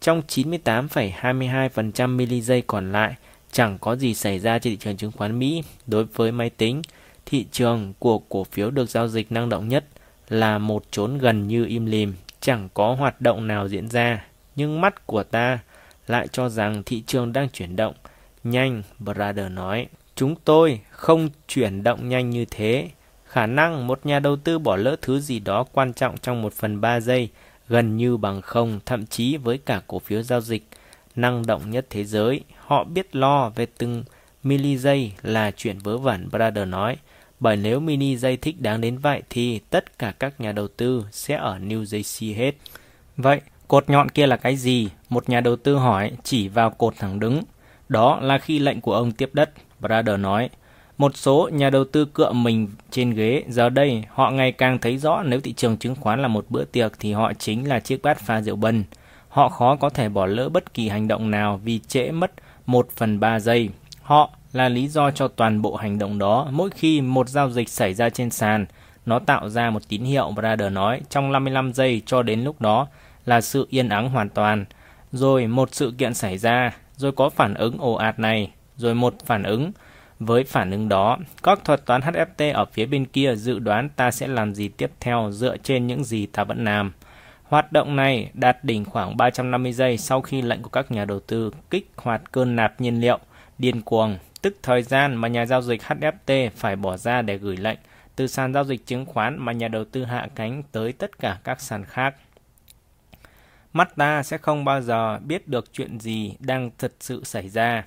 Trong 0.00 0.22
98,22% 0.28 2.08
mili 2.08 2.40
giây 2.40 2.62
còn 2.66 2.92
lại, 2.92 3.14
chẳng 3.52 3.78
có 3.78 3.96
gì 3.96 4.14
xảy 4.14 4.38
ra 4.38 4.58
trên 4.58 4.72
thị 4.72 4.76
trường 4.76 4.96
chứng 4.96 5.12
khoán 5.12 5.38
Mỹ. 5.38 5.62
Đối 5.86 6.04
với 6.04 6.32
máy 6.32 6.50
tính, 6.50 6.82
thị 7.26 7.46
trường 7.52 7.92
của 7.98 8.18
cổ 8.18 8.44
phiếu 8.44 8.70
được 8.70 8.90
giao 8.90 9.08
dịch 9.08 9.32
năng 9.32 9.48
động 9.48 9.68
nhất 9.68 9.84
là 10.28 10.58
một 10.58 10.84
chốn 10.90 11.18
gần 11.18 11.48
như 11.48 11.64
im 11.64 11.86
lìm, 11.86 12.14
chẳng 12.40 12.68
có 12.74 12.94
hoạt 12.94 13.20
động 13.20 13.46
nào 13.46 13.68
diễn 13.68 13.88
ra. 13.88 14.24
Nhưng 14.56 14.80
mắt 14.80 15.06
của 15.06 15.22
ta 15.22 15.58
lại 16.06 16.28
cho 16.28 16.48
rằng 16.48 16.82
thị 16.86 17.02
trường 17.06 17.32
đang 17.32 17.48
chuyển 17.48 17.76
động. 17.76 17.94
Nhanh, 18.44 18.82
Brother 18.98 19.50
nói. 19.50 19.86
Chúng 20.16 20.34
tôi 20.44 20.80
không 20.90 21.28
chuyển 21.48 21.82
động 21.82 22.08
nhanh 22.08 22.30
như 22.30 22.44
thế. 22.50 22.90
Khả 23.26 23.46
năng 23.46 23.86
một 23.86 24.06
nhà 24.06 24.18
đầu 24.18 24.36
tư 24.36 24.58
bỏ 24.58 24.76
lỡ 24.76 24.96
thứ 25.02 25.20
gì 25.20 25.38
đó 25.38 25.64
quan 25.72 25.92
trọng 25.92 26.18
trong 26.18 26.42
một 26.42 26.52
phần 26.52 26.80
ba 26.80 27.00
giây 27.00 27.28
gần 27.68 27.96
như 27.96 28.16
bằng 28.16 28.42
không, 28.42 28.80
thậm 28.86 29.06
chí 29.06 29.36
với 29.36 29.58
cả 29.58 29.80
cổ 29.86 29.98
phiếu 29.98 30.22
giao 30.22 30.40
dịch 30.40 30.68
năng 31.16 31.46
động 31.46 31.70
nhất 31.70 31.86
thế 31.90 32.04
giới. 32.04 32.40
Họ 32.58 32.84
biết 32.84 33.16
lo 33.16 33.48
về 33.48 33.66
từng 33.78 34.04
mili 34.42 34.78
giây 34.78 35.12
là 35.22 35.50
chuyện 35.50 35.78
vớ 35.78 35.98
vẩn, 35.98 36.28
Brother 36.30 36.68
nói. 36.68 36.96
Bởi 37.40 37.56
nếu 37.56 37.80
mini 37.80 38.16
dây 38.16 38.36
thích 38.36 38.60
đáng 38.60 38.80
đến 38.80 38.98
vậy 38.98 39.22
thì 39.30 39.60
tất 39.70 39.98
cả 39.98 40.12
các 40.18 40.40
nhà 40.40 40.52
đầu 40.52 40.68
tư 40.68 41.04
sẽ 41.10 41.36
ở 41.36 41.58
New 41.58 41.82
Jersey 41.82 42.36
hết. 42.36 42.54
Vậy, 43.16 43.40
cột 43.68 43.90
nhọn 43.90 44.08
kia 44.08 44.26
là 44.26 44.36
cái 44.36 44.56
gì? 44.56 44.88
Một 45.08 45.28
nhà 45.28 45.40
đầu 45.40 45.56
tư 45.56 45.76
hỏi 45.76 46.12
chỉ 46.22 46.48
vào 46.48 46.70
cột 46.70 46.94
thẳng 46.98 47.20
đứng. 47.20 47.42
Đó 47.88 48.18
là 48.20 48.38
khi 48.38 48.58
lệnh 48.58 48.80
của 48.80 48.94
ông 48.94 49.12
tiếp 49.12 49.30
đất, 49.32 49.50
Brother 49.80 50.20
nói. 50.20 50.50
Một 50.98 51.16
số 51.16 51.50
nhà 51.52 51.70
đầu 51.70 51.84
tư 51.84 52.04
cựa 52.04 52.32
mình 52.32 52.68
trên 52.90 53.10
ghế, 53.10 53.44
giờ 53.48 53.68
đây 53.68 54.04
họ 54.08 54.30
ngày 54.30 54.52
càng 54.52 54.78
thấy 54.78 54.98
rõ 54.98 55.22
nếu 55.22 55.40
thị 55.40 55.52
trường 55.52 55.76
chứng 55.76 55.94
khoán 55.94 56.22
là 56.22 56.28
một 56.28 56.44
bữa 56.48 56.64
tiệc 56.64 56.92
thì 56.98 57.12
họ 57.12 57.32
chính 57.38 57.68
là 57.68 57.80
chiếc 57.80 58.02
bát 58.02 58.20
pha 58.20 58.40
rượu 58.40 58.56
bần. 58.56 58.84
Họ 59.28 59.48
khó 59.48 59.76
có 59.76 59.90
thể 59.90 60.08
bỏ 60.08 60.26
lỡ 60.26 60.48
bất 60.48 60.74
kỳ 60.74 60.88
hành 60.88 61.08
động 61.08 61.30
nào 61.30 61.60
vì 61.64 61.78
trễ 61.88 62.10
mất 62.10 62.32
1 62.66 62.88
phần 62.96 63.20
3 63.20 63.40
giây. 63.40 63.68
Họ 64.02 64.30
là 64.54 64.68
lý 64.68 64.88
do 64.88 65.10
cho 65.10 65.28
toàn 65.28 65.62
bộ 65.62 65.76
hành 65.76 65.98
động 65.98 66.18
đó. 66.18 66.48
Mỗi 66.50 66.70
khi 66.70 67.00
một 67.00 67.28
giao 67.28 67.50
dịch 67.50 67.68
xảy 67.68 67.94
ra 67.94 68.10
trên 68.10 68.30
sàn, 68.30 68.66
nó 69.06 69.18
tạo 69.18 69.48
ra 69.48 69.70
một 69.70 69.88
tín 69.88 70.02
hiệu, 70.02 70.30
Brother 70.30 70.72
nói, 70.72 71.00
trong 71.10 71.32
55 71.32 71.72
giây 71.72 72.02
cho 72.06 72.22
đến 72.22 72.44
lúc 72.44 72.60
đó 72.60 72.86
là 73.24 73.40
sự 73.40 73.66
yên 73.70 73.88
ắng 73.88 74.10
hoàn 74.10 74.28
toàn. 74.28 74.64
Rồi 75.12 75.46
một 75.46 75.74
sự 75.74 75.94
kiện 75.98 76.14
xảy 76.14 76.38
ra, 76.38 76.76
rồi 76.96 77.12
có 77.12 77.28
phản 77.28 77.54
ứng 77.54 77.78
ồ 77.78 77.94
ạt 77.94 78.18
này, 78.18 78.50
rồi 78.76 78.94
một 78.94 79.14
phản 79.24 79.42
ứng. 79.42 79.72
Với 80.18 80.44
phản 80.44 80.70
ứng 80.70 80.88
đó, 80.88 81.18
các 81.42 81.64
thuật 81.64 81.86
toán 81.86 82.00
HFT 82.00 82.54
ở 82.54 82.64
phía 82.64 82.86
bên 82.86 83.04
kia 83.04 83.34
dự 83.36 83.58
đoán 83.58 83.88
ta 83.88 84.10
sẽ 84.10 84.28
làm 84.28 84.54
gì 84.54 84.68
tiếp 84.68 84.90
theo 85.00 85.30
dựa 85.32 85.56
trên 85.56 85.86
những 85.86 86.04
gì 86.04 86.26
ta 86.26 86.44
vẫn 86.44 86.64
làm. 86.64 86.92
Hoạt 87.42 87.72
động 87.72 87.96
này 87.96 88.30
đạt 88.34 88.64
đỉnh 88.64 88.84
khoảng 88.84 89.16
350 89.16 89.72
giây 89.72 89.98
sau 89.98 90.20
khi 90.20 90.42
lệnh 90.42 90.62
của 90.62 90.68
các 90.68 90.90
nhà 90.90 91.04
đầu 91.04 91.20
tư 91.20 91.50
kích 91.70 91.90
hoạt 91.96 92.32
cơn 92.32 92.56
nạp 92.56 92.80
nhiên 92.80 93.00
liệu 93.00 93.18
điên 93.58 93.82
cuồng, 93.82 94.18
tức 94.44 94.56
thời 94.62 94.82
gian 94.82 95.16
mà 95.16 95.28
nhà 95.28 95.46
giao 95.46 95.62
dịch 95.62 95.82
HFT 95.82 96.50
phải 96.56 96.76
bỏ 96.76 96.96
ra 96.96 97.22
để 97.22 97.38
gửi 97.38 97.56
lệnh 97.56 97.78
từ 98.16 98.26
sàn 98.26 98.54
giao 98.54 98.64
dịch 98.64 98.86
chứng 98.86 99.06
khoán 99.06 99.36
mà 99.38 99.52
nhà 99.52 99.68
đầu 99.68 99.84
tư 99.84 100.04
hạ 100.04 100.28
cánh 100.34 100.62
tới 100.72 100.92
tất 100.92 101.18
cả 101.18 101.38
các 101.44 101.60
sàn 101.60 101.84
khác. 101.84 102.14
Mắt 103.72 103.96
ta 103.96 104.22
sẽ 104.22 104.38
không 104.38 104.64
bao 104.64 104.80
giờ 104.80 105.18
biết 105.18 105.48
được 105.48 105.72
chuyện 105.72 106.00
gì 106.00 106.34
đang 106.38 106.70
thật 106.78 106.92
sự 107.00 107.24
xảy 107.24 107.48
ra. 107.48 107.84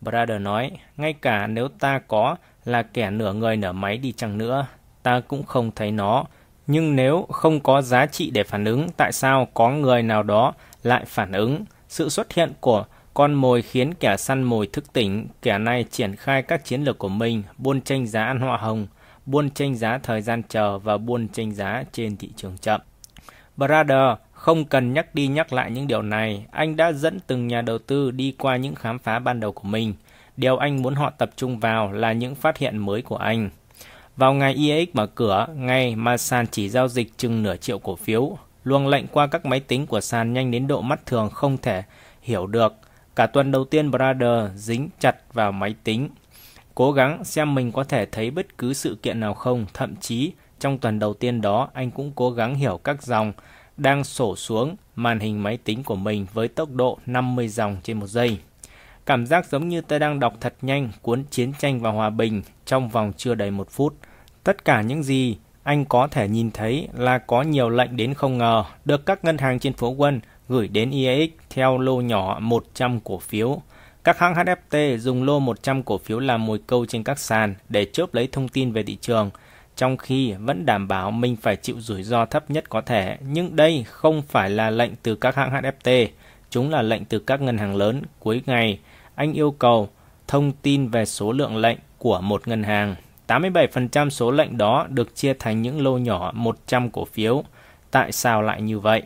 Brother 0.00 0.40
nói, 0.40 0.70
ngay 0.96 1.12
cả 1.12 1.46
nếu 1.46 1.68
ta 1.68 1.98
có 1.98 2.36
là 2.64 2.82
kẻ 2.82 3.10
nửa 3.10 3.32
người 3.32 3.56
nửa 3.56 3.72
máy 3.72 3.96
đi 3.96 4.12
chăng 4.12 4.38
nữa, 4.38 4.66
ta 5.02 5.20
cũng 5.20 5.42
không 5.42 5.70
thấy 5.76 5.90
nó. 5.90 6.24
Nhưng 6.66 6.96
nếu 6.96 7.26
không 7.32 7.60
có 7.60 7.82
giá 7.82 8.06
trị 8.06 8.30
để 8.30 8.44
phản 8.44 8.64
ứng, 8.64 8.88
tại 8.96 9.12
sao 9.12 9.48
có 9.54 9.70
người 9.70 10.02
nào 10.02 10.22
đó 10.22 10.54
lại 10.82 11.04
phản 11.06 11.32
ứng? 11.32 11.64
Sự 11.88 12.08
xuất 12.08 12.32
hiện 12.32 12.52
của 12.60 12.84
con 13.14 13.34
mồi 13.34 13.62
khiến 13.62 13.94
kẻ 13.94 14.16
săn 14.16 14.42
mồi 14.42 14.66
thức 14.66 14.92
tỉnh, 14.92 15.28
kẻ 15.42 15.58
này 15.58 15.84
triển 15.90 16.16
khai 16.16 16.42
các 16.42 16.64
chiến 16.64 16.82
lược 16.82 16.98
của 16.98 17.08
mình, 17.08 17.42
buôn 17.58 17.80
tranh 17.80 18.06
giá 18.06 18.24
ăn 18.24 18.40
hoa 18.40 18.56
hồng, 18.56 18.86
buôn 19.26 19.50
tranh 19.50 19.74
giá 19.74 19.98
thời 19.98 20.22
gian 20.22 20.42
chờ 20.48 20.78
và 20.78 20.98
buôn 20.98 21.28
tranh 21.28 21.54
giá 21.54 21.84
trên 21.92 22.16
thị 22.16 22.30
trường 22.36 22.58
chậm. 22.58 22.80
Brother 23.56 24.16
không 24.32 24.64
cần 24.64 24.92
nhắc 24.92 25.14
đi 25.14 25.26
nhắc 25.26 25.52
lại 25.52 25.70
những 25.70 25.86
điều 25.86 26.02
này, 26.02 26.44
anh 26.50 26.76
đã 26.76 26.92
dẫn 26.92 27.20
từng 27.26 27.46
nhà 27.46 27.62
đầu 27.62 27.78
tư 27.78 28.10
đi 28.10 28.34
qua 28.38 28.56
những 28.56 28.74
khám 28.74 28.98
phá 28.98 29.18
ban 29.18 29.40
đầu 29.40 29.52
của 29.52 29.68
mình. 29.68 29.94
Điều 30.36 30.56
anh 30.56 30.82
muốn 30.82 30.94
họ 30.94 31.10
tập 31.10 31.30
trung 31.36 31.58
vào 31.58 31.92
là 31.92 32.12
những 32.12 32.34
phát 32.34 32.58
hiện 32.58 32.78
mới 32.78 33.02
của 33.02 33.16
anh. 33.16 33.50
Vào 34.16 34.34
ngày 34.34 34.54
IEX 34.54 34.88
mở 34.92 35.06
cửa, 35.06 35.46
ngày 35.54 35.96
mà 35.96 36.16
sàn 36.16 36.46
chỉ 36.46 36.68
giao 36.68 36.88
dịch 36.88 37.18
chừng 37.18 37.42
nửa 37.42 37.56
triệu 37.56 37.78
cổ 37.78 37.96
phiếu, 37.96 38.38
luồng 38.64 38.88
lệnh 38.88 39.06
qua 39.06 39.26
các 39.26 39.46
máy 39.46 39.60
tính 39.60 39.86
của 39.86 40.00
sàn 40.00 40.32
nhanh 40.32 40.50
đến 40.50 40.66
độ 40.66 40.80
mắt 40.80 41.06
thường 41.06 41.30
không 41.30 41.58
thể 41.58 41.82
hiểu 42.22 42.46
được. 42.46 42.74
Cả 43.20 43.26
tuần 43.26 43.52
đầu 43.52 43.64
tiên 43.64 43.90
Brother 43.90 44.50
dính 44.54 44.88
chặt 45.00 45.16
vào 45.32 45.52
máy 45.52 45.74
tính, 45.84 46.08
cố 46.74 46.92
gắng 46.92 47.24
xem 47.24 47.54
mình 47.54 47.72
có 47.72 47.84
thể 47.84 48.06
thấy 48.06 48.30
bất 48.30 48.58
cứ 48.58 48.72
sự 48.72 48.98
kiện 49.02 49.20
nào 49.20 49.34
không, 49.34 49.66
thậm 49.74 49.96
chí 49.96 50.32
trong 50.60 50.78
tuần 50.78 50.98
đầu 50.98 51.14
tiên 51.14 51.40
đó 51.40 51.68
anh 51.72 51.90
cũng 51.90 52.12
cố 52.14 52.30
gắng 52.30 52.54
hiểu 52.54 52.80
các 52.84 53.02
dòng 53.02 53.32
đang 53.76 54.04
sổ 54.04 54.36
xuống 54.36 54.76
màn 54.96 55.20
hình 55.20 55.42
máy 55.42 55.58
tính 55.64 55.82
của 55.84 55.94
mình 55.94 56.26
với 56.32 56.48
tốc 56.48 56.68
độ 56.72 56.98
50 57.06 57.48
dòng 57.48 57.76
trên 57.82 58.00
một 58.00 58.06
giây. 58.06 58.38
Cảm 59.06 59.26
giác 59.26 59.46
giống 59.46 59.68
như 59.68 59.80
tôi 59.80 59.98
đang 59.98 60.20
đọc 60.20 60.34
thật 60.40 60.54
nhanh 60.62 60.90
cuốn 61.02 61.24
Chiến 61.30 61.52
tranh 61.58 61.80
và 61.80 61.90
Hòa 61.90 62.10
bình 62.10 62.42
trong 62.66 62.88
vòng 62.88 63.12
chưa 63.16 63.34
đầy 63.34 63.50
một 63.50 63.70
phút. 63.70 63.94
Tất 64.44 64.64
cả 64.64 64.82
những 64.82 65.02
gì 65.02 65.38
anh 65.62 65.84
có 65.84 66.08
thể 66.10 66.28
nhìn 66.28 66.50
thấy 66.50 66.88
là 66.92 67.18
có 67.18 67.42
nhiều 67.42 67.68
lệnh 67.68 67.96
đến 67.96 68.14
không 68.14 68.38
ngờ 68.38 68.64
được 68.84 69.06
các 69.06 69.24
ngân 69.24 69.38
hàng 69.38 69.58
trên 69.58 69.72
phố 69.72 69.90
Quân 69.90 70.20
gửi 70.50 70.68
đến 70.68 70.90
IEX 70.90 71.30
theo 71.50 71.78
lô 71.78 72.00
nhỏ 72.00 72.38
100 72.40 73.00
cổ 73.00 73.18
phiếu. 73.18 73.62
Các 74.04 74.18
hãng 74.18 74.34
HFT 74.34 74.96
dùng 74.96 75.24
lô 75.24 75.38
100 75.38 75.82
cổ 75.82 75.98
phiếu 75.98 76.18
làm 76.18 76.46
mồi 76.46 76.60
câu 76.66 76.86
trên 76.86 77.04
các 77.04 77.18
sàn 77.18 77.54
để 77.68 77.84
chớp 77.84 78.14
lấy 78.14 78.28
thông 78.32 78.48
tin 78.48 78.72
về 78.72 78.82
thị 78.82 78.98
trường, 79.00 79.30
trong 79.76 79.96
khi 79.96 80.32
vẫn 80.32 80.66
đảm 80.66 80.88
bảo 80.88 81.10
mình 81.10 81.36
phải 81.36 81.56
chịu 81.56 81.80
rủi 81.80 82.02
ro 82.02 82.24
thấp 82.24 82.50
nhất 82.50 82.68
có 82.68 82.80
thể. 82.80 83.16
Nhưng 83.28 83.56
đây 83.56 83.84
không 83.88 84.22
phải 84.22 84.50
là 84.50 84.70
lệnh 84.70 84.90
từ 85.02 85.14
các 85.14 85.36
hãng 85.36 85.52
HFT, 85.52 86.06
chúng 86.50 86.70
là 86.70 86.82
lệnh 86.82 87.04
từ 87.04 87.18
các 87.18 87.40
ngân 87.40 87.58
hàng 87.58 87.76
lớn. 87.76 88.02
Cuối 88.18 88.42
ngày, 88.46 88.78
anh 89.14 89.32
yêu 89.32 89.50
cầu 89.50 89.88
thông 90.28 90.52
tin 90.52 90.88
về 90.88 91.04
số 91.04 91.32
lượng 91.32 91.56
lệnh 91.56 91.78
của 91.98 92.20
một 92.20 92.48
ngân 92.48 92.62
hàng. 92.62 92.94
87% 93.28 94.10
số 94.10 94.30
lệnh 94.30 94.58
đó 94.58 94.86
được 94.88 95.16
chia 95.16 95.34
thành 95.38 95.62
những 95.62 95.82
lô 95.84 95.98
nhỏ 95.98 96.32
100 96.34 96.90
cổ 96.90 97.04
phiếu. 97.04 97.44
Tại 97.90 98.12
sao 98.12 98.42
lại 98.42 98.62
như 98.62 98.78
vậy? 98.78 99.02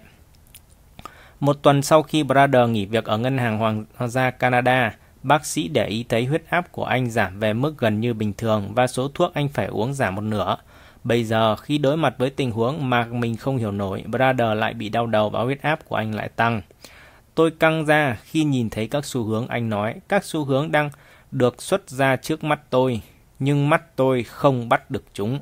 Một 1.44 1.62
tuần 1.62 1.82
sau 1.82 2.02
khi 2.02 2.22
Brother 2.22 2.68
nghỉ 2.68 2.86
việc 2.86 3.04
ở 3.04 3.18
Ngân 3.18 3.38
hàng 3.38 3.58
Hoàng 3.58 3.84
gia 4.08 4.30
Canada, 4.30 4.94
bác 5.22 5.46
sĩ 5.46 5.68
để 5.68 5.86
ý 5.86 6.04
thấy 6.08 6.24
huyết 6.24 6.42
áp 6.48 6.72
của 6.72 6.84
anh 6.84 7.10
giảm 7.10 7.40
về 7.40 7.52
mức 7.52 7.78
gần 7.78 8.00
như 8.00 8.14
bình 8.14 8.32
thường 8.38 8.72
và 8.74 8.86
số 8.86 9.08
thuốc 9.14 9.34
anh 9.34 9.48
phải 9.48 9.66
uống 9.66 9.94
giảm 9.94 10.14
một 10.14 10.20
nửa. 10.20 10.56
Bây 11.04 11.24
giờ, 11.24 11.56
khi 11.56 11.78
đối 11.78 11.96
mặt 11.96 12.14
với 12.18 12.30
tình 12.30 12.50
huống 12.50 12.90
mà 12.90 13.04
mình 13.04 13.36
không 13.36 13.56
hiểu 13.56 13.72
nổi, 13.72 14.04
Brother 14.06 14.56
lại 14.56 14.74
bị 14.74 14.88
đau 14.88 15.06
đầu 15.06 15.30
và 15.30 15.42
huyết 15.42 15.62
áp 15.62 15.88
của 15.88 15.96
anh 15.96 16.14
lại 16.14 16.28
tăng. 16.28 16.62
Tôi 17.34 17.50
căng 17.50 17.86
ra 17.86 18.16
khi 18.24 18.44
nhìn 18.44 18.70
thấy 18.70 18.88
các 18.88 19.04
xu 19.04 19.24
hướng 19.24 19.46
anh 19.48 19.68
nói, 19.68 19.94
các 20.08 20.24
xu 20.24 20.44
hướng 20.44 20.72
đang 20.72 20.90
được 21.30 21.62
xuất 21.62 21.90
ra 21.90 22.16
trước 22.16 22.44
mắt 22.44 22.60
tôi, 22.70 23.00
nhưng 23.38 23.70
mắt 23.70 23.96
tôi 23.96 24.22
không 24.22 24.68
bắt 24.68 24.90
được 24.90 25.04
chúng. 25.12 25.38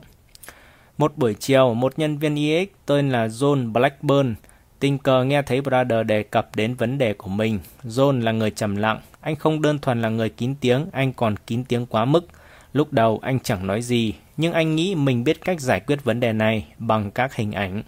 Một 0.98 1.12
buổi 1.16 1.34
chiều, 1.34 1.74
một 1.74 1.98
nhân 1.98 2.18
viên 2.18 2.34
EX 2.34 2.68
tên 2.86 3.10
là 3.10 3.26
John 3.26 3.72
Blackburn 3.72 4.34
Tình 4.82 4.98
cờ 4.98 5.24
nghe 5.24 5.42
thấy 5.42 5.60
Brother 5.60 6.06
đề 6.06 6.22
cập 6.22 6.56
đến 6.56 6.74
vấn 6.74 6.98
đề 6.98 7.12
của 7.14 7.28
mình. 7.30 7.58
John 7.84 8.22
là 8.22 8.32
người 8.32 8.50
trầm 8.50 8.76
lặng. 8.76 9.00
Anh 9.20 9.36
không 9.36 9.62
đơn 9.62 9.78
thuần 9.78 10.02
là 10.02 10.08
người 10.08 10.28
kín 10.28 10.54
tiếng, 10.60 10.86
anh 10.92 11.12
còn 11.12 11.34
kín 11.46 11.64
tiếng 11.64 11.86
quá 11.86 12.04
mức. 12.04 12.26
Lúc 12.72 12.92
đầu 12.92 13.20
anh 13.22 13.40
chẳng 13.40 13.66
nói 13.66 13.82
gì, 13.82 14.14
nhưng 14.36 14.52
anh 14.52 14.76
nghĩ 14.76 14.94
mình 14.94 15.24
biết 15.24 15.44
cách 15.44 15.60
giải 15.60 15.80
quyết 15.80 16.04
vấn 16.04 16.20
đề 16.20 16.32
này 16.32 16.66
bằng 16.78 17.10
các 17.10 17.34
hình 17.34 17.52
ảnh. 17.52 17.82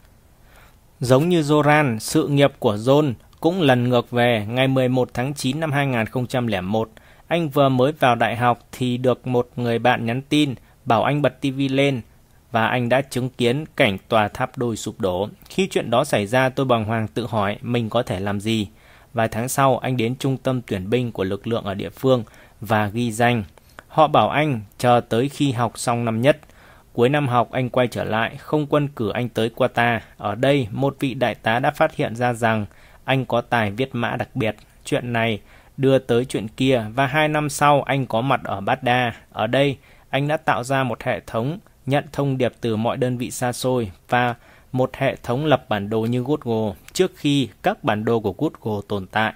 Giống 1.00 1.28
như 1.28 1.40
Zoran, 1.40 1.98
sự 1.98 2.28
nghiệp 2.28 2.52
của 2.58 2.74
John 2.74 3.12
cũng 3.40 3.60
lần 3.60 3.88
ngược 3.88 4.10
về 4.10 4.46
ngày 4.48 4.68
11 4.68 5.08
tháng 5.14 5.34
9 5.34 5.60
năm 5.60 5.72
2001. 5.72 6.90
Anh 7.26 7.48
vừa 7.48 7.68
mới 7.68 7.92
vào 7.92 8.14
đại 8.14 8.36
học 8.36 8.58
thì 8.72 8.96
được 8.96 9.26
một 9.26 9.48
người 9.56 9.78
bạn 9.78 10.06
nhắn 10.06 10.22
tin 10.28 10.54
bảo 10.84 11.02
anh 11.02 11.22
bật 11.22 11.40
TV 11.40 11.60
lên 11.70 12.00
và 12.54 12.66
anh 12.66 12.88
đã 12.88 13.02
chứng 13.02 13.28
kiến 13.30 13.64
cảnh 13.76 13.98
tòa 14.08 14.28
tháp 14.28 14.58
đôi 14.58 14.76
sụp 14.76 15.00
đổ. 15.00 15.28
Khi 15.48 15.68
chuyện 15.70 15.90
đó 15.90 16.04
xảy 16.04 16.26
ra, 16.26 16.48
tôi 16.48 16.66
bàng 16.66 16.84
hoàng 16.84 17.08
tự 17.08 17.26
hỏi 17.26 17.58
mình 17.62 17.90
có 17.90 18.02
thể 18.02 18.20
làm 18.20 18.40
gì. 18.40 18.68
Vài 19.14 19.28
tháng 19.28 19.48
sau, 19.48 19.78
anh 19.78 19.96
đến 19.96 20.16
trung 20.16 20.36
tâm 20.36 20.60
tuyển 20.66 20.90
binh 20.90 21.12
của 21.12 21.24
lực 21.24 21.46
lượng 21.46 21.64
ở 21.64 21.74
địa 21.74 21.90
phương 21.90 22.24
và 22.60 22.86
ghi 22.86 23.12
danh. 23.12 23.44
Họ 23.88 24.06
bảo 24.06 24.30
anh 24.30 24.60
chờ 24.78 25.00
tới 25.08 25.28
khi 25.28 25.52
học 25.52 25.78
xong 25.78 26.04
năm 26.04 26.22
nhất. 26.22 26.38
Cuối 26.92 27.08
năm 27.08 27.28
học, 27.28 27.48
anh 27.52 27.70
quay 27.70 27.88
trở 27.88 28.04
lại, 28.04 28.36
không 28.36 28.66
quân 28.66 28.88
cử 28.88 29.10
anh 29.10 29.28
tới 29.28 29.50
Qatar. 29.56 30.00
Ở 30.16 30.34
đây, 30.34 30.68
một 30.70 30.96
vị 31.00 31.14
đại 31.14 31.34
tá 31.34 31.58
đã 31.58 31.70
phát 31.70 31.94
hiện 31.94 32.16
ra 32.16 32.32
rằng 32.32 32.66
anh 33.04 33.24
có 33.24 33.40
tài 33.40 33.70
viết 33.70 33.94
mã 33.94 34.16
đặc 34.16 34.28
biệt. 34.34 34.56
Chuyện 34.84 35.12
này 35.12 35.40
đưa 35.76 35.98
tới 35.98 36.24
chuyện 36.24 36.48
kia 36.48 36.84
và 36.94 37.06
hai 37.06 37.28
năm 37.28 37.50
sau 37.50 37.82
anh 37.82 38.06
có 38.06 38.20
mặt 38.20 38.40
ở 38.44 38.60
Baghdad. 38.60 39.14
Ở 39.32 39.46
đây, 39.46 39.76
anh 40.10 40.28
đã 40.28 40.36
tạo 40.36 40.64
ra 40.64 40.84
một 40.84 41.02
hệ 41.02 41.20
thống 41.26 41.58
nhận 41.86 42.04
thông 42.12 42.38
điệp 42.38 42.52
từ 42.60 42.76
mọi 42.76 42.96
đơn 42.96 43.18
vị 43.18 43.30
xa 43.30 43.52
xôi 43.52 43.90
và 44.08 44.34
một 44.72 44.90
hệ 44.96 45.16
thống 45.16 45.44
lập 45.44 45.64
bản 45.68 45.90
đồ 45.90 46.00
như 46.00 46.24
Google 46.26 46.74
trước 46.92 47.12
khi 47.16 47.48
các 47.62 47.84
bản 47.84 48.04
đồ 48.04 48.20
của 48.20 48.34
Google 48.38 48.80
tồn 48.88 49.06
tại. 49.06 49.32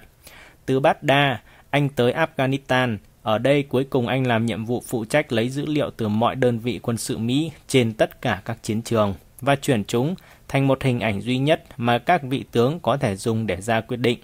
Từ 0.65 0.79
Baghdad, 0.79 1.37
anh 1.69 1.89
tới 1.89 2.13
Afghanistan. 2.13 2.97
Ở 3.21 3.37
đây 3.37 3.63
cuối 3.63 3.83
cùng 3.83 4.07
anh 4.07 4.27
làm 4.27 4.45
nhiệm 4.45 4.65
vụ 4.65 4.83
phụ 4.87 5.05
trách 5.05 5.31
lấy 5.31 5.49
dữ 5.49 5.65
liệu 5.65 5.91
từ 5.97 6.07
mọi 6.07 6.35
đơn 6.35 6.59
vị 6.59 6.79
quân 6.83 6.97
sự 6.97 7.17
Mỹ 7.17 7.51
trên 7.67 7.93
tất 7.93 8.21
cả 8.21 8.41
các 8.45 8.57
chiến 8.63 8.81
trường 8.81 9.13
và 9.41 9.55
chuyển 9.55 9.83
chúng 9.83 10.15
thành 10.47 10.67
một 10.67 10.83
hình 10.83 10.99
ảnh 10.99 11.21
duy 11.21 11.37
nhất 11.37 11.63
mà 11.77 11.97
các 11.97 12.23
vị 12.23 12.43
tướng 12.51 12.79
có 12.79 12.97
thể 12.97 13.15
dùng 13.15 13.47
để 13.47 13.61
ra 13.61 13.81
quyết 13.81 13.97
định. 13.97 14.19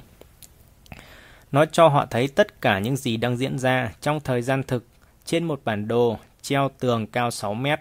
Nó 1.51 1.65
cho 1.65 1.87
họ 1.87 2.05
thấy 2.05 2.27
tất 2.27 2.61
cả 2.61 2.79
những 2.79 2.95
gì 2.95 3.17
đang 3.17 3.37
diễn 3.37 3.59
ra 3.59 3.91
trong 4.01 4.19
thời 4.19 4.41
gian 4.41 4.63
thực 4.63 4.85
trên 5.25 5.43
một 5.43 5.61
bản 5.65 5.87
đồ 5.87 6.17
treo 6.41 6.69
tường 6.79 7.07
cao 7.07 7.31
6 7.31 7.53
mét. 7.53 7.79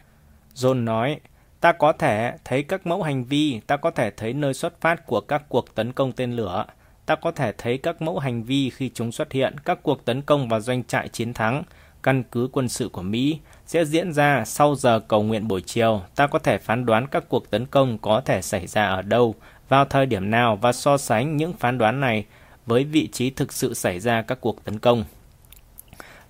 John 0.54 0.84
nói, 0.84 1.20
ta 1.60 1.72
có 1.72 1.92
thể 1.92 2.32
thấy 2.44 2.62
các 2.62 2.86
mẫu 2.86 3.02
hành 3.02 3.24
vi, 3.24 3.60
ta 3.66 3.76
có 3.76 3.90
thể 3.90 4.10
thấy 4.10 4.32
nơi 4.32 4.54
xuất 4.54 4.80
phát 4.80 5.06
của 5.06 5.20
các 5.20 5.42
cuộc 5.48 5.74
tấn 5.74 5.92
công 5.92 6.12
tên 6.12 6.32
lửa, 6.32 6.64
ta 7.06 7.14
có 7.14 7.30
thể 7.30 7.52
thấy 7.58 7.78
các 7.78 8.02
mẫu 8.02 8.18
hành 8.18 8.42
vi 8.42 8.70
khi 8.70 8.90
chúng 8.94 9.12
xuất 9.12 9.32
hiện, 9.32 9.58
các 9.64 9.78
cuộc 9.82 10.04
tấn 10.04 10.22
công 10.22 10.48
vào 10.48 10.60
doanh 10.60 10.84
trại 10.84 11.08
chiến 11.08 11.34
thắng, 11.34 11.62
căn 12.02 12.22
cứ 12.22 12.48
quân 12.52 12.68
sự 12.68 12.88
của 12.88 13.02
Mỹ 13.02 13.38
sẽ 13.66 13.84
diễn 13.84 14.12
ra 14.12 14.44
sau 14.44 14.74
giờ 14.74 15.00
cầu 15.00 15.22
nguyện 15.22 15.48
buổi 15.48 15.60
chiều. 15.60 16.02
Ta 16.16 16.26
có 16.26 16.38
thể 16.38 16.58
phán 16.58 16.86
đoán 16.86 17.06
các 17.06 17.24
cuộc 17.28 17.50
tấn 17.50 17.66
công 17.66 17.98
có 17.98 18.20
thể 18.20 18.42
xảy 18.42 18.66
ra 18.66 18.86
ở 18.86 19.02
đâu, 19.02 19.34
vào 19.68 19.84
thời 19.84 20.06
điểm 20.06 20.30
nào 20.30 20.56
và 20.56 20.72
so 20.72 20.96
sánh 20.96 21.36
những 21.36 21.52
phán 21.52 21.78
đoán 21.78 22.00
này 22.00 22.24
với 22.66 22.84
vị 22.84 23.08
trí 23.12 23.30
thực 23.30 23.52
sự 23.52 23.74
xảy 23.74 24.00
ra 24.00 24.22
các 24.22 24.40
cuộc 24.40 24.64
tấn 24.64 24.78
công. 24.78 25.04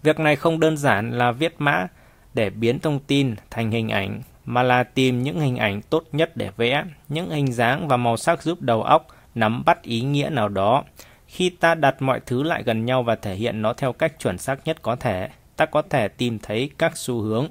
Việc 0.03 0.21
này 0.21 0.37
không 0.37 0.61
đơn 0.61 0.77
giản 0.77 1.19
là 1.19 1.33
viết 1.33 1.55
mã 1.59 1.87
để 2.35 2.51
biến 2.51 2.79
thông 2.79 2.99
tin 2.99 3.35
thành 3.51 3.71
hình 3.71 3.89
ảnh, 3.89 4.23
mà 4.45 4.63
là 4.63 4.83
tìm 4.83 5.23
những 5.23 5.41
hình 5.41 5.57
ảnh 5.57 5.83
tốt 5.83 6.05
nhất 6.13 6.37
để 6.37 6.51
vẽ, 6.57 6.85
những 7.09 7.31
hình 7.31 7.53
dáng 7.53 7.89
và 7.89 7.97
màu 7.97 8.17
sắc 8.17 8.43
giúp 8.43 8.63
đầu 8.63 8.83
óc 8.83 9.07
nắm 9.35 9.65
bắt 9.65 9.83
ý 9.83 10.01
nghĩa 10.01 10.29
nào 10.29 10.49
đó. 10.49 10.85
Khi 11.27 11.51
ta 11.51 11.75
đặt 11.75 12.03
mọi 12.03 12.21
thứ 12.27 12.43
lại 12.43 12.63
gần 12.63 12.85
nhau 12.85 13.03
và 13.03 13.15
thể 13.15 13.35
hiện 13.35 13.63
nó 13.63 13.73
theo 13.73 13.93
cách 13.93 14.19
chuẩn 14.19 14.39
xác 14.39 14.59
nhất 14.65 14.83
có 14.83 14.97
thể, 14.97 15.29
ta 15.57 15.67
có 15.67 15.83
thể 15.91 16.09
tìm 16.09 16.39
thấy 16.39 16.71
các 16.79 16.97
xu 16.97 17.21
hướng. 17.21 17.49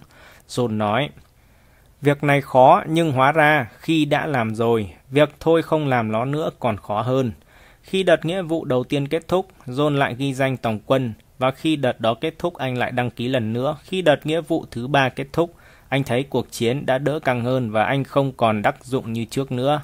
John 0.47 0.77
nói, 0.77 1.09
Việc 2.01 2.23
này 2.23 2.41
khó 2.41 2.83
nhưng 2.87 3.11
hóa 3.11 3.31
ra 3.31 3.69
khi 3.79 4.05
đã 4.05 4.25
làm 4.25 4.55
rồi, 4.55 4.93
việc 5.11 5.29
thôi 5.39 5.61
không 5.61 5.87
làm 5.87 6.11
nó 6.11 6.25
nữa 6.25 6.49
còn 6.59 6.77
khó 6.77 7.01
hơn. 7.01 7.31
Khi 7.81 8.03
đợt 8.03 8.25
nghĩa 8.25 8.41
vụ 8.41 8.65
đầu 8.65 8.83
tiên 8.83 9.07
kết 9.07 9.27
thúc, 9.27 9.47
John 9.65 9.89
lại 9.89 10.15
ghi 10.15 10.33
danh 10.33 10.57
tổng 10.57 10.79
quân 10.85 11.13
và 11.37 11.51
khi 11.51 11.75
đợt 11.75 11.99
đó 11.99 12.13
kết 12.13 12.39
thúc 12.39 12.55
anh 12.55 12.77
lại 12.77 12.91
đăng 12.91 13.11
ký 13.11 13.27
lần 13.27 13.53
nữa. 13.53 13.77
Khi 13.83 14.01
đợt 14.01 14.25
nghĩa 14.25 14.41
vụ 14.41 14.65
thứ 14.71 14.87
ba 14.87 15.09
kết 15.09 15.27
thúc, 15.33 15.55
anh 15.89 16.03
thấy 16.03 16.23
cuộc 16.23 16.51
chiến 16.51 16.85
đã 16.85 16.97
đỡ 16.97 17.19
căng 17.19 17.43
hơn 17.43 17.71
và 17.71 17.83
anh 17.83 18.03
không 18.03 18.31
còn 18.31 18.61
đắc 18.61 18.85
dụng 18.85 19.13
như 19.13 19.25
trước 19.25 19.51
nữa. 19.51 19.81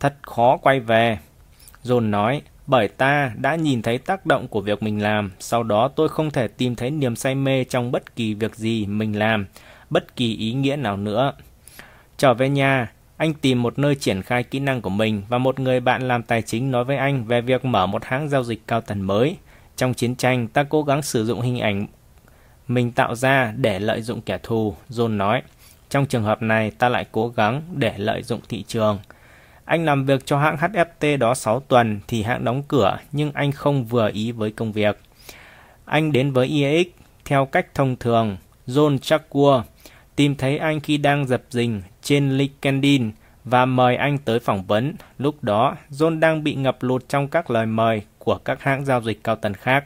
Thật 0.00 0.14
khó 0.22 0.56
quay 0.56 0.80
về. 0.80 1.18
John 1.84 2.10
nói, 2.10 2.42
bởi 2.66 2.88
ta 2.88 3.32
đã 3.36 3.56
nhìn 3.56 3.82
thấy 3.82 3.98
tác 3.98 4.26
động 4.26 4.48
của 4.48 4.60
việc 4.60 4.82
mình 4.82 5.02
làm, 5.02 5.32
sau 5.40 5.62
đó 5.62 5.88
tôi 5.88 6.08
không 6.08 6.30
thể 6.30 6.48
tìm 6.48 6.74
thấy 6.74 6.90
niềm 6.90 7.16
say 7.16 7.34
mê 7.34 7.64
trong 7.64 7.92
bất 7.92 8.16
kỳ 8.16 8.34
việc 8.34 8.54
gì 8.54 8.86
mình 8.86 9.18
làm, 9.18 9.46
bất 9.90 10.16
kỳ 10.16 10.36
ý 10.36 10.52
nghĩa 10.52 10.76
nào 10.76 10.96
nữa. 10.96 11.32
Trở 12.16 12.34
về 12.34 12.48
nhà, 12.48 12.92
anh 13.16 13.34
tìm 13.34 13.62
một 13.62 13.78
nơi 13.78 13.94
triển 13.94 14.22
khai 14.22 14.42
kỹ 14.42 14.58
năng 14.60 14.80
của 14.80 14.90
mình 14.90 15.22
và 15.28 15.38
một 15.38 15.60
người 15.60 15.80
bạn 15.80 16.08
làm 16.08 16.22
tài 16.22 16.42
chính 16.42 16.70
nói 16.70 16.84
với 16.84 16.96
anh 16.96 17.24
về 17.24 17.40
việc 17.40 17.64
mở 17.64 17.86
một 17.86 18.04
hãng 18.04 18.28
giao 18.28 18.44
dịch 18.44 18.66
cao 18.66 18.80
tần 18.80 19.00
mới. 19.00 19.36
Trong 19.76 19.94
chiến 19.94 20.14
tranh, 20.14 20.48
ta 20.48 20.62
cố 20.62 20.82
gắng 20.82 21.02
sử 21.02 21.24
dụng 21.24 21.40
hình 21.40 21.58
ảnh 21.60 21.86
mình 22.68 22.92
tạo 22.92 23.14
ra 23.14 23.52
để 23.56 23.78
lợi 23.78 24.02
dụng 24.02 24.20
kẻ 24.20 24.38
thù, 24.42 24.74
John 24.90 25.16
nói. 25.16 25.42
Trong 25.90 26.06
trường 26.06 26.22
hợp 26.22 26.42
này, 26.42 26.70
ta 26.70 26.88
lại 26.88 27.06
cố 27.12 27.28
gắng 27.28 27.62
để 27.74 27.92
lợi 27.96 28.22
dụng 28.22 28.40
thị 28.48 28.64
trường. 28.68 28.98
Anh 29.64 29.84
làm 29.84 30.06
việc 30.06 30.26
cho 30.26 30.38
hãng 30.38 30.56
HFT 30.56 31.18
đó 31.18 31.34
6 31.34 31.60
tuần 31.60 32.00
thì 32.08 32.22
hãng 32.22 32.44
đóng 32.44 32.62
cửa, 32.68 32.98
nhưng 33.12 33.32
anh 33.32 33.52
không 33.52 33.84
vừa 33.84 34.10
ý 34.12 34.32
với 34.32 34.50
công 34.50 34.72
việc. 34.72 35.00
Anh 35.84 36.12
đến 36.12 36.32
với 36.32 36.62
EAX 36.62 36.86
theo 37.24 37.46
cách 37.46 37.74
thông 37.74 37.96
thường. 37.96 38.36
John 38.66 38.98
Chakua 38.98 39.62
tìm 40.16 40.34
thấy 40.36 40.58
anh 40.58 40.80
khi 40.80 40.96
đang 40.96 41.26
dập 41.26 41.42
dình 41.50 41.82
trên 42.02 42.30
LinkedIn 42.30 43.10
và 43.44 43.66
mời 43.66 43.96
anh 43.96 44.18
tới 44.18 44.40
phỏng 44.40 44.64
vấn. 44.64 44.94
Lúc 45.18 45.44
đó, 45.44 45.76
John 45.90 46.20
đang 46.20 46.44
bị 46.44 46.54
ngập 46.54 46.82
lụt 46.82 47.08
trong 47.08 47.28
các 47.28 47.50
lời 47.50 47.66
mời 47.66 48.02
của 48.24 48.38
các 48.44 48.62
hãng 48.62 48.84
giao 48.84 49.02
dịch 49.02 49.24
cao 49.24 49.36
tầng 49.36 49.54
khác. 49.54 49.84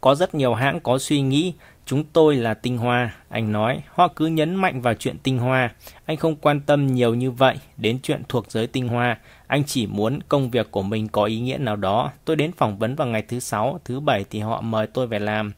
Có 0.00 0.14
rất 0.14 0.34
nhiều 0.34 0.54
hãng 0.54 0.80
có 0.80 0.98
suy 0.98 1.20
nghĩ 1.20 1.54
chúng 1.86 2.04
tôi 2.04 2.36
là 2.36 2.54
tinh 2.54 2.78
hoa, 2.78 3.14
anh 3.28 3.52
nói. 3.52 3.82
Họ 3.88 4.08
cứ 4.16 4.26
nhấn 4.26 4.54
mạnh 4.54 4.80
vào 4.80 4.94
chuyện 4.94 5.18
tinh 5.22 5.38
hoa. 5.38 5.70
Anh 6.04 6.16
không 6.16 6.36
quan 6.36 6.60
tâm 6.60 6.86
nhiều 6.86 7.14
như 7.14 7.30
vậy 7.30 7.56
đến 7.76 7.98
chuyện 8.02 8.22
thuộc 8.28 8.50
giới 8.50 8.66
tinh 8.66 8.88
hoa. 8.88 9.18
Anh 9.46 9.64
chỉ 9.64 9.86
muốn 9.86 10.18
công 10.28 10.50
việc 10.50 10.70
của 10.70 10.82
mình 10.82 11.08
có 11.08 11.24
ý 11.24 11.40
nghĩa 11.40 11.58
nào 11.58 11.76
đó. 11.76 12.10
Tôi 12.24 12.36
đến 12.36 12.52
phỏng 12.52 12.78
vấn 12.78 12.96
vào 12.96 13.08
ngày 13.08 13.22
thứ 13.22 13.40
sáu, 13.40 13.80
thứ 13.84 14.00
bảy 14.00 14.24
thì 14.30 14.40
họ 14.40 14.60
mời 14.60 14.86
tôi 14.86 15.06
về 15.06 15.18
làm. 15.18 15.52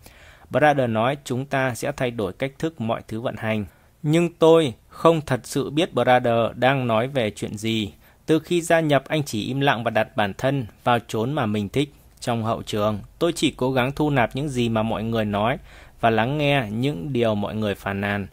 Brother 0.51 0.91
nói 0.91 1.17
chúng 1.25 1.47
ta 1.47 1.75
sẽ 1.75 1.93
thay 1.97 2.11
đổi 2.11 2.33
cách 2.33 2.53
thức 2.59 2.81
mọi 2.81 3.03
thứ 3.09 3.21
vận 3.21 3.37
hành. 3.37 3.65
Nhưng 4.03 4.33
tôi 4.35 4.75
không 4.89 5.21
thật 5.21 5.41
sự 5.45 5.71
biết 5.71 5.95
Brother 5.95 6.39
đang 6.55 6.87
nói 6.87 7.09
về 7.09 7.31
chuyện 7.31 7.57
gì. 7.57 7.93
Từ 8.27 8.39
khi 8.39 8.61
gia 8.61 8.81
nhập 8.81 9.05
anh 9.09 9.23
chỉ 9.23 9.47
im 9.47 9.61
lặng 9.61 9.85
và 9.85 9.91
đặt 9.91 10.17
bản 10.17 10.35
thân 10.39 10.67
vào 10.85 10.99
chốn 11.09 11.33
mà 11.33 11.47
mình 11.47 11.69
thích. 11.69 11.95
Trong 12.21 12.45
hậu 12.45 12.63
trường, 12.63 12.99
tôi 13.19 13.33
chỉ 13.33 13.55
cố 13.57 13.73
gắng 13.73 13.93
thu 13.93 14.11
nạp 14.11 14.37
những 14.37 14.49
gì 14.49 14.69
mà 14.69 14.83
mọi 14.83 15.05
người 15.05 15.25
nói 15.25 15.59
và 16.01 16.11
lắng 16.11 16.39
nghe 16.39 16.67
những 16.71 17.13
điều 17.13 17.35
mọi 17.35 17.55
người 17.55 17.75
phàn 17.75 18.01
nàn. 18.01 18.27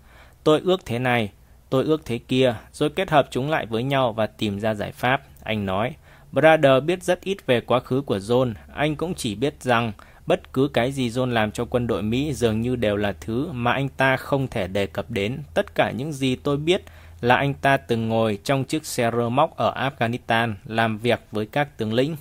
Tôi 0.43 0.61
ước 0.63 0.85
thế 0.85 0.99
này, 0.99 1.31
tôi 1.69 1.83
ước 1.83 2.05
thế 2.05 2.17
kia, 2.17 2.55
rồi 2.73 2.89
kết 2.89 3.09
hợp 3.09 3.27
chúng 3.31 3.49
lại 3.49 3.65
với 3.65 3.83
nhau 3.83 4.13
và 4.13 4.27
tìm 4.27 4.59
ra 4.59 4.73
giải 4.73 4.91
pháp, 4.91 5.21
anh 5.43 5.65
nói. 5.65 5.93
Brother 6.31 6.83
biết 6.85 7.03
rất 7.03 7.21
ít 7.21 7.37
về 7.45 7.61
quá 7.61 7.79
khứ 7.79 8.01
của 8.01 8.17
John, 8.17 8.53
anh 8.73 8.95
cũng 8.95 9.13
chỉ 9.15 9.35
biết 9.35 9.55
rằng 9.61 9.91
bất 10.25 10.53
cứ 10.53 10.69
cái 10.73 10.91
gì 10.91 11.09
John 11.09 11.25
làm 11.25 11.51
cho 11.51 11.65
quân 11.65 11.87
đội 11.87 12.01
Mỹ 12.01 12.33
dường 12.33 12.61
như 12.61 12.75
đều 12.75 12.95
là 12.95 13.13
thứ 13.21 13.51
mà 13.51 13.71
anh 13.71 13.89
ta 13.89 14.17
không 14.17 14.47
thể 14.47 14.67
đề 14.67 14.85
cập 14.85 15.11
đến. 15.11 15.39
Tất 15.53 15.75
cả 15.75 15.91
những 15.91 16.13
gì 16.13 16.35
tôi 16.35 16.57
biết 16.57 16.83
là 17.21 17.35
anh 17.35 17.53
ta 17.53 17.77
từng 17.77 18.09
ngồi 18.09 18.39
trong 18.43 18.63
chiếc 18.63 18.85
xe 18.85 19.11
rơ 19.11 19.29
móc 19.29 19.57
ở 19.57 19.89
Afghanistan 19.89 20.53
làm 20.65 20.97
việc 20.97 21.19
với 21.31 21.45
các 21.45 21.77
tướng 21.77 21.93
lĩnh. 21.93 22.15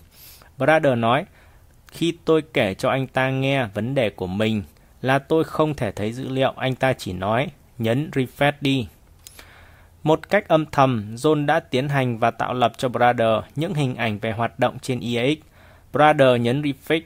Brother 0.59 0.99
nói, 0.99 1.25
khi 1.89 2.17
tôi 2.25 2.43
kể 2.53 2.75
cho 2.75 2.91
anh 2.91 3.07
ta 3.07 3.31
nghe 3.31 3.67
vấn 3.75 3.95
đề 3.95 4.11
của 4.11 4.27
mình 4.27 4.63
là 5.03 5.19
tôi 5.19 5.45
không 5.45 5.75
thể 5.75 5.93
thấy 5.93 6.13
dữ 6.13 6.29
liệu, 6.29 6.53
anh 6.57 6.75
ta 6.75 6.93
chỉ 6.93 7.13
nói, 7.13 7.49
nhấn 7.79 8.11
refresh 8.11 8.53
đi. 8.61 8.89
Một 10.03 10.29
cách 10.31 10.49
âm 10.49 10.67
thầm, 10.67 11.15
John 11.15 11.47
đã 11.47 11.61
tiến 11.61 11.89
hành 11.89 12.19
và 12.19 12.31
tạo 12.31 12.55
lập 12.55 12.73
cho 12.77 12.89
Brother 12.89 13.45
những 13.57 13.75
hình 13.75 13.95
ảnh 13.95 14.19
về 14.19 14.33
hoạt 14.33 14.59
động 14.59 14.79
trên 14.83 15.01
EAX. 15.01 15.39
Brother 15.93 16.41
nhấn 16.41 16.63
refresh, 16.63 17.01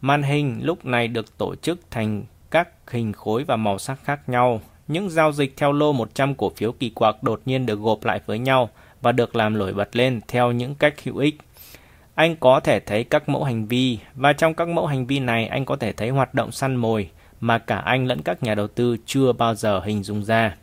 màn 0.00 0.22
hình 0.22 0.60
lúc 0.62 0.84
này 0.84 1.08
được 1.08 1.38
tổ 1.38 1.54
chức 1.54 1.80
thành 1.90 2.24
các 2.50 2.68
hình 2.90 3.12
khối 3.12 3.44
và 3.44 3.56
màu 3.56 3.78
sắc 3.78 3.98
khác 4.04 4.28
nhau. 4.28 4.60
Những 4.90 5.10
giao 5.10 5.32
dịch 5.32 5.56
theo 5.56 5.72
lô 5.72 5.92
100 5.92 6.34
cổ 6.34 6.50
phiếu 6.56 6.72
kỳ 6.72 6.90
quặc 6.90 7.22
đột 7.22 7.40
nhiên 7.44 7.66
được 7.66 7.80
gộp 7.80 8.04
lại 8.04 8.20
với 8.26 8.38
nhau 8.38 8.70
và 9.00 9.12
được 9.12 9.36
làm 9.36 9.58
nổi 9.58 9.72
bật 9.72 9.96
lên 9.96 10.20
theo 10.28 10.52
những 10.52 10.74
cách 10.74 10.94
hữu 11.04 11.16
ích. 11.16 11.38
Anh 12.14 12.36
có 12.36 12.60
thể 12.60 12.80
thấy 12.80 13.04
các 13.04 13.28
mẫu 13.28 13.44
hành 13.44 13.66
vi 13.66 13.98
và 14.14 14.32
trong 14.32 14.54
các 14.54 14.68
mẫu 14.68 14.86
hành 14.86 15.06
vi 15.06 15.18
này 15.18 15.46
anh 15.46 15.64
có 15.64 15.76
thể 15.76 15.92
thấy 15.92 16.08
hoạt 16.08 16.34
động 16.34 16.52
săn 16.52 16.76
mồi 16.76 17.10
mà 17.40 17.58
cả 17.58 17.76
anh 17.76 18.06
lẫn 18.06 18.22
các 18.22 18.42
nhà 18.42 18.54
đầu 18.54 18.68
tư 18.68 18.96
chưa 19.06 19.32
bao 19.32 19.54
giờ 19.54 19.80
hình 19.80 20.02
dung 20.02 20.24
ra. 20.24 20.56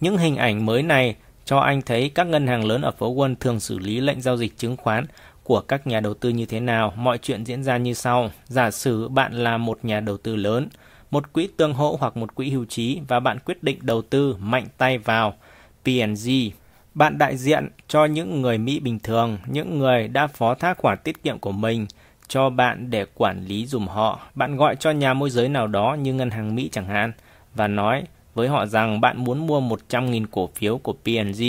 Những 0.00 0.18
hình 0.18 0.36
ảnh 0.36 0.66
mới 0.66 0.82
này 0.82 1.16
cho 1.44 1.58
anh 1.58 1.82
thấy 1.82 2.08
các 2.08 2.26
ngân 2.26 2.46
hàng 2.46 2.64
lớn 2.64 2.82
ở 2.82 2.90
phố 2.90 3.14
Wall 3.14 3.34
thường 3.40 3.60
xử 3.60 3.78
lý 3.78 4.00
lệnh 4.00 4.20
giao 4.20 4.36
dịch 4.36 4.58
chứng 4.58 4.76
khoán 4.76 5.06
của 5.42 5.60
các 5.60 5.86
nhà 5.86 6.00
đầu 6.00 6.14
tư 6.14 6.28
như 6.28 6.46
thế 6.46 6.60
nào. 6.60 6.92
Mọi 6.96 7.18
chuyện 7.18 7.44
diễn 7.44 7.64
ra 7.64 7.76
như 7.76 7.94
sau. 7.94 8.30
Giả 8.46 8.70
sử 8.70 9.08
bạn 9.08 9.32
là 9.32 9.58
một 9.58 9.78
nhà 9.84 10.00
đầu 10.00 10.16
tư 10.16 10.36
lớn, 10.36 10.68
một 11.14 11.32
quỹ 11.32 11.48
tương 11.56 11.74
hỗ 11.74 11.96
hoặc 12.00 12.16
một 12.16 12.34
quỹ 12.34 12.50
hưu 12.50 12.64
trí 12.64 13.00
và 13.08 13.20
bạn 13.20 13.38
quyết 13.38 13.62
định 13.62 13.78
đầu 13.82 14.02
tư 14.02 14.36
mạnh 14.40 14.66
tay 14.78 14.98
vào 14.98 15.34
P&G. 15.82 16.30
Bạn 16.94 17.18
đại 17.18 17.36
diện 17.36 17.68
cho 17.88 18.04
những 18.04 18.42
người 18.42 18.58
Mỹ 18.58 18.80
bình 18.80 18.98
thường, 18.98 19.38
những 19.46 19.78
người 19.78 20.08
đã 20.08 20.26
phó 20.26 20.54
thác 20.54 20.78
khoản 20.78 20.98
tiết 21.04 21.22
kiệm 21.22 21.38
của 21.38 21.52
mình 21.52 21.86
cho 22.28 22.50
bạn 22.50 22.90
để 22.90 23.06
quản 23.14 23.44
lý 23.44 23.66
dùm 23.66 23.86
họ. 23.86 24.20
Bạn 24.34 24.56
gọi 24.56 24.76
cho 24.76 24.90
nhà 24.90 25.14
môi 25.14 25.30
giới 25.30 25.48
nào 25.48 25.66
đó 25.66 25.96
như 26.00 26.14
ngân 26.14 26.30
hàng 26.30 26.54
Mỹ 26.54 26.68
chẳng 26.72 26.86
hạn 26.86 27.12
và 27.54 27.68
nói 27.68 28.04
với 28.34 28.48
họ 28.48 28.66
rằng 28.66 29.00
bạn 29.00 29.24
muốn 29.24 29.46
mua 29.46 29.60
100.000 29.60 30.26
cổ 30.30 30.50
phiếu 30.54 30.78
của 30.78 30.92
P&G. 30.92 31.42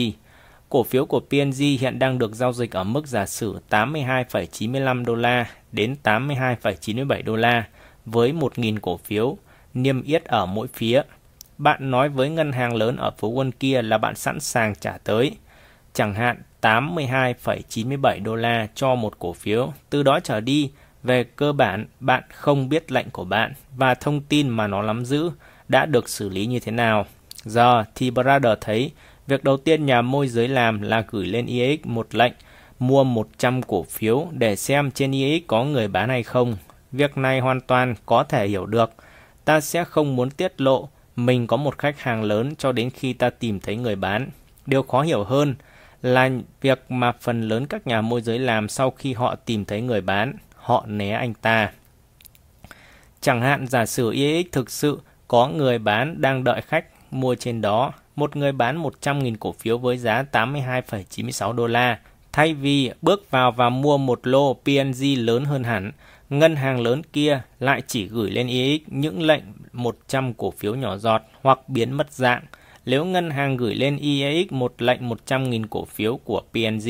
Cổ 0.70 0.84
phiếu 0.84 1.06
của 1.06 1.20
P&G 1.20 1.64
hiện 1.80 2.00
đang 2.00 2.18
được 2.18 2.36
giao 2.36 2.54
dịch 2.54 2.72
ở 2.72 2.84
mức 2.84 3.08
giả 3.08 3.26
sử 3.26 3.60
82,95 3.70 5.06
đô 5.06 5.16
la 5.16 5.50
đến 5.72 5.96
82,97 6.04 7.24
đô 7.24 7.36
la 7.36 7.64
với 8.06 8.34
1.000 8.34 8.78
cổ 8.82 8.98
phiếu 8.98 9.38
niêm 9.76 10.04
yết 10.04 10.26
ở 10.26 10.46
mỗi 10.46 10.68
phía. 10.74 11.02
Bạn 11.58 11.92
nói 11.92 12.10
với 12.10 12.30
ngân 12.30 12.52
hàng 12.52 12.76
lớn 12.76 12.96
ở 12.96 13.12
phố 13.12 13.28
Quân 13.28 13.52
kia 13.52 13.82
là 13.82 13.98
bạn 13.98 14.16
sẵn 14.16 14.40
sàng 14.40 14.76
trả 14.76 14.98
tới, 14.98 15.38
chẳng 15.94 16.14
hạn 16.14 16.38
82,97 16.62 18.24
đô 18.24 18.36
la 18.36 18.68
cho 18.76 18.96
một 18.96 19.20
cổ 19.20 19.34
phiếu. 19.34 19.74
Từ 19.90 20.04
đó 20.04 20.20
trở 20.20 20.40
đi, 20.40 20.72
về 21.04 21.24
cơ 21.24 21.54
bản, 21.54 21.86
bạn 22.00 22.24
không 22.34 22.70
biết 22.70 22.92
lệnh 22.92 23.10
của 23.10 23.24
bạn 23.24 23.54
và 23.76 23.96
thông 23.96 24.22
tin 24.22 24.50
mà 24.50 24.68
nó 24.68 24.82
nắm 24.82 25.06
giữ 25.06 25.32
đã 25.68 25.86
được 25.86 26.10
xử 26.10 26.30
lý 26.30 26.46
như 26.46 26.60
thế 26.60 26.72
nào. 26.72 27.06
Giờ 27.44 27.84
thì 27.96 28.12
Brother 28.12 28.58
thấy 28.62 28.92
việc 29.28 29.44
đầu 29.44 29.58
tiên 29.58 29.86
nhà 29.86 30.02
môi 30.02 30.28
giới 30.28 30.48
làm 30.48 30.82
là 30.82 31.04
gửi 31.12 31.26
lên 31.26 31.46
EX 31.46 31.80
một 31.84 32.16
lệnh 32.16 32.34
mua 32.80 33.04
100 33.04 33.62
cổ 33.62 33.84
phiếu 33.84 34.28
để 34.32 34.56
xem 34.56 34.92
trên 34.92 35.12
EX 35.12 35.42
có 35.48 35.64
người 35.64 35.88
bán 35.88 36.10
hay 36.10 36.24
không. 36.24 36.58
Việc 36.92 37.18
này 37.18 37.40
hoàn 37.40 37.62
toàn 37.62 37.96
có 38.06 38.24
thể 38.24 38.48
hiểu 38.48 38.66
được. 38.66 38.94
Ta 39.46 39.62
sẽ 39.62 39.84
không 39.84 40.16
muốn 40.16 40.30
tiết 40.30 40.62
lộ 40.62 40.90
mình 41.16 41.48
có 41.48 41.58
một 41.58 41.78
khách 41.78 42.00
hàng 42.00 42.24
lớn 42.24 42.56
cho 42.56 42.72
đến 42.72 42.90
khi 42.90 43.14
ta 43.14 43.30
tìm 43.30 43.60
thấy 43.60 43.76
người 43.76 43.96
bán. 43.96 44.30
Điều 44.66 44.84
khó 44.84 45.02
hiểu 45.02 45.24
hơn 45.24 45.56
là 46.02 46.30
việc 46.62 46.86
mà 46.90 47.12
phần 47.22 47.42
lớn 47.42 47.66
các 47.66 47.88
nhà 47.88 48.02
môi 48.02 48.22
giới 48.22 48.40
làm 48.40 48.70
sau 48.70 48.92
khi 48.92 49.14
họ 49.14 49.36
tìm 49.36 49.66
thấy 49.66 49.82
người 49.82 50.02
bán, 50.02 50.34
họ 50.56 50.86
né 50.88 51.12
anh 51.12 51.34
ta. 51.34 51.72
Chẳng 53.22 53.42
hạn 53.42 53.68
giả 53.68 53.86
sử 53.86 54.14
EX 54.14 54.46
thực 54.52 54.72
sự 54.72 55.00
có 55.28 55.48
người 55.48 55.78
bán 55.78 56.22
đang 56.22 56.44
đợi 56.44 56.62
khách 56.62 56.86
mua 57.12 57.36
trên 57.36 57.62
đó, 57.62 57.94
một 58.16 58.36
người 58.36 58.52
bán 58.52 58.84
100.000 58.84 59.36
cổ 59.40 59.52
phiếu 59.52 59.78
với 59.78 59.98
giá 59.98 60.26
82,96 60.32 61.54
đô 61.54 61.68
la. 61.68 62.00
Thay 62.32 62.54
vì 62.54 62.92
bước 63.02 63.32
vào 63.32 63.52
và 63.52 63.70
mua 63.70 63.98
một 63.98 64.28
lô 64.28 64.54
PNG 64.54 65.04
lớn 65.18 65.46
hơn 65.46 65.64
hẳn, 65.64 65.92
ngân 66.30 66.56
hàng 66.56 66.82
lớn 66.82 67.02
kia 67.14 67.42
lại 67.60 67.82
chỉ 67.88 68.08
gửi 68.08 68.32
lên 68.32 68.48
EX 68.48 68.82
những 68.88 69.22
lệnh 69.22 69.44
100 69.74 70.34
cổ 70.34 70.52
phiếu 70.52 70.76
nhỏ 70.76 70.98
giọt 70.98 71.22
hoặc 71.42 71.70
biến 71.70 71.92
mất 71.92 72.14
dạng. 72.14 72.44
Nếu 72.86 73.06
ngân 73.06 73.30
hàng 73.30 73.58
gửi 73.58 73.76
lên 73.76 73.98
iex 73.98 74.52
một 74.52 74.74
lệnh 74.78 75.10
100.000 75.10 75.66
cổ 75.70 75.86
phiếu 75.86 76.18
của 76.18 76.42
PNG 76.52 76.90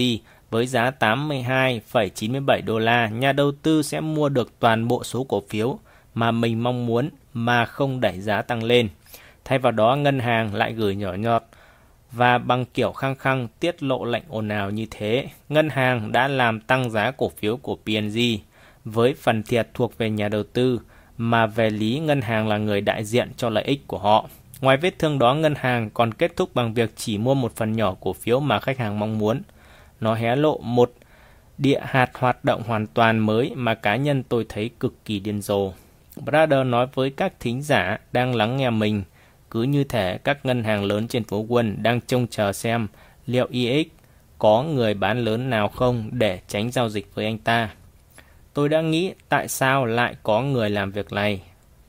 với 0.49 0.67
giá 0.67 0.91
82,97 0.99 2.61
đô 2.65 2.79
la, 2.79 3.07
nhà 3.07 3.31
đầu 3.31 3.51
tư 3.51 3.81
sẽ 3.81 3.99
mua 3.99 4.29
được 4.29 4.59
toàn 4.59 4.87
bộ 4.87 5.03
số 5.03 5.23
cổ 5.23 5.43
phiếu 5.49 5.79
mà 6.13 6.31
mình 6.31 6.63
mong 6.63 6.85
muốn 6.85 7.09
mà 7.33 7.65
không 7.65 8.01
đẩy 8.01 8.21
giá 8.21 8.41
tăng 8.41 8.63
lên. 8.63 8.89
Thay 9.45 9.59
vào 9.59 9.71
đó, 9.71 9.95
ngân 9.95 10.19
hàng 10.19 10.55
lại 10.55 10.73
gửi 10.73 10.95
nhỏ 10.95 11.13
nhọt 11.13 11.43
và 12.11 12.37
bằng 12.37 12.65
kiểu 12.65 12.91
khăng 12.91 13.15
khăng 13.15 13.47
tiết 13.59 13.83
lộ 13.83 14.05
lệnh 14.05 14.23
ồn 14.29 14.49
ào 14.49 14.71
như 14.71 14.85
thế, 14.91 15.27
ngân 15.49 15.69
hàng 15.69 16.11
đã 16.11 16.27
làm 16.27 16.59
tăng 16.59 16.89
giá 16.89 17.11
cổ 17.11 17.29
phiếu 17.29 17.57
của 17.57 17.75
PNG 17.75 18.17
với 18.85 19.13
phần 19.13 19.43
thiệt 19.43 19.67
thuộc 19.73 19.97
về 19.97 20.09
nhà 20.09 20.29
đầu 20.29 20.43
tư 20.43 20.79
mà 21.17 21.45
về 21.45 21.69
lý 21.69 21.99
ngân 21.99 22.21
hàng 22.21 22.47
là 22.47 22.57
người 22.57 22.81
đại 22.81 23.03
diện 23.03 23.31
cho 23.37 23.49
lợi 23.49 23.63
ích 23.63 23.87
của 23.87 23.97
họ. 23.97 24.29
Ngoài 24.61 24.77
vết 24.77 24.99
thương 24.99 25.19
đó, 25.19 25.33
ngân 25.33 25.55
hàng 25.55 25.89
còn 25.89 26.13
kết 26.13 26.35
thúc 26.35 26.55
bằng 26.55 26.73
việc 26.73 26.91
chỉ 26.95 27.17
mua 27.17 27.33
một 27.33 27.55
phần 27.55 27.73
nhỏ 27.73 27.95
cổ 27.99 28.13
phiếu 28.13 28.39
mà 28.39 28.59
khách 28.59 28.77
hàng 28.77 28.99
mong 28.99 29.17
muốn. 29.17 29.41
Nó 30.01 30.15
hé 30.15 30.35
lộ 30.35 30.57
một 30.57 30.93
địa 31.57 31.79
hạt 31.83 32.11
hoạt 32.13 32.45
động 32.45 32.63
hoàn 32.67 32.87
toàn 32.87 33.19
mới 33.19 33.51
mà 33.55 33.73
cá 33.73 33.95
nhân 33.95 34.23
tôi 34.23 34.45
thấy 34.49 34.69
cực 34.79 35.05
kỳ 35.05 35.19
điên 35.19 35.41
rồ. 35.41 35.71
Brother 36.15 36.65
nói 36.65 36.87
với 36.93 37.09
các 37.09 37.33
thính 37.39 37.61
giả 37.61 37.97
đang 38.11 38.35
lắng 38.35 38.57
nghe 38.57 38.69
mình, 38.69 39.03
cứ 39.51 39.63
như 39.63 39.83
thể 39.83 40.17
các 40.17 40.45
ngân 40.45 40.63
hàng 40.63 40.83
lớn 40.83 41.07
trên 41.07 41.23
phố 41.23 41.37
quân 41.37 41.75
đang 41.83 42.01
trông 42.01 42.27
chờ 42.27 42.53
xem 42.53 42.87
liệu 43.25 43.47
EX 43.51 43.87
có 44.39 44.63
người 44.63 44.93
bán 44.93 45.19
lớn 45.19 45.49
nào 45.49 45.67
không 45.67 46.09
để 46.11 46.39
tránh 46.47 46.71
giao 46.71 46.89
dịch 46.89 47.15
với 47.15 47.25
anh 47.25 47.37
ta. 47.37 47.69
Tôi 48.55 48.69
đã 48.69 48.81
nghĩ 48.81 49.13
tại 49.29 49.47
sao 49.47 49.85
lại 49.85 50.15
có 50.23 50.41
người 50.41 50.69
làm 50.69 50.91
việc 50.91 51.13
này. 51.13 51.41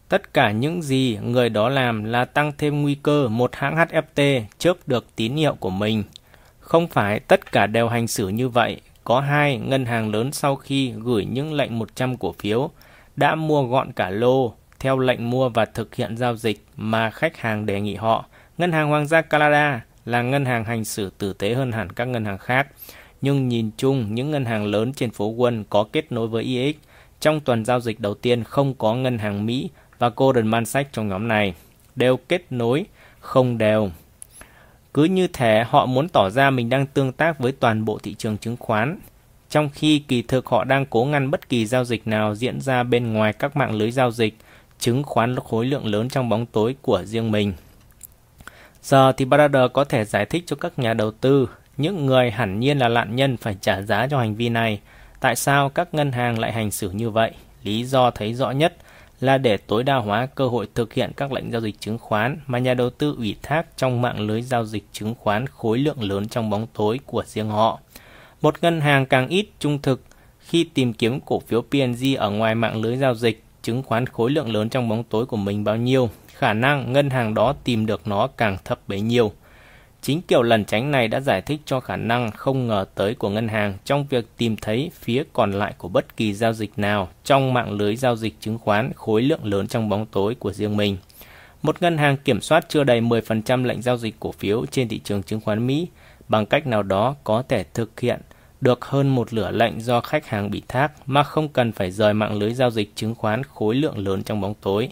Tất 0.09 0.35
cả 0.35 0.51
những 0.51 0.83
gì 0.83 1.19
người 1.23 1.49
đó 1.49 1.69
làm 1.69 2.05
là 2.05 2.25
tăng 2.25 2.53
thêm 2.59 2.83
nguy 2.83 2.95
cơ 2.95 3.29
một 3.29 3.55
hãng 3.55 3.77
HFT 3.77 4.43
chớp 4.59 4.77
được 4.87 5.07
tín 5.17 5.35
hiệu 5.35 5.55
của 5.61 5.71
mình. 5.71 6.05
Không 6.61 6.89
phải 6.89 7.21
tất 7.21 7.53
cả 7.53 7.67
đều 7.67 7.89
hành 7.89 8.07
xử 8.07 8.29
như 8.29 8.49
vậy. 8.49 8.81
Có 9.05 9.21
hai 9.21 9.57
ngân 9.59 9.87
hàng 9.87 10.11
lớn 10.11 10.33
sau 10.33 10.57
khi 10.57 10.93
gửi 11.05 11.25
những 11.25 11.53
lệnh 11.53 11.79
100 11.79 12.17
cổ 12.17 12.35
phiếu, 12.39 12.71
đã 13.17 13.35
mua 13.35 13.63
gọn 13.63 13.93
cả 13.93 14.11
lô, 14.11 14.55
theo 14.79 14.99
lệnh 14.99 15.31
mua 15.31 15.49
và 15.49 15.65
thực 15.65 15.95
hiện 15.95 16.17
giao 16.17 16.37
dịch 16.37 16.61
mà 16.77 17.11
khách 17.11 17.37
hàng 17.37 17.67
đề 17.67 17.81
nghị 17.81 17.95
họ. 17.95 18.25
Ngân 18.59 18.73
hàng 18.73 18.89
Hoàng 18.89 19.07
gia 19.07 19.23
Canada 19.23 19.85
là 20.05 20.23
ngân 20.23 20.45
hàng 20.45 20.65
hành 20.65 20.85
xử 20.85 21.11
tử 21.19 21.33
tế 21.33 21.55
hơn 21.55 21.73
hẳn 21.73 21.93
các 21.93 22.05
ngân 22.05 22.25
hàng 22.25 22.39
khác 22.39 22.67
nhưng 23.27 23.49
nhìn 23.49 23.71
chung 23.77 24.15
những 24.15 24.31
ngân 24.31 24.45
hàng 24.45 24.67
lớn 24.67 24.93
trên 24.93 25.11
phố 25.11 25.35
Wall 25.35 25.65
có 25.71 25.85
kết 25.93 26.13
nối 26.13 26.29
với 26.29 26.57
EX. 26.57 26.77
Trong 27.21 27.41
tuần 27.41 27.65
giao 27.65 27.81
dịch 27.81 28.01
đầu 28.01 28.15
tiên 28.15 28.45
không 28.45 28.75
có 28.75 28.95
ngân 28.95 29.19
hàng 29.19 29.47
Mỹ 29.47 29.71
và 29.99 30.11
Goldman 30.17 30.67
Sachs 30.67 30.93
trong 30.93 31.09
nhóm 31.09 31.29
này, 31.29 31.55
đều 31.97 32.17
kết 32.17 32.43
nối 32.51 32.85
không 33.21 33.59
đều. 33.59 33.91
Cứ 34.95 35.05
như 35.05 35.27
thế 35.33 35.65
họ 35.69 35.87
muốn 35.87 36.09
tỏ 36.09 36.31
ra 36.31 36.51
mình 36.51 36.69
đang 36.69 36.87
tương 36.87 37.13
tác 37.13 37.39
với 37.39 37.53
toàn 37.53 37.85
bộ 37.85 37.99
thị 38.03 38.15
trường 38.15 38.39
chứng 38.39 38.57
khoán, 38.57 38.99
trong 39.51 39.69
khi 39.75 39.99
kỳ 39.99 40.23
thực 40.23 40.47
họ 40.47 40.65
đang 40.65 40.87
cố 40.87 41.05
ngăn 41.05 41.31
bất 41.31 41.49
kỳ 41.49 41.67
giao 41.67 41.85
dịch 41.85 42.07
nào 42.07 42.35
diễn 42.35 42.61
ra 42.61 42.83
bên 42.83 43.13
ngoài 43.13 43.33
các 43.33 43.57
mạng 43.57 43.75
lưới 43.75 43.91
giao 43.91 44.11
dịch 44.11 44.35
chứng 44.79 45.03
khoán 45.03 45.37
khối 45.37 45.67
lượng 45.67 45.87
lớn 45.87 46.09
trong 46.09 46.29
bóng 46.29 46.47
tối 46.47 46.77
của 46.83 47.03
riêng 47.05 47.33
mình. 47.33 47.53
Giờ 48.83 49.13
thì 49.13 49.25
Brother 49.25 49.71
có 49.73 49.85
thể 49.85 50.05
giải 50.05 50.27
thích 50.27 50.45
cho 50.47 50.57
các 50.57 50.79
nhà 50.79 50.95
đầu 50.95 51.11
tư 51.11 51.49
những 51.77 52.07
người 52.07 52.31
hẳn 52.31 52.61
nhiên 52.61 52.79
là 52.79 52.89
nạn 52.89 53.17
nhân 53.17 53.37
phải 53.37 53.57
trả 53.61 53.83
giá 53.83 54.07
cho 54.11 54.19
hành 54.19 54.35
vi 54.35 54.49
này. 54.49 54.81
Tại 55.21 55.37
sao 55.37 55.69
các 55.69 55.95
ngân 55.95 56.13
hàng 56.13 56.39
lại 56.39 56.53
hành 56.53 56.71
xử 56.71 56.91
như 56.91 57.11
vậy? 57.11 57.31
Lý 57.63 57.85
do 57.85 58.11
thấy 58.11 58.35
rõ 58.35 58.51
nhất 58.51 58.77
là 59.21 59.39
để 59.39 59.57
tối 59.57 59.85
đa 59.85 59.97
hóa 59.97 60.27
cơ 60.27 60.49
hội 60.49 60.69
thực 60.75 60.95
hiện 60.95 61.13
các 61.17 61.33
lệnh 61.33 61.53
giao 61.53 61.61
dịch 61.61 61.81
chứng 61.81 61.99
khoán 61.99 62.39
mà 62.47 62.59
nhà 62.59 62.75
đầu 62.75 62.91
tư 62.91 63.15
ủy 63.19 63.37
thác 63.43 63.77
trong 63.77 64.03
mạng 64.03 64.21
lưới 64.21 64.43
giao 64.43 64.65
dịch 64.65 64.85
chứng 64.93 65.15
khoán 65.15 65.47
khối 65.47 65.79
lượng 65.79 66.03
lớn 66.03 66.29
trong 66.29 66.51
bóng 66.51 66.67
tối 66.73 67.01
của 67.07 67.23
riêng 67.27 67.49
họ. 67.49 67.81
Một 68.43 68.55
ngân 68.63 68.81
hàng 68.81 69.07
càng 69.07 69.29
ít 69.29 69.47
trung 69.59 69.79
thực 69.83 70.03
khi 70.41 70.65
tìm 70.75 70.93
kiếm 70.93 71.21
cổ 71.21 71.41
phiếu 71.41 71.63
PNG 71.63 72.17
ở 72.19 72.31
ngoài 72.31 72.55
mạng 72.55 72.83
lưới 72.83 72.97
giao 72.97 73.15
dịch 73.15 73.43
chứng 73.63 73.83
khoán 73.83 74.07
khối 74.07 74.31
lượng 74.31 74.53
lớn 74.53 74.69
trong 74.69 74.89
bóng 74.89 75.05
tối 75.05 75.27
của 75.27 75.37
mình 75.37 75.65
bao 75.65 75.77
nhiêu, 75.77 76.11
khả 76.27 76.53
năng 76.53 76.93
ngân 76.93 77.11
hàng 77.11 77.35
đó 77.35 77.55
tìm 77.65 77.87
được 77.87 78.09
nó 78.09 78.27
càng 78.27 78.57
thấp 78.65 78.79
bấy 78.89 79.01
nhiêu. 79.01 79.33
Chính 80.07 80.23
kiểu 80.23 80.43
lần 80.43 80.65
tránh 80.65 80.91
này 80.91 81.09
đã 81.09 81.21
giải 81.21 81.43
thích 81.43 81.61
cho 81.65 81.81
khả 81.81 81.97
năng 81.97 82.31
không 82.31 82.67
ngờ 82.67 82.85
tới 82.95 83.15
của 83.15 83.29
ngân 83.29 83.49
hàng 83.49 83.75
trong 83.85 84.07
việc 84.07 84.25
tìm 84.37 84.57
thấy 84.57 84.91
phía 84.95 85.25
còn 85.33 85.53
lại 85.53 85.75
của 85.79 85.89
bất 85.89 86.17
kỳ 86.17 86.35
giao 86.35 86.53
dịch 86.53 86.71
nào 86.77 87.09
trong 87.25 87.55
mạng 87.55 87.73
lưới 87.73 87.97
giao 87.97 88.17
dịch 88.17 88.35
chứng 88.41 88.59
khoán 88.59 88.93
khối 88.97 89.23
lượng 89.23 89.45
lớn 89.45 89.67
trong 89.67 89.89
bóng 89.89 90.07
tối 90.07 90.35
của 90.35 90.53
riêng 90.53 90.77
mình. 90.77 90.97
Một 91.63 91.83
ngân 91.83 91.99
hàng 91.99 92.17
kiểm 92.17 92.41
soát 92.41 92.67
chưa 92.69 92.85
đầy 92.85 93.01
10% 93.01 93.65
lệnh 93.65 93.83
giao 93.83 93.97
dịch 93.97 94.15
cổ 94.21 94.33
phiếu 94.33 94.67
trên 94.71 94.89
thị 94.89 95.01
trường 95.05 95.23
chứng 95.23 95.41
khoán 95.41 95.67
Mỹ, 95.67 95.89
bằng 96.29 96.47
cách 96.47 96.67
nào 96.67 96.83
đó 96.83 97.15
có 97.25 97.43
thể 97.49 97.65
thực 97.75 98.01
hiện 98.01 98.21
được 98.61 98.85
hơn 98.85 99.09
một 99.09 99.33
lửa 99.33 99.51
lệnh 99.51 99.81
do 99.81 100.01
khách 100.01 100.27
hàng 100.27 100.51
bị 100.51 100.63
thác 100.69 100.93
mà 101.07 101.23
không 101.23 101.49
cần 101.49 101.73
phải 101.73 101.91
rời 101.91 102.15
mạng 102.15 102.39
lưới 102.39 102.55
giao 102.55 102.71
dịch 102.71 102.93
chứng 102.95 103.15
khoán 103.15 103.43
khối 103.45 103.75
lượng 103.75 103.99
lớn 103.99 104.23
trong 104.23 104.41
bóng 104.41 104.55
tối. 104.61 104.89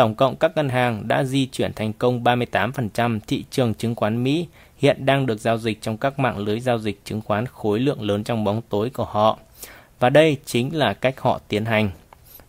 Tổng 0.00 0.14
cộng 0.14 0.36
các 0.36 0.56
ngân 0.56 0.68
hàng 0.68 1.08
đã 1.08 1.24
di 1.24 1.46
chuyển 1.46 1.72
thành 1.72 1.92
công 1.92 2.24
38% 2.24 3.18
thị 3.26 3.44
trường 3.50 3.74
chứng 3.74 3.94
khoán 3.94 4.24
Mỹ 4.24 4.46
hiện 4.76 5.06
đang 5.06 5.26
được 5.26 5.40
giao 5.40 5.58
dịch 5.58 5.82
trong 5.82 5.96
các 5.96 6.18
mạng 6.18 6.38
lưới 6.38 6.60
giao 6.60 6.78
dịch 6.78 7.00
chứng 7.04 7.20
khoán 7.20 7.46
khối 7.46 7.80
lượng 7.80 8.02
lớn 8.02 8.24
trong 8.24 8.44
bóng 8.44 8.62
tối 8.68 8.90
của 8.90 9.04
họ. 9.04 9.38
Và 9.98 10.10
đây 10.10 10.36
chính 10.44 10.76
là 10.76 10.94
cách 10.94 11.20
họ 11.20 11.40
tiến 11.48 11.64
hành. 11.64 11.90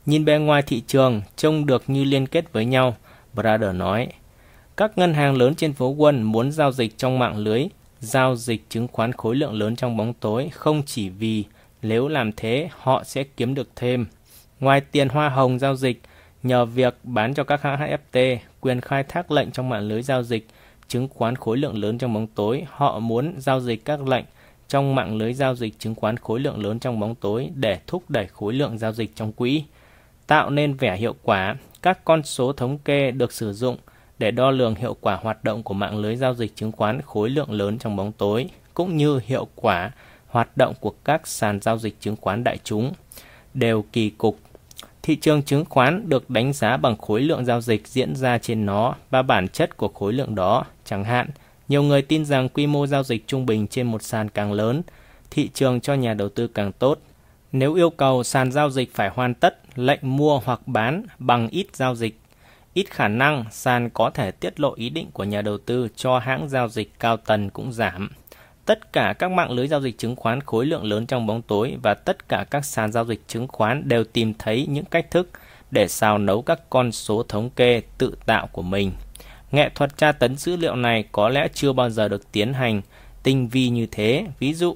Nhìn 0.05 0.25
bên 0.25 0.45
ngoài 0.45 0.61
thị 0.61 0.83
trường 0.87 1.21
trông 1.35 1.65
được 1.65 1.83
như 1.87 2.03
liên 2.03 2.27
kết 2.27 2.53
với 2.53 2.65
nhau, 2.65 2.95
Brother 3.33 3.75
nói. 3.75 4.07
Các 4.77 4.97
ngân 4.97 5.13
hàng 5.13 5.37
lớn 5.37 5.55
trên 5.55 5.73
phố 5.73 5.87
Quân 5.89 6.23
muốn 6.23 6.51
giao 6.51 6.71
dịch 6.71 6.97
trong 6.97 7.19
mạng 7.19 7.37
lưới 7.37 7.65
giao 7.99 8.35
dịch 8.35 8.61
chứng 8.69 8.87
khoán 8.87 9.13
khối 9.13 9.35
lượng 9.35 9.53
lớn 9.53 9.75
trong 9.75 9.97
bóng 9.97 10.13
tối 10.13 10.49
không 10.53 10.83
chỉ 10.85 11.09
vì 11.09 11.43
nếu 11.81 12.07
làm 12.07 12.31
thế 12.31 12.69
họ 12.77 13.03
sẽ 13.03 13.23
kiếm 13.23 13.53
được 13.53 13.69
thêm. 13.75 14.05
Ngoài 14.59 14.81
tiền 14.81 15.09
hoa 15.09 15.29
hồng 15.29 15.59
giao 15.59 15.75
dịch, 15.75 16.01
Nhờ 16.43 16.65
việc 16.65 16.97
bán 17.03 17.33
cho 17.33 17.43
các 17.43 17.61
hãng 17.61 17.79
HFT 17.79 18.37
quyền 18.61 18.81
khai 18.81 19.03
thác 19.03 19.31
lệnh 19.31 19.51
trong 19.51 19.69
mạng 19.69 19.87
lưới 19.87 20.01
giao 20.01 20.23
dịch 20.23 20.47
chứng 20.87 21.07
khoán 21.07 21.35
khối 21.35 21.57
lượng 21.57 21.77
lớn 21.77 21.97
trong 21.97 22.13
bóng 22.13 22.27
tối, 22.27 22.65
họ 22.69 22.99
muốn 22.99 23.33
giao 23.37 23.59
dịch 23.59 23.85
các 23.85 24.07
lệnh 24.07 24.25
trong 24.67 24.95
mạng 24.95 25.17
lưới 25.17 25.33
giao 25.33 25.55
dịch 25.55 25.79
chứng 25.79 25.95
khoán 25.95 26.17
khối 26.17 26.39
lượng 26.39 26.63
lớn 26.63 26.79
trong 26.79 26.99
bóng 26.99 27.15
tối 27.15 27.49
để 27.55 27.79
thúc 27.87 28.09
đẩy 28.09 28.27
khối 28.27 28.53
lượng 28.53 28.77
giao 28.77 28.91
dịch 28.91 29.15
trong 29.15 29.33
quỹ. 29.33 29.63
Tạo 30.27 30.49
nên 30.49 30.73
vẻ 30.73 30.97
hiệu 30.97 31.15
quả, 31.23 31.55
các 31.81 32.05
con 32.05 32.23
số 32.23 32.53
thống 32.53 32.77
kê 32.77 33.11
được 33.11 33.31
sử 33.31 33.53
dụng 33.53 33.77
để 34.19 34.31
đo 34.31 34.51
lường 34.51 34.75
hiệu 34.75 34.95
quả 35.01 35.15
hoạt 35.15 35.43
động 35.43 35.63
của 35.63 35.73
mạng 35.73 35.97
lưới 35.97 36.15
giao 36.15 36.33
dịch 36.33 36.55
chứng 36.55 36.71
khoán 36.71 37.01
khối 37.01 37.29
lượng 37.29 37.51
lớn 37.51 37.77
trong 37.77 37.95
bóng 37.95 38.11
tối, 38.11 38.49
cũng 38.73 38.97
như 38.97 39.19
hiệu 39.25 39.47
quả 39.55 39.91
hoạt 40.27 40.57
động 40.57 40.73
của 40.79 40.93
các 41.03 41.27
sàn 41.27 41.61
giao 41.61 41.77
dịch 41.77 41.95
chứng 41.99 42.15
khoán 42.15 42.43
đại 42.43 42.57
chúng 42.63 42.93
đều 43.53 43.85
kỳ 43.91 44.09
cục 44.09 44.37
Thị 45.03 45.15
trường 45.15 45.43
chứng 45.43 45.65
khoán 45.65 46.09
được 46.09 46.29
đánh 46.29 46.53
giá 46.53 46.77
bằng 46.77 46.97
khối 46.97 47.21
lượng 47.21 47.45
giao 47.45 47.61
dịch 47.61 47.87
diễn 47.87 48.15
ra 48.15 48.37
trên 48.37 48.65
nó 48.65 48.95
và 49.09 49.21
bản 49.21 49.47
chất 49.47 49.77
của 49.77 49.87
khối 49.87 50.13
lượng 50.13 50.35
đó. 50.35 50.65
Chẳng 50.85 51.03
hạn, 51.03 51.29
nhiều 51.67 51.83
người 51.83 52.01
tin 52.01 52.25
rằng 52.25 52.49
quy 52.49 52.67
mô 52.67 52.87
giao 52.87 53.03
dịch 53.03 53.27
trung 53.27 53.45
bình 53.45 53.67
trên 53.67 53.87
một 53.87 54.03
sàn 54.03 54.29
càng 54.29 54.53
lớn, 54.53 54.81
thị 55.31 55.49
trường 55.53 55.81
cho 55.81 55.93
nhà 55.93 56.13
đầu 56.13 56.29
tư 56.29 56.47
càng 56.47 56.71
tốt. 56.71 56.99
Nếu 57.51 57.73
yêu 57.73 57.89
cầu 57.89 58.23
sàn 58.23 58.51
giao 58.51 58.69
dịch 58.69 58.95
phải 58.95 59.09
hoàn 59.09 59.33
tất 59.33 59.57
lệnh 59.75 59.99
mua 60.01 60.39
hoặc 60.39 60.61
bán 60.65 61.03
bằng 61.19 61.47
ít 61.47 61.67
giao 61.73 61.95
dịch, 61.95 62.19
ít 62.73 62.91
khả 62.91 63.07
năng 63.07 63.45
sàn 63.51 63.89
có 63.89 64.09
thể 64.09 64.31
tiết 64.31 64.59
lộ 64.59 64.73
ý 64.75 64.89
định 64.89 65.07
của 65.13 65.23
nhà 65.23 65.41
đầu 65.41 65.57
tư 65.57 65.87
cho 65.95 66.19
hãng 66.19 66.49
giao 66.49 66.69
dịch 66.69 66.99
cao 66.99 67.17
tầng 67.17 67.49
cũng 67.49 67.73
giảm. 67.73 68.09
Tất 68.65 68.93
cả 68.93 69.13
các 69.19 69.31
mạng 69.31 69.51
lưới 69.51 69.67
giao 69.67 69.81
dịch 69.81 69.97
chứng 69.97 70.15
khoán 70.15 70.41
khối 70.41 70.65
lượng 70.65 70.83
lớn 70.83 71.05
trong 71.05 71.27
bóng 71.27 71.41
tối 71.41 71.77
và 71.83 71.93
tất 71.93 72.29
cả 72.29 72.45
các 72.51 72.65
sàn 72.65 72.91
giao 72.91 73.05
dịch 73.05 73.21
chứng 73.27 73.47
khoán 73.47 73.87
đều 73.87 74.03
tìm 74.03 74.33
thấy 74.33 74.67
những 74.69 74.85
cách 74.85 75.11
thức 75.11 75.29
để 75.71 75.87
xào 75.87 76.17
nấu 76.17 76.41
các 76.41 76.69
con 76.69 76.91
số 76.91 77.23
thống 77.23 77.49
kê 77.49 77.81
tự 77.97 78.15
tạo 78.25 78.47
của 78.51 78.61
mình. 78.61 78.91
Nghệ 79.51 79.69
thuật 79.75 79.97
tra 79.97 80.11
tấn 80.11 80.37
dữ 80.37 80.55
liệu 80.55 80.75
này 80.75 81.05
có 81.11 81.29
lẽ 81.29 81.47
chưa 81.53 81.73
bao 81.73 81.89
giờ 81.89 82.07
được 82.07 82.31
tiến 82.31 82.53
hành 82.53 82.81
tinh 83.23 83.47
vi 83.47 83.69
như 83.69 83.87
thế. 83.91 84.25
Ví 84.39 84.53
dụ, 84.53 84.75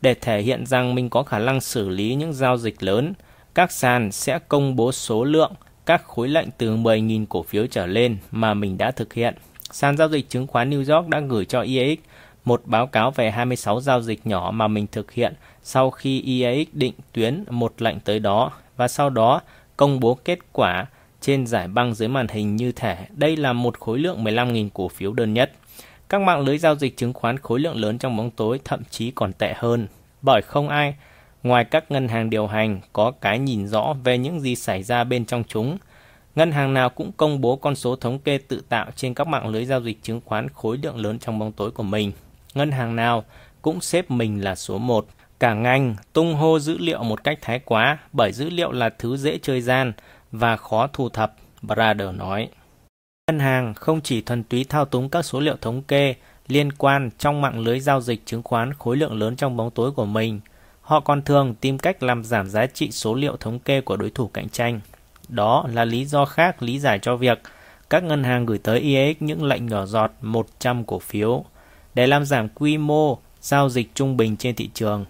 để 0.00 0.14
thể 0.14 0.42
hiện 0.42 0.66
rằng 0.66 0.94
mình 0.94 1.10
có 1.10 1.22
khả 1.22 1.38
năng 1.38 1.60
xử 1.60 1.88
lý 1.88 2.14
những 2.14 2.32
giao 2.32 2.56
dịch 2.56 2.82
lớn, 2.82 3.12
các 3.54 3.72
sàn 3.72 4.12
sẽ 4.12 4.38
công 4.48 4.76
bố 4.76 4.92
số 4.92 5.24
lượng 5.24 5.52
các 5.86 6.04
khối 6.04 6.28
lệnh 6.28 6.48
từ 6.58 6.76
10.000 6.76 7.26
cổ 7.28 7.42
phiếu 7.42 7.66
trở 7.66 7.86
lên 7.86 8.16
mà 8.30 8.54
mình 8.54 8.78
đã 8.78 8.90
thực 8.90 9.12
hiện. 9.12 9.34
Sàn 9.70 9.96
giao 9.96 10.08
dịch 10.08 10.28
chứng 10.28 10.46
khoán 10.46 10.70
New 10.70 10.96
York 10.96 11.08
đã 11.08 11.20
gửi 11.20 11.44
cho 11.44 11.60
EAX 11.60 11.98
một 12.44 12.62
báo 12.64 12.86
cáo 12.86 13.10
về 13.10 13.30
26 13.30 13.80
giao 13.80 14.00
dịch 14.00 14.26
nhỏ 14.26 14.50
mà 14.54 14.68
mình 14.68 14.86
thực 14.86 15.12
hiện 15.12 15.34
sau 15.62 15.90
khi 15.90 16.40
EAX 16.42 16.66
định 16.72 16.94
tuyến 17.12 17.44
một 17.50 17.82
lệnh 17.82 18.00
tới 18.00 18.18
đó 18.18 18.50
và 18.76 18.88
sau 18.88 19.10
đó 19.10 19.40
công 19.76 20.00
bố 20.00 20.14
kết 20.14 20.38
quả 20.52 20.86
trên 21.20 21.46
giải 21.46 21.68
băng 21.68 21.94
dưới 21.94 22.08
màn 22.08 22.28
hình 22.28 22.56
như 22.56 22.72
thể 22.72 22.96
đây 23.10 23.36
là 23.36 23.52
một 23.52 23.80
khối 23.80 23.98
lượng 23.98 24.24
15.000 24.24 24.68
cổ 24.74 24.88
phiếu 24.88 25.12
đơn 25.12 25.34
nhất. 25.34 25.52
Các 26.08 26.20
mạng 26.20 26.40
lưới 26.40 26.58
giao 26.58 26.74
dịch 26.74 26.96
chứng 26.96 27.12
khoán 27.12 27.38
khối 27.38 27.60
lượng 27.60 27.76
lớn 27.76 27.98
trong 27.98 28.16
bóng 28.16 28.30
tối 28.30 28.60
thậm 28.64 28.82
chí 28.90 29.10
còn 29.10 29.32
tệ 29.32 29.54
hơn, 29.56 29.86
bởi 30.22 30.42
không 30.42 30.68
ai 30.68 30.94
ngoài 31.42 31.64
các 31.64 31.90
ngân 31.90 32.08
hàng 32.08 32.30
điều 32.30 32.46
hành 32.46 32.80
có 32.92 33.10
cái 33.20 33.38
nhìn 33.38 33.68
rõ 33.68 33.94
về 34.04 34.18
những 34.18 34.40
gì 34.40 34.54
xảy 34.54 34.82
ra 34.82 35.04
bên 35.04 35.24
trong 35.24 35.44
chúng. 35.48 35.78
Ngân 36.34 36.52
hàng 36.52 36.74
nào 36.74 36.90
cũng 36.90 37.12
công 37.12 37.40
bố 37.40 37.56
con 37.56 37.76
số 37.76 37.96
thống 37.96 38.18
kê 38.18 38.38
tự 38.38 38.62
tạo 38.68 38.86
trên 38.96 39.14
các 39.14 39.26
mạng 39.26 39.48
lưới 39.48 39.64
giao 39.64 39.80
dịch 39.80 40.02
chứng 40.02 40.20
khoán 40.24 40.48
khối 40.48 40.78
lượng 40.82 40.96
lớn 40.96 41.18
trong 41.18 41.38
bóng 41.38 41.52
tối 41.52 41.70
của 41.70 41.82
mình. 41.82 42.12
Ngân 42.54 42.70
hàng 42.70 42.96
nào 42.96 43.24
cũng 43.62 43.80
xếp 43.80 44.10
mình 44.10 44.44
là 44.44 44.54
số 44.54 44.78
1. 44.78 45.06
Cả 45.40 45.54
ngành 45.54 45.96
tung 46.12 46.34
hô 46.34 46.58
dữ 46.58 46.78
liệu 46.78 47.02
một 47.02 47.24
cách 47.24 47.38
thái 47.42 47.58
quá 47.58 47.98
bởi 48.12 48.32
dữ 48.32 48.50
liệu 48.50 48.72
là 48.72 48.90
thứ 48.98 49.16
dễ 49.16 49.38
chơi 49.42 49.60
gian 49.60 49.92
và 50.32 50.56
khó 50.56 50.86
thu 50.92 51.08
thập, 51.08 51.34
Brader 51.62 52.14
nói. 52.14 52.48
Ngân 53.30 53.38
hàng 53.38 53.74
không 53.74 54.00
chỉ 54.00 54.20
thuần 54.20 54.44
túy 54.44 54.64
thao 54.64 54.84
túng 54.84 55.08
các 55.08 55.22
số 55.22 55.40
liệu 55.40 55.56
thống 55.60 55.82
kê 55.82 56.14
liên 56.48 56.72
quan 56.72 57.10
trong 57.18 57.40
mạng 57.40 57.58
lưới 57.58 57.80
giao 57.80 58.00
dịch 58.00 58.26
chứng 58.26 58.42
khoán 58.42 58.74
khối 58.74 58.96
lượng 58.96 59.18
lớn 59.18 59.36
trong 59.36 59.56
bóng 59.56 59.70
tối 59.70 59.92
của 59.92 60.06
mình, 60.06 60.40
họ 60.80 61.00
còn 61.00 61.22
thường 61.22 61.54
tìm 61.60 61.78
cách 61.78 62.02
làm 62.02 62.24
giảm 62.24 62.46
giá 62.46 62.66
trị 62.66 62.90
số 62.90 63.14
liệu 63.14 63.36
thống 63.36 63.58
kê 63.58 63.80
của 63.80 63.96
đối 63.96 64.10
thủ 64.10 64.28
cạnh 64.28 64.48
tranh. 64.48 64.80
Đó 65.28 65.66
là 65.72 65.84
lý 65.84 66.04
do 66.04 66.24
khác 66.24 66.62
lý 66.62 66.78
giải 66.78 66.98
cho 66.98 67.16
việc 67.16 67.40
các 67.90 68.02
ngân 68.02 68.24
hàng 68.24 68.46
gửi 68.46 68.58
tới 68.58 68.80
EAX 68.80 69.16
những 69.20 69.44
lệnh 69.44 69.66
nhỏ 69.66 69.86
giọt 69.86 70.12
100 70.20 70.84
cổ 70.84 70.98
phiếu 70.98 71.44
để 71.94 72.06
làm 72.06 72.24
giảm 72.24 72.48
quy 72.48 72.78
mô 72.78 73.18
giao 73.40 73.68
dịch 73.68 73.94
trung 73.94 74.16
bình 74.16 74.36
trên 74.36 74.54
thị 74.54 74.70
trường, 74.74 75.04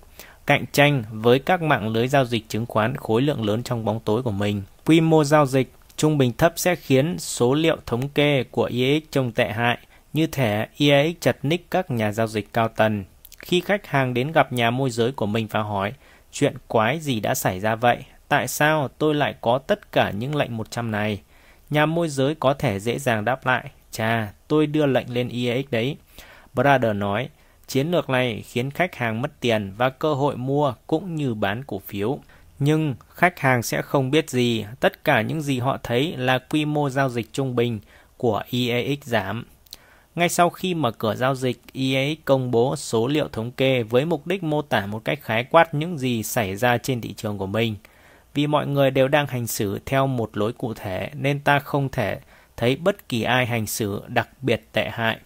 cạnh 0.46 0.64
tranh 0.72 1.04
với 1.10 1.38
các 1.38 1.62
mạng 1.62 1.88
lưới 1.88 2.08
giao 2.08 2.24
dịch 2.24 2.48
chứng 2.48 2.66
khoán 2.66 2.96
khối 2.96 3.22
lượng 3.22 3.44
lớn 3.44 3.62
trong 3.62 3.84
bóng 3.84 4.00
tối 4.00 4.22
của 4.22 4.30
mình. 4.30 4.62
Quy 4.86 5.00
mô 5.00 5.24
giao 5.24 5.46
dịch 5.46 5.72
trung 5.96 6.18
bình 6.18 6.32
thấp 6.38 6.52
sẽ 6.56 6.76
khiến 6.76 7.18
số 7.18 7.54
liệu 7.54 7.76
thống 7.86 8.08
kê 8.08 8.44
của 8.50 8.64
iex 8.64 9.02
trông 9.10 9.32
tệ 9.32 9.52
hại, 9.52 9.78
như 10.12 10.26
thể 10.26 10.66
iex 10.76 11.14
chặt 11.20 11.36
nick 11.42 11.70
các 11.70 11.90
nhà 11.90 12.12
giao 12.12 12.26
dịch 12.26 12.52
cao 12.52 12.68
tầng. 12.68 13.04
Khi 13.38 13.60
khách 13.60 13.86
hàng 13.86 14.14
đến 14.14 14.32
gặp 14.32 14.52
nhà 14.52 14.70
môi 14.70 14.90
giới 14.90 15.12
của 15.12 15.26
mình 15.26 15.46
và 15.50 15.60
hỏi, 15.60 15.92
chuyện 16.32 16.54
quái 16.68 17.00
gì 17.00 17.20
đã 17.20 17.34
xảy 17.34 17.60
ra 17.60 17.74
vậy? 17.74 18.04
Tại 18.28 18.48
sao 18.48 18.88
tôi 18.98 19.14
lại 19.14 19.34
có 19.40 19.58
tất 19.58 19.92
cả 19.92 20.10
những 20.10 20.36
lệnh 20.36 20.56
100 20.56 20.90
này? 20.90 21.20
Nhà 21.70 21.86
môi 21.86 22.08
giới 22.08 22.34
có 22.34 22.54
thể 22.54 22.80
dễ 22.80 22.98
dàng 22.98 23.24
đáp 23.24 23.46
lại, 23.46 23.70
chà, 23.90 24.32
tôi 24.48 24.66
đưa 24.66 24.86
lệnh 24.86 25.14
lên 25.14 25.28
iex 25.28 25.64
đấy. 25.70 25.96
Brother 26.54 26.96
nói, 26.96 27.28
chiến 27.66 27.90
lược 27.90 28.10
này 28.10 28.42
khiến 28.46 28.70
khách 28.70 28.94
hàng 28.94 29.22
mất 29.22 29.40
tiền 29.40 29.72
và 29.76 29.90
cơ 29.90 30.14
hội 30.14 30.36
mua 30.36 30.74
cũng 30.86 31.14
như 31.14 31.34
bán 31.34 31.64
cổ 31.66 31.78
phiếu. 31.78 32.18
Nhưng 32.58 32.94
khách 33.08 33.40
hàng 33.40 33.62
sẽ 33.62 33.82
không 33.82 34.10
biết 34.10 34.30
gì, 34.30 34.66
tất 34.80 35.04
cả 35.04 35.20
những 35.20 35.42
gì 35.42 35.58
họ 35.58 35.78
thấy 35.82 36.16
là 36.16 36.38
quy 36.38 36.64
mô 36.64 36.90
giao 36.90 37.08
dịch 37.08 37.32
trung 37.32 37.56
bình 37.56 37.80
của 38.16 38.42
EAX 38.50 38.98
giảm. 39.02 39.44
Ngay 40.14 40.28
sau 40.28 40.50
khi 40.50 40.74
mở 40.74 40.90
cửa 40.90 41.14
giao 41.14 41.34
dịch, 41.34 41.60
EAX 41.72 42.18
công 42.24 42.50
bố 42.50 42.76
số 42.76 43.06
liệu 43.06 43.28
thống 43.28 43.50
kê 43.50 43.82
với 43.82 44.04
mục 44.04 44.26
đích 44.26 44.42
mô 44.42 44.62
tả 44.62 44.86
một 44.86 45.04
cách 45.04 45.18
khái 45.22 45.44
quát 45.44 45.74
những 45.74 45.98
gì 45.98 46.22
xảy 46.22 46.56
ra 46.56 46.78
trên 46.78 47.00
thị 47.00 47.14
trường 47.14 47.38
của 47.38 47.46
mình. 47.46 47.76
Vì 48.34 48.46
mọi 48.46 48.66
người 48.66 48.90
đều 48.90 49.08
đang 49.08 49.26
hành 49.26 49.46
xử 49.46 49.78
theo 49.86 50.06
một 50.06 50.36
lối 50.36 50.52
cụ 50.52 50.74
thể 50.74 51.10
nên 51.14 51.40
ta 51.40 51.58
không 51.58 51.88
thể 51.88 52.20
thấy 52.56 52.76
bất 52.76 53.08
kỳ 53.08 53.22
ai 53.22 53.46
hành 53.46 53.66
xử 53.66 54.02
đặc 54.08 54.28
biệt 54.42 54.72
tệ 54.72 54.88
hại. 54.92 55.18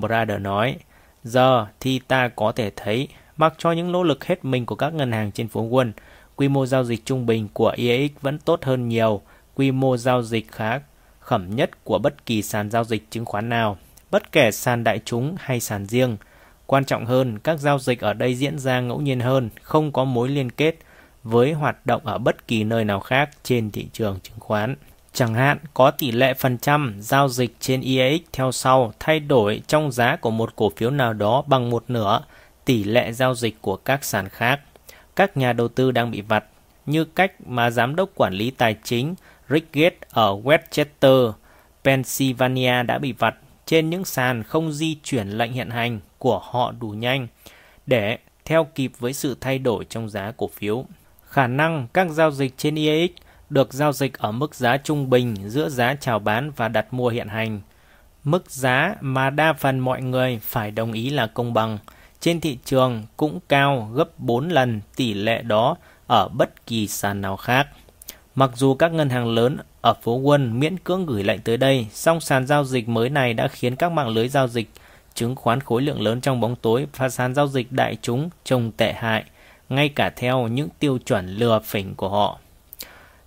Brother 0.00 0.40
nói, 0.40 0.76
giờ 1.24 1.66
thì 1.80 1.98
ta 1.98 2.28
có 2.28 2.52
thể 2.52 2.70
thấy, 2.76 3.08
mặc 3.36 3.54
cho 3.58 3.72
những 3.72 3.92
nỗ 3.92 4.02
lực 4.02 4.24
hết 4.24 4.44
mình 4.44 4.66
của 4.66 4.74
các 4.74 4.94
ngân 4.94 5.12
hàng 5.12 5.32
trên 5.32 5.48
phố 5.48 5.68
Wall, 5.68 5.92
quy 6.36 6.48
mô 6.48 6.66
giao 6.66 6.84
dịch 6.84 7.04
trung 7.04 7.26
bình 7.26 7.48
của 7.52 7.74
EAX 7.76 8.10
vẫn 8.20 8.38
tốt 8.38 8.64
hơn 8.64 8.88
nhiều 8.88 9.20
quy 9.54 9.70
mô 9.70 9.96
giao 9.96 10.22
dịch 10.22 10.52
khá 10.52 10.80
khẩm 11.20 11.56
nhất 11.56 11.84
của 11.84 11.98
bất 11.98 12.26
kỳ 12.26 12.42
sàn 12.42 12.70
giao 12.70 12.84
dịch 12.84 13.10
chứng 13.10 13.24
khoán 13.24 13.48
nào, 13.48 13.76
bất 14.10 14.32
kể 14.32 14.50
sàn 14.50 14.84
đại 14.84 15.00
chúng 15.04 15.36
hay 15.38 15.60
sàn 15.60 15.86
riêng. 15.86 16.16
Quan 16.66 16.84
trọng 16.84 17.06
hơn, 17.06 17.38
các 17.38 17.58
giao 17.58 17.78
dịch 17.78 18.00
ở 18.00 18.12
đây 18.12 18.34
diễn 18.34 18.58
ra 18.58 18.80
ngẫu 18.80 19.00
nhiên 19.00 19.20
hơn, 19.20 19.50
không 19.62 19.92
có 19.92 20.04
mối 20.04 20.28
liên 20.28 20.50
kết 20.50 20.76
với 21.22 21.52
hoạt 21.52 21.86
động 21.86 22.06
ở 22.06 22.18
bất 22.18 22.48
kỳ 22.48 22.64
nơi 22.64 22.84
nào 22.84 23.00
khác 23.00 23.30
trên 23.42 23.70
thị 23.70 23.88
trường 23.92 24.20
chứng 24.22 24.40
khoán. 24.40 24.76
Chẳng 25.12 25.34
hạn, 25.34 25.58
có 25.74 25.90
tỷ 25.90 26.10
lệ 26.10 26.34
phần 26.34 26.58
trăm 26.58 26.96
giao 27.00 27.28
dịch 27.28 27.56
trên 27.60 27.80
EAX 27.80 28.20
theo 28.32 28.52
sau 28.52 28.92
thay 28.98 29.20
đổi 29.20 29.62
trong 29.66 29.92
giá 29.92 30.16
của 30.16 30.30
một 30.30 30.56
cổ 30.56 30.70
phiếu 30.76 30.90
nào 30.90 31.12
đó 31.12 31.42
bằng 31.46 31.70
một 31.70 31.84
nửa 31.88 32.20
tỷ 32.64 32.84
lệ 32.84 33.12
giao 33.12 33.34
dịch 33.34 33.62
của 33.62 33.76
các 33.76 34.04
sàn 34.04 34.28
khác. 34.28 34.60
Các 35.16 35.36
nhà 35.36 35.52
đầu 35.52 35.68
tư 35.68 35.90
đang 35.90 36.10
bị 36.10 36.20
vặt, 36.20 36.44
như 36.86 37.04
cách 37.04 37.32
mà 37.46 37.70
giám 37.70 37.96
đốc 37.96 38.10
quản 38.14 38.32
lý 38.32 38.50
tài 38.50 38.76
chính 38.84 39.14
Rick 39.48 39.72
Gates 39.72 39.98
ở 40.10 40.36
Westchester, 40.44 41.32
Pennsylvania 41.84 42.82
đã 42.82 42.98
bị 42.98 43.12
vặt 43.12 43.34
trên 43.66 43.90
những 43.90 44.04
sàn 44.04 44.42
không 44.42 44.72
di 44.72 44.96
chuyển 45.02 45.28
lệnh 45.28 45.52
hiện 45.52 45.70
hành 45.70 46.00
của 46.18 46.38
họ 46.38 46.72
đủ 46.80 46.88
nhanh 46.88 47.26
để 47.86 48.18
theo 48.44 48.64
kịp 48.74 48.92
với 48.98 49.12
sự 49.12 49.36
thay 49.40 49.58
đổi 49.58 49.84
trong 49.84 50.08
giá 50.08 50.32
cổ 50.36 50.48
phiếu. 50.48 50.84
Khả 51.24 51.46
năng 51.46 51.86
các 51.92 52.10
giao 52.10 52.30
dịch 52.30 52.54
trên 52.56 52.74
EAX 52.74 53.10
được 53.50 53.72
giao 53.72 53.92
dịch 53.92 54.18
ở 54.18 54.32
mức 54.32 54.54
giá 54.54 54.76
trung 54.76 55.10
bình 55.10 55.36
giữa 55.46 55.68
giá 55.68 55.94
chào 56.00 56.18
bán 56.18 56.50
và 56.56 56.68
đặt 56.68 56.86
mua 56.90 57.08
hiện 57.08 57.28
hành. 57.28 57.60
Mức 58.24 58.50
giá 58.50 58.94
mà 59.00 59.30
đa 59.30 59.52
phần 59.52 59.78
mọi 59.78 60.02
người 60.02 60.38
phải 60.42 60.70
đồng 60.70 60.92
ý 60.92 61.10
là 61.10 61.26
công 61.26 61.54
bằng 61.54 61.78
trên 62.20 62.40
thị 62.40 62.58
trường 62.64 63.02
cũng 63.16 63.40
cao 63.48 63.90
gấp 63.94 64.18
4 64.18 64.48
lần 64.48 64.80
tỷ 64.96 65.14
lệ 65.14 65.42
đó 65.42 65.76
ở 66.06 66.28
bất 66.28 66.66
kỳ 66.66 66.88
sàn 66.88 67.20
nào 67.20 67.36
khác. 67.36 67.68
Mặc 68.34 68.50
dù 68.54 68.74
các 68.74 68.92
ngân 68.92 69.10
hàng 69.10 69.28
lớn 69.28 69.56
ở 69.80 69.94
phố 70.02 70.14
quân 70.14 70.60
miễn 70.60 70.78
cưỡng 70.78 71.06
gửi 71.06 71.24
lệnh 71.24 71.40
tới 71.40 71.56
đây, 71.56 71.86
song 71.92 72.20
sàn 72.20 72.46
giao 72.46 72.64
dịch 72.64 72.88
mới 72.88 73.10
này 73.10 73.34
đã 73.34 73.48
khiến 73.48 73.76
các 73.76 73.92
mạng 73.92 74.08
lưới 74.08 74.28
giao 74.28 74.48
dịch 74.48 74.68
chứng 75.14 75.36
khoán 75.36 75.60
khối 75.60 75.82
lượng 75.82 76.00
lớn 76.00 76.20
trong 76.20 76.40
bóng 76.40 76.56
tối 76.56 76.86
và 76.96 77.08
sàn 77.08 77.34
giao 77.34 77.48
dịch 77.48 77.72
đại 77.72 77.96
chúng 78.02 78.30
trông 78.44 78.72
tệ 78.72 78.92
hại, 78.92 79.24
ngay 79.68 79.88
cả 79.88 80.10
theo 80.16 80.48
những 80.48 80.68
tiêu 80.78 80.98
chuẩn 81.06 81.28
lừa 81.28 81.60
phỉnh 81.64 81.94
của 81.94 82.08
họ. 82.08 82.38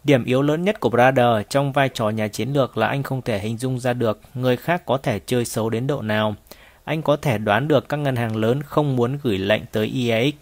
Điểm 0.03 0.23
yếu 0.23 0.41
lớn 0.41 0.64
nhất 0.64 0.80
của 0.80 0.90
Brother 0.90 1.45
trong 1.49 1.72
vai 1.72 1.90
trò 1.90 2.10
nhà 2.10 2.28
chiến 2.28 2.53
lược 2.53 2.78
là 2.78 2.88
anh 2.88 3.03
không 3.03 3.22
thể 3.22 3.40
hình 3.40 3.57
dung 3.57 3.80
ra 3.80 3.94
được 3.94 4.19
người 4.34 4.57
khác 4.57 4.86
có 4.86 4.98
thể 4.98 5.19
chơi 5.26 5.45
xấu 5.45 5.69
đến 5.69 5.88
độ 5.88 6.02
nào. 6.02 6.36
Anh 6.84 7.02
có 7.02 7.15
thể 7.15 7.38
đoán 7.38 7.68
được 7.68 7.90
các 7.90 7.98
ngân 7.98 8.15
hàng 8.15 8.36
lớn 8.36 8.64
không 8.64 8.95
muốn 8.95 9.18
gửi 9.23 9.38
lệnh 9.38 9.61
tới 9.72 9.94
EAX. 9.95 10.34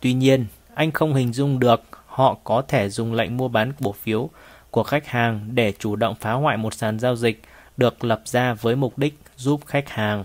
Tuy 0.00 0.12
nhiên, 0.12 0.46
anh 0.74 0.90
không 0.90 1.14
hình 1.14 1.32
dung 1.32 1.58
được 1.58 1.82
họ 2.06 2.36
có 2.44 2.62
thể 2.68 2.88
dùng 2.88 3.14
lệnh 3.14 3.36
mua 3.36 3.48
bán 3.48 3.72
cổ 3.84 3.92
phiếu 3.92 4.30
của 4.70 4.82
khách 4.82 5.06
hàng 5.06 5.40
để 5.54 5.72
chủ 5.78 5.96
động 5.96 6.14
phá 6.20 6.32
hoại 6.32 6.56
một 6.56 6.74
sàn 6.74 6.98
giao 6.98 7.16
dịch 7.16 7.42
được 7.76 8.04
lập 8.04 8.22
ra 8.24 8.54
với 8.54 8.76
mục 8.76 8.98
đích 8.98 9.18
giúp 9.36 9.60
khách 9.66 9.88
hàng. 9.88 10.24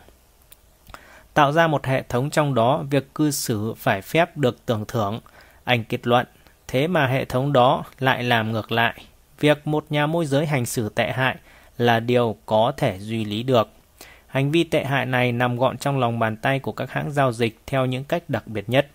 Tạo 1.33 1.51
ra 1.51 1.67
một 1.67 1.85
hệ 1.85 2.03
thống 2.09 2.29
trong 2.29 2.55
đó 2.55 2.83
việc 2.89 3.15
cư 3.15 3.31
xử 3.31 3.73
phải 3.77 4.01
phép 4.01 4.37
được 4.37 4.65
tưởng 4.65 4.85
thưởng, 4.87 5.19
anh 5.63 5.83
kết 5.83 6.07
luận 6.07 6.27
Thế 6.67 6.87
mà 6.87 7.07
hệ 7.07 7.25
thống 7.25 7.53
đó 7.53 7.83
lại 7.99 8.23
làm 8.23 8.51
ngược 8.51 8.71
lại. 8.71 9.01
Việc 9.39 9.67
một 9.67 9.85
nhà 9.89 10.07
môi 10.07 10.25
giới 10.25 10.45
hành 10.45 10.65
xử 10.65 10.89
tệ 10.89 11.11
hại 11.11 11.35
là 11.77 11.99
điều 11.99 12.35
có 12.45 12.73
thể 12.77 12.99
duy 12.99 13.25
lý 13.25 13.43
được. 13.43 13.69
Hành 14.27 14.51
vi 14.51 14.63
tệ 14.63 14.83
hại 14.83 15.05
này 15.05 15.31
nằm 15.31 15.57
gọn 15.57 15.77
trong 15.77 15.99
lòng 15.99 16.19
bàn 16.19 16.37
tay 16.37 16.59
của 16.59 16.71
các 16.71 16.91
hãng 16.91 17.11
giao 17.11 17.31
dịch 17.31 17.59
theo 17.67 17.85
những 17.85 18.03
cách 18.03 18.23
đặc 18.27 18.47
biệt 18.47 18.69
nhất. 18.69 18.87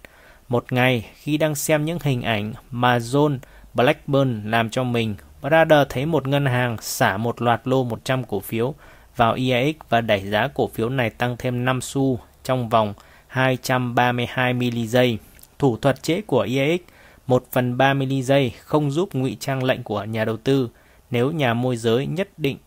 Một 0.49 0.73
ngày, 0.73 1.07
khi 1.15 1.37
đang 1.37 1.55
xem 1.55 1.85
những 1.85 1.99
hình 2.03 2.23
ảnh 2.23 2.53
mà 2.71 2.99
John 2.99 3.39
Blackburn 3.75 4.51
làm 4.51 4.71
cho 4.71 4.85
mình 4.85 5.15
Brother 5.43 5.87
thấy 5.89 6.07
một 6.07 6.29
ngân 6.29 6.47
hàng 6.47 6.77
xả 6.81 7.17
một 7.17 7.43
loạt 7.43 7.61
lô 7.65 7.85
100 7.85 8.25
cổ 8.25 8.41
phiếu 8.41 8.75
vào 9.17 9.35
EAX 9.35 9.75
và 9.89 10.01
đẩy 10.01 10.21
giá 10.21 10.49
cổ 10.49 10.69
phiếu 10.69 10.89
này 10.89 11.11
tăng 11.11 11.37
thêm 11.39 11.65
5 11.65 11.81
xu 11.81 12.19
trong 12.45 12.69
vòng 12.69 12.95
232 13.27 14.53
mili 14.53 14.87
giây. 14.87 15.19
Thủ 15.59 15.77
thuật 15.77 16.03
chế 16.03 16.21
của 16.21 16.47
EAX 16.51 16.81
1 17.27 17.45
phần 17.53 17.77
3 17.77 17.95
mili 17.95 18.23
giây 18.23 18.53
không 18.65 18.91
giúp 18.91 19.09
ngụy 19.13 19.37
trang 19.41 19.65
lệnh 19.65 19.83
của 19.83 20.05
nhà 20.05 20.25
đầu 20.25 20.37
tư 20.37 20.69
nếu 21.11 21.31
nhà 21.31 21.55
môi 21.55 21.77
giới 21.77 22.07
nhất 22.07 22.29
định 22.37 22.59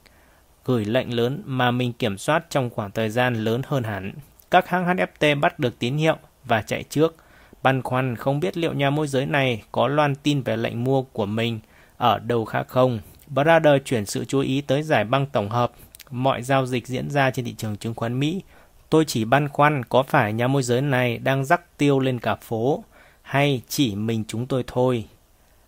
gửi 0.66 0.86
lệnh 0.86 1.14
lớn 1.16 1.42
mà 1.46 1.72
mình 1.72 1.94
kiểm 1.94 2.18
soát 2.18 2.46
trong 2.50 2.70
khoảng 2.70 2.92
thời 2.92 3.10
gian 3.10 3.36
lớn 3.36 3.62
hơn 3.66 3.84
hẳn. 3.84 4.14
Các 4.52 4.70
hãng 4.70 4.86
HFT 4.86 5.40
bắt 5.40 5.60
được 5.60 5.80
tín 5.80 5.98
hiệu 5.98 6.16
và 6.46 6.62
chạy 6.62 6.84
trước. 6.84 7.16
Băn 7.64 7.82
khoăn 7.82 8.16
không 8.16 8.40
biết 8.40 8.58
liệu 8.58 8.74
nhà 8.74 8.90
môi 8.90 9.08
giới 9.08 9.26
này 9.26 9.64
có 9.72 9.88
loan 9.88 10.16
tin 10.16 10.42
về 10.42 10.58
lệnh 10.58 10.84
mua 10.84 11.02
của 11.02 11.26
mình 11.26 11.60
ở 11.98 12.20
đâu 12.20 12.46
khác 12.46 12.68
không. 12.68 13.00
Brother 13.28 13.82
chuyển 13.86 14.06
sự 14.06 14.26
chú 14.26 14.40
ý 14.40 14.62
tới 14.62 14.84
giải 14.84 15.04
băng 15.04 15.26
tổng 15.26 15.50
hợp, 15.50 15.72
mọi 16.12 16.42
giao 16.42 16.66
dịch 16.66 16.88
diễn 16.88 17.10
ra 17.10 17.32
trên 17.32 17.46
thị 17.46 17.56
trường 17.58 17.78
chứng 17.78 17.94
khoán 17.94 18.20
Mỹ. 18.20 18.42
Tôi 18.90 19.06
chỉ 19.06 19.26
băn 19.26 19.50
khoăn 19.50 19.86
có 19.86 20.04
phải 20.04 20.34
nhà 20.34 20.48
môi 20.48 20.64
giới 20.64 20.82
này 20.82 21.18
đang 21.18 21.46
rắc 21.46 21.78
tiêu 21.78 22.00
lên 22.00 22.20
cả 22.20 22.36
phố 22.36 22.84
hay 23.26 23.62
chỉ 23.68 23.96
mình 23.96 24.24
chúng 24.28 24.46
tôi 24.46 24.64
thôi. 24.68 25.06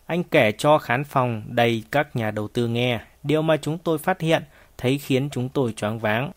Anh 0.05 0.23
kể 0.23 0.51
cho 0.57 0.77
khán 0.77 1.03
phòng 1.03 1.43
đầy 1.47 1.83
các 1.91 2.15
nhà 2.15 2.31
đầu 2.31 2.47
tư 2.47 2.67
nghe, 2.67 2.99
điều 3.23 3.41
mà 3.41 3.57
chúng 3.57 3.77
tôi 3.77 3.97
phát 3.97 4.21
hiện 4.21 4.43
thấy 4.77 4.97
khiến 4.97 5.29
chúng 5.29 5.49
tôi 5.49 5.73
choáng 5.73 5.99
váng. 5.99 6.31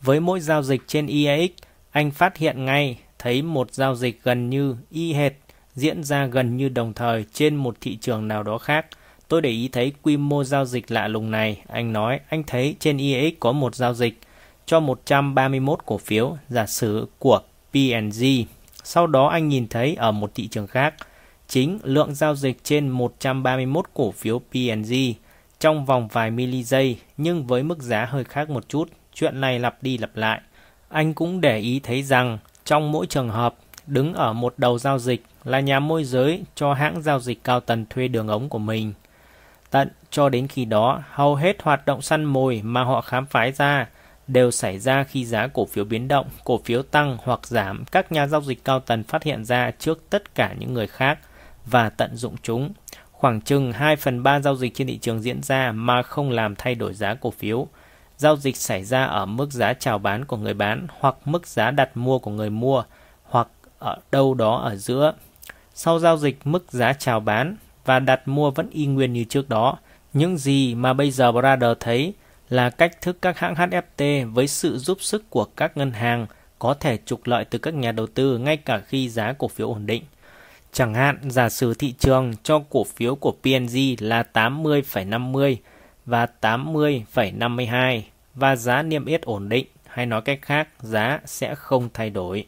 Với 0.00 0.20
mỗi 0.20 0.40
giao 0.40 0.62
dịch 0.62 0.82
trên 0.86 1.06
IAX, 1.06 1.50
anh 1.90 2.10
phát 2.10 2.36
hiện 2.36 2.64
ngay 2.64 2.98
thấy 3.18 3.42
một 3.42 3.74
giao 3.74 3.94
dịch 3.94 4.22
gần 4.22 4.50
như 4.50 4.76
y 4.90 5.12
hệt 5.12 5.32
diễn 5.74 6.04
ra 6.04 6.26
gần 6.26 6.56
như 6.56 6.68
đồng 6.68 6.92
thời 6.92 7.24
trên 7.32 7.56
một 7.56 7.76
thị 7.80 7.96
trường 7.96 8.28
nào 8.28 8.42
đó 8.42 8.58
khác. 8.58 8.86
Tôi 9.28 9.42
để 9.42 9.50
ý 9.50 9.68
thấy 9.68 9.92
quy 10.02 10.16
mô 10.16 10.44
giao 10.44 10.64
dịch 10.64 10.90
lạ 10.90 11.08
lùng 11.08 11.30
này. 11.30 11.62
Anh 11.68 11.92
nói 11.92 12.20
anh 12.28 12.42
thấy 12.46 12.76
trên 12.80 12.98
IAX 12.98 13.34
có 13.40 13.52
một 13.52 13.74
giao 13.74 13.94
dịch 13.94 14.18
cho 14.66 14.80
131 14.80 15.78
cổ 15.86 15.98
phiếu 15.98 16.36
giả 16.48 16.66
sử 16.66 17.06
của 17.18 17.40
P&G. 17.72 18.24
Sau 18.90 19.06
đó 19.06 19.26
anh 19.26 19.48
nhìn 19.48 19.68
thấy 19.68 19.94
ở 19.94 20.12
một 20.12 20.30
thị 20.34 20.48
trường 20.48 20.66
khác, 20.66 20.94
chính 21.48 21.78
lượng 21.82 22.14
giao 22.14 22.34
dịch 22.34 22.64
trên 22.64 22.88
131 22.88 23.84
cổ 23.94 24.10
phiếu 24.10 24.38
P&G 24.38 24.94
trong 25.60 25.84
vòng 25.84 26.08
vài 26.08 26.30
mili 26.30 26.62
giây 26.62 26.98
nhưng 27.16 27.46
với 27.46 27.62
mức 27.62 27.82
giá 27.82 28.04
hơi 28.04 28.24
khác 28.24 28.50
một 28.50 28.68
chút. 28.68 28.88
Chuyện 29.14 29.40
này 29.40 29.58
lặp 29.58 29.82
đi 29.82 29.98
lặp 29.98 30.16
lại. 30.16 30.40
Anh 30.88 31.14
cũng 31.14 31.40
để 31.40 31.58
ý 31.58 31.80
thấy 31.80 32.02
rằng 32.02 32.38
trong 32.64 32.92
mỗi 32.92 33.06
trường 33.06 33.28
hợp, 33.28 33.54
đứng 33.86 34.14
ở 34.14 34.32
một 34.32 34.54
đầu 34.56 34.78
giao 34.78 34.98
dịch 34.98 35.22
là 35.44 35.60
nhà 35.60 35.80
môi 35.80 36.04
giới 36.04 36.42
cho 36.54 36.74
hãng 36.74 37.02
giao 37.02 37.20
dịch 37.20 37.44
cao 37.44 37.60
tầng 37.60 37.84
thuê 37.90 38.08
đường 38.08 38.28
ống 38.28 38.48
của 38.48 38.58
mình. 38.58 38.92
Tận 39.70 39.88
cho 40.10 40.28
đến 40.28 40.48
khi 40.48 40.64
đó, 40.64 41.02
hầu 41.10 41.34
hết 41.34 41.62
hoạt 41.62 41.86
động 41.86 42.02
săn 42.02 42.24
mồi 42.24 42.60
mà 42.64 42.84
họ 42.84 43.00
khám 43.00 43.26
phá 43.26 43.50
ra 43.50 43.86
đều 44.28 44.50
xảy 44.50 44.78
ra 44.78 45.04
khi 45.04 45.24
giá 45.24 45.46
cổ 45.46 45.66
phiếu 45.66 45.84
biến 45.84 46.08
động, 46.08 46.26
cổ 46.44 46.60
phiếu 46.64 46.82
tăng 46.82 47.18
hoặc 47.22 47.46
giảm. 47.46 47.84
Các 47.92 48.12
nhà 48.12 48.26
giao 48.26 48.40
dịch 48.40 48.64
cao 48.64 48.80
tầng 48.80 49.02
phát 49.02 49.22
hiện 49.22 49.44
ra 49.44 49.70
trước 49.78 50.10
tất 50.10 50.34
cả 50.34 50.54
những 50.58 50.74
người 50.74 50.86
khác 50.86 51.18
và 51.66 51.90
tận 51.90 52.16
dụng 52.16 52.34
chúng. 52.42 52.72
Khoảng 53.12 53.40
chừng 53.40 53.72
2 53.72 53.96
phần 53.96 54.22
3 54.22 54.40
giao 54.40 54.56
dịch 54.56 54.74
trên 54.74 54.86
thị 54.86 54.98
trường 54.98 55.22
diễn 55.22 55.42
ra 55.42 55.72
mà 55.72 56.02
không 56.02 56.30
làm 56.30 56.56
thay 56.56 56.74
đổi 56.74 56.94
giá 56.94 57.14
cổ 57.14 57.30
phiếu. 57.30 57.66
Giao 58.16 58.36
dịch 58.36 58.56
xảy 58.56 58.84
ra 58.84 59.04
ở 59.04 59.26
mức 59.26 59.52
giá 59.52 59.74
chào 59.74 59.98
bán 59.98 60.24
của 60.24 60.36
người 60.36 60.54
bán 60.54 60.86
hoặc 61.00 61.14
mức 61.24 61.46
giá 61.46 61.70
đặt 61.70 61.96
mua 61.96 62.18
của 62.18 62.30
người 62.30 62.50
mua 62.50 62.84
hoặc 63.22 63.48
ở 63.78 63.96
đâu 64.12 64.34
đó 64.34 64.56
ở 64.56 64.76
giữa. 64.76 65.12
Sau 65.74 65.98
giao 65.98 66.16
dịch 66.16 66.38
mức 66.44 66.72
giá 66.72 66.92
chào 66.92 67.20
bán 67.20 67.56
và 67.84 67.98
đặt 67.98 68.28
mua 68.28 68.50
vẫn 68.50 68.70
y 68.70 68.86
nguyên 68.86 69.12
như 69.12 69.24
trước 69.24 69.48
đó. 69.48 69.78
Những 70.12 70.38
gì 70.38 70.74
mà 70.74 70.92
bây 70.92 71.10
giờ 71.10 71.32
Brother 71.32 71.76
thấy 71.80 72.14
là 72.48 72.70
cách 72.70 73.00
thức 73.00 73.18
các 73.22 73.38
hãng 73.38 73.54
HFT 73.54 74.32
với 74.32 74.48
sự 74.48 74.78
giúp 74.78 74.98
sức 75.00 75.30
của 75.30 75.44
các 75.44 75.76
ngân 75.76 75.90
hàng 75.90 76.26
có 76.58 76.74
thể 76.74 76.98
trục 77.06 77.26
lợi 77.26 77.44
từ 77.44 77.58
các 77.58 77.74
nhà 77.74 77.92
đầu 77.92 78.06
tư 78.06 78.38
ngay 78.38 78.56
cả 78.56 78.78
khi 78.78 79.08
giá 79.08 79.32
cổ 79.32 79.48
phiếu 79.48 79.68
ổn 79.68 79.86
định. 79.86 80.02
Chẳng 80.72 80.94
hạn, 80.94 81.18
giả 81.30 81.48
sử 81.48 81.74
thị 81.74 81.94
trường 81.98 82.32
cho 82.42 82.62
cổ 82.70 82.84
phiếu 82.84 83.14
của 83.14 83.32
P&G 83.32 83.78
là 83.98 84.24
80,50 84.32 85.56
và 86.06 86.26
80,52 86.40 88.00
và 88.34 88.56
giá 88.56 88.82
niêm 88.82 89.04
yết 89.04 89.22
ổn 89.22 89.48
định, 89.48 89.66
hay 89.86 90.06
nói 90.06 90.22
cách 90.22 90.38
khác, 90.42 90.68
giá 90.80 91.20
sẽ 91.24 91.54
không 91.54 91.88
thay 91.94 92.10
đổi. 92.10 92.46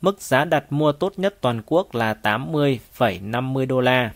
Mức 0.00 0.20
giá 0.20 0.44
đặt 0.44 0.64
mua 0.72 0.92
tốt 0.92 1.12
nhất 1.16 1.34
toàn 1.40 1.62
quốc 1.66 1.94
là 1.94 2.14
80,50 2.22 3.66
đô 3.66 3.80
la, 3.80 4.10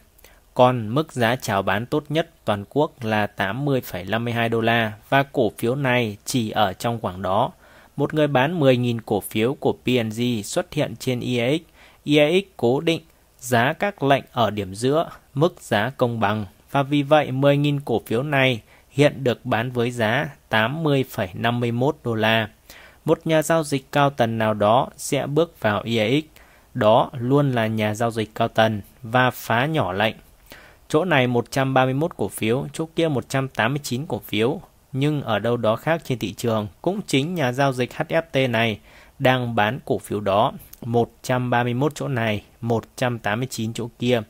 còn 0.54 0.88
mức 0.88 1.12
giá 1.12 1.36
chào 1.36 1.62
bán 1.62 1.86
tốt 1.86 2.04
nhất 2.08 2.30
toàn 2.44 2.64
quốc 2.68 3.04
là 3.04 3.26
80,52 3.36 4.48
đô 4.48 4.60
la 4.60 4.92
và 5.08 5.22
cổ 5.22 5.52
phiếu 5.58 5.74
này 5.74 6.16
chỉ 6.24 6.50
ở 6.50 6.72
trong 6.72 7.00
khoảng 7.00 7.22
đó. 7.22 7.52
Một 7.96 8.14
người 8.14 8.26
bán 8.26 8.60
10.000 8.60 8.98
cổ 9.06 9.20
phiếu 9.20 9.54
của 9.54 9.72
P&G 9.72 10.22
xuất 10.44 10.72
hiện 10.72 10.94
trên 10.96 11.20
EAX. 11.20 11.60
EAX 12.04 12.44
cố 12.56 12.80
định 12.80 13.00
giá 13.38 13.72
các 13.72 14.02
lệnh 14.02 14.24
ở 14.32 14.50
điểm 14.50 14.74
giữa, 14.74 15.10
mức 15.34 15.60
giá 15.60 15.90
công 15.90 16.20
bằng 16.20 16.46
và 16.70 16.82
vì 16.82 17.02
vậy 17.02 17.30
10.000 17.30 17.80
cổ 17.84 18.02
phiếu 18.06 18.22
này 18.22 18.60
hiện 18.90 19.24
được 19.24 19.46
bán 19.46 19.70
với 19.70 19.90
giá 19.90 20.28
80,51 20.50 21.92
đô 22.04 22.14
la. 22.14 22.48
Một 23.04 23.20
nhà 23.24 23.42
giao 23.42 23.64
dịch 23.64 23.92
cao 23.92 24.10
tầng 24.10 24.38
nào 24.38 24.54
đó 24.54 24.88
sẽ 24.96 25.26
bước 25.26 25.60
vào 25.60 25.82
EAX, 25.84 26.24
đó 26.74 27.10
luôn 27.12 27.52
là 27.52 27.66
nhà 27.66 27.94
giao 27.94 28.10
dịch 28.10 28.34
cao 28.34 28.48
tầng 28.48 28.80
và 29.02 29.30
phá 29.30 29.66
nhỏ 29.66 29.92
lệnh. 29.92 30.16
Chỗ 30.94 31.04
này 31.04 31.26
131 31.26 32.16
cổ 32.16 32.28
phiếu, 32.28 32.66
chỗ 32.72 32.88
kia 32.96 33.08
189 33.08 34.06
cổ 34.06 34.18
phiếu, 34.18 34.60
nhưng 34.92 35.22
ở 35.22 35.38
đâu 35.38 35.56
đó 35.56 35.76
khác 35.76 36.00
trên 36.04 36.18
thị 36.18 36.34
trường, 36.34 36.66
cũng 36.82 37.00
chính 37.06 37.34
nhà 37.34 37.52
giao 37.52 37.72
dịch 37.72 37.92
HFT 37.92 38.50
này 38.50 38.80
đang 39.18 39.54
bán 39.54 39.78
cổ 39.84 39.98
phiếu 39.98 40.20
đó 40.20 40.52
131 40.82 41.94
chỗ 41.94 42.08
này, 42.08 42.42
189 42.60 43.72
chỗ 43.72 43.88
kia 43.98 44.22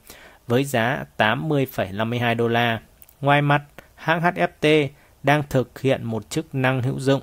với 0.47 0.65
giá 0.65 1.05
80,52 1.19 2.37
đô 2.37 2.49
la. 2.49 2.81
Ngoài 3.21 3.43
mặt, 3.43 3.63
hãng 3.95 4.21
HFT 4.23 4.89
đang 5.23 5.43
thực 5.51 5.81
hiện 5.81 6.05
một 6.05 6.31
chức 6.31 6.55
năng 6.55 6.83
hữu 6.83 7.01
dụng, 7.01 7.23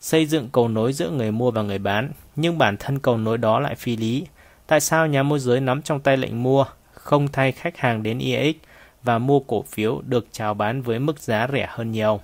xây 0.00 0.26
dựng 0.26 0.48
cầu 0.52 0.68
nối 0.68 0.92
giữa 0.92 1.10
người 1.10 1.32
mua 1.32 1.50
và 1.50 1.62
người 1.62 1.78
bán, 1.78 2.12
nhưng 2.36 2.58
bản 2.58 2.76
thân 2.76 2.98
cầu 2.98 3.16
nối 3.16 3.38
đó 3.38 3.60
lại 3.60 3.74
phi 3.74 3.96
lý. 3.96 4.26
Tại 4.66 4.80
sao 4.80 5.06
nhà 5.06 5.22
môi 5.22 5.38
giới 5.38 5.60
nắm 5.60 5.82
trong 5.82 6.00
tay 6.00 6.16
lệnh 6.16 6.42
mua, 6.42 6.64
không 6.92 7.28
thay 7.28 7.52
khách 7.52 7.76
hàng 7.78 8.02
đến 8.02 8.18
EX 8.18 8.56
và 9.04 9.18
mua 9.18 9.40
cổ 9.40 9.62
phiếu 9.62 10.02
được 10.06 10.26
chào 10.32 10.54
bán 10.54 10.82
với 10.82 10.98
mức 10.98 11.20
giá 11.20 11.48
rẻ 11.52 11.66
hơn 11.70 11.92
nhiều? 11.92 12.20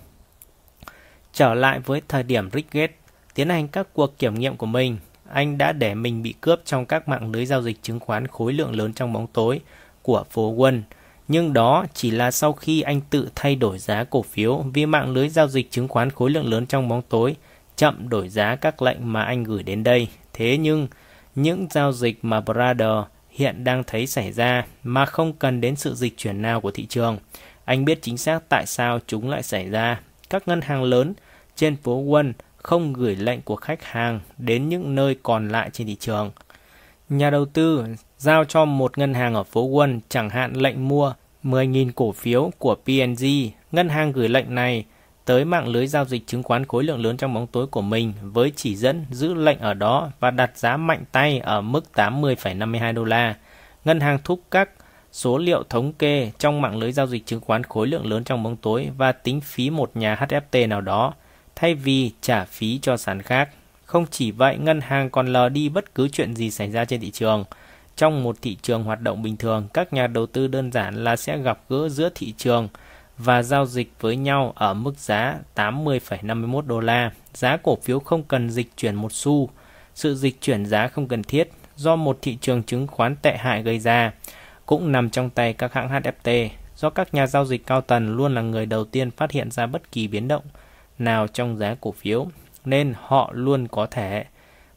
Trở 1.32 1.54
lại 1.54 1.80
với 1.80 2.02
thời 2.08 2.22
điểm 2.22 2.50
Rickgate 2.50 2.94
tiến 3.34 3.48
hành 3.48 3.68
các 3.68 3.88
cuộc 3.92 4.18
kiểm 4.18 4.34
nghiệm 4.34 4.56
của 4.56 4.66
mình, 4.66 4.96
anh 5.28 5.58
đã 5.58 5.72
để 5.72 5.94
mình 5.94 6.22
bị 6.22 6.34
cướp 6.40 6.60
trong 6.64 6.86
các 6.86 7.08
mạng 7.08 7.30
lưới 7.32 7.46
giao 7.46 7.62
dịch 7.62 7.82
chứng 7.82 8.00
khoán 8.00 8.26
khối 8.26 8.52
lượng 8.52 8.76
lớn 8.76 8.92
trong 8.92 9.12
bóng 9.12 9.26
tối 9.26 9.60
của 10.02 10.24
phố 10.30 10.54
Wall. 10.54 10.80
Nhưng 11.28 11.52
đó 11.52 11.86
chỉ 11.94 12.10
là 12.10 12.30
sau 12.30 12.52
khi 12.52 12.80
anh 12.80 13.00
tự 13.10 13.28
thay 13.34 13.54
đổi 13.54 13.78
giá 13.78 14.04
cổ 14.04 14.22
phiếu 14.22 14.64
vì 14.74 14.86
mạng 14.86 15.12
lưới 15.12 15.28
giao 15.28 15.48
dịch 15.48 15.70
chứng 15.70 15.88
khoán 15.88 16.10
khối 16.10 16.30
lượng 16.30 16.48
lớn 16.50 16.66
trong 16.66 16.88
bóng 16.88 17.02
tối 17.02 17.36
chậm 17.76 18.08
đổi 18.08 18.28
giá 18.28 18.56
các 18.56 18.82
lệnh 18.82 19.12
mà 19.12 19.22
anh 19.22 19.44
gửi 19.44 19.62
đến 19.62 19.84
đây. 19.84 20.08
Thế 20.32 20.56
nhưng, 20.56 20.88
những 21.34 21.66
giao 21.70 21.92
dịch 21.92 22.18
mà 22.22 22.40
Brother 22.40 23.04
hiện 23.30 23.64
đang 23.64 23.84
thấy 23.84 24.06
xảy 24.06 24.32
ra 24.32 24.66
mà 24.82 25.06
không 25.06 25.32
cần 25.32 25.60
đến 25.60 25.76
sự 25.76 25.94
dịch 25.94 26.16
chuyển 26.16 26.42
nào 26.42 26.60
của 26.60 26.70
thị 26.70 26.86
trường. 26.86 27.18
Anh 27.64 27.84
biết 27.84 28.02
chính 28.02 28.18
xác 28.18 28.48
tại 28.48 28.66
sao 28.66 28.98
chúng 29.06 29.30
lại 29.30 29.42
xảy 29.42 29.68
ra. 29.68 30.00
Các 30.30 30.48
ngân 30.48 30.60
hàng 30.60 30.82
lớn 30.82 31.14
trên 31.56 31.76
phố 31.76 32.04
Wall 32.04 32.32
không 32.56 32.92
gửi 32.92 33.16
lệnh 33.16 33.42
của 33.42 33.56
khách 33.56 33.84
hàng 33.84 34.20
đến 34.38 34.68
những 34.68 34.94
nơi 34.94 35.16
còn 35.22 35.48
lại 35.48 35.70
trên 35.72 35.86
thị 35.86 35.96
trường. 36.00 36.30
Nhà 37.08 37.30
đầu 37.30 37.44
tư 37.44 37.84
giao 38.18 38.44
cho 38.44 38.64
một 38.64 38.98
ngân 38.98 39.14
hàng 39.14 39.34
ở 39.34 39.44
phố 39.44 39.68
Wall 39.68 40.00
chẳng 40.08 40.30
hạn 40.30 40.52
lệnh 40.52 40.88
mua 40.88 41.14
10.000 41.44 41.90
cổ 41.94 42.12
phiếu 42.12 42.50
của 42.58 42.74
P&G, 42.74 43.24
ngân 43.72 43.88
hàng 43.88 44.12
gửi 44.12 44.28
lệnh 44.28 44.54
này 44.54 44.84
tới 45.30 45.44
mạng 45.44 45.68
lưới 45.68 45.86
giao 45.86 46.04
dịch 46.04 46.26
chứng 46.26 46.42
khoán 46.42 46.66
khối 46.66 46.84
lượng 46.84 47.02
lớn 47.02 47.16
trong 47.16 47.34
bóng 47.34 47.46
tối 47.46 47.66
của 47.66 47.82
mình 47.82 48.12
với 48.22 48.52
chỉ 48.56 48.76
dẫn 48.76 49.04
giữ 49.10 49.34
lệnh 49.34 49.58
ở 49.58 49.74
đó 49.74 50.10
và 50.20 50.30
đặt 50.30 50.58
giá 50.58 50.76
mạnh 50.76 51.04
tay 51.12 51.38
ở 51.38 51.60
mức 51.60 51.84
80,52 51.94 52.94
đô 52.94 53.04
la. 53.04 53.34
Ngân 53.84 54.00
hàng 54.00 54.18
thúc 54.24 54.40
các 54.50 54.70
số 55.12 55.38
liệu 55.38 55.62
thống 55.68 55.92
kê 55.92 56.30
trong 56.38 56.62
mạng 56.62 56.78
lưới 56.78 56.92
giao 56.92 57.06
dịch 57.06 57.26
chứng 57.26 57.40
khoán 57.40 57.64
khối 57.64 57.86
lượng 57.86 58.06
lớn 58.06 58.24
trong 58.24 58.42
bóng 58.42 58.56
tối 58.56 58.88
và 58.96 59.12
tính 59.12 59.40
phí 59.40 59.70
một 59.70 59.90
nhà 59.94 60.14
HFT 60.14 60.68
nào 60.68 60.80
đó 60.80 61.14
thay 61.56 61.74
vì 61.74 62.10
trả 62.20 62.44
phí 62.44 62.78
cho 62.82 62.96
sàn 62.96 63.22
khác. 63.22 63.48
Không 63.84 64.06
chỉ 64.10 64.30
vậy, 64.30 64.58
ngân 64.58 64.80
hàng 64.80 65.10
còn 65.10 65.26
lờ 65.26 65.48
đi 65.48 65.68
bất 65.68 65.94
cứ 65.94 66.08
chuyện 66.08 66.36
gì 66.36 66.50
xảy 66.50 66.70
ra 66.70 66.84
trên 66.84 67.00
thị 67.00 67.10
trường. 67.10 67.44
Trong 67.96 68.22
một 68.22 68.36
thị 68.42 68.56
trường 68.62 68.84
hoạt 68.84 69.00
động 69.00 69.22
bình 69.22 69.36
thường, 69.36 69.68
các 69.74 69.92
nhà 69.92 70.06
đầu 70.06 70.26
tư 70.26 70.46
đơn 70.46 70.72
giản 70.72 71.04
là 71.04 71.16
sẽ 71.16 71.38
gặp 71.38 71.60
gỡ 71.68 71.88
giữa 71.88 72.08
thị 72.14 72.34
trường 72.36 72.68
và 73.24 73.42
giao 73.42 73.66
dịch 73.66 73.92
với 74.00 74.16
nhau 74.16 74.52
ở 74.56 74.74
mức 74.74 74.98
giá 74.98 75.38
80,51 75.54 76.60
đô 76.60 76.80
la. 76.80 77.10
Giá 77.34 77.56
cổ 77.56 77.78
phiếu 77.82 78.00
không 78.00 78.22
cần 78.22 78.50
dịch 78.50 78.76
chuyển 78.76 78.94
một 78.94 79.12
xu. 79.12 79.48
Sự 79.94 80.14
dịch 80.14 80.40
chuyển 80.40 80.66
giá 80.66 80.88
không 80.88 81.08
cần 81.08 81.22
thiết 81.22 81.50
do 81.76 81.96
một 81.96 82.18
thị 82.22 82.38
trường 82.40 82.62
chứng 82.62 82.86
khoán 82.86 83.16
tệ 83.16 83.36
hại 83.36 83.62
gây 83.62 83.78
ra 83.78 84.12
cũng 84.66 84.92
nằm 84.92 85.10
trong 85.10 85.30
tay 85.30 85.52
các 85.52 85.72
hãng 85.72 85.88
HFT. 85.88 86.48
do 86.76 86.90
các 86.90 87.14
nhà 87.14 87.26
giao 87.26 87.44
dịch 87.44 87.66
cao 87.66 87.80
tầng 87.80 88.16
luôn 88.16 88.34
là 88.34 88.42
người 88.42 88.66
đầu 88.66 88.84
tiên 88.84 89.10
phát 89.10 89.30
hiện 89.30 89.50
ra 89.50 89.66
bất 89.66 89.92
kỳ 89.92 90.08
biến 90.08 90.28
động 90.28 90.42
nào 90.98 91.26
trong 91.26 91.56
giá 91.56 91.76
cổ 91.80 91.92
phiếu, 91.92 92.26
nên 92.64 92.94
họ 93.02 93.30
luôn 93.34 93.68
có 93.68 93.86
thể, 93.86 94.24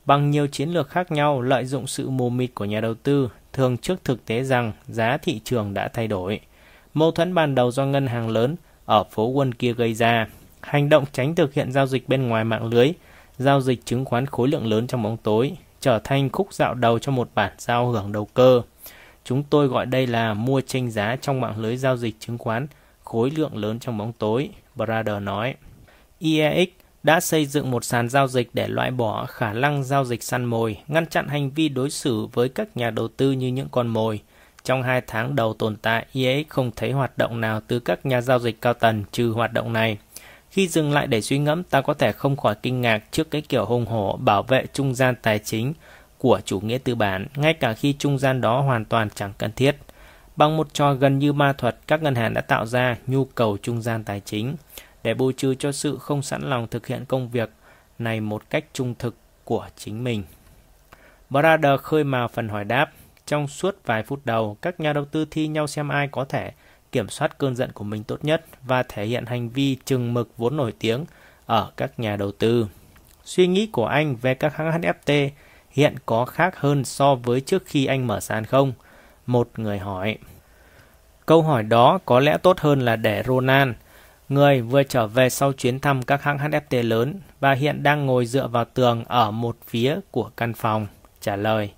bằng 0.06 0.32
nhiều 0.32 0.48
chiến 0.48 0.70
lược 0.70 0.90
khác 0.90 1.12
nhau, 1.12 1.42
lợi 1.42 1.66
dụng 1.66 1.88
sự 1.88 2.10
mù 2.10 2.30
mịt 2.30 2.50
của 2.56 2.66
nhà 2.66 2.82
đầu 2.82 2.94
tư, 2.94 3.30
thường 3.54 3.78
trước 3.78 4.04
thực 4.04 4.26
tế 4.26 4.44
rằng 4.44 4.72
giá 4.88 5.18
thị 5.18 5.42
trường 5.44 5.74
đã 5.74 5.88
thay 5.88 6.08
đổi. 6.08 6.40
Mâu 6.94 7.12
thuẫn 7.12 7.34
ban 7.34 7.56
đầu 7.56 7.72
do 7.72 7.86
ngân 7.86 8.08
hàng 8.08 8.30
lớn 8.30 8.56
ở 8.86 9.04
phố 9.04 9.28
quân 9.28 9.54
kia 9.54 9.74
gây 9.74 9.94
ra, 9.94 10.28
hành 10.62 10.90
động 10.90 11.06
tránh 11.12 11.36
thực 11.36 11.54
hiện 11.54 11.72
giao 11.72 11.88
dịch 11.88 12.10
bên 12.10 12.28
ngoài 12.28 12.44
mạng 12.44 12.66
lưới, 12.66 12.94
giao 13.38 13.62
dịch 13.62 13.86
chứng 13.86 14.06
khoán 14.06 14.26
khối 14.26 14.48
lượng 14.48 14.68
lớn 14.68 14.88
trong 14.88 15.04
bóng 15.04 15.18
tối, 15.18 15.54
trở 15.80 16.00
thành 16.00 16.30
khúc 16.30 16.54
dạo 16.54 16.74
đầu 16.74 17.00
cho 17.00 17.12
một 17.12 17.30
bản 17.36 17.52
giao 17.58 17.92
hưởng 17.92 18.12
đầu 18.12 18.26
cơ. 18.34 18.62
Chúng 19.24 19.44
tôi 19.44 19.68
gọi 19.68 19.86
đây 19.86 20.08
là 20.08 20.34
mua 20.34 20.62
tranh 20.62 20.92
giá 20.92 21.16
trong 21.22 21.42
mạng 21.42 21.60
lưới 21.60 21.78
giao 21.78 21.98
dịch 21.98 22.16
chứng 22.20 22.38
khoán 22.38 22.68
khối 23.04 23.32
lượng 23.32 23.58
lớn 23.58 23.80
trong 23.80 23.98
bóng 23.98 24.14
tối, 24.14 24.50
Brader 24.76 25.22
nói. 25.22 25.56
IEX 26.20 26.70
đã 27.04 27.20
xây 27.20 27.46
dựng 27.46 27.72
một 27.72 27.84
sàn 27.84 28.10
giao 28.10 28.28
dịch 28.28 28.50
để 28.54 28.68
loại 28.68 28.92
bỏ 28.92 29.26
khả 29.26 29.54
năng 29.54 29.84
giao 29.84 30.06
dịch 30.06 30.24
săn 30.24 30.46
mồi, 30.46 30.78
ngăn 30.88 31.06
chặn 31.06 31.28
hành 31.28 31.50
vi 31.50 31.70
đối 31.70 31.90
xử 31.90 32.28
với 32.34 32.50
các 32.50 32.78
nhà 32.78 32.90
đầu 32.90 33.08
tư 33.08 33.32
như 33.32 33.48
những 33.48 33.68
con 33.72 33.88
mồi. 33.88 34.20
Trong 34.64 34.84
hai 34.84 35.02
tháng 35.08 35.36
đầu 35.36 35.54
tồn 35.54 35.76
tại, 35.76 36.06
IEX 36.12 36.48
không 36.50 36.72
thấy 36.76 36.92
hoạt 36.92 37.18
động 37.18 37.42
nào 37.42 37.62
từ 37.68 37.80
các 37.80 38.06
nhà 38.06 38.22
giao 38.22 38.40
dịch 38.40 38.62
cao 38.62 38.74
tầng 38.74 39.04
trừ 39.12 39.32
hoạt 39.32 39.54
động 39.54 39.74
này. 39.74 39.98
Khi 40.50 40.68
dừng 40.68 40.92
lại 40.92 41.08
để 41.08 41.22
suy 41.22 41.38
ngẫm, 41.38 41.64
ta 41.64 41.82
có 41.82 41.94
thể 41.94 42.12
không 42.12 42.38
khỏi 42.38 42.56
kinh 42.62 42.82
ngạc 42.82 43.04
trước 43.12 43.32
cái 43.32 43.42
kiểu 43.42 43.66
hùng 43.66 43.86
hổ 43.86 44.18
bảo 44.18 44.44
vệ 44.44 44.66
trung 44.74 44.96
gian 44.96 45.16
tài 45.22 45.40
chính 45.40 45.74
của 46.18 46.42
chủ 46.46 46.60
nghĩa 46.60 46.78
tư 46.78 46.96
bản, 46.96 47.28
ngay 47.36 47.54
cả 47.54 47.74
khi 47.74 47.96
trung 48.00 48.20
gian 48.20 48.42
đó 48.42 48.62
hoàn 48.62 48.86
toàn 48.86 49.10
chẳng 49.16 49.34
cần 49.38 49.52
thiết. 49.56 49.76
Bằng 50.36 50.58
một 50.58 50.74
trò 50.74 50.94
gần 50.94 51.20
như 51.20 51.34
ma 51.34 51.54
thuật, 51.54 51.78
các 51.88 52.04
ngân 52.04 52.16
hàng 52.16 52.34
đã 52.34 52.42
tạo 52.42 52.66
ra 52.66 52.98
nhu 53.08 53.26
cầu 53.26 53.58
trung 53.62 53.82
gian 53.82 54.04
tài 54.04 54.22
chính 54.26 54.56
để 55.04 55.14
bù 55.14 55.32
trừ 55.32 55.56
cho 55.56 55.72
sự 55.72 55.98
không 55.98 56.22
sẵn 56.22 56.42
lòng 56.42 56.68
thực 56.68 56.88
hiện 56.88 57.06
công 57.06 57.30
việc 57.30 57.50
này 58.00 58.22
một 58.22 58.50
cách 58.50 58.66
trung 58.74 58.94
thực 59.00 59.16
của 59.44 59.68
chính 59.78 60.04
mình. 60.04 60.24
Brother 61.30 61.80
khơi 61.82 62.04
mào 62.04 62.28
phần 62.28 62.50
hỏi 62.50 62.66
đáp. 62.66 62.92
Trong 63.34 63.48
suốt 63.48 63.78
vài 63.86 64.04
phút 64.04 64.26
đầu, 64.26 64.58
các 64.62 64.80
nhà 64.80 64.94
đầu 64.94 65.06
tư 65.06 65.26
thi 65.32 65.48
nhau 65.48 65.68
xem 65.68 65.90
ai 65.90 66.08
có 66.08 66.26
thể 66.26 66.52
kiểm 66.92 67.10
soát 67.10 67.38
cơn 67.38 67.56
giận 67.56 67.72
của 67.72 67.84
mình 67.84 68.04
tốt 68.04 68.26
nhất 68.26 68.46
và 68.64 68.84
thể 68.84 69.06
hiện 69.06 69.26
hành 69.26 69.50
vi 69.50 69.78
chừng 69.86 70.14
mực 70.14 70.38
vốn 70.38 70.58
nổi 70.58 70.74
tiếng 70.80 71.06
ở 71.46 71.72
các 71.78 72.00
nhà 72.00 72.16
đầu 72.16 72.32
tư. 72.32 72.68
Suy 73.24 73.48
nghĩ 73.48 73.68
của 73.68 73.86
anh 73.86 74.16
về 74.16 74.34
các 74.34 74.56
hãng 74.56 74.82
HFT 74.82 75.30
hiện 75.70 75.96
có 76.06 76.26
khác 76.26 76.60
hơn 76.60 76.86
so 76.86 77.16
với 77.16 77.42
trước 77.42 77.64
khi 77.66 77.86
anh 77.86 78.08
mở 78.08 78.20
sàn 78.20 78.46
không? 78.46 78.74
Một 79.26 79.50
người 79.58 79.80
hỏi. 79.80 80.18
Câu 81.26 81.42
hỏi 81.42 81.64
đó 81.64 82.00
có 82.06 82.20
lẽ 82.20 82.38
tốt 82.38 82.60
hơn 82.60 82.80
là 82.80 82.96
để 82.96 83.24
Ronan, 83.28 83.74
người 84.30 84.62
vừa 84.62 84.84
trở 84.84 85.08
về 85.08 85.30
sau 85.30 85.54
chuyến 85.54 85.80
thăm 85.80 86.04
các 86.04 86.24
hãng 86.24 86.38
HFT 86.38 86.84
lớn 86.84 87.20
và 87.40 87.52
hiện 87.52 87.84
đang 87.84 88.06
ngồi 88.06 88.26
dựa 88.26 88.48
vào 88.48 88.66
tường 88.66 89.04
ở 89.08 89.32
một 89.32 89.58
phía 89.68 90.00
của 90.12 90.32
căn 90.38 90.54
phòng, 90.54 90.88
trả 91.22 91.36
lời. 91.36 91.72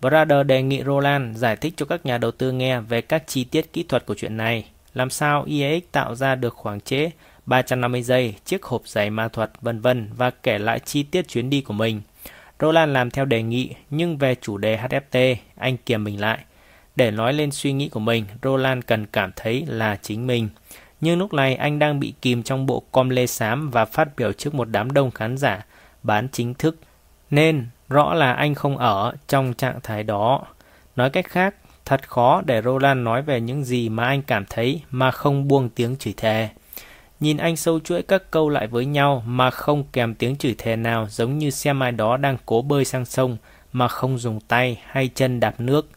Brother 0.00 0.46
đề 0.46 0.62
nghị 0.62 0.82
Roland 0.84 1.38
giải 1.38 1.56
thích 1.56 1.74
cho 1.76 1.86
các 1.86 2.06
nhà 2.06 2.18
đầu 2.18 2.30
tư 2.30 2.52
nghe 2.52 2.80
về 2.80 3.00
các 3.00 3.26
chi 3.26 3.44
tiết 3.44 3.72
kỹ 3.72 3.82
thuật 3.82 4.06
của 4.06 4.14
chuyện 4.14 4.36
này. 4.36 4.64
Làm 4.94 5.10
sao 5.10 5.44
IEX 5.46 5.82
tạo 5.92 6.14
ra 6.14 6.34
được 6.34 6.54
khoảng 6.54 6.80
chế 6.80 7.10
350 7.46 8.02
giây, 8.02 8.34
chiếc 8.44 8.62
hộp 8.62 8.82
giày 8.88 9.10
ma 9.10 9.28
thuật, 9.28 9.50
vân 9.60 9.80
vân 9.80 10.10
và 10.16 10.30
kể 10.30 10.58
lại 10.58 10.80
chi 10.80 11.02
tiết 11.02 11.28
chuyến 11.28 11.50
đi 11.50 11.60
của 11.60 11.72
mình. 11.72 12.00
Roland 12.60 12.92
làm 12.92 13.10
theo 13.10 13.24
đề 13.24 13.42
nghị, 13.42 13.74
nhưng 13.90 14.18
về 14.18 14.34
chủ 14.40 14.58
đề 14.58 14.76
HFT, 14.76 15.36
anh 15.56 15.76
kiềm 15.76 16.04
mình 16.04 16.20
lại. 16.20 16.38
Để 16.96 17.10
nói 17.10 17.32
lên 17.32 17.50
suy 17.50 17.72
nghĩ 17.72 17.88
của 17.88 18.00
mình, 18.00 18.24
Roland 18.42 18.84
cần 18.86 19.06
cảm 19.06 19.32
thấy 19.36 19.64
là 19.66 19.98
chính 20.02 20.26
mình. 20.26 20.48
Nhưng 21.00 21.18
lúc 21.18 21.32
này 21.32 21.54
anh 21.54 21.78
đang 21.78 22.00
bị 22.00 22.14
kìm 22.22 22.42
trong 22.42 22.66
bộ 22.66 22.82
com 22.92 23.08
lê 23.08 23.26
xám 23.26 23.70
và 23.70 23.84
phát 23.84 24.16
biểu 24.16 24.32
trước 24.32 24.54
một 24.54 24.68
đám 24.68 24.92
đông 24.92 25.10
khán 25.10 25.36
giả 25.36 25.66
bán 26.02 26.28
chính 26.32 26.54
thức. 26.54 26.76
Nên 27.30 27.66
rõ 27.88 28.14
là 28.14 28.32
anh 28.32 28.54
không 28.54 28.78
ở 28.78 29.12
trong 29.28 29.54
trạng 29.54 29.80
thái 29.82 30.02
đó. 30.02 30.42
Nói 30.96 31.10
cách 31.10 31.26
khác, 31.28 31.54
thật 31.84 32.08
khó 32.08 32.42
để 32.46 32.62
Roland 32.62 33.00
nói 33.00 33.22
về 33.22 33.40
những 33.40 33.64
gì 33.64 33.88
mà 33.88 34.04
anh 34.06 34.22
cảm 34.22 34.44
thấy 34.50 34.80
mà 34.90 35.10
không 35.10 35.48
buông 35.48 35.68
tiếng 35.68 35.96
chửi 35.96 36.14
thề. 36.16 36.48
Nhìn 37.20 37.36
anh 37.36 37.56
sâu 37.56 37.80
chuỗi 37.80 38.02
các 38.02 38.30
câu 38.30 38.48
lại 38.48 38.66
với 38.66 38.86
nhau 38.86 39.22
mà 39.26 39.50
không 39.50 39.84
kèm 39.92 40.14
tiếng 40.14 40.36
chửi 40.36 40.54
thề 40.58 40.76
nào 40.76 41.06
giống 41.10 41.38
như 41.38 41.50
xem 41.50 41.82
ai 41.82 41.92
đó 41.92 42.16
đang 42.16 42.36
cố 42.46 42.62
bơi 42.62 42.84
sang 42.84 43.04
sông 43.04 43.36
mà 43.72 43.88
không 43.88 44.18
dùng 44.18 44.40
tay 44.40 44.80
hay 44.86 45.10
chân 45.14 45.40
đạp 45.40 45.54
nước. 45.58 45.88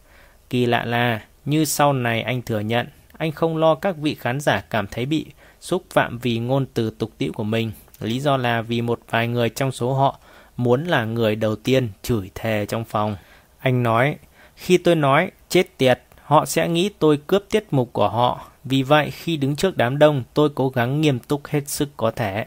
Kỳ 0.49 0.65
lạ 0.65 0.85
là, 0.85 1.21
như 1.45 1.65
sau 1.65 1.93
này 1.93 2.21
anh 2.21 2.41
thừa 2.41 2.59
nhận, 2.59 2.87
anh 3.17 3.31
không 3.31 3.57
lo 3.57 3.75
các 3.75 3.97
vị 3.97 4.15
khán 4.15 4.39
giả 4.39 4.63
cảm 4.69 4.87
thấy 4.87 5.05
bị 5.05 5.25
xúc 5.59 5.83
phạm 5.89 6.19
vì 6.19 6.39
ngôn 6.39 6.65
từ 6.73 6.89
tục 6.89 7.11
tiễu 7.17 7.31
của 7.33 7.43
mình. 7.43 7.71
Lý 7.99 8.19
do 8.19 8.37
là 8.37 8.61
vì 8.61 8.81
một 8.81 8.99
vài 9.09 9.27
người 9.27 9.49
trong 9.49 9.71
số 9.71 9.93
họ 9.93 10.19
muốn 10.63 10.83
là 10.83 11.05
người 11.05 11.35
đầu 11.35 11.55
tiên 11.55 11.89
chửi 12.01 12.29
thề 12.35 12.65
trong 12.65 12.83
phòng. 12.83 13.15
Anh 13.59 13.83
nói, 13.83 14.15
khi 14.55 14.77
tôi 14.77 14.95
nói 14.95 15.31
chết 15.49 15.77
tiệt, 15.77 16.01
họ 16.23 16.45
sẽ 16.45 16.67
nghĩ 16.67 16.89
tôi 16.99 17.19
cướp 17.27 17.43
tiết 17.49 17.65
mục 17.71 17.93
của 17.93 18.09
họ. 18.09 18.47
Vì 18.63 18.83
vậy, 18.83 19.11
khi 19.11 19.37
đứng 19.37 19.55
trước 19.55 19.77
đám 19.77 19.99
đông, 19.99 20.23
tôi 20.33 20.49
cố 20.55 20.69
gắng 20.69 21.01
nghiêm 21.01 21.19
túc 21.19 21.47
hết 21.47 21.67
sức 21.67 21.89
có 21.97 22.11
thể. 22.11 22.45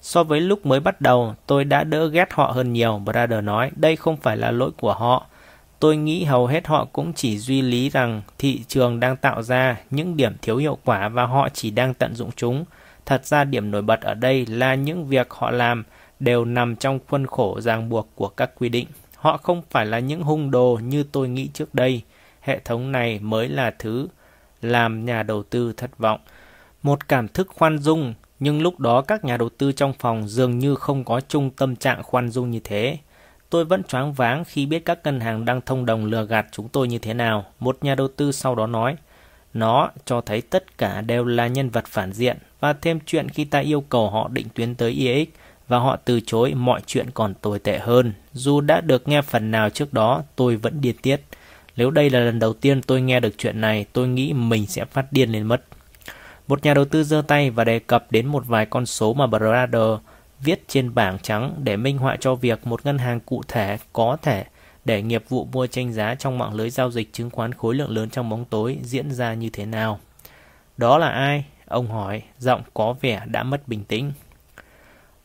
So 0.00 0.24
với 0.24 0.40
lúc 0.40 0.66
mới 0.66 0.80
bắt 0.80 1.00
đầu, 1.00 1.34
tôi 1.46 1.64
đã 1.64 1.84
đỡ 1.84 2.06
ghét 2.06 2.32
họ 2.32 2.46
hơn 2.46 2.72
nhiều, 2.72 2.98
Brother 2.98 3.44
nói. 3.44 3.70
Đây 3.76 3.96
không 3.96 4.16
phải 4.16 4.36
là 4.36 4.50
lỗi 4.50 4.70
của 4.80 4.94
họ. 4.94 5.26
Tôi 5.78 5.96
nghĩ 5.96 6.24
hầu 6.24 6.46
hết 6.46 6.66
họ 6.66 6.84
cũng 6.84 7.12
chỉ 7.12 7.38
duy 7.38 7.62
lý 7.62 7.90
rằng 7.90 8.22
thị 8.38 8.60
trường 8.68 9.00
đang 9.00 9.16
tạo 9.16 9.42
ra 9.42 9.76
những 9.90 10.16
điểm 10.16 10.36
thiếu 10.42 10.56
hiệu 10.56 10.78
quả 10.84 11.08
và 11.08 11.26
họ 11.26 11.48
chỉ 11.52 11.70
đang 11.70 11.94
tận 11.94 12.14
dụng 12.14 12.30
chúng. 12.36 12.64
Thật 13.06 13.26
ra 13.26 13.44
điểm 13.44 13.70
nổi 13.70 13.82
bật 13.82 14.00
ở 14.00 14.14
đây 14.14 14.46
là 14.46 14.74
những 14.74 15.06
việc 15.06 15.30
họ 15.30 15.50
làm 15.50 15.84
đều 16.20 16.44
nằm 16.44 16.76
trong 16.76 16.98
khuôn 17.08 17.26
khổ 17.26 17.60
ràng 17.60 17.88
buộc 17.88 18.08
của 18.14 18.28
các 18.28 18.50
quy 18.58 18.68
định. 18.68 18.86
Họ 19.16 19.36
không 19.36 19.62
phải 19.70 19.86
là 19.86 19.98
những 19.98 20.22
hung 20.22 20.50
đồ 20.50 20.80
như 20.82 21.02
tôi 21.02 21.28
nghĩ 21.28 21.48
trước 21.54 21.74
đây. 21.74 22.02
Hệ 22.40 22.58
thống 22.58 22.92
này 22.92 23.18
mới 23.18 23.48
là 23.48 23.70
thứ 23.78 24.08
làm 24.62 25.04
nhà 25.04 25.22
đầu 25.22 25.42
tư 25.42 25.72
thất 25.76 25.98
vọng. 25.98 26.20
Một 26.82 27.08
cảm 27.08 27.28
thức 27.28 27.48
khoan 27.54 27.78
dung, 27.78 28.14
nhưng 28.40 28.62
lúc 28.62 28.80
đó 28.80 29.00
các 29.00 29.24
nhà 29.24 29.36
đầu 29.36 29.48
tư 29.48 29.72
trong 29.72 29.92
phòng 29.98 30.28
dường 30.28 30.58
như 30.58 30.74
không 30.74 31.04
có 31.04 31.20
chung 31.28 31.50
tâm 31.50 31.76
trạng 31.76 32.02
khoan 32.02 32.30
dung 32.30 32.50
như 32.50 32.60
thế. 32.64 32.98
Tôi 33.50 33.64
vẫn 33.64 33.82
choáng 33.84 34.12
váng 34.12 34.44
khi 34.44 34.66
biết 34.66 34.84
các 34.84 34.98
ngân 35.04 35.20
hàng 35.20 35.44
đang 35.44 35.60
thông 35.60 35.86
đồng 35.86 36.04
lừa 36.04 36.24
gạt 36.24 36.46
chúng 36.52 36.68
tôi 36.68 36.88
như 36.88 36.98
thế 36.98 37.14
nào. 37.14 37.44
Một 37.58 37.78
nhà 37.80 37.94
đầu 37.94 38.08
tư 38.08 38.32
sau 38.32 38.54
đó 38.54 38.66
nói, 38.66 38.96
nó 39.54 39.90
cho 40.04 40.20
thấy 40.20 40.40
tất 40.40 40.78
cả 40.78 41.00
đều 41.00 41.24
là 41.24 41.46
nhân 41.46 41.70
vật 41.70 41.84
phản 41.86 42.12
diện 42.12 42.36
và 42.60 42.72
thêm 42.72 42.98
chuyện 43.06 43.28
khi 43.28 43.44
ta 43.44 43.58
yêu 43.58 43.80
cầu 43.80 44.10
họ 44.10 44.28
định 44.28 44.46
tuyến 44.54 44.74
tới 44.74 44.90
IEX 44.90 45.28
và 45.70 45.78
họ 45.78 45.96
từ 46.04 46.20
chối 46.26 46.54
mọi 46.54 46.80
chuyện 46.86 47.10
còn 47.14 47.34
tồi 47.34 47.58
tệ 47.58 47.78
hơn. 47.78 48.12
Dù 48.32 48.60
đã 48.60 48.80
được 48.80 49.08
nghe 49.08 49.22
phần 49.22 49.50
nào 49.50 49.70
trước 49.70 49.92
đó, 49.92 50.22
tôi 50.36 50.56
vẫn 50.56 50.80
điên 50.80 50.96
tiết. 51.02 51.20
Nếu 51.76 51.90
đây 51.90 52.10
là 52.10 52.20
lần 52.20 52.38
đầu 52.38 52.52
tiên 52.52 52.82
tôi 52.82 53.00
nghe 53.00 53.20
được 53.20 53.34
chuyện 53.38 53.60
này, 53.60 53.86
tôi 53.92 54.08
nghĩ 54.08 54.32
mình 54.32 54.66
sẽ 54.66 54.84
phát 54.84 55.12
điên 55.12 55.32
lên 55.32 55.42
mất. 55.42 55.62
Một 56.48 56.64
nhà 56.64 56.74
đầu 56.74 56.84
tư 56.84 57.04
giơ 57.04 57.22
tay 57.28 57.50
và 57.50 57.64
đề 57.64 57.78
cập 57.78 58.12
đến 58.12 58.26
một 58.26 58.46
vài 58.46 58.66
con 58.66 58.86
số 58.86 59.14
mà 59.14 59.26
Brother 59.26 59.98
viết 60.40 60.64
trên 60.68 60.94
bảng 60.94 61.18
trắng 61.18 61.54
để 61.58 61.76
minh 61.76 61.98
họa 61.98 62.16
cho 62.20 62.34
việc 62.34 62.66
một 62.66 62.86
ngân 62.86 62.98
hàng 62.98 63.20
cụ 63.20 63.42
thể 63.48 63.78
có 63.92 64.16
thể 64.22 64.44
để 64.84 65.02
nghiệp 65.02 65.24
vụ 65.28 65.48
mua 65.52 65.66
tranh 65.66 65.92
giá 65.92 66.14
trong 66.14 66.38
mạng 66.38 66.54
lưới 66.54 66.70
giao 66.70 66.90
dịch 66.90 67.12
chứng 67.12 67.30
khoán 67.30 67.54
khối 67.54 67.74
lượng 67.74 67.90
lớn 67.90 68.10
trong 68.10 68.28
bóng 68.28 68.44
tối 68.44 68.78
diễn 68.82 69.10
ra 69.10 69.34
như 69.34 69.50
thế 69.52 69.66
nào. 69.66 70.00
Đó 70.76 70.98
là 70.98 71.08
ai? 71.08 71.44
Ông 71.66 71.90
hỏi, 71.90 72.22
giọng 72.38 72.62
có 72.74 72.94
vẻ 73.00 73.22
đã 73.26 73.42
mất 73.42 73.68
bình 73.68 73.84
tĩnh. 73.84 74.12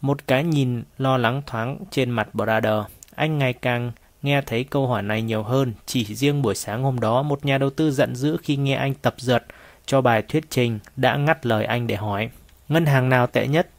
Một 0.06 0.28
cái 0.28 0.44
nhìn 0.44 0.84
lo 0.98 1.18
lắng 1.18 1.42
thoáng 1.46 1.78
trên 1.92 2.10
mặt 2.10 2.36
Brother. 2.36 2.84
Anh 3.16 3.38
ngày 3.38 3.54
càng 3.54 3.92
nghe 4.22 4.42
thấy 4.42 4.64
câu 4.64 4.88
hỏi 4.88 5.02
này 5.02 5.22
nhiều 5.22 5.44
hơn. 5.44 5.74
Chỉ 5.86 6.16
riêng 6.16 6.42
buổi 6.42 6.56
sáng 6.56 6.84
hôm 6.84 7.00
đó, 7.00 7.22
một 7.22 7.46
nhà 7.46 7.58
đầu 7.58 7.70
tư 7.70 7.92
giận 7.92 8.16
dữ 8.16 8.38
khi 8.44 8.56
nghe 8.56 8.76
anh 8.76 8.94
tập 8.94 9.16
dượt 9.18 9.44
cho 9.86 10.02
bài 10.02 10.22
thuyết 10.22 10.50
trình 10.50 10.80
đã 10.96 11.16
ngắt 11.18 11.46
lời 11.46 11.66
anh 11.66 11.88
để 11.88 11.96
hỏi. 11.96 12.30
Ngân 12.70 12.86
hàng 12.86 13.10
nào 13.10 13.28
tệ 13.28 13.48
nhất? 13.48 13.70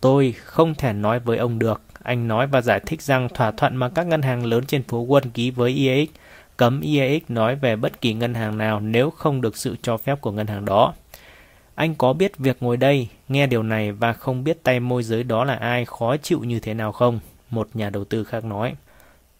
Tôi 0.00 0.32
không 0.32 0.74
thể 0.74 0.92
nói 0.92 1.18
với 1.18 1.38
ông 1.38 1.58
được. 1.58 1.82
Anh 2.02 2.28
nói 2.28 2.46
và 2.46 2.60
giải 2.60 2.80
thích 2.86 3.02
rằng 3.02 3.28
thỏa 3.34 3.50
thuận 3.50 3.76
mà 3.76 3.88
các 3.88 4.06
ngân 4.06 4.22
hàng 4.22 4.46
lớn 4.46 4.64
trên 4.66 4.82
phố 4.82 4.98
Quân 4.98 5.30
ký 5.30 5.50
với 5.50 5.70
IEX 5.70 6.08
cấm 6.56 6.80
IEX 6.80 7.22
nói 7.28 7.56
về 7.56 7.76
bất 7.76 8.00
kỳ 8.00 8.14
ngân 8.14 8.34
hàng 8.34 8.58
nào 8.58 8.80
nếu 8.80 9.10
không 9.10 9.40
được 9.40 9.56
sự 9.56 9.76
cho 9.82 9.96
phép 9.96 10.20
của 10.20 10.32
ngân 10.32 10.46
hàng 10.46 10.64
đó. 10.64 10.94
Anh 11.80 11.94
có 11.94 12.12
biết 12.12 12.38
việc 12.38 12.56
ngồi 12.62 12.76
đây, 12.76 13.08
nghe 13.28 13.46
điều 13.46 13.62
này 13.62 13.92
và 13.92 14.12
không 14.12 14.44
biết 14.44 14.62
tay 14.62 14.80
môi 14.80 15.02
giới 15.02 15.24
đó 15.24 15.44
là 15.44 15.54
ai 15.54 15.84
khó 15.84 16.16
chịu 16.16 16.40
như 16.44 16.60
thế 16.60 16.74
nào 16.74 16.92
không? 16.92 17.20
Một 17.50 17.68
nhà 17.74 17.90
đầu 17.90 18.04
tư 18.04 18.24
khác 18.24 18.44
nói. 18.44 18.74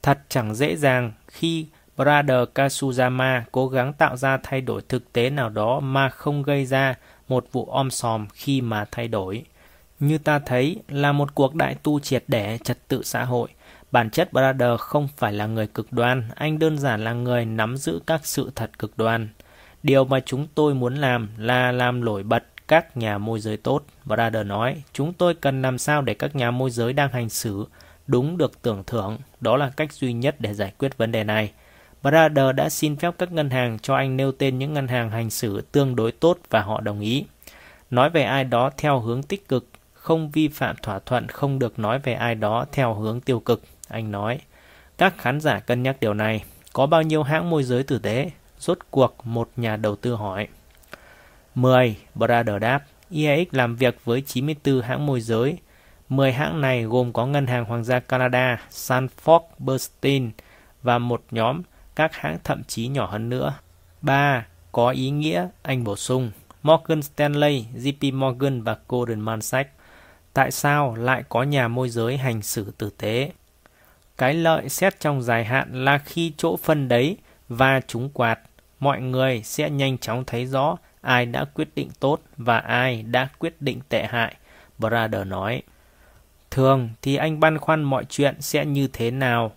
Thật 0.02 0.18
chẳng 0.28 0.54
dễ 0.54 0.76
dàng 0.76 1.12
khi 1.28 1.66
Brother 1.96 2.48
Kasuzama 2.54 3.42
cố 3.52 3.68
gắng 3.68 3.92
tạo 3.92 4.16
ra 4.16 4.38
thay 4.42 4.60
đổi 4.60 4.82
thực 4.88 5.12
tế 5.12 5.30
nào 5.30 5.48
đó 5.48 5.80
mà 5.80 6.08
không 6.08 6.42
gây 6.42 6.66
ra 6.66 6.94
một 7.28 7.46
vụ 7.52 7.64
om 7.64 7.90
sòm 7.90 8.26
khi 8.34 8.60
mà 8.60 8.84
thay 8.90 9.08
đổi. 9.08 9.44
Như 9.98 10.18
ta 10.18 10.38
thấy 10.38 10.76
là 10.88 11.12
một 11.12 11.34
cuộc 11.34 11.54
đại 11.54 11.74
tu 11.82 12.00
triệt 12.00 12.24
để 12.28 12.58
trật 12.64 12.88
tự 12.88 13.02
xã 13.02 13.24
hội. 13.24 13.48
Bản 13.90 14.10
chất 14.10 14.32
Brother 14.32 14.78
không 14.78 15.08
phải 15.16 15.32
là 15.32 15.46
người 15.46 15.66
cực 15.66 15.92
đoan, 15.92 16.28
anh 16.34 16.58
đơn 16.58 16.78
giản 16.78 17.04
là 17.04 17.12
người 17.12 17.44
nắm 17.44 17.76
giữ 17.76 18.00
các 18.06 18.26
sự 18.26 18.52
thật 18.54 18.78
cực 18.78 18.98
đoan. 18.98 19.28
Điều 19.82 20.04
mà 20.04 20.20
chúng 20.20 20.46
tôi 20.54 20.74
muốn 20.74 20.94
làm 20.94 21.28
là 21.36 21.72
làm 21.72 22.04
nổi 22.04 22.22
bật 22.22 22.44
các 22.68 22.96
nhà 22.96 23.18
môi 23.18 23.40
giới 23.40 23.56
tốt. 23.56 23.82
Brother 24.04 24.46
nói, 24.46 24.82
chúng 24.92 25.12
tôi 25.12 25.34
cần 25.34 25.62
làm 25.62 25.78
sao 25.78 26.02
để 26.02 26.14
các 26.14 26.36
nhà 26.36 26.50
môi 26.50 26.70
giới 26.70 26.92
đang 26.92 27.12
hành 27.12 27.28
xử 27.28 27.66
đúng 28.06 28.38
được 28.38 28.62
tưởng 28.62 28.84
thưởng. 28.86 29.18
Đó 29.40 29.56
là 29.56 29.70
cách 29.76 29.92
duy 29.92 30.12
nhất 30.12 30.36
để 30.38 30.54
giải 30.54 30.72
quyết 30.78 30.98
vấn 30.98 31.12
đề 31.12 31.24
này. 31.24 31.52
Brother 32.02 32.54
đã 32.54 32.68
xin 32.68 32.96
phép 32.96 33.14
các 33.18 33.32
ngân 33.32 33.50
hàng 33.50 33.78
cho 33.78 33.94
anh 33.94 34.16
nêu 34.16 34.32
tên 34.32 34.58
những 34.58 34.74
ngân 34.74 34.88
hàng 34.88 35.10
hành 35.10 35.30
xử 35.30 35.60
tương 35.72 35.96
đối 35.96 36.12
tốt 36.12 36.38
và 36.50 36.60
họ 36.60 36.80
đồng 36.80 37.00
ý. 37.00 37.24
Nói 37.90 38.10
về 38.10 38.22
ai 38.22 38.44
đó 38.44 38.70
theo 38.76 39.00
hướng 39.00 39.22
tích 39.22 39.48
cực, 39.48 39.66
không 39.92 40.30
vi 40.30 40.48
phạm 40.48 40.76
thỏa 40.82 40.98
thuận 40.98 41.28
không 41.28 41.58
được 41.58 41.78
nói 41.78 41.98
về 41.98 42.14
ai 42.14 42.34
đó 42.34 42.66
theo 42.72 42.94
hướng 42.94 43.20
tiêu 43.20 43.40
cực, 43.40 43.62
anh 43.88 44.10
nói. 44.10 44.40
Các 44.98 45.18
khán 45.18 45.40
giả 45.40 45.58
cân 45.58 45.82
nhắc 45.82 45.96
điều 46.00 46.14
này. 46.14 46.44
Có 46.72 46.86
bao 46.86 47.02
nhiêu 47.02 47.22
hãng 47.22 47.50
môi 47.50 47.62
giới 47.62 47.82
tử 47.82 47.98
tế? 47.98 48.30
Rốt 48.60 48.78
cuộc 48.90 49.16
một 49.24 49.50
nhà 49.56 49.76
đầu 49.76 49.96
tư 49.96 50.14
hỏi. 50.14 50.48
10. 51.54 51.96
Brother 52.14 52.60
đáp. 52.60 52.82
EAX 53.10 53.46
làm 53.50 53.76
việc 53.76 54.04
với 54.04 54.20
94 54.20 54.80
hãng 54.80 55.06
môi 55.06 55.20
giới. 55.20 55.58
10 56.08 56.32
hãng 56.32 56.60
này 56.60 56.82
gồm 56.82 57.12
có 57.12 57.26
Ngân 57.26 57.46
hàng 57.46 57.64
Hoàng 57.64 57.84
gia 57.84 58.00
Canada, 58.00 58.60
Sanford 58.70 59.40
Bernstein 59.58 60.30
và 60.82 60.98
một 60.98 61.22
nhóm 61.30 61.62
các 61.94 62.14
hãng 62.14 62.38
thậm 62.44 62.62
chí 62.64 62.88
nhỏ 62.88 63.06
hơn 63.06 63.28
nữa. 63.28 63.54
3. 64.02 64.46
Có 64.72 64.90
ý 64.90 65.10
nghĩa, 65.10 65.48
anh 65.62 65.84
bổ 65.84 65.96
sung, 65.96 66.30
Morgan 66.62 67.02
Stanley, 67.02 67.64
JP 67.74 68.14
Morgan 68.18 68.62
và 68.62 68.76
Goldman 68.88 69.42
Sachs. 69.42 69.70
Tại 70.32 70.50
sao 70.50 70.94
lại 70.94 71.24
có 71.28 71.42
nhà 71.42 71.68
môi 71.68 71.88
giới 71.88 72.16
hành 72.16 72.42
xử 72.42 72.72
tử 72.78 72.90
tế? 72.98 73.32
Cái 74.16 74.34
lợi 74.34 74.68
xét 74.68 75.00
trong 75.00 75.22
dài 75.22 75.44
hạn 75.44 75.84
là 75.84 75.98
khi 75.98 76.32
chỗ 76.36 76.56
phân 76.56 76.88
đấy 76.88 77.16
và 77.48 77.80
chúng 77.86 78.10
quạt, 78.10 78.40
mọi 78.80 79.00
người 79.00 79.42
sẽ 79.44 79.70
nhanh 79.70 79.98
chóng 79.98 80.24
thấy 80.24 80.46
rõ 80.46 80.76
ai 81.00 81.26
đã 81.26 81.44
quyết 81.44 81.68
định 81.74 81.88
tốt 82.00 82.20
và 82.36 82.58
ai 82.58 83.02
đã 83.02 83.28
quyết 83.38 83.62
định 83.62 83.80
tệ 83.88 84.06
hại, 84.06 84.34
Brother 84.78 85.26
nói. 85.26 85.62
Thường 86.50 86.90
thì 87.02 87.16
anh 87.16 87.40
băn 87.40 87.58
khoăn 87.58 87.82
mọi 87.82 88.04
chuyện 88.04 88.34
sẽ 88.40 88.64
như 88.64 88.88
thế 88.92 89.10
nào. 89.10 89.52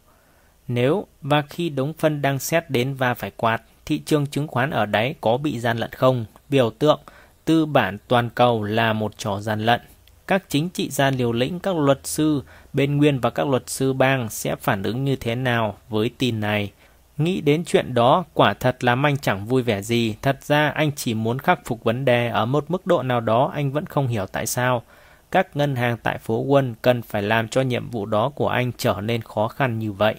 Nếu 0.68 1.08
và 1.22 1.42
khi 1.42 1.70
đống 1.70 1.94
phân 1.94 2.22
đang 2.22 2.40
xét 2.40 2.70
đến 2.70 2.94
và 2.94 3.14
phải 3.14 3.32
quạt, 3.38 3.62
thị 3.86 4.02
trường 4.06 4.28
chứng 4.28 4.48
khoán 4.48 4.70
ở 4.70 4.86
đấy 4.86 5.16
có 5.22 5.38
bị 5.38 5.60
gian 5.60 5.78
lận 5.78 5.92
không? 5.92 6.26
Biểu 6.50 6.70
tượng, 6.70 7.00
tư 7.46 7.66
bản 7.66 7.98
toàn 8.08 8.30
cầu 8.36 8.64
là 8.64 8.94
một 8.94 9.18
trò 9.18 9.40
gian 9.40 9.66
lận. 9.66 9.82
Các 10.28 10.44
chính 10.50 10.70
trị 10.70 10.90
gia 10.90 11.10
liều 11.10 11.32
lĩnh, 11.32 11.60
các 11.60 11.76
luật 11.76 12.00
sư 12.04 12.44
bên 12.74 12.98
nguyên 12.98 13.20
và 13.20 13.30
các 13.30 13.48
luật 13.48 13.70
sư 13.70 13.94
bang 13.94 14.30
sẽ 14.30 14.56
phản 14.56 14.84
ứng 14.84 15.04
như 15.04 15.16
thế 15.16 15.36
nào 15.36 15.78
với 15.90 16.12
tin 16.18 16.40
này? 16.40 16.72
Nghĩ 17.18 17.42
đến 17.42 17.64
chuyện 17.66 17.94
đó, 17.94 18.24
quả 18.34 18.54
thật 18.54 18.84
là 18.84 18.96
anh 19.04 19.18
chẳng 19.18 19.46
vui 19.46 19.62
vẻ 19.62 19.82
gì. 19.82 20.16
Thật 20.22 20.44
ra 20.44 20.70
anh 20.70 20.92
chỉ 20.96 21.14
muốn 21.14 21.40
khắc 21.40 21.60
phục 21.66 21.84
vấn 21.84 22.06
đề 22.06 22.28
ở 22.28 22.46
một 22.46 22.72
mức 22.72 22.88
độ 22.88 23.04
nào 23.04 23.22
đó 23.22 23.52
anh 23.54 23.72
vẫn 23.72 23.86
không 23.86 24.08
hiểu 24.08 24.26
tại 24.26 24.46
sao. 24.46 24.84
Các 25.32 25.56
ngân 25.56 25.76
hàng 25.76 25.98
tại 26.04 26.18
phố 26.18 26.40
Quân 26.40 26.76
cần 26.82 27.02
phải 27.02 27.22
làm 27.22 27.48
cho 27.48 27.62
nhiệm 27.62 27.90
vụ 27.90 28.06
đó 28.06 28.30
của 28.30 28.48
anh 28.48 28.72
trở 28.78 29.02
nên 29.02 29.22
khó 29.22 29.48
khăn 29.48 29.80
như 29.80 29.92
vậy. 29.92 30.16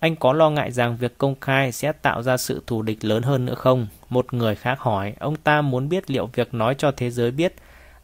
Anh 0.00 0.16
có 0.16 0.32
lo 0.32 0.50
ngại 0.50 0.72
rằng 0.72 0.96
việc 0.96 1.18
công 1.18 1.34
khai 1.40 1.72
sẽ 1.72 1.92
tạo 1.92 2.22
ra 2.22 2.36
sự 2.36 2.62
thù 2.66 2.82
địch 2.82 3.04
lớn 3.04 3.22
hơn 3.22 3.44
nữa 3.44 3.54
không? 3.54 3.86
Một 4.08 4.34
người 4.34 4.54
khác 4.54 4.80
hỏi, 4.80 5.14
ông 5.18 5.36
ta 5.36 5.62
muốn 5.62 5.88
biết 5.88 6.10
liệu 6.10 6.26
việc 6.26 6.54
nói 6.54 6.74
cho 6.78 6.92
thế 6.96 7.10
giới 7.10 7.30
biết 7.30 7.54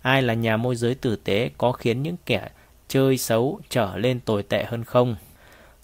ai 0.03 0.23
là 0.23 0.35
nhà 0.35 0.57
môi 0.57 0.77
giới 0.77 0.95
tử 0.95 1.17
tế 1.17 1.51
có 1.59 1.73
khiến 1.73 2.03
những 2.03 2.17
kẻ 2.27 2.49
chơi 2.89 3.19
xấu 3.19 3.61
trở 3.69 3.97
lên 3.97 4.21
tồi 4.21 4.43
tệ 4.43 4.65
hơn 4.65 4.85
không? 4.85 5.17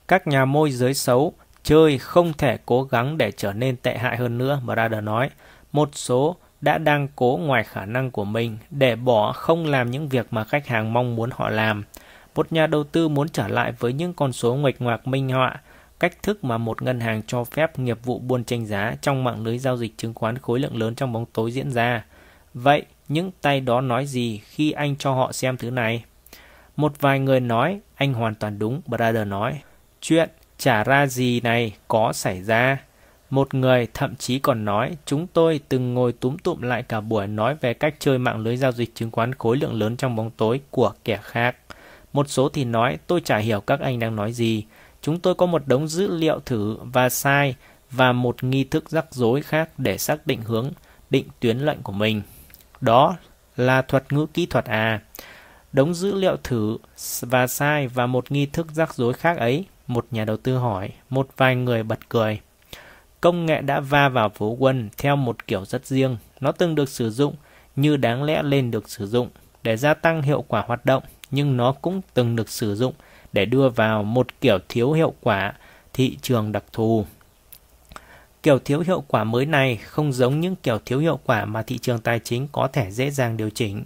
Các 0.09 0.27
nhà 0.27 0.45
môi 0.45 0.71
giới 0.71 0.95
xấu 0.95 1.33
chơi 1.63 1.99
không 1.99 2.33
thể 2.33 2.59
cố 2.67 2.83
gắng 2.83 3.19
để 3.19 3.33
trở 3.33 3.53
nên 3.53 3.77
tệ 3.77 3.99
hại 3.99 4.17
hơn 4.17 4.39
nữa, 4.39 4.61
Brother 4.65 5.03
nói. 5.03 5.31
Một 5.73 5.89
số 5.93 6.37
đã 6.61 6.79
đang 6.79 7.09
cố 7.17 7.41
ngoài 7.43 7.65
khả 7.65 7.85
năng 7.87 8.11
của 8.11 8.25
mình 8.25 8.59
để 8.71 8.97
bỏ 8.97 9.33
không 9.33 9.67
làm 9.67 9.91
những 9.91 10.09
việc 10.09 10.27
mà 10.31 10.45
khách 10.45 10.67
hàng 10.67 10.93
mong 10.93 11.17
muốn 11.17 11.31
họ 11.33 11.49
làm. 11.49 11.85
Một 12.35 12.53
nhà 12.53 12.67
đầu 12.67 12.85
tư 12.85 13.09
muốn 13.09 13.29
trở 13.29 13.49
lại 13.49 13.73
với 13.79 13.93
những 13.93 14.15
con 14.15 14.33
số 14.33 14.55
nguệch 14.55 14.81
ngoạc 14.83 15.07
minh 15.07 15.29
họa, 15.29 15.61
cách 16.01 16.23
thức 16.23 16.45
mà 16.45 16.59
một 16.59 16.83
ngân 16.83 17.01
hàng 17.01 17.23
cho 17.27 17.45
phép 17.45 17.79
nghiệp 17.79 17.99
vụ 18.05 18.19
buôn 18.19 18.45
tranh 18.45 18.67
giá 18.67 18.95
trong 19.01 19.25
mạng 19.25 19.43
lưới 19.43 19.59
giao 19.59 19.77
dịch 19.77 19.93
chứng 19.97 20.15
khoán 20.15 20.39
khối 20.39 20.61
lượng 20.61 20.77
lớn 20.77 20.95
trong 20.95 21.13
bóng 21.13 21.27
tối 21.33 21.53
diễn 21.53 21.71
ra. 21.71 22.05
Vậy, 22.55 22.83
những 23.09 23.31
tay 23.41 23.61
đó 23.61 23.81
nói 23.81 24.07
gì 24.07 24.41
khi 24.45 24.73
anh 24.73 24.97
cho 24.97 25.13
họ 25.13 25.33
xem 25.33 25.57
thứ 25.57 25.71
này? 25.71 26.05
Một 26.77 26.93
vài 27.01 27.21
người 27.21 27.41
nói, 27.41 27.81
anh 27.95 28.15
hoàn 28.15 28.35
toàn 28.35 28.59
đúng, 28.59 28.81
Brother 28.87 29.27
nói. 29.27 29.61
Chuyện 30.01 30.29
chả 30.63 30.85
ra 30.85 31.07
gì 31.07 31.41
này 31.41 31.73
có 31.89 32.13
xảy 32.13 32.43
ra. 32.43 32.79
Một 33.31 33.55
người 33.55 33.87
thậm 33.95 34.17
chí 34.17 34.39
còn 34.39 34.65
nói, 34.65 34.97
chúng 35.07 35.27
tôi 35.27 35.61
từng 35.69 35.95
ngồi 35.95 36.13
túm 36.13 36.37
tụm 36.37 36.63
lại 36.63 36.83
cả 36.83 37.01
buổi 37.01 37.27
nói 37.27 37.57
về 37.61 37.75
cách 37.75 37.95
chơi 37.99 38.19
mạng 38.19 38.39
lưới 38.39 38.57
giao 38.57 38.73
dịch 38.73 38.95
chứng 38.95 39.11
khoán 39.11 39.35
khối 39.35 39.57
lượng 39.57 39.73
lớn 39.73 39.97
trong 39.97 40.17
bóng 40.17 40.31
tối 40.31 40.61
của 40.71 40.93
kẻ 41.05 41.19
khác. 41.23 41.57
Một 42.13 42.29
số 42.29 42.49
thì 42.49 42.65
nói, 42.65 42.99
tôi 43.07 43.21
chả 43.21 43.39
hiểu 43.39 43.61
các 43.61 43.81
anh 43.81 43.99
đang 43.99 44.17
nói 44.17 44.33
gì. 44.33 44.65
Chúng 45.01 45.21
tôi 45.21 45.35
có 45.35 45.47
một 45.47 45.63
đống 45.67 45.89
dữ 45.89 46.17
liệu 46.17 46.41
thử 46.41 46.77
và 46.83 47.09
sai 47.09 47.55
và 47.91 48.13
một 48.13 48.45
nghi 48.45 48.65
thức 48.65 48.91
rắc 48.91 49.07
rối 49.11 49.43
khác 49.43 49.71
để 49.79 49.99
xác 49.99 50.27
định 50.27 50.43
hướng, 50.43 50.71
định 51.11 51.27
tuyến 51.41 51.59
lệnh 51.59 51.83
của 51.83 51.93
mình. 51.93 52.23
Đó 52.81 53.17
là 53.57 53.83
thuật 53.83 54.13
ngữ 54.13 54.27
kỹ 54.35 54.47
thuật 54.47 54.65
à. 54.65 55.01
Đống 55.73 55.95
dữ 55.95 56.15
liệu 56.15 56.37
thử 56.43 56.79
và 57.21 57.47
sai 57.47 57.89
và 57.89 58.07
một 58.07 58.33
nghi 58.33 58.47
thức 58.47 58.67
rắc 58.73 58.95
rối 58.95 59.13
khác 59.13 59.39
ấy, 59.39 59.65
một 59.93 60.07
nhà 60.11 60.25
đầu 60.25 60.37
tư 60.37 60.57
hỏi, 60.57 60.91
một 61.11 61.29
vài 61.37 61.57
người 61.57 61.83
bật 61.83 62.09
cười. 62.09 62.41
Công 63.21 63.47
nghệ 63.47 63.61
đã 63.61 63.81
va 63.81 64.09
vào 64.09 64.29
phố 64.29 64.57
quân 64.59 64.89
theo 64.99 65.17
một 65.17 65.47
kiểu 65.47 65.65
rất 65.65 65.87
riêng. 65.87 66.17
Nó 66.41 66.53
từng 66.53 66.75
được 66.75 66.89
sử 66.89 67.11
dụng 67.11 67.35
như 67.77 67.97
đáng 67.97 68.23
lẽ 68.23 68.43
lên 68.43 68.71
được 68.71 68.91
sử 68.91 69.07
dụng 69.07 69.29
để 69.63 69.77
gia 69.77 69.95
tăng 69.95 70.23
hiệu 70.23 70.45
quả 70.49 70.65
hoạt 70.67 70.85
động, 70.85 71.03
nhưng 71.31 71.57
nó 71.57 71.73
cũng 71.73 72.01
từng 72.15 72.37
được 72.37 72.49
sử 72.49 72.75
dụng 72.75 72.95
để 73.33 73.45
đưa 73.45 73.69
vào 73.69 74.03
một 74.03 74.41
kiểu 74.41 74.59
thiếu 74.69 74.93
hiệu 74.93 75.15
quả 75.21 75.53
thị 75.93 76.17
trường 76.23 76.53
đặc 76.53 76.65
thù. 76.73 77.05
Kiểu 78.43 78.59
thiếu 78.59 78.81
hiệu 78.81 79.05
quả 79.09 79.25
mới 79.25 79.47
này 79.47 79.77
không 79.77 80.13
giống 80.13 80.41
những 80.41 80.57
kiểu 80.57 80.79
thiếu 80.87 80.99
hiệu 80.99 81.19
quả 81.25 81.45
mà 81.45 81.63
thị 81.63 81.79
trường 81.79 81.99
tài 81.99 82.19
chính 82.19 82.49
có 82.53 82.69
thể 82.73 82.91
dễ 82.91 83.11
dàng 83.11 83.37
điều 83.37 83.51
chỉnh. 83.51 83.85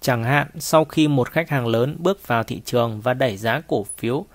Chẳng 0.00 0.24
hạn, 0.24 0.46
sau 0.58 0.84
khi 0.84 1.08
một 1.08 1.30
khách 1.30 1.48
hàng 1.48 1.66
lớn 1.66 1.96
bước 1.98 2.28
vào 2.28 2.42
thị 2.42 2.60
trường 2.64 3.00
và 3.00 3.14
đẩy 3.14 3.36
giá 3.36 3.62
cổ 3.66 3.86
phiếu 3.96 4.26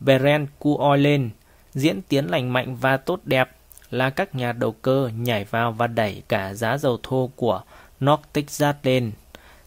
Brent 0.00 0.48
crude 0.60 0.84
oil 0.84 1.00
lên, 1.00 1.30
diễn 1.74 2.02
tiến 2.02 2.26
lành 2.26 2.52
mạnh 2.52 2.76
và 2.76 2.96
tốt 2.96 3.20
đẹp 3.24 3.50
là 3.90 4.10
các 4.10 4.34
nhà 4.34 4.52
đầu 4.52 4.72
cơ 4.72 5.10
nhảy 5.18 5.44
vào 5.44 5.72
và 5.72 5.86
đẩy 5.86 6.22
cả 6.28 6.54
giá 6.54 6.78
dầu 6.78 6.98
thô 7.02 7.30
của 7.36 7.62
North 8.04 8.22
Texas 8.32 8.76
lên. 8.82 9.12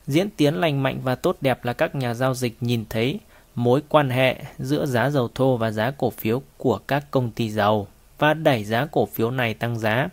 Diễn 0.07 0.29
tiến 0.29 0.55
lành 0.55 0.83
mạnh 0.83 0.99
và 1.03 1.15
tốt 1.15 1.37
đẹp 1.41 1.65
là 1.65 1.73
các 1.73 1.95
nhà 1.95 2.13
giao 2.13 2.33
dịch 2.33 2.57
nhìn 2.61 2.85
thấy 2.89 3.19
mối 3.55 3.81
quan 3.89 4.09
hệ 4.09 4.35
giữa 4.59 4.85
giá 4.85 5.09
dầu 5.09 5.29
thô 5.35 5.57
và 5.57 5.71
giá 5.71 5.91
cổ 5.91 6.09
phiếu 6.09 6.41
của 6.57 6.79
các 6.87 7.11
công 7.11 7.31
ty 7.31 7.49
dầu 7.49 7.87
và 8.17 8.33
đẩy 8.33 8.63
giá 8.63 8.85
cổ 8.85 9.05
phiếu 9.05 9.31
này 9.31 9.53
tăng 9.53 9.79
giá. 9.79 10.09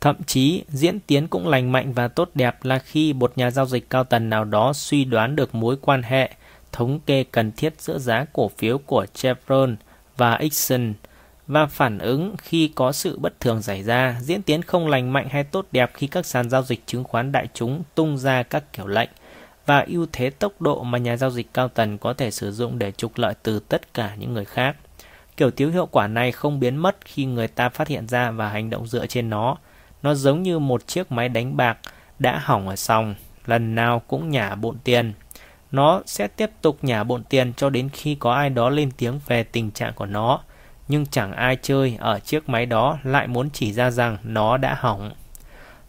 Thậm 0.00 0.16
chí, 0.26 0.64
diễn 0.68 1.00
tiến 1.00 1.28
cũng 1.28 1.48
lành 1.48 1.72
mạnh 1.72 1.92
và 1.92 2.08
tốt 2.08 2.30
đẹp 2.34 2.64
là 2.64 2.78
khi 2.78 3.12
một 3.12 3.32
nhà 3.36 3.50
giao 3.50 3.66
dịch 3.66 3.90
cao 3.90 4.04
tầng 4.04 4.30
nào 4.30 4.44
đó 4.44 4.72
suy 4.72 5.04
đoán 5.04 5.36
được 5.36 5.54
mối 5.54 5.76
quan 5.80 6.02
hệ 6.02 6.30
thống 6.76 7.00
kê 7.06 7.24
cần 7.24 7.52
thiết 7.52 7.80
giữa 7.80 7.98
giá 7.98 8.26
cổ 8.32 8.48
phiếu 8.48 8.78
của 8.78 9.06
Chevron 9.14 9.76
và 10.16 10.34
Exxon 10.34 10.94
và 11.46 11.66
phản 11.66 11.98
ứng 11.98 12.34
khi 12.38 12.72
có 12.74 12.92
sự 12.92 13.18
bất 13.18 13.40
thường 13.40 13.62
xảy 13.62 13.82
ra, 13.82 14.18
diễn 14.20 14.42
tiến 14.42 14.62
không 14.62 14.88
lành 14.88 15.12
mạnh 15.12 15.28
hay 15.30 15.44
tốt 15.44 15.66
đẹp 15.72 15.90
khi 15.94 16.06
các 16.06 16.26
sàn 16.26 16.50
giao 16.50 16.62
dịch 16.62 16.80
chứng 16.86 17.04
khoán 17.04 17.32
đại 17.32 17.48
chúng 17.54 17.82
tung 17.94 18.18
ra 18.18 18.42
các 18.42 18.72
kiểu 18.72 18.86
lệnh 18.86 19.08
và 19.66 19.84
ưu 19.88 20.06
thế 20.12 20.30
tốc 20.30 20.52
độ 20.60 20.82
mà 20.82 20.98
nhà 20.98 21.16
giao 21.16 21.30
dịch 21.30 21.46
cao 21.54 21.68
tầng 21.68 21.98
có 21.98 22.14
thể 22.14 22.30
sử 22.30 22.52
dụng 22.52 22.78
để 22.78 22.92
trục 22.92 23.18
lợi 23.18 23.34
từ 23.42 23.60
tất 23.60 23.94
cả 23.94 24.14
những 24.18 24.34
người 24.34 24.44
khác. 24.44 24.76
Kiểu 25.36 25.50
thiếu 25.50 25.70
hiệu 25.70 25.86
quả 25.86 26.06
này 26.06 26.32
không 26.32 26.60
biến 26.60 26.76
mất 26.76 26.96
khi 27.04 27.24
người 27.24 27.48
ta 27.48 27.68
phát 27.68 27.88
hiện 27.88 28.08
ra 28.08 28.30
và 28.30 28.48
hành 28.48 28.70
động 28.70 28.86
dựa 28.86 29.06
trên 29.06 29.30
nó. 29.30 29.56
Nó 30.02 30.14
giống 30.14 30.42
như 30.42 30.58
một 30.58 30.86
chiếc 30.86 31.12
máy 31.12 31.28
đánh 31.28 31.56
bạc 31.56 31.78
đã 32.18 32.38
hỏng 32.44 32.68
ở 32.68 32.76
sòng, 32.76 33.14
lần 33.46 33.74
nào 33.74 34.02
cũng 34.06 34.30
nhả 34.30 34.54
bộn 34.54 34.76
tiền. 34.84 35.12
Nó 35.72 36.02
sẽ 36.06 36.28
tiếp 36.28 36.50
tục 36.62 36.78
nhả 36.82 37.04
bộn 37.04 37.22
tiền 37.24 37.52
cho 37.56 37.70
đến 37.70 37.88
khi 37.92 38.14
có 38.14 38.32
ai 38.32 38.50
đó 38.50 38.70
lên 38.70 38.90
tiếng 38.96 39.20
về 39.26 39.42
tình 39.42 39.70
trạng 39.70 39.94
của 39.94 40.06
nó 40.06 40.40
nhưng 40.88 41.06
chẳng 41.06 41.32
ai 41.32 41.56
chơi 41.62 41.96
ở 41.98 42.18
chiếc 42.18 42.48
máy 42.48 42.66
đó 42.66 42.98
lại 43.02 43.26
muốn 43.26 43.50
chỉ 43.50 43.72
ra 43.72 43.90
rằng 43.90 44.16
nó 44.22 44.56
đã 44.56 44.76
hỏng. 44.80 45.12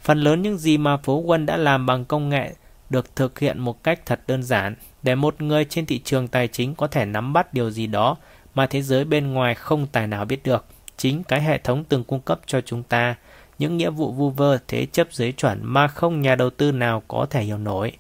Phần 0.02 0.20
lớn 0.22 0.42
những 0.42 0.58
gì 0.58 0.78
mà 0.78 0.98
phố 0.98 1.18
quân 1.18 1.46
đã 1.46 1.58
làm 1.58 1.86
bằng 1.86 2.06
công 2.06 2.30
nghệ 2.30 2.54
được 2.90 3.16
thực 3.16 3.40
hiện 3.40 3.60
một 3.60 3.84
cách 3.84 4.06
thật 4.06 4.22
đơn 4.28 4.44
giản 4.44 4.76
để 5.04 5.16
một 5.16 5.42
người 5.42 5.66
trên 5.66 5.86
thị 5.86 6.02
trường 6.04 6.28
tài 6.28 6.48
chính 6.48 6.76
có 6.76 6.88
thể 6.88 7.06
nắm 7.06 7.34
bắt 7.34 7.54
điều 7.54 7.72
gì 7.72 7.88
đó 7.88 8.16
mà 8.56 8.68
thế 8.68 8.82
giới 8.82 9.06
bên 9.06 9.34
ngoài 9.34 9.56
không 9.56 9.88
tài 9.88 10.08
nào 10.08 10.26
biết 10.26 10.44
được. 10.44 10.66
Chính 10.98 11.24
cái 11.24 11.42
hệ 11.42 11.58
thống 11.58 11.84
từng 11.84 12.04
cung 12.04 12.22
cấp 12.22 12.40
cho 12.46 12.62
chúng 12.62 12.84
ta, 12.84 13.16
những 13.60 13.78
nghĩa 13.78 13.90
vụ 13.90 14.12
vu 14.12 14.30
vơ 14.30 14.58
thế 14.68 14.86
chấp 14.86 15.08
giới 15.12 15.32
chuẩn 15.32 15.60
mà 15.64 15.88
không 15.88 16.22
nhà 16.22 16.36
đầu 16.36 16.50
tư 16.50 16.72
nào 16.72 17.04
có 17.08 17.28
thể 17.30 17.44
hiểu 17.44 17.58
nổi. 17.58 17.92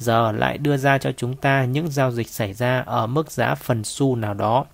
Giờ 0.00 0.32
lại 0.32 0.58
đưa 0.58 0.76
ra 0.76 0.98
cho 0.98 1.12
chúng 1.16 1.36
ta 1.36 1.64
những 1.64 1.90
giao 1.90 2.10
dịch 2.10 2.28
xảy 2.28 2.52
ra 2.52 2.82
ở 2.86 3.06
mức 3.06 3.30
giá 3.30 3.54
phần 3.54 3.84
xu 3.84 4.16
nào 4.16 4.34
đó 4.34 4.64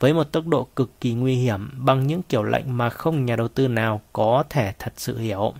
với 0.00 0.12
một 0.12 0.24
tốc 0.24 0.46
độ 0.46 0.68
cực 0.76 1.00
kỳ 1.00 1.12
nguy 1.12 1.34
hiểm 1.34 1.70
bằng 1.76 2.06
những 2.06 2.22
kiểu 2.22 2.42
lệnh 2.42 2.76
mà 2.76 2.90
không 2.90 3.24
nhà 3.24 3.36
đầu 3.36 3.48
tư 3.48 3.68
nào 3.68 4.00
có 4.12 4.44
thể 4.50 4.72
thật 4.78 4.92
sự 4.96 5.18
hiểu. 5.18 5.52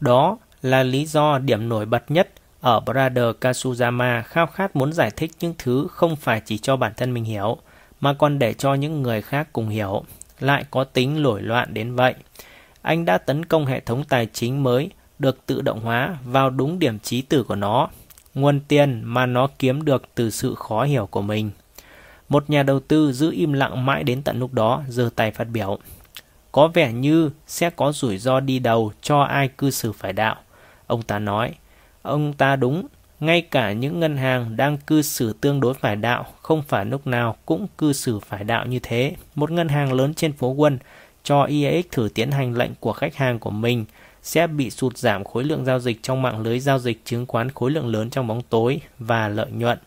Đó 0.00 0.38
là 0.62 0.82
lý 0.82 1.06
do 1.06 1.38
điểm 1.38 1.68
nổi 1.68 1.86
bật 1.86 2.10
nhất 2.10 2.28
ở 2.60 2.80
Brother 2.80 3.36
Kasuzama 3.40 4.22
khao 4.22 4.46
khát 4.46 4.76
muốn 4.76 4.92
giải 4.92 5.10
thích 5.10 5.30
những 5.40 5.54
thứ 5.58 5.86
không 5.90 6.16
phải 6.16 6.42
chỉ 6.44 6.58
cho 6.58 6.76
bản 6.76 6.92
thân 6.96 7.14
mình 7.14 7.24
hiểu, 7.24 7.56
mà 8.00 8.14
còn 8.14 8.38
để 8.38 8.54
cho 8.54 8.74
những 8.74 9.02
người 9.02 9.22
khác 9.22 9.48
cùng 9.52 9.68
hiểu, 9.68 10.04
lại 10.40 10.64
có 10.70 10.84
tính 10.84 11.22
lổi 11.22 11.42
loạn 11.42 11.74
đến 11.74 11.94
vậy. 11.94 12.14
Anh 12.82 13.04
đã 13.04 13.18
tấn 13.18 13.44
công 13.44 13.66
hệ 13.66 13.80
thống 13.80 14.04
tài 14.08 14.26
chính 14.32 14.62
mới 14.62 14.90
được 15.18 15.46
tự 15.46 15.60
động 15.60 15.80
hóa 15.80 16.18
vào 16.24 16.50
đúng 16.50 16.78
điểm 16.78 16.98
trí 16.98 17.22
tử 17.22 17.42
của 17.42 17.54
nó, 17.54 17.88
nguồn 18.36 18.60
tiền 18.60 19.02
mà 19.04 19.26
nó 19.26 19.48
kiếm 19.58 19.84
được 19.84 20.02
từ 20.14 20.30
sự 20.30 20.54
khó 20.54 20.84
hiểu 20.84 21.06
của 21.06 21.22
mình. 21.22 21.50
Một 22.28 22.50
nhà 22.50 22.62
đầu 22.62 22.80
tư 22.80 23.12
giữ 23.12 23.32
im 23.32 23.52
lặng 23.52 23.86
mãi 23.86 24.04
đến 24.04 24.22
tận 24.22 24.38
lúc 24.38 24.52
đó, 24.52 24.82
giơ 24.88 25.10
tay 25.16 25.30
phát 25.30 25.48
biểu. 25.48 25.78
Có 26.52 26.68
vẻ 26.68 26.92
như 26.92 27.30
sẽ 27.46 27.70
có 27.70 27.92
rủi 27.92 28.18
ro 28.18 28.40
đi 28.40 28.58
đầu 28.58 28.92
cho 29.02 29.20
ai 29.20 29.48
cư 29.48 29.70
xử 29.70 29.92
phải 29.92 30.12
đạo. 30.12 30.36
Ông 30.86 31.02
ta 31.02 31.18
nói, 31.18 31.54
ông 32.02 32.32
ta 32.32 32.56
đúng, 32.56 32.86
ngay 33.20 33.40
cả 33.40 33.72
những 33.72 34.00
ngân 34.00 34.16
hàng 34.16 34.56
đang 34.56 34.78
cư 34.78 35.02
xử 35.02 35.32
tương 35.40 35.60
đối 35.60 35.74
phải 35.74 35.96
đạo 35.96 36.26
không 36.42 36.62
phải 36.62 36.84
lúc 36.84 37.06
nào 37.06 37.36
cũng 37.46 37.66
cư 37.78 37.92
xử 37.92 38.18
phải 38.20 38.44
đạo 38.44 38.66
như 38.66 38.78
thế. 38.82 39.14
Một 39.34 39.50
ngân 39.50 39.68
hàng 39.68 39.92
lớn 39.92 40.14
trên 40.14 40.32
phố 40.32 40.48
Quân 40.48 40.78
cho 41.24 41.44
IAX 41.44 41.84
thử 41.90 42.08
tiến 42.14 42.30
hành 42.30 42.56
lệnh 42.56 42.70
của 42.80 42.92
khách 42.92 43.16
hàng 43.16 43.38
của 43.38 43.50
mình 43.50 43.84
sẽ 44.26 44.46
bị 44.46 44.70
sụt 44.70 44.96
giảm 44.96 45.24
khối 45.24 45.44
lượng 45.44 45.64
giao 45.64 45.78
dịch 45.78 46.02
trong 46.02 46.22
mạng 46.22 46.40
lưới 46.40 46.60
giao 46.60 46.78
dịch 46.78 47.04
chứng 47.04 47.26
khoán 47.26 47.50
khối 47.50 47.70
lượng 47.70 47.86
lớn 47.86 48.10
trong 48.10 48.26
bóng 48.26 48.42
tối 48.42 48.80
và 48.98 49.28
lợi 49.28 49.50
nhuận. 49.50 49.78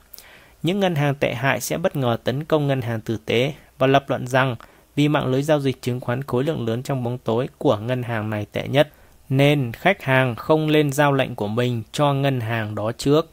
Những 0.63 0.79
ngân 0.79 0.95
hàng 0.95 1.15
tệ 1.15 1.33
hại 1.33 1.61
sẽ 1.61 1.77
bất 1.77 1.95
ngờ 1.95 2.17
tấn 2.23 2.43
công 2.43 2.67
ngân 2.67 2.81
hàng 2.81 3.01
tử 3.01 3.17
tế 3.25 3.53
và 3.77 3.87
lập 3.87 4.05
luận 4.07 4.27
rằng 4.27 4.55
vì 4.95 5.07
mạng 5.07 5.27
lưới 5.27 5.43
giao 5.43 5.59
dịch 5.59 5.81
chứng 5.81 5.99
khoán 5.99 6.23
khối 6.23 6.43
lượng 6.43 6.67
lớn 6.67 6.83
trong 6.83 7.03
bóng 7.03 7.17
tối 7.17 7.47
của 7.57 7.77
ngân 7.77 8.03
hàng 8.03 8.29
này 8.29 8.45
tệ 8.51 8.67
nhất, 8.67 8.89
nên 9.29 9.71
khách 9.73 10.03
hàng 10.03 10.35
không 10.35 10.67
lên 10.67 10.91
giao 10.91 11.13
lệnh 11.13 11.35
của 11.35 11.47
mình 11.47 11.83
cho 11.91 12.13
ngân 12.13 12.39
hàng 12.39 12.75
đó 12.75 12.91
trước. 12.91 13.29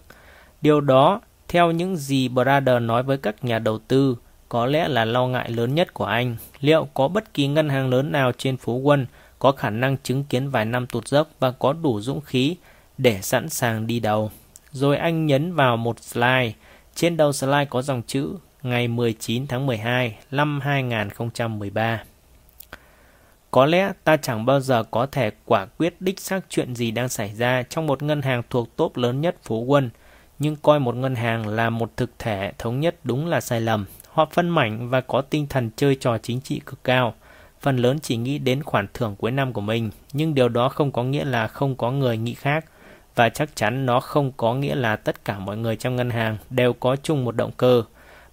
Điều 0.63 0.81
đó, 0.81 1.21
theo 1.49 1.71
những 1.71 1.97
gì 1.97 2.29
Brother 2.29 2.83
nói 2.83 3.03
với 3.03 3.17
các 3.17 3.45
nhà 3.45 3.59
đầu 3.59 3.79
tư, 3.79 4.17
có 4.49 4.67
lẽ 4.67 4.89
là 4.89 5.05
lo 5.05 5.27
ngại 5.27 5.51
lớn 5.51 5.75
nhất 5.75 5.95
của 5.95 6.05
anh. 6.05 6.37
Liệu 6.61 6.89
có 6.95 7.09
bất 7.09 7.35
kỳ 7.35 7.47
ngân 7.47 7.69
hàng 7.69 7.91
lớn 7.91 8.13
nào 8.13 8.33
trên 8.39 8.57
phố 8.57 8.73
Quân 8.73 9.07
có 9.39 9.53
khả 9.53 9.71
năng 9.71 9.97
chứng 10.03 10.25
kiến 10.25 10.51
vài 10.51 10.65
năm 10.65 10.87
tụt 10.87 11.09
dốc 11.09 11.29
và 11.41 11.51
có 11.51 11.73
đủ 11.73 12.01
dũng 12.01 12.21
khí 12.21 12.57
để 12.99 13.23
sẵn 13.23 13.49
sàng 13.49 13.87
đi 13.87 14.01
đầu? 14.01 14.31
Rồi 14.73 14.97
anh 14.97 15.27
nhấn 15.27 15.55
vào 15.55 15.77
một 15.77 16.01
slide. 16.01 16.53
Trên 16.95 17.17
đầu 17.17 17.33
slide 17.33 17.65
có 17.65 17.83
dòng 17.83 18.03
chữ 18.07 18.37
ngày 18.63 18.89
19 18.89 19.47
tháng 19.47 19.67
12 19.67 20.17
năm 20.31 20.61
2013. 20.61 22.03
Có 23.51 23.67
lẽ 23.67 23.93
ta 24.05 24.17
chẳng 24.17 24.47
bao 24.47 24.61
giờ 24.61 24.85
có 24.91 25.07
thể 25.07 25.31
quả 25.45 25.67
quyết 25.79 26.01
đích 26.01 26.21
xác 26.21 26.41
chuyện 26.49 26.75
gì 26.75 26.91
đang 26.91 27.09
xảy 27.09 27.35
ra 27.35 27.63
trong 27.63 27.87
một 27.87 28.03
ngân 28.03 28.23
hàng 28.23 28.43
thuộc 28.51 28.77
top 28.77 28.97
lớn 28.97 29.21
nhất 29.21 29.37
phố 29.45 29.57
quân, 29.57 29.91
nhưng 30.39 30.57
coi 30.57 30.81
một 30.81 30.95
ngân 30.95 31.15
hàng 31.15 31.47
là 31.49 31.71
một 31.71 31.97
thực 31.97 32.11
thể 32.19 32.53
thống 32.59 32.81
nhất 32.81 32.97
đúng 33.05 33.27
là 33.27 33.41
sai 33.41 33.61
lầm. 33.61 33.87
Họ 34.09 34.29
phân 34.33 34.49
mảnh 34.49 34.91
và 34.91 35.01
có 35.01 35.21
tinh 35.21 35.47
thần 35.47 35.71
chơi 35.77 35.97
trò 36.01 36.19
chính 36.19 36.41
trị 36.41 36.61
cực 36.67 36.85
cao. 36.85 37.15
Phần 37.67 37.77
lớn 37.77 37.99
chỉ 38.03 38.17
nghĩ 38.17 38.39
đến 38.39 38.63
khoản 38.63 38.87
thưởng 38.95 39.15
cuối 39.19 39.31
năm 39.31 39.53
của 39.53 39.61
mình, 39.61 39.91
nhưng 40.13 40.35
điều 40.35 40.49
đó 40.49 40.69
không 40.69 40.93
có 40.93 41.05
nghĩa 41.05 41.25
là 41.25 41.49
không 41.49 41.77
có 41.77 41.91
người 41.91 42.19
nghĩ 42.19 42.35
khác. 42.35 42.65
Và 43.15 43.29
chắc 43.29 43.57
chắn 43.57 43.87
nó 43.87 44.01
không 44.01 44.33
có 44.37 44.55
nghĩa 44.55 44.75
là 44.75 44.97
tất 44.97 45.25
cả 45.25 45.39
mọi 45.39 45.57
người 45.57 45.77
trong 45.77 45.97
ngân 45.97 46.11
hàng 46.11 46.37
đều 46.51 46.73
có 46.73 46.97
chung 46.97 47.25
một 47.25 47.37
động 47.37 47.51
cơ. 47.57 47.83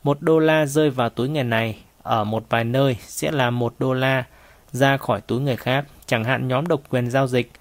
Một 0.03 0.21
đô 0.21 0.39
la 0.39 0.65
rơi 0.65 0.89
vào 0.89 1.09
túi 1.09 1.29
người 1.29 1.43
này 1.43 1.77
ở 2.03 2.23
một 2.23 2.45
vài 2.49 2.63
nơi 2.63 2.97
sẽ 3.01 3.31
là 3.31 3.49
một 3.49 3.75
đô 3.79 3.93
la 3.93 4.23
ra 4.71 4.97
khỏi 4.97 5.21
túi 5.21 5.41
người 5.41 5.55
khác, 5.55 5.85
chẳng 6.05 6.23
hạn 6.23 6.47
nhóm 6.47 6.67
độc 6.67 6.81
quyền 6.89 7.11
giao 7.11 7.27
dịch, 7.27 7.51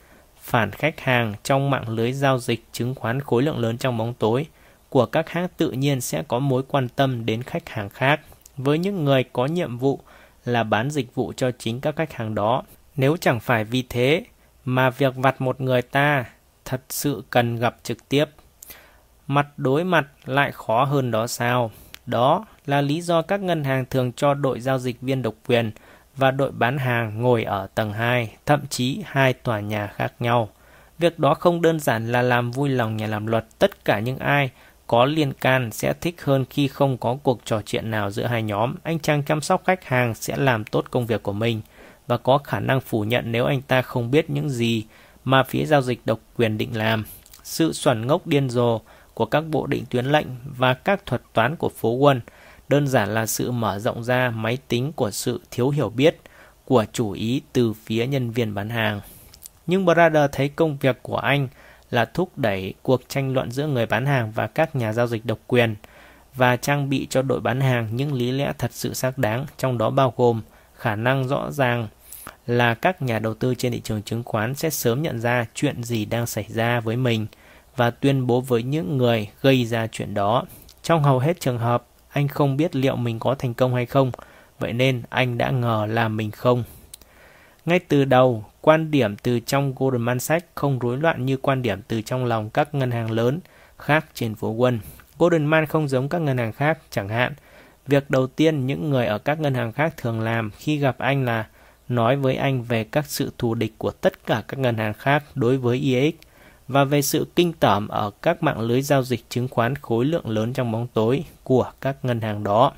phản 0.40 0.70
khách 0.70 1.00
hàng 1.00 1.34
trong 1.42 1.70
mạng 1.70 1.88
lưới 1.88 2.12
giao 2.12 2.38
dịch 2.38 2.64
chứng 2.72 2.94
khoán 2.94 3.20
khối 3.20 3.42
lượng 3.42 3.58
lớn 3.58 3.78
trong 3.78 3.98
bóng 3.98 4.14
tối 4.14 4.46
của 4.88 5.06
các 5.06 5.28
hãng 5.28 5.48
tự 5.56 5.70
nhiên 5.70 6.00
sẽ 6.00 6.22
có 6.28 6.38
mối 6.38 6.62
quan 6.68 6.88
tâm 6.88 7.26
đến 7.26 7.42
khách 7.42 7.68
hàng 7.68 7.88
khác 7.88 8.20
với 8.56 8.78
những 8.78 9.04
người 9.04 9.24
có 9.32 9.46
nhiệm 9.46 9.78
vụ 9.78 10.00
là 10.44 10.64
bán 10.64 10.90
dịch 10.90 11.14
vụ 11.14 11.32
cho 11.36 11.50
chính 11.58 11.80
các 11.80 11.96
khách 11.96 12.12
hàng 12.12 12.34
đó. 12.34 12.62
Nếu 12.96 13.16
chẳng 13.20 13.40
phải 13.40 13.64
vì 13.64 13.84
thế 13.88 14.24
mà 14.64 14.90
việc 14.90 15.16
vặt 15.16 15.40
một 15.40 15.60
người 15.60 15.82
ta 15.82 16.24
thật 16.64 16.80
sự 16.88 17.24
cần 17.30 17.56
gặp 17.56 17.76
trực 17.82 18.08
tiếp. 18.08 18.24
Mặt 19.26 19.46
đối 19.56 19.84
mặt 19.84 20.06
lại 20.24 20.52
khó 20.52 20.84
hơn 20.84 21.10
đó 21.10 21.26
sao? 21.26 21.70
Đó 22.06 22.44
là 22.66 22.80
lý 22.80 23.00
do 23.00 23.22
các 23.22 23.40
ngân 23.40 23.64
hàng 23.64 23.84
thường 23.90 24.12
cho 24.12 24.34
đội 24.34 24.60
giao 24.60 24.78
dịch 24.78 25.00
viên 25.00 25.22
độc 25.22 25.34
quyền 25.46 25.70
và 26.16 26.30
đội 26.30 26.50
bán 26.50 26.78
hàng 26.78 27.22
ngồi 27.22 27.44
ở 27.44 27.66
tầng 27.74 27.92
2, 27.92 28.32
thậm 28.46 28.60
chí 28.66 29.02
hai 29.06 29.32
tòa 29.32 29.60
nhà 29.60 29.86
khác 29.86 30.12
nhau. 30.20 30.48
Việc 30.98 31.18
đó 31.18 31.34
không 31.34 31.62
đơn 31.62 31.80
giản 31.80 32.12
là 32.12 32.22
làm 32.22 32.50
vui 32.50 32.68
lòng 32.68 32.96
nhà 32.96 33.06
làm 33.06 33.26
luật, 33.26 33.44
tất 33.58 33.84
cả 33.84 33.98
những 33.98 34.18
ai 34.18 34.50
có 34.86 35.04
liên 35.04 35.32
can 35.32 35.70
sẽ 35.72 35.92
thích 35.92 36.22
hơn 36.22 36.44
khi 36.50 36.68
không 36.68 36.96
có 36.96 37.16
cuộc 37.22 37.40
trò 37.44 37.62
chuyện 37.66 37.90
nào 37.90 38.10
giữa 38.10 38.26
hai 38.26 38.42
nhóm. 38.42 38.74
Anh 38.82 38.98
chàng 38.98 39.22
chăm 39.22 39.40
sóc 39.40 39.62
khách 39.66 39.84
hàng 39.84 40.14
sẽ 40.14 40.36
làm 40.36 40.64
tốt 40.64 40.84
công 40.90 41.06
việc 41.06 41.22
của 41.22 41.32
mình 41.32 41.60
và 42.06 42.16
có 42.16 42.38
khả 42.38 42.60
năng 42.60 42.80
phủ 42.80 43.04
nhận 43.04 43.32
nếu 43.32 43.44
anh 43.44 43.62
ta 43.62 43.82
không 43.82 44.10
biết 44.10 44.30
những 44.30 44.50
gì 44.50 44.84
mà 45.24 45.42
phía 45.42 45.64
giao 45.64 45.82
dịch 45.82 46.00
độc 46.04 46.18
quyền 46.36 46.58
định 46.58 46.76
làm. 46.76 47.04
Sự 47.42 47.72
xoắn 47.72 48.06
ngốc 48.06 48.26
điên 48.26 48.50
rồ 48.50 48.80
của 49.14 49.26
các 49.26 49.44
bộ 49.46 49.66
định 49.66 49.84
tuyến 49.90 50.06
lệnh 50.06 50.26
và 50.44 50.74
các 50.74 51.06
thuật 51.06 51.22
toán 51.32 51.56
của 51.56 51.68
phố 51.68 51.90
quân– 51.90 52.20
đơn 52.72 52.88
giản 52.88 53.14
là 53.14 53.26
sự 53.26 53.50
mở 53.50 53.78
rộng 53.78 54.04
ra 54.04 54.30
máy 54.30 54.58
tính 54.68 54.92
của 54.92 55.10
sự 55.10 55.40
thiếu 55.50 55.70
hiểu 55.70 55.90
biết 55.90 56.20
của 56.64 56.84
chủ 56.92 57.10
ý 57.10 57.42
từ 57.52 57.72
phía 57.72 58.06
nhân 58.06 58.30
viên 58.30 58.54
bán 58.54 58.68
hàng. 58.68 59.00
Nhưng 59.66 59.84
Brother 59.84 60.30
thấy 60.32 60.48
công 60.48 60.76
việc 60.80 60.98
của 61.02 61.16
anh 61.16 61.48
là 61.92 62.04
thúc 62.04 62.38
đẩy 62.38 62.74
cuộc 62.82 63.08
tranh 63.08 63.32
luận 63.32 63.50
giữa 63.50 63.66
người 63.66 63.86
bán 63.86 64.06
hàng 64.06 64.32
và 64.32 64.46
các 64.46 64.76
nhà 64.76 64.92
giao 64.92 65.06
dịch 65.06 65.26
độc 65.26 65.38
quyền 65.46 65.74
và 66.34 66.56
trang 66.56 66.88
bị 66.88 67.06
cho 67.10 67.22
đội 67.22 67.40
bán 67.40 67.60
hàng 67.60 67.88
những 67.96 68.12
lý 68.12 68.30
lẽ 68.30 68.52
thật 68.58 68.70
sự 68.72 68.94
xác 68.94 69.18
đáng, 69.18 69.46
trong 69.58 69.78
đó 69.78 69.90
bao 69.90 70.14
gồm 70.16 70.42
khả 70.76 70.96
năng 70.96 71.28
rõ 71.28 71.50
ràng 71.50 71.88
là 72.46 72.74
các 72.74 73.02
nhà 73.02 73.18
đầu 73.18 73.34
tư 73.34 73.54
trên 73.54 73.72
thị 73.72 73.80
trường 73.80 74.02
chứng 74.02 74.22
khoán 74.22 74.54
sẽ 74.54 74.70
sớm 74.70 75.02
nhận 75.02 75.20
ra 75.20 75.46
chuyện 75.54 75.84
gì 75.84 76.04
đang 76.04 76.26
xảy 76.26 76.46
ra 76.48 76.80
với 76.80 76.96
mình 76.96 77.26
và 77.76 77.90
tuyên 77.90 78.26
bố 78.26 78.40
với 78.40 78.62
những 78.62 78.98
người 78.98 79.28
gây 79.40 79.64
ra 79.64 79.86
chuyện 79.86 80.14
đó. 80.14 80.44
Trong 80.82 81.02
hầu 81.02 81.18
hết 81.18 81.40
trường 81.40 81.58
hợp, 81.58 81.86
anh 82.08 82.28
không 82.28 82.56
biết 82.56 82.76
liệu 82.76 82.96
mình 82.96 83.18
có 83.18 83.34
thành 83.34 83.54
công 83.54 83.74
hay 83.74 83.86
không, 83.86 84.12
vậy 84.58 84.72
nên 84.72 85.02
anh 85.08 85.38
đã 85.38 85.50
ngờ 85.50 85.86
là 85.90 86.08
mình 86.08 86.30
không. 86.30 86.64
Ngay 87.64 87.78
từ 87.78 88.04
đầu, 88.04 88.44
quan 88.62 88.90
điểm 88.90 89.16
từ 89.16 89.40
trong 89.40 89.74
Goldman 89.76 90.20
Sachs 90.20 90.46
không 90.54 90.78
rối 90.78 90.96
loạn 90.96 91.26
như 91.26 91.36
quan 91.36 91.62
điểm 91.62 91.80
từ 91.88 92.02
trong 92.02 92.24
lòng 92.24 92.50
các 92.50 92.74
ngân 92.74 92.90
hàng 92.90 93.10
lớn 93.10 93.40
khác 93.78 94.06
trên 94.14 94.34
phố 94.34 94.50
Quân. 94.50 94.80
Goldman 95.18 95.66
không 95.66 95.88
giống 95.88 96.08
các 96.08 96.18
ngân 96.18 96.38
hàng 96.38 96.52
khác, 96.52 96.78
chẳng 96.90 97.08
hạn. 97.08 97.34
Việc 97.86 98.10
đầu 98.10 98.26
tiên 98.26 98.66
những 98.66 98.90
người 98.90 99.06
ở 99.06 99.18
các 99.18 99.40
ngân 99.40 99.54
hàng 99.54 99.72
khác 99.72 99.94
thường 99.96 100.20
làm 100.20 100.50
khi 100.50 100.76
gặp 100.76 100.98
anh 100.98 101.24
là 101.24 101.46
nói 101.88 102.16
với 102.16 102.36
anh 102.36 102.62
về 102.62 102.84
các 102.84 103.04
sự 103.08 103.32
thù 103.38 103.54
địch 103.54 103.72
của 103.78 103.90
tất 103.90 104.26
cả 104.26 104.42
các 104.48 104.60
ngân 104.60 104.76
hàng 104.76 104.94
khác 104.94 105.24
đối 105.34 105.56
với 105.56 105.78
IEX 105.78 106.14
và 106.68 106.84
về 106.84 107.02
sự 107.02 107.26
kinh 107.36 107.52
tởm 107.52 107.88
ở 107.88 108.10
các 108.22 108.42
mạng 108.42 108.60
lưới 108.60 108.82
giao 108.82 109.02
dịch 109.02 109.20
chứng 109.28 109.48
khoán 109.48 109.76
khối 109.76 110.04
lượng 110.04 110.28
lớn 110.28 110.52
trong 110.52 110.72
bóng 110.72 110.86
tối 110.94 111.24
của 111.44 111.72
các 111.80 111.96
ngân 112.02 112.20
hàng 112.20 112.44
đó. 112.44 112.72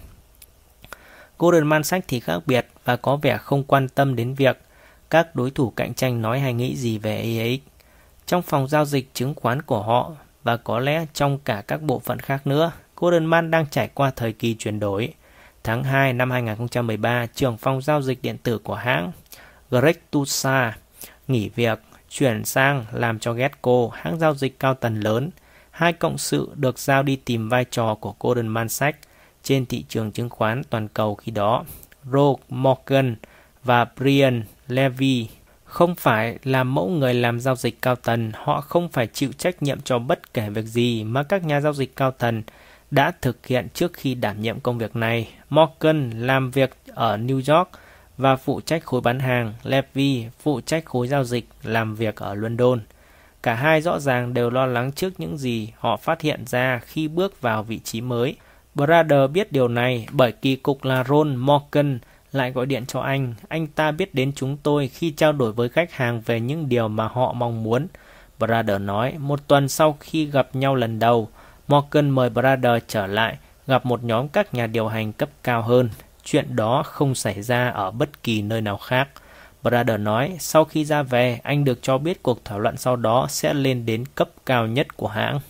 Goldman 1.39 1.85
Sachs 1.85 2.09
thì 2.09 2.21
khác 2.21 2.41
biệt 2.47 2.67
và 2.85 2.97
có 2.97 3.17
vẻ 3.17 3.39
không 3.39 3.65
quan 3.65 3.89
tâm 3.89 4.17
đến 4.17 4.35
việc 4.35 4.59
các 5.15 5.37
đối 5.37 5.51
thủ 5.51 5.71
cạnh 5.71 5.95
tranh 5.95 6.23
nói 6.23 6.41
hay 6.41 6.55
nghĩ 6.55 6.77
gì 6.77 6.99
về 6.99 7.39
AX. 7.39 7.73
Trong 8.27 8.43
phòng 8.43 8.69
giao 8.69 8.85
dịch 8.85 9.15
chứng 9.15 9.35
khoán 9.35 9.63
của 9.63 9.83
họ 9.83 10.13
và 10.43 10.57
có 10.57 10.79
lẽ 10.79 11.07
trong 11.13 11.39
cả 11.39 11.63
các 11.69 11.83
bộ 11.83 11.99
phận 11.99 12.19
khác 12.19 12.47
nữa, 12.47 12.73
Goldman 12.97 13.51
đang 13.51 13.67
trải 13.71 13.89
qua 13.95 14.11
thời 14.17 14.33
kỳ 14.33 14.55
chuyển 14.55 14.81
đổi. 14.81 15.15
Tháng 15.65 15.85
2 15.85 16.13
năm 16.13 16.31
2013, 16.31 17.27
trưởng 17.27 17.57
phòng 17.57 17.83
giao 17.83 18.03
dịch 18.03 18.23
điện 18.23 18.39
tử 18.39 18.59
của 18.59 18.75
hãng 18.75 19.13
Greg 19.71 19.97
Tusa 20.11 20.77
nghỉ 21.29 21.49
việc 21.49 21.81
chuyển 22.11 22.45
sang 22.45 22.85
làm 22.93 23.19
cho 23.19 23.33
Getco, 23.33 23.89
hãng 23.93 24.19
giao 24.19 24.35
dịch 24.35 24.59
cao 24.59 24.75
tầng 24.75 25.01
lớn. 25.01 25.31
Hai 25.71 25.93
cộng 25.93 26.19
sự 26.19 26.51
được 26.55 26.79
giao 26.79 27.03
đi 27.03 27.17
tìm 27.17 27.49
vai 27.49 27.65
trò 27.71 27.95
của 27.95 28.15
Goldman 28.21 28.69
Sachs 28.69 28.99
trên 29.43 29.67
thị 29.67 29.85
trường 29.89 30.13
chứng 30.13 30.31
khoán 30.31 30.63
toàn 30.71 30.89
cầu 30.89 31.15
khi 31.15 31.33
đó. 31.33 31.65
Rogue 32.05 32.43
Morgan 32.49 33.17
và 33.65 33.87
Brian 33.97 34.43
Levy 34.69 35.29
không 35.65 35.95
phải 35.95 36.39
là 36.45 36.65
mẫu 36.65 36.89
người 36.89 37.15
làm 37.15 37.41
giao 37.41 37.57
dịch 37.57 37.83
cao 37.83 37.97
tầng, 37.97 38.33
họ 38.35 38.61
không 38.61 38.89
phải 38.89 39.07
chịu 39.07 39.31
trách 39.39 39.63
nhiệm 39.63 39.81
cho 39.81 39.99
bất 39.99 40.35
kể 40.35 40.51
việc 40.51 40.65
gì 40.65 41.05
mà 41.05 41.23
các 41.23 41.45
nhà 41.45 41.61
giao 41.61 41.73
dịch 41.73 41.97
cao 41.97 42.11
tầng 42.11 42.43
đã 42.91 43.13
thực 43.21 43.47
hiện 43.47 43.69
trước 43.75 43.93
khi 43.93 44.15
đảm 44.15 44.43
nhiệm 44.43 44.61
công 44.61 44.79
việc 44.79 44.97
này. 44.97 45.29
Morgan 45.51 46.11
làm 46.11 46.51
việc 46.51 46.77
ở 46.95 47.17
New 47.17 47.57
York 47.57 47.69
và 48.19 48.37
phụ 48.37 48.61
trách 48.61 48.85
khối 48.85 49.01
bán 49.01 49.19
hàng, 49.19 49.55
Levy 49.63 50.27
phụ 50.43 50.61
trách 50.61 50.85
khối 50.85 51.09
giao 51.09 51.25
dịch 51.25 51.49
làm 51.63 51.95
việc 51.95 52.17
ở 52.17 52.35
London. 52.35 52.81
Cả 53.43 53.55
hai 53.55 53.81
rõ 53.81 53.99
ràng 53.99 54.35
đều 54.35 54.51
lo 54.51 54.67
lắng 54.67 54.93
trước 54.93 55.21
những 55.21 55.39
gì 55.39 55.73
họ 55.79 55.97
phát 55.97 56.21
hiện 56.21 56.47
ra 56.47 56.81
khi 56.85 57.09
bước 57.09 57.41
vào 57.41 57.63
vị 57.63 57.79
trí 57.79 58.01
mới. 58.01 58.37
Brother 58.75 59.31
biết 59.33 59.53
điều 59.53 59.69
này 59.69 60.07
bởi 60.13 60.33
kỳ 60.33 60.57
cục 60.57 60.85
là 60.85 61.05
Ron 61.05 61.37
Morgan 61.37 61.99
lại 62.35 62.51
gọi 62.51 62.67
điện 62.67 62.87
cho 62.87 63.01
anh. 63.01 63.35
Anh 63.49 63.67
ta 63.67 63.91
biết 63.91 64.15
đến 64.15 64.33
chúng 64.37 64.57
tôi 64.57 64.89
khi 64.89 65.11
trao 65.11 65.33
đổi 65.33 65.53
với 65.53 65.69
khách 65.69 65.93
hàng 65.93 66.21
về 66.21 66.41
những 66.41 66.69
điều 66.69 66.89
mà 66.89 67.09
họ 67.09 67.33
mong 67.33 67.63
muốn. 67.63 67.87
Brother 68.39 68.81
nói, 68.81 69.15
một 69.19 69.41
tuần 69.47 69.69
sau 69.69 69.97
khi 70.01 70.27
gặp 70.27 70.49
nhau 70.53 70.75
lần 70.75 70.99
đầu, 70.99 71.29
Morgan 71.69 72.11
mời 72.11 72.31
Brother 72.31 72.83
trở 72.89 73.07
lại, 73.07 73.37
gặp 73.67 73.87
một 73.87 74.05
nhóm 74.05 74.29
các 74.29 74.55
nhà 74.55 74.67
điều 74.67 74.89
hành 74.89 75.13
cấp 75.13 75.29
cao 75.43 75.63
hơn. 75.63 75.91
Chuyện 76.25 76.57
đó 76.57 76.83
không 76.83 77.15
xảy 77.15 77.43
ra 77.43 77.69
ở 77.69 77.91
bất 77.91 78.23
kỳ 78.23 78.43
nơi 78.43 78.61
nào 78.61 78.77
khác. 78.77 79.09
Brother 79.63 80.01
nói, 80.01 80.37
sau 80.41 80.65
khi 80.65 80.85
ra 80.85 81.03
về, 81.03 81.41
anh 81.43 81.65
được 81.65 81.79
cho 81.83 81.99
biết 81.99 82.23
cuộc 82.23 82.45
thảo 82.45 82.59
luận 82.59 82.77
sau 82.77 82.97
đó 82.97 83.27
sẽ 83.29 83.55
lên 83.55 83.87
đến 83.87 84.05
cấp 84.15 84.29
cao 84.47 84.67
nhất 84.67 84.97
của 84.97 85.09
hãng. 85.09 85.41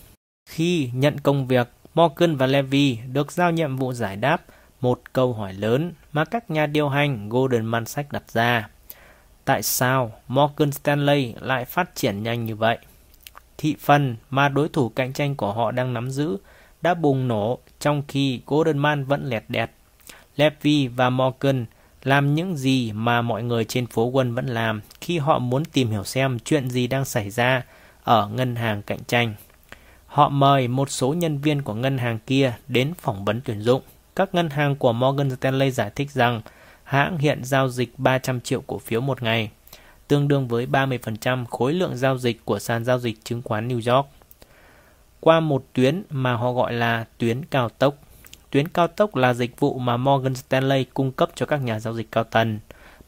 Khi 0.49 0.89
nhận 0.93 1.19
công 1.19 1.47
việc, 1.47 1.67
Morgan 1.93 2.35
và 2.35 2.47
Levy 2.47 2.97
được 3.13 3.31
giao 3.31 3.51
nhiệm 3.51 3.77
vụ 3.77 3.93
giải 3.93 4.15
đáp 4.15 4.41
một 4.81 5.01
câu 5.13 5.33
hỏi 5.33 5.53
lớn 5.53 5.91
mà 6.15 6.25
các 6.25 6.51
nhà 6.51 6.65
điều 6.65 6.89
hành 6.89 7.29
Goldman 7.29 7.85
Sachs 7.85 8.11
đặt 8.11 8.23
ra. 8.31 8.69
Tại 9.45 9.63
sao 9.63 10.11
Morgan 10.27 10.71
Stanley 10.71 11.33
lại 11.39 11.65
phát 11.65 11.95
triển 11.95 12.23
nhanh 12.23 12.45
như 12.45 12.55
vậy? 12.55 12.77
Thị 13.57 13.75
phần 13.79 14.15
mà 14.29 14.49
đối 14.49 14.69
thủ 14.69 14.89
cạnh 14.89 15.13
tranh 15.13 15.35
của 15.35 15.53
họ 15.53 15.71
đang 15.71 15.93
nắm 15.93 16.09
giữ 16.09 16.37
đã 16.81 16.93
bùng 16.93 17.27
nổ 17.27 17.59
trong 17.79 18.03
khi 18.07 18.41
Goldman 18.47 19.05
vẫn 19.05 19.25
lẹt 19.25 19.43
đẹt. 19.47 19.69
Levy 20.35 20.87
và 20.87 21.09
Morgan 21.09 21.65
làm 22.03 22.35
những 22.35 22.57
gì 22.57 22.91
mà 22.91 23.21
mọi 23.21 23.43
người 23.43 23.65
trên 23.65 23.87
phố 23.87 24.05
quân 24.05 24.35
vẫn 24.35 24.45
làm 24.45 24.81
khi 25.01 25.17
họ 25.17 25.39
muốn 25.39 25.65
tìm 25.65 25.91
hiểu 25.91 26.03
xem 26.03 26.39
chuyện 26.39 26.69
gì 26.69 26.87
đang 26.87 27.05
xảy 27.05 27.29
ra 27.29 27.63
ở 28.03 28.27
ngân 28.27 28.55
hàng 28.55 28.81
cạnh 28.81 29.03
tranh. 29.07 29.35
Họ 30.05 30.29
mời 30.29 30.67
một 30.67 30.91
số 30.91 31.13
nhân 31.13 31.37
viên 31.37 31.61
của 31.61 31.73
ngân 31.73 31.97
hàng 31.97 32.19
kia 32.27 32.53
đến 32.67 32.93
phỏng 32.93 33.25
vấn 33.25 33.41
tuyển 33.45 33.61
dụng. 33.61 33.81
Các 34.15 34.35
ngân 34.35 34.49
hàng 34.49 34.75
của 34.75 34.93
Morgan 34.93 35.35
Stanley 35.35 35.71
giải 35.71 35.91
thích 35.95 36.11
rằng 36.11 36.41
hãng 36.83 37.17
hiện 37.17 37.43
giao 37.43 37.69
dịch 37.69 37.93
300 37.97 38.41
triệu 38.41 38.61
cổ 38.67 38.77
phiếu 38.77 39.01
một 39.01 39.23
ngày, 39.23 39.51
tương 40.07 40.27
đương 40.27 40.47
với 40.47 40.65
30% 40.67 41.45
khối 41.45 41.73
lượng 41.73 41.97
giao 41.97 42.17
dịch 42.17 42.45
của 42.45 42.59
sàn 42.59 42.85
giao 42.85 42.99
dịch 42.99 43.23
chứng 43.23 43.41
khoán 43.41 43.67
New 43.67 43.95
York. 43.95 44.07
Qua 45.19 45.39
một 45.39 45.65
tuyến 45.73 46.03
mà 46.09 46.33
họ 46.33 46.51
gọi 46.51 46.73
là 46.73 47.05
tuyến 47.17 47.45
cao 47.45 47.69
tốc. 47.69 47.95
Tuyến 48.49 48.67
cao 48.67 48.87
tốc 48.87 49.15
là 49.15 49.33
dịch 49.33 49.59
vụ 49.59 49.79
mà 49.79 49.97
Morgan 49.97 50.35
Stanley 50.35 50.83
cung 50.83 51.11
cấp 51.11 51.29
cho 51.35 51.45
các 51.45 51.57
nhà 51.57 51.79
giao 51.79 51.93
dịch 51.93 52.11
cao 52.11 52.23
tầng. 52.23 52.59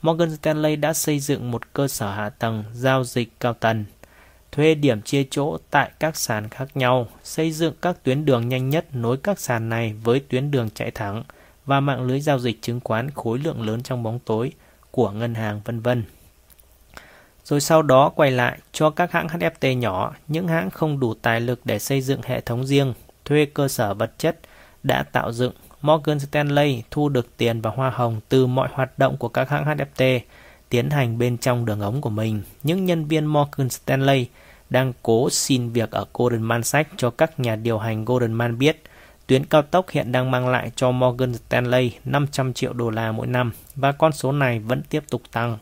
Morgan 0.02 0.36
Stanley 0.36 0.76
đã 0.76 0.94
xây 0.94 1.20
dựng 1.20 1.52
một 1.52 1.74
cơ 1.74 1.88
sở 1.88 2.12
hạ 2.12 2.30
tầng 2.30 2.64
giao 2.74 3.04
dịch 3.04 3.40
cao 3.40 3.54
tầng 3.54 3.86
thuê 4.58 4.76
điểm 4.76 5.02
chia 5.02 5.24
chỗ 5.32 5.58
tại 5.72 5.92
các 6.00 6.16
sàn 6.16 6.50
khác 6.50 6.78
nhau, 6.78 7.08
xây 7.24 7.52
dựng 7.52 7.74
các 7.82 8.04
tuyến 8.04 8.26
đường 8.26 8.50
nhanh 8.50 8.70
nhất 8.70 8.86
nối 8.96 9.18
các 9.18 9.40
sàn 9.40 9.70
này 9.70 9.94
với 10.04 10.20
tuyến 10.20 10.52
đường 10.52 10.70
chạy 10.76 10.92
thẳng 10.92 11.24
và 11.66 11.80
mạng 11.80 12.02
lưới 12.02 12.20
giao 12.20 12.40
dịch 12.40 12.62
chứng 12.62 12.80
khoán 12.84 13.12
khối 13.12 13.40
lượng 13.40 13.62
lớn 13.62 13.84
trong 13.84 14.04
bóng 14.04 14.20
tối 14.20 14.52
của 14.92 15.12
ngân 15.12 15.36
hàng 15.36 15.62
vân 15.66 15.80
vân. 15.80 16.04
Rồi 17.44 17.62
sau 17.62 17.82
đó 17.82 18.10
quay 18.10 18.32
lại 18.32 18.58
cho 18.72 18.90
các 18.90 19.12
hãng 19.12 19.28
HFT 19.28 19.74
nhỏ, 19.78 20.16
những 20.28 20.48
hãng 20.48 20.70
không 20.70 21.00
đủ 21.00 21.14
tài 21.14 21.42
lực 21.42 21.60
để 21.64 21.80
xây 21.80 22.02
dựng 22.02 22.22
hệ 22.24 22.42
thống 22.42 22.66
riêng, 22.66 22.94
thuê 23.26 23.46
cơ 23.46 23.68
sở 23.68 23.94
vật 23.94 24.12
chất 24.18 24.40
đã 24.84 25.04
tạo 25.04 25.32
dựng. 25.32 25.54
Morgan 25.82 26.20
Stanley 26.20 26.84
thu 26.92 27.10
được 27.10 27.38
tiền 27.38 27.62
và 27.62 27.70
hoa 27.70 27.90
hồng 27.90 28.20
từ 28.30 28.48
mọi 28.48 28.70
hoạt 28.72 29.00
động 29.00 29.18
của 29.18 29.30
các 29.30 29.50
hãng 29.50 29.66
HFT 29.66 30.20
tiến 30.70 30.90
hành 30.90 31.18
bên 31.18 31.38
trong 31.38 31.66
đường 31.66 31.82
ống 31.82 32.02
của 32.02 32.10
mình. 32.10 32.42
Những 32.64 32.86
nhân 32.86 33.06
viên 33.06 33.26
Morgan 33.26 33.70
Stanley 33.70 34.28
đang 34.70 34.94
cố 35.04 35.30
xin 35.30 35.70
việc 35.70 35.92
ở 35.92 36.06
Goldman 36.14 36.64
Sachs 36.64 36.90
cho 36.98 37.10
các 37.10 37.40
nhà 37.40 37.56
điều 37.56 37.78
hành 37.78 38.06
Goldman 38.06 38.58
biết 38.58 38.84
tuyến 39.28 39.46
cao 39.46 39.62
tốc 39.62 39.90
hiện 39.90 40.12
đang 40.12 40.32
mang 40.32 40.48
lại 40.48 40.72
cho 40.76 40.92
Morgan 40.92 41.34
Stanley 41.34 41.92
500 42.06 42.54
triệu 42.54 42.74
đô 42.74 42.90
la 42.90 43.12
mỗi 43.12 43.28
năm 43.28 43.52
và 43.76 43.92
con 43.92 44.12
số 44.12 44.32
này 44.32 44.60
vẫn 44.60 44.82
tiếp 44.90 45.04
tục 45.10 45.22
tăng. 45.32 45.58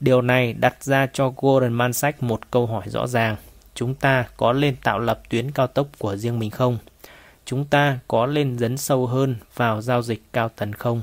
Điều 0.00 0.22
này 0.22 0.52
đặt 0.52 0.84
ra 0.84 1.06
cho 1.12 1.32
Goldman 1.36 1.92
Sachs 1.92 2.22
một 2.22 2.50
câu 2.50 2.66
hỏi 2.66 2.82
rõ 2.86 3.06
ràng. 3.06 3.36
Chúng 3.74 3.94
ta 3.94 4.24
có 4.36 4.52
lên 4.52 4.76
tạo 4.82 4.98
lập 4.98 5.20
tuyến 5.28 5.50
cao 5.50 5.66
tốc 5.66 5.86
của 5.98 6.16
riêng 6.16 6.38
mình 6.38 6.50
không? 6.50 6.78
Chúng 7.44 7.64
ta 7.64 7.98
có 8.08 8.26
lên 8.26 8.58
dấn 8.58 8.76
sâu 8.76 9.06
hơn 9.06 9.36
vào 9.54 9.82
giao 9.82 10.02
dịch 10.02 10.22
cao 10.32 10.48
tần 10.56 10.72
không? 10.72 11.02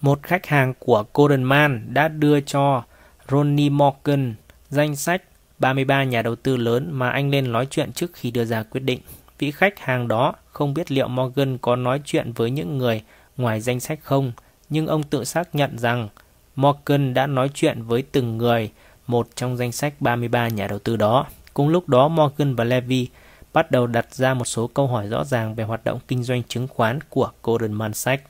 Một 0.00 0.22
khách 0.22 0.46
hàng 0.46 0.74
của 0.78 1.04
Goldman 1.14 1.94
đã 1.94 2.08
đưa 2.08 2.40
cho 2.40 2.82
Ronnie 3.28 3.70
Morgan 3.70 4.34
danh 4.68 4.96
sách 4.96 5.22
33 5.58 6.04
nhà 6.04 6.22
đầu 6.22 6.36
tư 6.36 6.56
lớn 6.56 6.90
mà 6.92 7.10
anh 7.10 7.30
nên 7.30 7.52
nói 7.52 7.66
chuyện 7.70 7.92
trước 7.92 8.10
khi 8.14 8.30
đưa 8.30 8.44
ra 8.44 8.62
quyết 8.62 8.80
định. 8.80 9.00
Vị 9.38 9.50
khách 9.50 9.78
hàng 9.78 10.08
đó 10.08 10.34
không 10.50 10.74
biết 10.74 10.92
liệu 10.92 11.08
Morgan 11.08 11.58
có 11.58 11.76
nói 11.76 12.00
chuyện 12.04 12.32
với 12.32 12.50
những 12.50 12.78
người 12.78 13.02
ngoài 13.36 13.60
danh 13.60 13.80
sách 13.80 13.98
không, 14.02 14.32
nhưng 14.68 14.86
ông 14.86 15.02
tự 15.02 15.24
xác 15.24 15.54
nhận 15.54 15.78
rằng 15.78 16.08
Morgan 16.56 17.14
đã 17.14 17.26
nói 17.26 17.50
chuyện 17.54 17.82
với 17.82 18.02
từng 18.02 18.38
người 18.38 18.70
một 19.06 19.28
trong 19.34 19.56
danh 19.56 19.72
sách 19.72 19.94
33 20.00 20.48
nhà 20.48 20.66
đầu 20.66 20.78
tư 20.78 20.96
đó. 20.96 21.26
Cùng 21.54 21.68
lúc 21.68 21.88
đó 21.88 22.08
Morgan 22.08 22.54
và 22.54 22.64
Levy 22.64 23.08
bắt 23.52 23.70
đầu 23.70 23.86
đặt 23.86 24.14
ra 24.14 24.34
một 24.34 24.44
số 24.44 24.66
câu 24.66 24.86
hỏi 24.86 25.08
rõ 25.08 25.24
ràng 25.24 25.54
về 25.54 25.64
hoạt 25.64 25.84
động 25.84 25.98
kinh 26.08 26.22
doanh 26.22 26.42
chứng 26.42 26.68
khoán 26.68 26.98
của 27.10 27.30
Goldman 27.42 27.94
Sachs. 27.94 28.22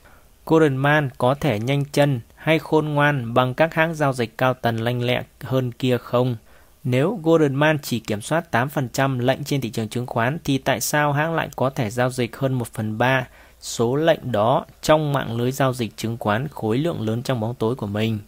Goldman 0.45 1.09
có 1.17 1.35
thể 1.35 1.59
nhanh 1.59 1.85
chân 1.85 2.19
hay 2.35 2.59
khôn 2.59 2.85
ngoan 2.85 3.33
bằng 3.33 3.53
các 3.53 3.73
hãng 3.73 3.95
giao 3.95 4.13
dịch 4.13 4.37
cao 4.37 4.53
tầng 4.53 4.81
lanh 4.81 5.01
lẹ 5.01 5.23
hơn 5.41 5.71
kia 5.71 5.97
không? 5.97 6.35
Nếu 6.83 7.19
Goldman 7.23 7.77
chỉ 7.81 7.99
kiểm 7.99 8.21
soát 8.21 8.45
8% 8.51 9.19
lệnh 9.19 9.43
trên 9.43 9.61
thị 9.61 9.69
trường 9.69 9.89
chứng 9.89 10.05
khoán 10.05 10.37
thì 10.43 10.57
tại 10.57 10.81
sao 10.81 11.13
hãng 11.13 11.35
lại 11.35 11.49
có 11.55 11.69
thể 11.69 11.89
giao 11.89 12.09
dịch 12.09 12.37
hơn 12.37 12.53
1 12.53 12.67
phần 12.67 12.97
3 12.97 13.27
số 13.61 13.95
lệnh 13.95 14.31
đó 14.31 14.65
trong 14.81 15.13
mạng 15.13 15.37
lưới 15.37 15.51
giao 15.51 15.73
dịch 15.73 15.97
chứng 15.97 16.17
khoán 16.17 16.47
khối 16.47 16.77
lượng 16.77 17.01
lớn 17.01 17.21
trong 17.23 17.39
bóng 17.39 17.55
tối 17.55 17.75
của 17.75 17.87
mình? 17.87 18.19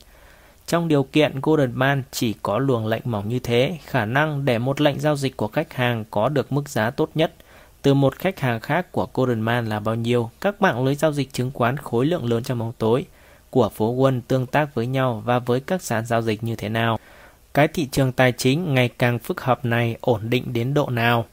Trong 0.68 0.88
điều 0.88 1.04
kiện 1.04 1.40
Goldman 1.42 2.04
chỉ 2.12 2.34
có 2.44 2.60
luồng 2.60 2.88
lệnh 2.88 3.02
mỏng 3.06 3.30
như 3.30 3.40
thế, 3.40 3.78
khả 3.86 4.06
năng 4.06 4.46
để 4.46 4.58
một 4.58 4.82
lệnh 4.82 5.00
giao 5.00 5.16
dịch 5.16 5.38
của 5.38 5.48
khách 5.48 5.74
hàng 5.74 6.06
có 6.12 6.30
được 6.30 6.52
mức 6.52 6.70
giá 6.70 6.90
tốt 6.90 7.10
nhất 7.16 7.34
từ 7.82 7.94
một 7.94 8.16
khách 8.16 8.40
hàng 8.40 8.60
khác 8.60 8.92
của 8.92 9.08
Goldman 9.14 9.66
là 9.66 9.80
bao 9.80 9.96
nhiêu? 9.96 10.30
Các 10.42 10.62
mạng 10.62 10.86
lưới 10.86 10.96
giao 10.96 11.12
dịch 11.12 11.34
chứng 11.34 11.52
khoán 11.54 11.78
khối 11.78 12.06
lượng 12.06 12.30
lớn 12.30 12.44
trong 12.44 12.60
bóng 12.60 12.74
tối 12.78 13.06
của 13.50 13.70
phố 13.70 13.96
Wall 13.96 14.22
tương 14.28 14.46
tác 14.46 14.76
với 14.76 14.88
nhau 14.88 15.24
và 15.26 15.40
với 15.40 15.60
các 15.60 15.82
sàn 15.82 16.06
giao 16.06 16.22
dịch 16.22 16.44
như 16.44 16.56
thế 16.56 16.70
nào? 16.70 17.00
Cái 17.54 17.68
thị 17.68 17.88
trường 17.92 18.12
tài 18.12 18.32
chính 18.32 18.74
ngày 18.74 18.90
càng 18.98 19.20
phức 19.20 19.42
hợp 19.42 19.66
này 19.66 19.98
ổn 20.02 20.22
định 20.30 20.54
đến 20.54 20.74
độ 20.74 20.90
nào. 20.90 21.26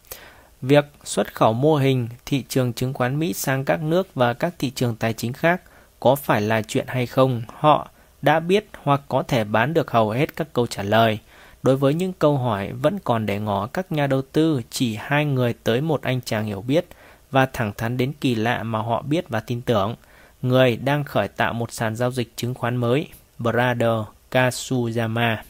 Việc 0.62 0.84
xuất 1.04 1.34
khẩu 1.34 1.52
mô 1.52 1.76
hình 1.76 2.08
thị 2.26 2.44
trường 2.48 2.72
chứng 2.72 2.94
khoán 2.94 3.18
Mỹ 3.18 3.32
sang 3.32 3.64
các 3.64 3.82
nước 3.82 4.14
và 4.14 4.34
các 4.34 4.54
thị 4.58 4.70
trường 4.70 4.96
tài 4.96 5.12
chính 5.12 5.32
khác 5.32 5.62
có 6.00 6.14
phải 6.14 6.40
là 6.40 6.62
chuyện 6.62 6.86
hay 6.88 7.06
không? 7.06 7.42
Họ 7.58 7.88
đã 8.22 8.40
biết 8.40 8.66
hoặc 8.82 9.00
có 9.08 9.22
thể 9.22 9.44
bán 9.44 9.74
được 9.74 9.90
hầu 9.90 10.10
hết 10.10 10.36
các 10.36 10.52
câu 10.52 10.66
trả 10.66 10.82
lời. 10.82 11.18
Đối 11.62 11.76
với 11.76 11.94
những 11.94 12.12
câu 12.12 12.38
hỏi 12.38 12.72
vẫn 12.72 12.98
còn 13.04 13.26
để 13.26 13.38
ngỏ 13.38 13.66
các 13.66 13.92
nhà 13.92 14.06
đầu 14.06 14.22
tư 14.22 14.60
chỉ 14.70 14.96
hai 15.00 15.24
người 15.24 15.54
tới 15.64 15.80
một 15.80 16.02
anh 16.02 16.20
chàng 16.24 16.44
hiểu 16.44 16.62
biết 16.62 16.86
và 17.30 17.46
thẳng 17.46 17.72
thắn 17.76 17.96
đến 17.96 18.12
kỳ 18.20 18.34
lạ 18.34 18.62
mà 18.62 18.78
họ 18.78 19.02
biết 19.02 19.28
và 19.28 19.40
tin 19.40 19.60
tưởng. 19.60 19.94
Người 20.42 20.76
đang 20.76 21.04
khởi 21.04 21.28
tạo 21.28 21.52
một 21.52 21.72
sàn 21.72 21.96
giao 21.96 22.10
dịch 22.10 22.36
chứng 22.36 22.54
khoán 22.54 22.76
mới, 22.76 23.08
Brother 23.38 24.00
Kasuyama. 24.30 25.42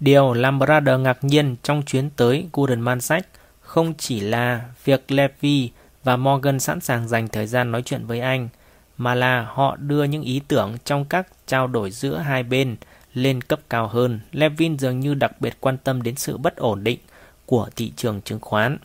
Điều 0.00 0.32
làm 0.32 0.58
Brother 0.58 1.00
ngạc 1.00 1.24
nhiên 1.24 1.56
trong 1.62 1.82
chuyến 1.82 2.10
tới 2.10 2.48
Golden 2.52 2.80
Man 2.80 3.00
Sách 3.00 3.26
không 3.60 3.94
chỉ 3.98 4.20
là 4.20 4.64
việc 4.84 5.10
Levy 5.10 5.70
và 6.04 6.16
Morgan 6.16 6.60
sẵn 6.60 6.80
sàng 6.80 7.08
dành 7.08 7.28
thời 7.28 7.46
gian 7.46 7.72
nói 7.72 7.82
chuyện 7.82 8.06
với 8.06 8.20
anh, 8.20 8.48
mà 8.96 9.14
là 9.14 9.46
họ 9.52 9.76
đưa 9.76 10.04
những 10.04 10.22
ý 10.22 10.40
tưởng 10.48 10.76
trong 10.84 11.04
các 11.04 11.26
trao 11.46 11.66
đổi 11.66 11.90
giữa 11.90 12.18
hai 12.18 12.42
bên 12.42 12.76
lên 13.14 13.40
cấp 13.40 13.60
cao 13.70 13.88
hơn. 13.88 14.20
Levin 14.32 14.78
dường 14.78 15.00
như 15.00 15.14
đặc 15.14 15.40
biệt 15.40 15.56
quan 15.60 15.78
tâm 15.78 16.02
đến 16.02 16.16
sự 16.16 16.36
bất 16.36 16.56
ổn 16.56 16.84
định 16.84 16.98
của 17.46 17.68
thị 17.76 17.92
trường 17.96 18.20
chứng 18.20 18.40
khoán. 18.40 18.78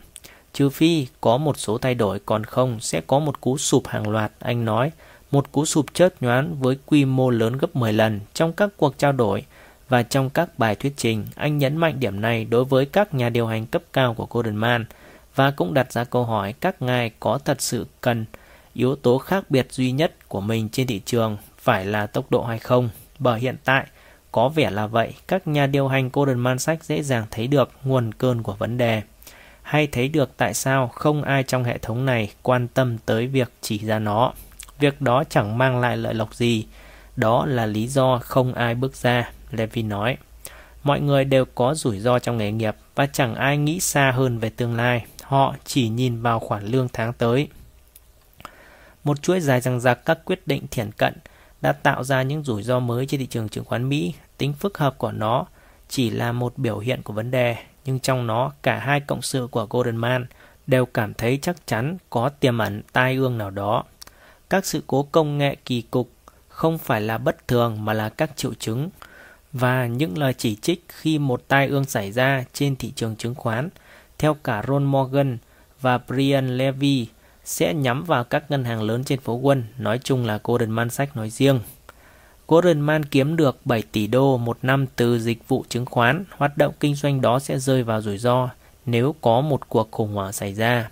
Trừ 0.53 0.69
phi 0.69 1.07
có 1.22 1.38
một 1.38 1.57
số 1.57 1.77
thay 1.77 1.95
đổi 1.95 2.19
còn 2.26 2.44
không 2.44 2.80
sẽ 2.80 3.02
có 3.02 3.19
một 3.19 3.41
cú 3.41 3.57
sụp 3.57 3.88
hàng 3.88 4.10
loạt, 4.10 4.31
anh 4.40 4.65
nói. 4.65 4.91
Một 5.31 5.52
cú 5.52 5.65
sụp 5.65 5.85
chớp 5.94 6.10
nhoán 6.22 6.60
với 6.60 6.77
quy 6.85 7.06
mô 7.06 7.30
lớn 7.30 7.57
gấp 7.57 7.76
10 7.76 7.94
lần 7.94 8.19
trong 8.34 8.53
các 8.53 8.69
cuộc 8.77 8.98
trao 8.98 9.11
đổi 9.11 9.45
và 9.93 10.03
trong 10.03 10.29
các 10.29 10.59
bài 10.59 10.75
thuyết 10.75 10.93
trình, 10.97 11.25
anh 11.35 11.57
nhấn 11.57 11.77
mạnh 11.77 11.99
điểm 11.99 12.21
này 12.21 12.45
đối 12.45 12.65
với 12.65 12.85
các 12.85 13.13
nhà 13.13 13.29
điều 13.29 13.47
hành 13.47 13.65
cấp 13.65 13.81
cao 13.93 14.13
của 14.13 14.27
Goldman 14.29 14.85
và 15.35 15.51
cũng 15.51 15.73
đặt 15.73 15.91
ra 15.91 16.03
câu 16.03 16.23
hỏi 16.23 16.53
các 16.53 16.81
ngài 16.81 17.11
có 17.19 17.39
thật 17.45 17.61
sự 17.61 17.87
cần 18.01 18.25
yếu 18.73 18.95
tố 18.95 19.17
khác 19.17 19.43
biệt 19.49 19.71
duy 19.71 19.91
nhất 19.91 20.29
của 20.29 20.41
mình 20.41 20.69
trên 20.69 20.87
thị 20.87 21.01
trường 21.05 21.37
phải 21.57 21.85
là 21.85 22.07
tốc 22.07 22.31
độ 22.31 22.43
hay 22.43 22.59
không. 22.59 22.89
Bởi 23.19 23.39
hiện 23.39 23.55
tại, 23.63 23.85
có 24.31 24.49
vẻ 24.49 24.69
là 24.69 24.87
vậy, 24.87 25.13
các 25.27 25.47
nhà 25.47 25.67
điều 25.67 25.87
hành 25.87 26.09
Goldman 26.13 26.59
Sachs 26.59 26.87
dễ 26.87 27.03
dàng 27.03 27.25
thấy 27.31 27.47
được 27.47 27.71
nguồn 27.83 28.13
cơn 28.13 28.43
của 28.43 28.53
vấn 28.53 28.77
đề 28.77 29.01
hay 29.61 29.87
thấy 29.87 30.07
được 30.07 30.37
tại 30.37 30.53
sao 30.53 30.87
không 30.87 31.23
ai 31.23 31.43
trong 31.43 31.63
hệ 31.63 31.77
thống 31.77 32.05
này 32.05 32.31
quan 32.41 32.67
tâm 32.67 32.97
tới 32.97 33.27
việc 33.27 33.51
chỉ 33.61 33.79
ra 33.79 33.99
nó. 33.99 34.33
Việc 34.79 35.01
đó 35.01 35.23
chẳng 35.29 35.57
mang 35.57 35.79
lại 35.79 35.97
lợi 35.97 36.13
lộc 36.13 36.35
gì. 36.35 36.65
Đó 37.15 37.45
là 37.45 37.65
lý 37.65 37.87
do 37.87 38.19
không 38.23 38.53
ai 38.53 38.75
bước 38.75 38.95
ra 38.95 39.31
Levy 39.53 39.84
nói. 39.84 40.17
Mọi 40.84 40.99
người 40.99 41.25
đều 41.25 41.45
có 41.45 41.75
rủi 41.75 41.99
ro 41.99 42.19
trong 42.19 42.38
nghề 42.38 42.51
nghiệp 42.51 42.75
và 42.95 43.05
chẳng 43.05 43.35
ai 43.35 43.57
nghĩ 43.57 43.80
xa 43.80 44.11
hơn 44.11 44.39
về 44.39 44.49
tương 44.49 44.75
lai. 44.75 45.05
Họ 45.23 45.55
chỉ 45.65 45.89
nhìn 45.89 46.21
vào 46.21 46.39
khoản 46.39 46.65
lương 46.65 46.88
tháng 46.93 47.13
tới. 47.13 47.47
Một 49.03 49.21
chuỗi 49.21 49.39
dài 49.39 49.61
rằng 49.61 49.80
rạc 49.80 50.05
các 50.05 50.19
quyết 50.25 50.47
định 50.47 50.67
thiển 50.71 50.91
cận 50.91 51.13
đã 51.61 51.71
tạo 51.71 52.03
ra 52.03 52.21
những 52.21 52.43
rủi 52.43 52.63
ro 52.63 52.80
mới 52.80 53.05
trên 53.05 53.19
thị 53.19 53.25
trường 53.25 53.49
chứng 53.49 53.65
khoán 53.65 53.89
Mỹ. 53.89 54.13
Tính 54.38 54.53
phức 54.53 54.77
hợp 54.77 54.97
của 54.97 55.11
nó 55.11 55.45
chỉ 55.89 56.09
là 56.09 56.31
một 56.31 56.57
biểu 56.57 56.80
hiện 56.80 57.01
của 57.01 57.13
vấn 57.13 57.31
đề, 57.31 57.55
nhưng 57.85 57.99
trong 57.99 58.27
nó 58.27 58.51
cả 58.63 58.80
hai 58.80 58.99
cộng 58.99 59.21
sự 59.21 59.47
của 59.51 59.67
Goldman 59.69 60.25
đều 60.67 60.85
cảm 60.85 61.13
thấy 61.13 61.39
chắc 61.41 61.67
chắn 61.67 61.97
có 62.09 62.30
tiềm 62.30 62.57
ẩn 62.57 62.81
tai 62.93 63.15
ương 63.15 63.38
nào 63.38 63.49
đó. 63.49 63.84
Các 64.49 64.65
sự 64.65 64.84
cố 64.88 65.03
công 65.03 65.38
nghệ 65.38 65.55
kỳ 65.65 65.81
cục 65.81 66.09
không 66.49 66.77
phải 66.77 67.01
là 67.01 67.17
bất 67.17 67.47
thường 67.47 67.85
mà 67.85 67.93
là 67.93 68.09
các 68.09 68.31
triệu 68.35 68.53
chứng 68.53 68.89
và 69.53 69.88
những 69.88 70.17
lời 70.17 70.34
chỉ 70.38 70.55
trích 70.55 70.85
khi 70.88 71.19
một 71.19 71.43
tai 71.47 71.67
ương 71.67 71.85
xảy 71.85 72.11
ra 72.11 72.43
trên 72.53 72.75
thị 72.75 72.91
trường 72.95 73.15
chứng 73.15 73.35
khoán 73.35 73.69
theo 74.17 74.34
cả 74.34 74.63
Ron 74.67 74.84
Morgan 74.84 75.38
và 75.81 75.97
Brian 75.97 76.57
Levy 76.57 77.07
sẽ 77.43 77.73
nhắm 77.73 78.03
vào 78.03 78.23
các 78.23 78.51
ngân 78.51 78.63
hàng 78.63 78.81
lớn 78.81 79.03
trên 79.03 79.19
phố 79.19 79.41
Wall, 79.41 79.61
nói 79.77 79.99
chung 80.03 80.25
là 80.25 80.39
Goldman 80.43 80.89
Sachs 80.89 81.15
nói 81.15 81.30
riêng. 81.30 81.59
Goldman 82.47 83.05
kiếm 83.05 83.35
được 83.35 83.65
7 83.65 83.84
tỷ 83.91 84.07
đô 84.07 84.38
một 84.38 84.57
năm 84.61 84.85
từ 84.95 85.19
dịch 85.19 85.47
vụ 85.47 85.65
chứng 85.69 85.85
khoán, 85.85 86.23
hoạt 86.38 86.57
động 86.57 86.73
kinh 86.80 86.95
doanh 86.95 87.21
đó 87.21 87.39
sẽ 87.39 87.59
rơi 87.59 87.84
vào 87.84 88.01
rủi 88.01 88.17
ro 88.17 88.49
nếu 88.85 89.15
có 89.21 89.41
một 89.41 89.69
cuộc 89.69 89.91
khủng 89.91 90.13
hoảng 90.13 90.34
xảy 90.34 90.53
ra. 90.53 90.89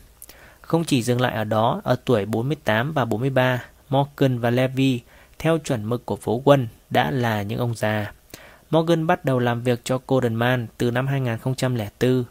Không 0.61 0.83
chỉ 0.83 1.03
dừng 1.03 1.21
lại 1.21 1.35
ở 1.35 1.43
đó, 1.43 1.81
ở 1.83 1.95
tuổi 2.05 2.25
48 2.25 2.93
và 2.93 3.05
43, 3.05 3.63
Morgan 3.89 4.39
và 4.39 4.49
Levy, 4.49 5.01
theo 5.39 5.57
chuẩn 5.57 5.85
mực 5.85 6.05
của 6.05 6.15
phố 6.15 6.41
Quân, 6.43 6.67
đã 6.89 7.11
là 7.11 7.41
những 7.41 7.59
ông 7.59 7.75
già. 7.75 8.11
Morgan 8.71 9.07
bắt 9.07 9.25
đầu 9.25 9.39
làm 9.39 9.61
việc 9.61 9.81
cho 9.83 9.99
Goldman 10.07 10.67
từ 10.77 10.91
năm 10.91 11.07
2004, 11.07 12.23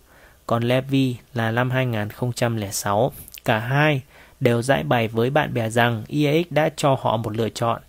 còn 0.46 0.62
Levy 0.62 1.16
là 1.34 1.50
năm 1.50 1.70
2006. 1.70 3.12
Cả 3.44 3.58
hai 3.58 4.02
đều 4.40 4.62
giải 4.62 4.82
bày 4.82 5.08
với 5.08 5.30
bạn 5.30 5.54
bè 5.54 5.70
rằng 5.70 6.04
EAX 6.08 6.46
đã 6.50 6.70
cho 6.76 6.96
họ 7.00 7.16
một 7.16 7.36
lựa 7.36 7.48
chọn 7.48 7.82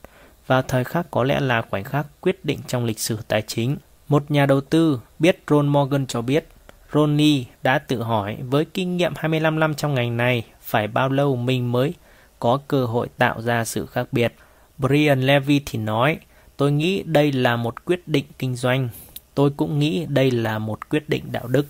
vào 0.47 0.61
thời 0.61 0.83
khắc 0.83 1.11
có 1.11 1.23
lẽ 1.23 1.39
là 1.39 1.61
khoảnh 1.61 1.83
khắc 1.83 2.07
quyết 2.21 2.45
định 2.45 2.59
trong 2.67 2.85
lịch 2.85 2.99
sử 2.99 3.17
tài 3.27 3.41
chính. 3.41 3.77
Một 4.07 4.31
nhà 4.31 4.45
đầu 4.45 4.61
tư 4.61 4.99
biết 5.19 5.43
Ron 5.47 5.67
Morgan 5.67 6.05
cho 6.05 6.21
biết, 6.21 6.47
Ronnie 6.93 7.43
đã 7.63 7.79
tự 7.79 8.03
hỏi 8.03 8.37
với 8.49 8.65
kinh 8.65 8.97
nghiệm 8.97 9.13
25 9.15 9.59
năm 9.59 9.75
trong 9.75 9.93
ngành 9.93 10.17
này 10.17 10.43
phải 10.61 10.87
bao 10.87 11.09
lâu 11.09 11.35
mình 11.35 11.71
mới 11.71 11.93
có 12.39 12.59
cơ 12.67 12.85
hội 12.85 13.07
tạo 13.17 13.41
ra 13.41 13.65
sự 13.65 13.85
khác 13.85 14.07
biệt. 14.11 14.33
Brian 14.77 15.21
Levy 15.21 15.61
thì 15.65 15.79
nói, 15.79 16.19
tôi 16.61 16.71
nghĩ 16.71 17.03
đây 17.05 17.31
là 17.31 17.55
một 17.55 17.85
quyết 17.85 18.07
định 18.07 18.25
kinh 18.39 18.55
doanh. 18.55 18.89
Tôi 19.35 19.49
cũng 19.57 19.79
nghĩ 19.79 20.05
đây 20.09 20.31
là 20.31 20.59
một 20.59 20.89
quyết 20.89 21.09
định 21.09 21.23
đạo 21.31 21.47
đức. 21.47 21.65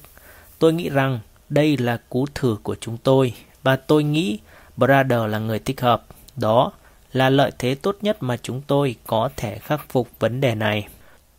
Tôi 0.59 0.73
nghĩ 0.73 0.89
rằng 0.89 1.19
đây 1.49 1.77
là 1.77 1.97
cú 2.09 2.25
thử 2.35 2.57
của 2.63 2.75
chúng 2.81 2.97
tôi 2.97 3.33
và 3.63 3.75
tôi 3.75 4.03
nghĩ 4.03 4.39
Brother 4.77 5.29
là 5.29 5.39
người 5.39 5.59
thích 5.59 5.81
hợp. 5.81 6.05
Đó 6.35 6.71
là 7.13 7.29
lợi 7.29 7.51
thế 7.59 7.75
tốt 7.75 7.97
nhất 8.01 8.23
mà 8.23 8.37
chúng 8.37 8.61
tôi 8.67 8.95
có 9.07 9.29
thể 9.37 9.57
khắc 9.57 9.89
phục 9.89 10.07
vấn 10.19 10.41
đề 10.41 10.55
này. 10.55 10.87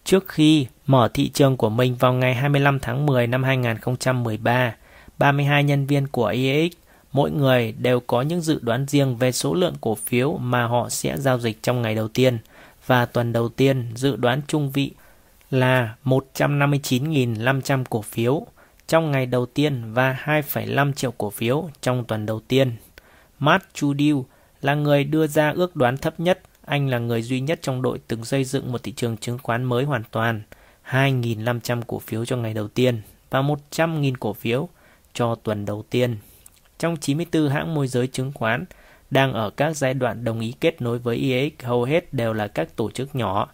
Trước 0.05 0.29
khi 0.29 0.67
mở 0.87 1.09
thị 1.15 1.29
trường 1.29 1.57
của 1.57 1.71
mình 1.71 1.95
vào 1.95 2.13
ngày 2.13 2.35
25 2.35 2.79
tháng 2.81 3.07
10 3.07 3.27
năm 3.27 3.43
2013, 3.43 4.75
32 5.19 5.65
nhân 5.65 5.87
viên 5.87 6.07
của 6.07 6.27
EX 6.27 6.73
mỗi 7.13 7.31
người 7.31 7.73
đều 7.73 8.01
có 8.01 8.23
những 8.23 8.41
dự 8.41 8.59
đoán 8.63 8.87
riêng 8.89 9.17
về 9.17 9.33
số 9.33 9.55
lượng 9.55 9.75
cổ 9.81 9.95
phiếu 9.95 10.33
mà 10.33 10.67
họ 10.67 10.89
sẽ 10.89 11.19
giao 11.19 11.39
dịch 11.39 11.63
trong 11.63 11.83
ngày 11.83 11.95
đầu 11.95 12.09
tiên 12.09 12.39
và 12.87 13.07
tuần 13.07 13.33
đầu 13.33 13.49
tiên 13.49 13.93
dự 13.95 14.17
đoán 14.17 14.41
trung 14.49 14.71
vị 14.71 14.91
là 15.51 15.95
159.500 16.05 17.85
cổ 17.91 18.03
phiếu 18.03 18.47
trong 18.87 19.11
ngày 19.11 19.27
đầu 19.27 19.47
tiên 19.47 19.93
và 19.93 20.17
2,5 20.25 20.93
triệu 20.93 21.13
cổ 21.13 21.31
phiếu 21.31 21.71
trong 21.81 22.05
tuần 22.05 22.27
đầu 22.27 22.41
tiên. 22.49 22.77
Matt 23.39 23.75
Chudil 23.75 24.17
là 24.61 24.75
người 24.75 25.05
đưa 25.05 25.27
ra 25.27 25.51
ước 25.51 25.77
đoán 25.77 25.97
thấp 25.97 26.21
nhất. 26.21 26.41
Anh 26.65 26.89
là 26.89 26.99
người 26.99 27.23
duy 27.23 27.41
nhất 27.41 27.59
trong 27.63 27.83
đội 27.83 28.01
từng 28.09 28.25
xây 28.25 28.45
dựng 28.45 28.73
một 28.73 28.83
thị 28.83 28.93
trường 28.93 29.17
chứng 29.17 29.39
khoán 29.43 29.65
mới 29.65 29.85
hoàn 29.85 30.03
toàn. 30.11 30.43
2.500 30.89 31.83
cổ 31.87 31.99
phiếu 31.99 32.25
cho 32.25 32.37
ngày 32.37 32.55
đầu 32.55 32.69
tiên 32.69 33.03
và 33.31 33.43
100.000 33.43 34.15
cổ 34.21 34.33
phiếu 34.33 34.69
cho 35.15 35.35
tuần 35.35 35.65
đầu 35.65 35.85
tiên. 35.91 36.17
Trong 36.79 36.97
94 36.97 37.49
hãng 37.49 37.75
môi 37.75 37.89
giới 37.89 38.07
chứng 38.07 38.33
khoán 38.35 38.65
đang 39.13 39.33
ở 39.33 39.51
các 39.51 39.77
giai 39.77 39.95
đoạn 39.95 40.25
đồng 40.25 40.41
ý 40.41 40.55
kết 40.61 40.83
nối 40.83 40.99
với 40.99 41.33
EX 41.33 41.53
hầu 41.65 41.85
hết 41.85 42.15
đều 42.15 42.33
là 42.33 42.49
các 42.49 42.77
tổ 42.77 42.91
chức 42.91 43.15
nhỏ 43.15 43.49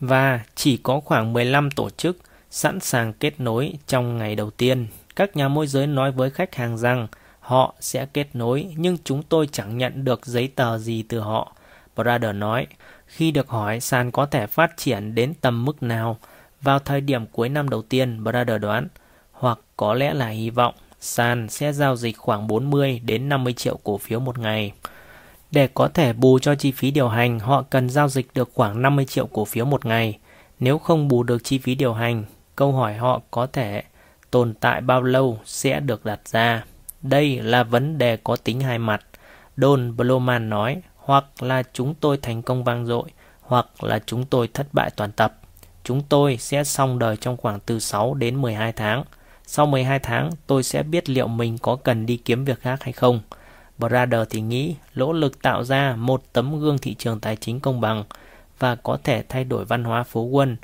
và 0.00 0.40
chỉ 0.54 0.76
có 0.76 1.00
khoảng 1.00 1.32
15 1.32 1.70
tổ 1.70 1.90
chức 1.90 2.18
sẵn 2.50 2.80
sàng 2.80 3.12
kết 3.12 3.40
nối 3.40 3.72
trong 3.86 4.18
ngày 4.18 4.34
đầu 4.36 4.50
tiên. 4.50 4.86
Các 5.16 5.36
nhà 5.36 5.48
môi 5.48 5.66
giới 5.66 5.86
nói 5.86 6.12
với 6.12 6.30
khách 6.30 6.54
hàng 6.54 6.78
rằng 6.78 7.06
Họ 7.44 7.74
sẽ 7.80 8.06
kết 8.06 8.28
nối, 8.34 8.66
nhưng 8.76 8.96
chúng 9.04 9.22
tôi 9.22 9.48
chẳng 9.52 9.78
nhận 9.78 10.04
được 10.04 10.26
giấy 10.26 10.48
tờ 10.48 10.78
gì 10.78 11.02
từ 11.02 11.20
họ. 11.20 11.52
Brader 11.96 12.34
nói, 12.34 12.66
khi 13.06 13.30
được 13.30 13.48
hỏi 13.48 13.80
sàn 13.80 14.10
có 14.10 14.26
thể 14.26 14.46
phát 14.46 14.76
triển 14.76 15.14
đến 15.14 15.34
tầm 15.40 15.64
mức 15.64 15.82
nào 15.82 16.18
vào 16.62 16.78
thời 16.78 17.00
điểm 17.00 17.26
cuối 17.26 17.48
năm 17.48 17.68
đầu 17.68 17.82
tiên, 17.82 18.24
Brader 18.24 18.60
đoán, 18.60 18.88
hoặc 19.32 19.58
có 19.76 19.94
lẽ 19.94 20.14
là 20.14 20.28
hy 20.28 20.50
vọng 20.50 20.74
sàn 21.00 21.48
sẽ 21.48 21.72
giao 21.72 21.96
dịch 21.96 22.18
khoảng 22.18 22.46
40 22.46 23.00
đến 23.04 23.28
50 23.28 23.52
triệu 23.52 23.78
cổ 23.84 23.98
phiếu 23.98 24.20
một 24.20 24.38
ngày. 24.38 24.72
Để 25.54 25.68
có 25.74 25.88
thể 25.88 26.12
bù 26.12 26.38
cho 26.38 26.54
chi 26.54 26.72
phí 26.72 26.90
điều 26.90 27.08
hành, 27.08 27.38
họ 27.38 27.62
cần 27.70 27.90
giao 27.90 28.08
dịch 28.08 28.26
được 28.34 28.50
khoảng 28.54 28.82
50 28.82 29.04
triệu 29.04 29.26
cổ 29.26 29.44
phiếu 29.44 29.64
một 29.64 29.86
ngày. 29.86 30.18
Nếu 30.60 30.78
không 30.78 31.08
bù 31.08 31.22
được 31.22 31.44
chi 31.44 31.58
phí 31.58 31.74
điều 31.74 31.92
hành, 31.92 32.24
câu 32.56 32.72
hỏi 32.72 32.94
họ 32.94 33.20
có 33.30 33.46
thể 33.46 33.82
tồn 34.30 34.54
tại 34.54 34.80
bao 34.80 35.02
lâu 35.02 35.38
sẽ 35.44 35.80
được 35.80 36.04
đặt 36.04 36.20
ra. 36.28 36.64
Đây 37.02 37.40
là 37.42 37.62
vấn 37.62 37.98
đề 37.98 38.16
có 38.16 38.36
tính 38.36 38.60
hai 38.60 38.78
mặt. 38.78 39.04
Don 39.56 39.96
Bloman 39.96 40.50
nói, 40.50 40.82
hoặc 40.96 41.24
là 41.40 41.62
chúng 41.72 41.94
tôi 41.94 42.16
thành 42.16 42.42
công 42.42 42.64
vang 42.64 42.86
dội, 42.86 43.10
hoặc 43.40 43.84
là 43.84 43.98
chúng 44.06 44.24
tôi 44.24 44.48
thất 44.54 44.66
bại 44.72 44.90
toàn 44.96 45.12
tập. 45.12 45.38
Chúng 45.84 46.02
tôi 46.08 46.36
sẽ 46.36 46.64
xong 46.64 46.98
đời 46.98 47.16
trong 47.16 47.36
khoảng 47.36 47.60
từ 47.60 47.78
6 47.78 48.14
đến 48.14 48.36
12 48.42 48.72
tháng. 48.72 49.04
Sau 49.46 49.66
12 49.66 49.98
tháng, 49.98 50.30
tôi 50.46 50.62
sẽ 50.62 50.82
biết 50.82 51.08
liệu 51.08 51.28
mình 51.28 51.58
có 51.58 51.76
cần 51.76 52.06
đi 52.06 52.16
kiếm 52.16 52.44
việc 52.44 52.60
khác 52.60 52.82
hay 52.82 52.92
không. 52.92 53.20
Brother 53.78 54.28
thì 54.30 54.40
nghĩ 54.40 54.76
lỗ 54.94 55.12
lực 55.12 55.42
tạo 55.42 55.64
ra 55.64 55.96
một 55.96 56.22
tấm 56.32 56.60
gương 56.60 56.78
thị 56.78 56.94
trường 56.94 57.20
tài 57.20 57.36
chính 57.36 57.60
công 57.60 57.80
bằng 57.80 58.04
và 58.58 58.74
có 58.74 58.98
thể 59.04 59.24
thay 59.28 59.44
đổi 59.44 59.64
văn 59.64 59.84
hóa 59.84 60.02
phố 60.02 60.20
quân 60.20 60.56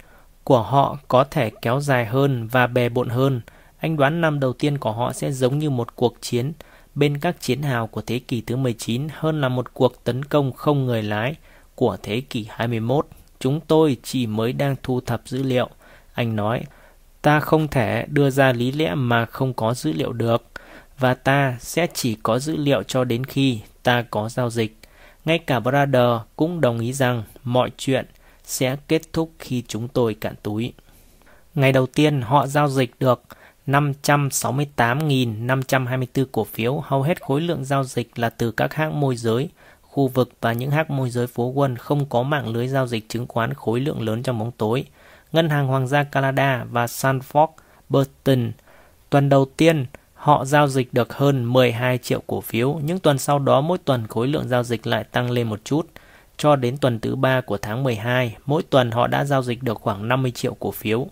của 0.45 0.63
họ 0.63 0.99
có 1.09 1.25
thể 1.25 1.51
kéo 1.63 1.81
dài 1.81 2.07
hơn 2.07 2.47
và 2.47 2.67
bề 2.67 2.89
bộn 2.89 3.09
hơn 3.09 3.41
anh 3.81 3.97
đoán 3.97 4.21
năm 4.21 4.41
đầu 4.41 4.53
tiên 4.53 4.79
của 4.79 4.93
họ 4.93 5.13
sẽ 5.13 5.33
giống 5.33 5.59
như 5.59 5.71
một 5.71 5.97
cuộc 5.97 6.15
chiến 6.21 6.53
bên 6.95 7.19
các 7.19 7.41
chiến 7.41 7.63
hào 7.63 7.87
của 7.87 8.01
thế 8.01 8.19
kỷ 8.19 8.41
thứ 8.41 8.57
19 8.57 9.09
hơn 9.13 9.41
là 9.41 9.49
một 9.49 9.75
cuộc 9.75 10.05
tấn 10.05 10.25
công 10.25 10.53
không 10.53 10.87
người 10.87 11.03
lái 11.03 11.35
của 11.75 11.97
thế 12.03 12.21
kỷ 12.21 12.47
21. 12.51 13.07
Chúng 13.39 13.61
tôi 13.61 13.97
chỉ 14.03 14.27
mới 14.27 14.53
đang 14.53 14.77
thu 14.83 15.01
thập 15.01 15.23
dữ 15.27 15.43
liệu. 15.43 15.69
Anh 16.15 16.37
nói, 16.37 16.65
ta 17.23 17.41
không 17.41 17.69
thể 17.69 18.07
đưa 18.09 18.31
ra 18.31 18.53
lý 18.53 18.73
lẽ 18.73 18.95
mà 18.95 19.27
không 19.27 19.55
có 19.55 19.75
dữ 19.75 19.93
liệu 19.93 20.13
được, 20.13 20.43
và 21.01 21.15
ta 21.15 21.57
sẽ 21.61 21.87
chỉ 21.95 22.17
có 22.23 22.39
dữ 22.39 22.57
liệu 22.57 22.83
cho 22.83 23.05
đến 23.05 23.25
khi 23.25 23.61
ta 23.83 24.05
có 24.11 24.29
giao 24.29 24.51
dịch. 24.51 24.77
Ngay 25.25 25.39
cả 25.39 25.61
Brother 25.61 26.21
cũng 26.37 26.61
đồng 26.61 26.79
ý 26.79 26.93
rằng 26.93 27.23
mọi 27.45 27.71
chuyện 27.77 28.07
sẽ 28.45 28.77
kết 28.89 29.13
thúc 29.13 29.31
khi 29.39 29.63
chúng 29.69 29.89
tôi 29.89 30.15
cạn 30.15 30.35
túi. 30.43 30.73
Ngày 31.55 31.73
đầu 31.73 31.87
tiên 31.87 32.23
họ 32.23 32.47
giao 32.47 32.69
dịch 32.69 32.95
được 33.01 33.23
568.524 33.67 36.25
cổ 36.33 36.45
phiếu, 36.45 36.83
hầu 36.85 37.03
hết 37.03 37.23
khối 37.23 37.41
lượng 37.41 37.65
giao 37.65 37.85
dịch 37.85 38.19
là 38.19 38.31
từ 38.31 38.51
các 38.51 38.75
hãng 38.75 39.01
môi 39.01 39.17
giới, 39.17 39.51
khu 39.83 40.09
vực 40.09 40.33
và 40.41 40.53
những 40.53 40.71
hãng 40.71 40.87
môi 40.89 41.11
giới 41.11 41.27
phố 41.27 41.45
quân 41.45 41.77
không 41.77 42.07
có 42.07 42.23
mạng 42.23 42.49
lưới 42.49 42.69
giao 42.69 42.87
dịch 42.87 43.09
chứng 43.09 43.27
khoán 43.27 43.55
khối 43.55 43.81
lượng 43.81 44.03
lớn 44.03 44.23
trong 44.23 44.39
bóng 44.39 44.53
tối. 44.53 44.85
Ngân 45.33 45.49
hàng 45.49 45.67
Hoàng 45.67 45.89
gia 45.89 46.05
Canada 46.05 46.65
và 46.71 46.87
Sanford 46.87 47.49
Burton. 47.89 48.53
Tuần 49.11 49.29
đầu 49.29 49.45
tiên, 49.57 49.87
họ 50.21 50.45
giao 50.45 50.69
dịch 50.69 50.95
được 50.95 51.13
hơn 51.13 51.45
12 51.45 51.99
triệu 51.99 52.23
cổ 52.27 52.41
phiếu, 52.41 52.81
những 52.85 52.99
tuần 52.99 53.19
sau 53.19 53.39
đó 53.39 53.61
mỗi 53.61 53.79
tuần 53.79 54.07
khối 54.07 54.29
lượng 54.29 54.49
giao 54.49 54.63
dịch 54.63 54.87
lại 54.87 55.05
tăng 55.05 55.31
lên 55.31 55.49
một 55.49 55.61
chút. 55.65 55.87
Cho 56.37 56.57
đến 56.57 56.77
tuần 56.77 57.01
thứ 57.01 57.17
ba 57.17 57.41
của 57.41 57.59
tháng 57.59 57.83
12, 57.83 58.37
mỗi 58.47 58.63
tuần 58.63 58.91
họ 58.91 59.07
đã 59.07 59.25
giao 59.25 59.43
dịch 59.43 59.63
được 59.63 59.81
khoảng 59.81 60.09
50 60.09 60.31
triệu 60.31 60.55
cổ 60.55 60.71
phiếu. 60.71 61.07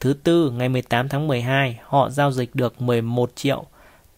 Thứ 0.00 0.12
tư, 0.12 0.50
ngày 0.50 0.68
18 0.68 1.08
tháng 1.08 1.28
12, 1.28 1.78
họ 1.82 2.10
giao 2.10 2.32
dịch 2.32 2.54
được 2.54 2.82
11 2.82 3.30
triệu 3.34 3.64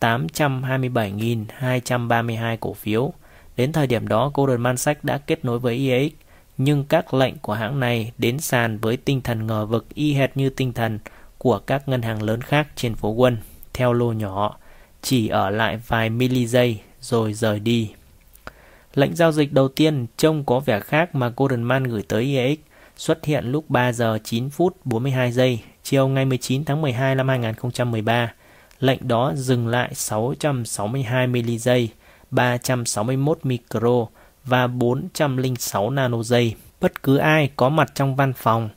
827.232 0.01 2.57
cổ 2.61 2.73
phiếu. 2.73 3.13
Đến 3.57 3.73
thời 3.73 3.87
điểm 3.87 4.09
đó, 4.09 4.31
Goldman 4.35 4.77
Sachs 4.77 5.05
đã 5.05 5.19
kết 5.19 5.45
nối 5.45 5.59
với 5.59 5.91
EAX, 5.91 6.13
nhưng 6.59 6.85
các 6.85 7.15
lệnh 7.15 7.39
của 7.39 7.55
hãng 7.55 7.81
này 7.81 8.13
đến 8.19 8.39
sàn 8.39 8.79
với 8.79 8.97
tinh 8.97 9.21
thần 9.21 9.47
ngờ 9.47 9.67
vực 9.67 9.87
y 9.95 10.13
hệt 10.13 10.37
như 10.37 10.51
tinh 10.51 10.73
thần 10.73 10.99
của 11.39 11.59
các 11.59 11.89
ngân 11.89 12.03
hàng 12.03 12.23
lớn 12.23 12.41
khác 12.41 12.69
trên 12.77 12.95
phố 12.95 13.09
Quân, 13.09 13.37
theo 13.79 13.93
lô 13.93 14.13
nhỏ, 14.13 14.57
chỉ 15.03 15.29
ở 15.29 15.51
lại 15.51 15.81
vài 15.87 16.11
mili 16.11 16.47
giây 16.47 16.81
rồi 17.01 17.33
rời 17.33 17.61
đi. 17.61 17.91
Lệnh 18.95 19.17
giao 19.17 19.33
dịch 19.33 19.53
đầu 19.53 19.69
tiên 19.69 20.07
trông 20.17 20.45
có 20.45 20.61
vẻ 20.61 20.81
khác 20.81 21.15
mà 21.15 21.33
Goldman 21.37 21.85
gửi 21.85 22.03
tới 22.03 22.37
EX 22.37 22.59
xuất 22.97 23.25
hiện 23.25 23.45
lúc 23.45 23.71
3 23.71 23.93
giờ 23.93 24.19
9 24.25 24.51
phút 24.51 24.77
42 24.85 25.33
giây 25.33 25.61
chiều 25.83 26.09
ngày 26.09 26.25
19 26.25 26.65
tháng 26.65 26.83
12 26.83 27.15
năm 27.15 27.29
2013. 27.29 28.33
Lệnh 28.81 29.09
đó 29.09 29.33
dừng 29.37 29.69
lại 29.69 29.95
662 29.95 31.27
mili 31.27 31.59
giây, 31.59 31.89
361 32.31 33.39
micro 33.43 34.07
và 34.45 34.67
406 34.67 35.91
nano 35.91 36.23
giây. 36.23 36.55
bất 36.81 37.03
cứ 37.03 37.17
ai 37.17 37.51
có 37.57 37.69
mặt 37.69 37.91
trong 37.95 38.17
văn 38.17 38.33
phòng, 38.33 38.69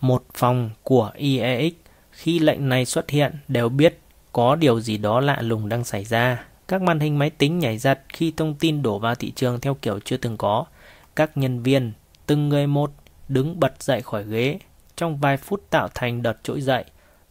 một 0.00 0.24
phòng 0.34 0.70
của 0.82 1.10
IEX 1.14 1.72
khi 2.12 2.38
lệnh 2.38 2.68
này 2.68 2.84
xuất 2.84 3.10
hiện 3.10 3.32
đều 3.48 3.68
biết 3.68 3.99
có 4.32 4.56
điều 4.56 4.80
gì 4.80 4.98
đó 4.98 5.20
lạ 5.20 5.38
lùng 5.42 5.68
đang 5.68 5.84
xảy 5.84 6.04
ra. 6.04 6.44
Các 6.68 6.82
màn 6.82 7.00
hình 7.00 7.18
máy 7.18 7.30
tính 7.30 7.58
nhảy 7.58 7.78
giật 7.78 8.00
khi 8.08 8.32
thông 8.36 8.54
tin 8.54 8.82
đổ 8.82 8.98
vào 8.98 9.14
thị 9.14 9.30
trường 9.30 9.60
theo 9.60 9.74
kiểu 9.74 10.00
chưa 10.04 10.16
từng 10.16 10.36
có. 10.36 10.64
Các 11.16 11.36
nhân 11.36 11.62
viên, 11.62 11.92
từng 12.26 12.48
người 12.48 12.66
một, 12.66 12.92
đứng 13.28 13.60
bật 13.60 13.82
dậy 13.82 14.02
khỏi 14.02 14.24
ghế. 14.24 14.58
Trong 14.96 15.16
vài 15.16 15.36
phút 15.36 15.62
tạo 15.70 15.88
thành 15.94 16.22
đợt 16.22 16.36
trỗi 16.42 16.60
dậy. 16.60 16.84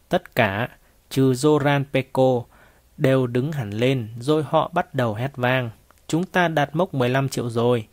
Tất 0.08 0.34
cả, 0.34 0.68
trừ 1.10 1.32
Zoran 1.32 1.84
Peko, 1.92 2.42
đều 2.96 3.26
đứng 3.26 3.52
hẳn 3.52 3.70
lên 3.70 4.08
rồi 4.20 4.42
họ 4.48 4.70
bắt 4.74 4.94
đầu 4.94 5.14
hét 5.14 5.36
vang. 5.36 5.70
Chúng 6.06 6.24
ta 6.24 6.48
đạt 6.48 6.70
mốc 6.76 6.94
15 6.94 7.28
triệu 7.28 7.50
rồi. 7.50 7.86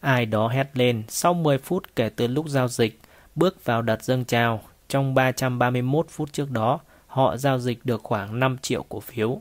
Ai 0.00 0.26
đó 0.26 0.48
hét 0.48 0.70
lên 0.74 1.02
sau 1.08 1.34
10 1.34 1.58
phút 1.58 1.96
kể 1.96 2.08
từ 2.08 2.26
lúc 2.26 2.48
giao 2.48 2.68
dịch, 2.68 3.00
bước 3.34 3.64
vào 3.64 3.82
đợt 3.82 4.02
dâng 4.02 4.24
trào. 4.24 4.60
Trong 4.88 5.14
331 5.14 6.06
phút 6.08 6.32
trước 6.32 6.50
đó, 6.50 6.80
họ 7.14 7.36
giao 7.36 7.58
dịch 7.58 7.78
được 7.84 8.02
khoảng 8.02 8.40
5 8.40 8.56
triệu 8.62 8.84
cổ 8.88 9.00
phiếu. 9.00 9.40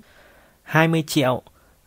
20 0.64 1.04
triệu. 1.08 1.42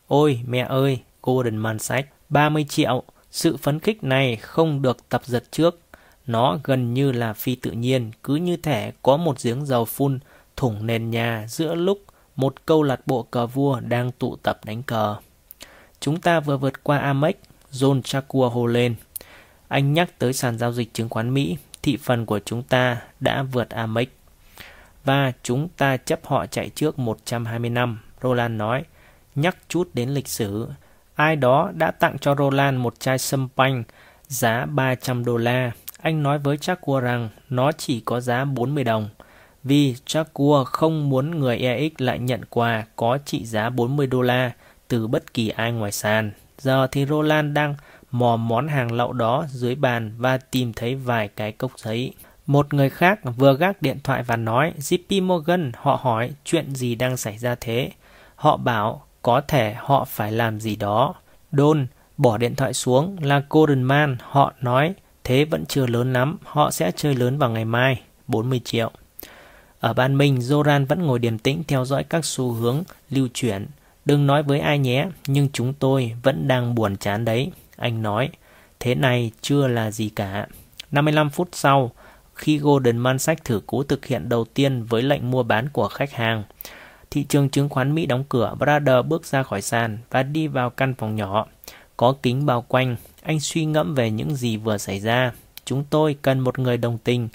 Ôi 0.06 0.40
mẹ 0.46 0.66
ơi, 0.68 1.00
Golden 1.22 1.78
Sachs. 1.78 2.08
30 2.28 2.66
triệu. 2.68 3.02
Sự 3.30 3.56
phấn 3.56 3.80
khích 3.80 4.04
này 4.04 4.36
không 4.36 4.82
được 4.82 5.08
tập 5.08 5.22
giật 5.24 5.44
trước. 5.50 5.80
Nó 6.26 6.58
gần 6.64 6.94
như 6.94 7.12
là 7.12 7.32
phi 7.32 7.54
tự 7.54 7.70
nhiên, 7.70 8.10
cứ 8.22 8.34
như 8.34 8.56
thể 8.56 8.92
có 9.02 9.16
một 9.16 9.42
giếng 9.42 9.66
dầu 9.66 9.84
phun 9.84 10.18
thủng 10.56 10.86
nền 10.86 11.10
nhà 11.10 11.46
giữa 11.48 11.74
lúc 11.74 11.98
một 12.36 12.66
câu 12.66 12.82
lạc 12.82 13.06
bộ 13.06 13.22
cờ 13.22 13.46
vua 13.46 13.80
đang 13.80 14.12
tụ 14.12 14.36
tập 14.36 14.60
đánh 14.64 14.82
cờ. 14.82 15.16
Chúng 16.00 16.20
ta 16.20 16.40
vừa 16.40 16.56
vượt 16.56 16.84
qua 16.84 16.98
Amex, 16.98 17.34
John 17.72 18.02
Chakua 18.02 18.48
hô 18.48 18.66
lên. 18.66 18.94
Anh 19.68 19.92
nhắc 19.92 20.18
tới 20.18 20.32
sàn 20.32 20.58
giao 20.58 20.72
dịch 20.72 20.94
chứng 20.94 21.08
khoán 21.08 21.34
Mỹ, 21.34 21.56
thị 21.82 21.96
phần 21.96 22.26
của 22.26 22.40
chúng 22.44 22.62
ta 22.62 23.02
đã 23.20 23.42
vượt 23.42 23.70
Amex. 23.70 24.08
Và 25.06 25.32
chúng 25.42 25.68
ta 25.68 25.96
chấp 25.96 26.26
họ 26.26 26.46
chạy 26.46 26.68
trước 26.68 26.98
120 26.98 27.70
năm, 27.70 27.98
Roland 28.22 28.58
nói. 28.58 28.84
Nhắc 29.34 29.56
chút 29.68 29.90
đến 29.94 30.08
lịch 30.08 30.28
sử, 30.28 30.68
ai 31.14 31.36
đó 31.36 31.70
đã 31.74 31.90
tặng 31.90 32.18
cho 32.18 32.34
Roland 32.34 32.78
một 32.78 33.00
chai 33.00 33.18
sâm 33.18 33.48
panh 33.56 33.82
giá 34.28 34.66
300 34.66 35.24
đô 35.24 35.36
la. 35.36 35.72
Anh 36.00 36.22
nói 36.22 36.38
với 36.38 36.56
Chakua 36.56 37.00
rằng 37.00 37.28
nó 37.48 37.72
chỉ 37.72 38.00
có 38.00 38.20
giá 38.20 38.44
40 38.44 38.84
đồng 38.84 39.08
vì 39.64 39.96
Chakua 40.06 40.64
không 40.64 41.08
muốn 41.08 41.40
người 41.40 41.58
EX 41.58 41.92
lại 41.98 42.18
nhận 42.18 42.44
quà 42.50 42.84
có 42.96 43.18
trị 43.24 43.44
giá 43.44 43.70
40 43.70 44.06
đô 44.06 44.22
la 44.22 44.52
từ 44.88 45.06
bất 45.06 45.34
kỳ 45.34 45.48
ai 45.48 45.72
ngoài 45.72 45.92
sàn. 45.92 46.30
Giờ 46.58 46.86
thì 46.86 47.06
Roland 47.06 47.54
đang 47.54 47.74
mò 48.10 48.36
món 48.36 48.68
hàng 48.68 48.92
lậu 48.92 49.12
đó 49.12 49.44
dưới 49.48 49.74
bàn 49.74 50.14
và 50.18 50.38
tìm 50.38 50.72
thấy 50.72 50.94
vài 50.94 51.28
cái 51.28 51.52
cốc 51.52 51.72
giấy. 51.76 52.12
Một 52.46 52.74
người 52.74 52.90
khác 52.90 53.20
vừa 53.36 53.56
gác 53.56 53.82
điện 53.82 53.98
thoại 54.04 54.22
và 54.22 54.36
nói 54.36 54.72
JP 54.78 55.22
Morgan 55.22 55.72
họ 55.76 56.00
hỏi 56.02 56.32
chuyện 56.44 56.74
gì 56.74 56.94
đang 56.94 57.16
xảy 57.16 57.38
ra 57.38 57.54
thế. 57.60 57.90
Họ 58.34 58.56
bảo 58.56 59.06
có 59.22 59.40
thể 59.40 59.74
họ 59.78 60.04
phải 60.04 60.32
làm 60.32 60.60
gì 60.60 60.76
đó. 60.76 61.14
Don 61.52 61.86
bỏ 62.16 62.38
điện 62.38 62.56
thoại 62.56 62.74
xuống 62.74 63.16
là 63.20 63.42
Golden 63.50 63.82
Man. 63.82 64.16
Họ 64.20 64.52
nói 64.60 64.94
thế 65.26 65.44
vẫn 65.44 65.66
chưa 65.66 65.86
lớn 65.86 66.12
lắm, 66.12 66.38
họ 66.44 66.70
sẽ 66.70 66.92
chơi 66.96 67.14
lớn 67.14 67.38
vào 67.38 67.50
ngày 67.50 67.64
mai, 67.64 68.02
40 68.28 68.60
triệu. 68.64 68.90
Ở 69.80 69.92
ban 69.92 70.18
mình, 70.18 70.38
Zoran 70.38 70.86
vẫn 70.86 71.02
ngồi 71.02 71.18
điềm 71.18 71.38
tĩnh 71.38 71.62
theo 71.68 71.84
dõi 71.84 72.04
các 72.04 72.24
xu 72.24 72.52
hướng 72.52 72.84
lưu 73.10 73.28
chuyển. 73.34 73.66
Đừng 74.04 74.26
nói 74.26 74.42
với 74.42 74.60
ai 74.60 74.78
nhé, 74.78 75.06
nhưng 75.26 75.48
chúng 75.52 75.74
tôi 75.74 76.12
vẫn 76.22 76.48
đang 76.48 76.74
buồn 76.74 76.96
chán 76.96 77.24
đấy. 77.24 77.52
Anh 77.76 78.02
nói, 78.02 78.30
thế 78.80 78.94
này 78.94 79.30
chưa 79.40 79.68
là 79.68 79.90
gì 79.90 80.08
cả. 80.08 80.46
55 80.90 81.30
phút 81.30 81.48
sau, 81.52 81.92
khi 82.36 82.58
Golden 82.58 82.98
Man 82.98 83.18
Sachs 83.18 83.44
thử 83.44 83.60
cố 83.66 83.82
thực 83.82 84.06
hiện 84.06 84.28
đầu 84.28 84.44
tiên 84.44 84.84
với 84.84 85.02
lệnh 85.02 85.30
mua 85.30 85.42
bán 85.42 85.68
của 85.68 85.88
khách 85.88 86.12
hàng, 86.12 86.44
thị 87.10 87.24
trường 87.24 87.48
chứng 87.48 87.68
khoán 87.68 87.94
Mỹ 87.94 88.06
đóng 88.06 88.24
cửa, 88.28 88.54
Brother 88.58 89.06
bước 89.08 89.24
ra 89.24 89.42
khỏi 89.42 89.62
sàn 89.62 89.98
và 90.10 90.22
đi 90.22 90.46
vào 90.46 90.70
căn 90.70 90.94
phòng 90.98 91.16
nhỏ. 91.16 91.46
Có 91.96 92.14
kính 92.22 92.46
bao 92.46 92.64
quanh, 92.68 92.96
anh 93.22 93.40
suy 93.40 93.64
ngẫm 93.64 93.94
về 93.94 94.10
những 94.10 94.36
gì 94.36 94.56
vừa 94.56 94.78
xảy 94.78 95.00
ra. 95.00 95.32
Chúng 95.64 95.84
tôi 95.90 96.16
cần 96.22 96.38
một 96.40 96.58
người 96.58 96.76
đồng 96.76 96.98
tình, 96.98 97.28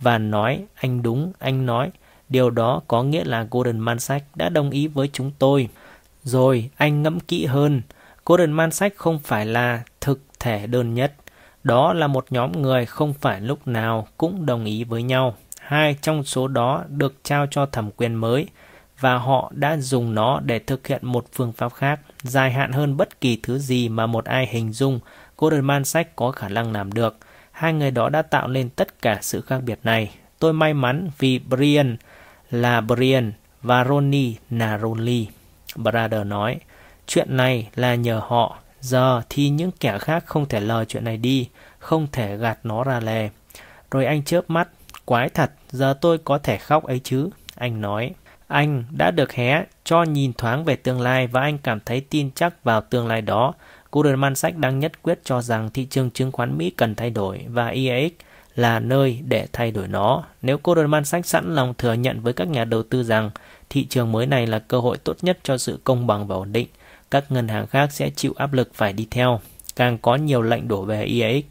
và 0.00 0.18
nói 0.18 0.64
anh 0.74 1.02
đúng, 1.02 1.32
anh 1.38 1.66
nói. 1.66 1.90
Điều 2.28 2.50
đó 2.50 2.82
có 2.88 3.02
nghĩa 3.02 3.24
là 3.24 3.46
Golden 3.50 3.78
Man 3.78 3.98
Sachs 3.98 4.26
đã 4.34 4.48
đồng 4.48 4.70
ý 4.70 4.86
với 4.86 5.10
chúng 5.12 5.30
tôi. 5.38 5.68
Rồi 6.22 6.70
anh 6.76 7.02
ngẫm 7.02 7.20
kỹ 7.20 7.46
hơn, 7.46 7.82
Golden 8.26 8.52
Man 8.52 8.70
Sachs 8.70 8.96
không 8.96 9.18
phải 9.18 9.46
là 9.46 9.82
thực 10.00 10.20
thể 10.40 10.66
đơn 10.66 10.94
nhất. 10.94 11.14
Đó 11.64 11.92
là 11.92 12.06
một 12.06 12.26
nhóm 12.30 12.62
người 12.62 12.86
không 12.86 13.12
phải 13.12 13.40
lúc 13.40 13.66
nào 13.66 14.08
cũng 14.16 14.46
đồng 14.46 14.64
ý 14.64 14.84
với 14.84 15.02
nhau. 15.02 15.34
Hai 15.60 15.96
trong 16.02 16.24
số 16.24 16.48
đó 16.48 16.84
được 16.88 17.14
trao 17.24 17.46
cho 17.50 17.66
thẩm 17.66 17.90
quyền 17.96 18.14
mới 18.14 18.48
và 19.00 19.18
họ 19.18 19.52
đã 19.54 19.76
dùng 19.76 20.14
nó 20.14 20.40
để 20.40 20.58
thực 20.58 20.86
hiện 20.86 21.00
một 21.02 21.24
phương 21.32 21.52
pháp 21.52 21.74
khác, 21.74 22.00
dài 22.22 22.52
hạn 22.52 22.72
hơn 22.72 22.96
bất 22.96 23.20
kỳ 23.20 23.38
thứ 23.42 23.58
gì 23.58 23.88
mà 23.88 24.06
một 24.06 24.24
ai 24.24 24.46
hình 24.46 24.72
dung 24.72 25.00
Goldman 25.38 25.84
Sachs 25.84 26.10
có 26.16 26.30
khả 26.30 26.48
năng 26.48 26.72
làm 26.72 26.92
được. 26.92 27.16
Hai 27.50 27.72
người 27.72 27.90
đó 27.90 28.08
đã 28.08 28.22
tạo 28.22 28.48
nên 28.48 28.70
tất 28.70 29.02
cả 29.02 29.18
sự 29.22 29.40
khác 29.40 29.60
biệt 29.64 29.78
này. 29.84 30.10
Tôi 30.38 30.52
may 30.52 30.74
mắn 30.74 31.10
vì 31.18 31.38
Brian 31.38 31.96
là 32.50 32.80
Brian 32.80 33.32
và 33.62 33.84
Ronnie 33.84 34.34
là 34.50 34.78
Ronnie. 34.78 35.26
Brother 35.76 36.26
nói, 36.26 36.56
chuyện 37.06 37.36
này 37.36 37.68
là 37.74 37.94
nhờ 37.94 38.20
họ. 38.24 38.58
Giờ 38.84 39.22
thì 39.28 39.48
những 39.48 39.70
kẻ 39.80 39.98
khác 39.98 40.26
không 40.26 40.48
thể 40.48 40.60
lờ 40.60 40.84
chuyện 40.84 41.04
này 41.04 41.16
đi, 41.16 41.48
không 41.78 42.06
thể 42.12 42.36
gạt 42.36 42.58
nó 42.62 42.84
ra 42.84 43.00
lề. 43.00 43.30
Rồi 43.90 44.06
anh 44.06 44.22
chớp 44.22 44.50
mắt, 44.50 44.68
quái 45.04 45.28
thật, 45.28 45.50
giờ 45.70 45.94
tôi 46.00 46.18
có 46.18 46.38
thể 46.38 46.58
khóc 46.58 46.84
ấy 46.84 47.00
chứ. 47.04 47.28
Anh 47.54 47.80
nói, 47.80 48.10
anh 48.48 48.84
đã 48.90 49.10
được 49.10 49.32
hé 49.32 49.64
cho 49.84 50.02
nhìn 50.02 50.32
thoáng 50.32 50.64
về 50.64 50.76
tương 50.76 51.00
lai 51.00 51.26
và 51.26 51.40
anh 51.40 51.58
cảm 51.58 51.80
thấy 51.80 52.00
tin 52.00 52.30
chắc 52.30 52.64
vào 52.64 52.80
tương 52.80 53.06
lai 53.06 53.22
đó 53.22 53.54
Goldman 53.92 54.34
Sachs 54.34 54.58
đang 54.58 54.78
nhất 54.78 55.02
quyết 55.02 55.20
cho 55.24 55.42
rằng 55.42 55.70
thị 55.70 55.86
trường 55.90 56.10
chứng 56.10 56.32
khoán 56.32 56.58
Mỹ 56.58 56.70
cần 56.70 56.94
thay 56.94 57.10
đổi 57.10 57.44
và 57.48 57.68
IEX 57.68 58.12
là 58.54 58.80
nơi 58.80 59.20
để 59.28 59.46
thay 59.52 59.70
đổi 59.70 59.88
nó. 59.88 60.24
Nếu 60.42 60.58
Goldman 60.64 61.04
Sachs 61.04 61.28
sẵn 61.28 61.54
lòng 61.54 61.74
thừa 61.78 61.92
nhận 61.92 62.20
với 62.20 62.32
các 62.32 62.48
nhà 62.48 62.64
đầu 62.64 62.82
tư 62.82 63.02
rằng 63.02 63.30
thị 63.70 63.84
trường 63.84 64.12
mới 64.12 64.26
này 64.26 64.46
là 64.46 64.58
cơ 64.58 64.80
hội 64.80 64.98
tốt 64.98 65.16
nhất 65.22 65.38
cho 65.42 65.58
sự 65.58 65.80
công 65.84 66.06
bằng 66.06 66.26
và 66.26 66.36
ổn 66.36 66.52
định, 66.52 66.68
các 67.14 67.32
ngân 67.32 67.48
hàng 67.48 67.66
khác 67.66 67.92
sẽ 67.92 68.10
chịu 68.10 68.32
áp 68.36 68.52
lực 68.52 68.74
phải 68.74 68.92
đi 68.92 69.06
theo. 69.10 69.40
Càng 69.76 69.98
có 69.98 70.16
nhiều 70.16 70.42
lệnh 70.42 70.68
đổ 70.68 70.82
về 70.84 71.04
IEX, 71.04 71.44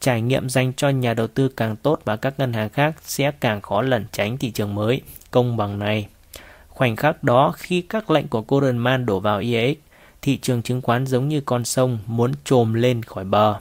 trải 0.00 0.22
nghiệm 0.22 0.48
dành 0.48 0.72
cho 0.76 0.88
nhà 0.88 1.14
đầu 1.14 1.26
tư 1.26 1.48
càng 1.48 1.76
tốt 1.76 2.00
và 2.04 2.16
các 2.16 2.34
ngân 2.38 2.52
hàng 2.52 2.68
khác 2.68 2.94
sẽ 3.02 3.30
càng 3.40 3.60
khó 3.60 3.82
lẩn 3.82 4.06
tránh 4.12 4.38
thị 4.38 4.50
trường 4.50 4.74
mới, 4.74 5.00
công 5.30 5.56
bằng 5.56 5.78
này. 5.78 6.06
Khoảnh 6.68 6.96
khắc 6.96 7.24
đó 7.24 7.52
khi 7.56 7.80
các 7.80 8.10
lệnh 8.10 8.28
của 8.28 8.44
Goldman 8.48 9.06
đổ 9.06 9.20
vào 9.20 9.38
IEX, 9.38 9.76
thị 10.22 10.36
trường 10.36 10.62
chứng 10.62 10.82
khoán 10.82 11.06
giống 11.06 11.28
như 11.28 11.40
con 11.40 11.64
sông 11.64 11.98
muốn 12.06 12.32
trồm 12.44 12.74
lên 12.74 13.02
khỏi 13.02 13.24
bờ. 13.24 13.54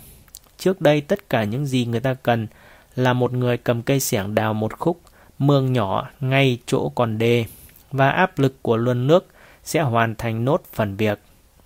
Trước 0.58 0.82
đây 0.82 1.02
tất 1.02 1.30
cả 1.30 1.44
những 1.44 1.66
gì 1.66 1.86
người 1.86 2.00
ta 2.00 2.14
cần 2.14 2.48
là 2.96 3.14
một 3.14 3.34
người 3.34 3.58
cầm 3.58 3.82
cây 3.82 4.00
xẻng 4.00 4.36
đào 4.36 4.54
một 4.54 4.80
khúc 4.80 5.02
mương 5.40 5.74
nhỏ 5.74 6.10
ngay 6.20 6.58
chỗ 6.66 6.90
còn 6.96 7.18
đê 7.18 7.46
và 7.92 8.10
áp 8.10 8.40
lực 8.40 8.56
của 8.62 8.78
luân 8.78 9.08
nước 9.08 9.28
sẽ 9.64 9.82
hoàn 9.82 10.16
thành 10.16 10.46
nốt 10.46 10.64
phần 10.74 10.96
việc. 10.96 11.20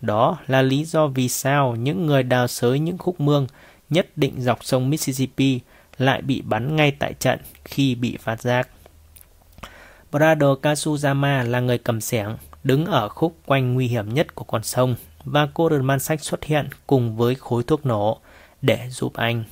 Đó 0.03 0.37
là 0.47 0.61
lý 0.61 0.85
do 0.85 1.07
vì 1.07 1.29
sao 1.29 1.75
những 1.75 2.05
người 2.05 2.23
đào 2.23 2.47
sới 2.47 2.79
những 2.79 2.97
khúc 2.97 3.21
mương 3.21 3.47
nhất 3.89 4.07
định 4.15 4.41
dọc 4.41 4.63
sông 4.63 4.89
Mississippi 4.89 5.59
lại 5.97 6.21
bị 6.21 6.41
bắn 6.41 6.75
ngay 6.75 6.91
tại 6.91 7.13
trận 7.13 7.39
khi 7.65 7.95
bị 7.95 8.17
phát 8.17 8.41
giác. 8.41 8.69
Brado 10.11 10.55
Kasuzama 10.61 11.49
là 11.49 11.59
người 11.59 11.77
cầm 11.77 12.01
xẻng, 12.01 12.37
đứng 12.63 12.85
ở 12.85 13.09
khúc 13.09 13.37
quanh 13.45 13.73
nguy 13.73 13.87
hiểm 13.87 14.13
nhất 14.13 14.35
của 14.35 14.43
con 14.43 14.63
sông 14.63 14.95
và 15.23 15.47
cô 15.53 15.69
man 15.69 15.99
sách 15.99 16.23
xuất 16.23 16.43
hiện 16.43 16.69
cùng 16.87 17.17
với 17.17 17.35
khối 17.35 17.63
thuốc 17.63 17.85
nổ 17.85 18.19
để 18.61 18.87
giúp 18.89 19.13
anh. 19.13 19.43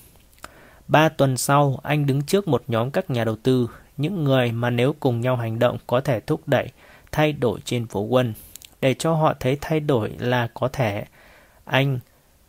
Ba 0.88 1.10
tuần 1.10 1.38
sau, 1.38 1.80
anh 1.84 2.06
đứng 2.06 2.22
trước 2.22 2.48
một 2.48 2.64
nhóm 2.68 2.92
các 2.92 3.10
nhà 3.10 3.24
đầu 3.24 3.36
tư, 3.44 3.70
những 3.98 4.24
người 4.24 4.52
mà 4.52 4.70
nếu 4.70 4.96
cùng 5.00 5.22
nhau 5.22 5.36
hành 5.36 5.60
động 5.60 5.78
có 5.88 6.02
thể 6.02 6.20
thúc 6.20 6.42
đẩy 6.46 6.68
thay 7.12 7.34
đổi 7.34 7.60
trên 7.66 7.88
phố 7.88 8.02
quân. 8.02 8.34
Để 8.82 8.94
cho 8.94 9.14
họ 9.14 9.34
thấy 9.40 9.58
thay 9.62 9.80
đổi 9.80 10.12
là 10.20 10.48
có 10.54 10.68
thể, 10.68 11.06
anh 11.66 12.00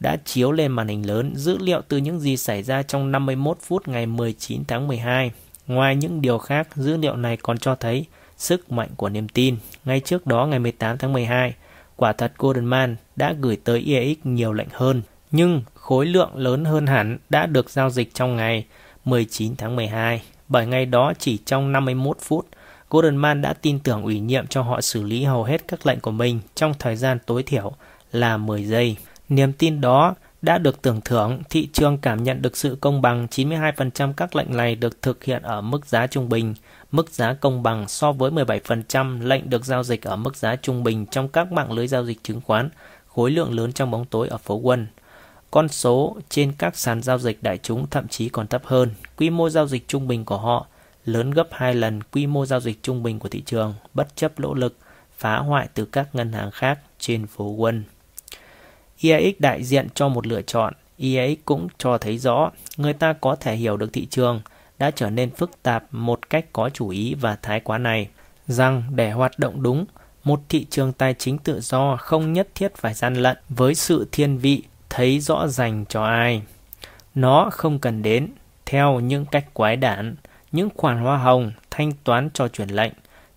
đã 0.01 0.17
chiếu 0.25 0.53
lên 0.53 0.73
màn 0.73 0.89
hình 0.89 1.07
lớn 1.07 1.33
dữ 1.37 1.59
liệu 1.59 1.81
từ 1.89 1.97
những 1.97 2.21
gì 2.21 2.37
xảy 2.37 2.63
ra 2.63 2.83
trong 2.83 3.13
51 3.13 3.59
phút 3.61 3.89
ngày 3.89 4.07
19 4.07 4.65
tháng 4.69 4.89
12. 4.89 5.31
Ngoài 5.67 5.97
những 5.97 6.21
điều 6.21 6.39
khác, 6.39 6.69
dữ 6.77 6.97
liệu 6.97 7.17
này 7.17 7.37
còn 7.37 7.59
cho 7.59 7.75
thấy 7.75 8.07
sức 8.37 8.73
mạnh 8.73 8.89
của 8.97 9.09
niềm 9.09 9.29
tin. 9.29 9.57
Ngay 9.85 10.01
trước 10.01 10.27
đó 10.27 10.47
ngày 10.47 10.59
18 10.59 10.99
tháng 10.99 11.13
12, 11.13 11.55
quả 11.97 12.13
thật 12.13 12.33
Goldman 12.39 12.97
đã 13.17 13.35
gửi 13.41 13.57
tới 13.65 13.85
EX 13.95 14.17
nhiều 14.25 14.53
lệnh 14.53 14.69
hơn, 14.73 15.03
nhưng 15.31 15.63
khối 15.75 16.07
lượng 16.07 16.37
lớn 16.37 16.65
hơn 16.65 16.87
hẳn 16.87 17.19
đã 17.31 17.47
được 17.47 17.71
giao 17.71 17.91
dịch 17.91 18.15
trong 18.15 18.37
ngày 18.37 18.67
19 19.05 19.57
tháng 19.57 19.77
12. 19.77 20.23
Bởi 20.49 20.67
ngày 20.67 20.87
đó 20.87 21.13
chỉ 21.19 21.39
trong 21.45 21.73
51 21.73 22.17
phút, 22.21 22.47
Goldman 22.93 23.43
đã 23.43 23.53
tin 23.53 23.79
tưởng 23.79 24.03
ủy 24.03 24.21
nhiệm 24.21 24.47
cho 24.47 24.63
họ 24.63 24.81
xử 24.81 25.03
lý 25.03 25.25
hầu 25.25 25.45
hết 25.45 25.69
các 25.69 25.87
lệnh 25.87 26.01
của 26.01 26.11
mình 26.11 26.41
trong 26.55 26.75
thời 26.79 26.97
gian 26.97 27.19
tối 27.27 27.43
thiểu 27.43 27.73
là 28.13 28.37
10 28.37 28.65
giây. 28.65 28.97
Niềm 29.29 29.53
tin 29.53 29.81
đó 29.81 30.15
đã 30.43 30.59
được 30.59 30.83
tưởng 30.83 31.01
thưởng, 31.01 31.43
thị 31.51 31.69
trường 31.73 31.99
cảm 31.99 32.23
nhận 32.23 32.43
được 32.43 32.57
sự 32.57 32.79
công 32.81 33.03
bằng, 33.03 33.27
92% 33.31 34.13
các 34.13 34.37
lệnh 34.37 34.57
này 34.57 34.75
được 34.75 35.03
thực 35.03 35.25
hiện 35.25 35.43
ở 35.43 35.61
mức 35.61 35.87
giá 35.87 36.07
trung 36.07 36.29
bình, 36.29 36.55
mức 36.91 37.11
giá 37.11 37.35
công 37.35 37.63
bằng 37.63 37.89
so 37.89 38.13
với 38.13 38.31
17% 38.31 39.23
lệnh 39.23 39.51
được 39.51 39.65
giao 39.65 39.83
dịch 39.83 40.03
ở 40.03 40.17
mức 40.17 40.37
giá 40.37 40.57
trung 40.57 40.85
bình 40.85 41.07
trong 41.07 41.29
các 41.29 41.53
mạng 41.53 41.73
lưới 41.73 41.89
giao 41.89 42.05
dịch 42.05 42.19
chứng 42.23 42.41
khoán, 42.41 42.71
khối 43.07 43.31
lượng 43.31 43.55
lớn 43.55 43.73
trong 43.73 43.91
bóng 43.91 44.05
tối 44.05 44.29
ở 44.29 44.37
phố 44.37 44.61
Wall. 44.61 44.85
Con 45.51 45.69
số 45.69 46.17
trên 46.29 46.53
các 46.59 46.77
sàn 46.77 47.03
giao 47.03 47.19
dịch 47.19 47.43
đại 47.43 47.59
chúng 47.63 47.87
thậm 47.87 48.09
chí 48.09 48.29
còn 48.29 48.47
thấp 48.47 48.63
hơn, 48.65 48.91
quy 49.17 49.31
mô 49.31 49.49
giao 49.49 49.67
dịch 49.67 49.89
trung 49.89 50.09
bình 50.09 50.25
của 50.25 50.39
họ 50.39 50.67
lớn 51.05 51.31
gấp 51.31 51.49
2 51.51 51.75
lần 51.75 52.03
quy 52.03 52.27
mô 52.27 52.47
giao 52.47 52.61
dịch 52.61 52.83
trung 52.83 53.03
bình 53.03 53.19
của 53.19 53.29
thị 53.29 53.43
trường, 53.47 53.75
bất 53.95 54.17
chấp 54.17 54.41
nỗ 54.41 54.55
lực 54.55 54.77
phá 55.17 55.39
hoại 55.39 55.69
từ 55.75 55.85
các 55.85 56.15
ngân 56.15 56.33
hàng 56.33 56.51
khác 56.51 56.79
trên 56.99 57.27
phố 57.27 57.57
Wall. 57.57 57.83
EAX 59.03 59.35
đại 59.39 59.65
diện 59.65 59.89
cho 59.95 60.09
một 60.09 60.27
lựa 60.27 60.43
chọn, 60.43 60.75
EAX 60.99 61.39
cũng 61.45 61.69
cho 61.79 61.99
thấy 61.99 62.19
rõ 62.19 62.51
người 62.77 62.93
ta 62.93 63.13
có 63.13 63.37
thể 63.37 63.57
hiểu 63.57 63.77
được 63.77 63.93
thị 63.93 64.07
trường 64.07 64.41
đã 64.79 64.91
trở 64.91 65.11
nên 65.11 65.31
phức 65.31 65.63
tạp 65.63 65.85
một 65.91 66.31
cách 66.31 66.47
có 66.53 66.71
chủ 66.71 66.89
ý 66.89 67.15
và 67.15 67.37
thái 67.43 67.61
quá 67.61 67.79
này, 67.79 68.09
rằng 68.47 68.83
để 68.95 69.11
hoạt 69.11 69.39
động 69.39 69.63
đúng, 69.63 69.85
một 70.25 70.41
thị 70.49 70.67
trường 70.71 70.93
tài 70.93 71.15
chính 71.15 71.39
tự 71.39 71.61
do 71.61 71.97
không 71.97 72.33
nhất 72.33 72.49
thiết 72.55 72.75
phải 72.77 72.95
gian 72.95 73.15
lận 73.15 73.37
với 73.49 73.75
sự 73.75 74.07
thiên 74.13 74.39
vị 74.39 74.63
thấy 74.91 75.21
rõ 75.21 75.47
rành 75.49 75.85
cho 75.89 76.05
ai. 76.05 76.43
Nó 77.15 77.51
không 77.53 77.79
cần 77.79 78.03
đến 78.03 78.29
theo 78.67 79.01
những 79.01 79.27
cách 79.27 79.55
quái 79.55 79.77
đản, 79.77 80.17
những 80.53 80.69
khoản 80.77 80.99
hoa 80.99 81.19
hồng, 81.19 81.53
thanh 81.71 81.93
toán 82.05 82.31
cho 82.35 82.49
chuyển 82.49 82.69
lệnh, 82.69 82.93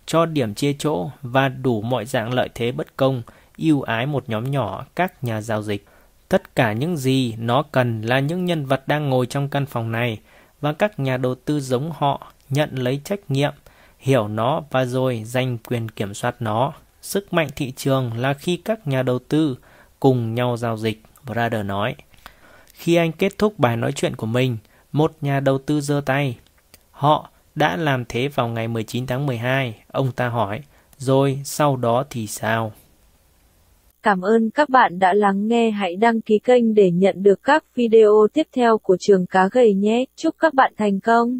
cho 0.05 0.25
điểm 0.25 0.53
chia 0.53 0.73
chỗ 0.79 1.09
và 1.21 1.49
đủ 1.49 1.81
mọi 1.81 2.05
dạng 2.05 2.33
lợi 2.33 2.49
thế 2.55 2.71
bất 2.71 2.97
công 2.97 3.21
ưu 3.57 3.81
ái 3.81 4.05
một 4.05 4.29
nhóm 4.29 4.51
nhỏ 4.51 4.85
các 4.95 5.23
nhà 5.23 5.41
giao 5.41 5.61
dịch. 5.61 5.85
Tất 6.29 6.55
cả 6.55 6.73
những 6.73 6.97
gì 6.97 7.35
nó 7.37 7.63
cần 7.71 8.01
là 8.01 8.19
những 8.19 8.45
nhân 8.45 8.65
vật 8.65 8.87
đang 8.87 9.09
ngồi 9.09 9.25
trong 9.25 9.49
căn 9.49 9.65
phòng 9.65 9.91
này 9.91 10.19
và 10.61 10.73
các 10.73 10.99
nhà 10.99 11.17
đầu 11.17 11.35
tư 11.35 11.59
giống 11.59 11.91
họ 11.95 12.31
nhận 12.49 12.75
lấy 12.75 13.01
trách 13.03 13.19
nhiệm, 13.31 13.53
hiểu 13.99 14.27
nó 14.27 14.61
và 14.71 14.85
rồi 14.85 15.23
giành 15.25 15.57
quyền 15.57 15.89
kiểm 15.89 16.13
soát 16.13 16.35
nó. 16.39 16.73
Sức 17.01 17.33
mạnh 17.33 17.47
thị 17.55 17.71
trường 17.71 18.17
là 18.17 18.33
khi 18.33 18.57
các 18.57 18.87
nhà 18.87 19.03
đầu 19.03 19.19
tư 19.19 19.57
cùng 19.99 20.35
nhau 20.35 20.57
giao 20.57 20.77
dịch, 20.77 21.03
Brother 21.23 21.65
nói. 21.65 21.95
Khi 22.73 22.95
anh 22.95 23.11
kết 23.11 23.37
thúc 23.37 23.59
bài 23.59 23.77
nói 23.77 23.91
chuyện 23.91 24.15
của 24.15 24.25
mình, 24.25 24.57
một 24.91 25.13
nhà 25.21 25.39
đầu 25.39 25.57
tư 25.57 25.81
giơ 25.81 26.01
tay. 26.05 26.37
Họ 26.95 27.29
đã 27.55 27.77
làm 27.77 28.05
thế 28.09 28.27
vào 28.27 28.47
ngày 28.47 28.67
19 28.67 29.07
tháng 29.07 29.25
12, 29.25 29.75
ông 29.87 30.11
ta 30.11 30.29
hỏi, 30.29 30.61
rồi 30.97 31.39
sau 31.43 31.77
đó 31.77 32.03
thì 32.09 32.27
sao? 32.27 32.71
Cảm 34.03 34.21
ơn 34.21 34.49
các 34.49 34.69
bạn 34.69 34.99
đã 34.99 35.13
lắng 35.13 35.47
nghe. 35.47 35.71
Hãy 35.71 35.95
đăng 35.95 36.21
ký 36.21 36.39
kênh 36.39 36.73
để 36.73 36.91
nhận 36.91 37.23
được 37.23 37.43
các 37.43 37.63
video 37.75 38.27
tiếp 38.33 38.47
theo 38.55 38.77
của 38.77 38.97
trường 38.99 39.25
cá 39.25 39.49
gầy 39.51 39.73
nhé. 39.73 40.05
Chúc 40.15 40.35
các 40.39 40.53
bạn 40.53 40.73
thành 40.77 40.99
công. 40.99 41.39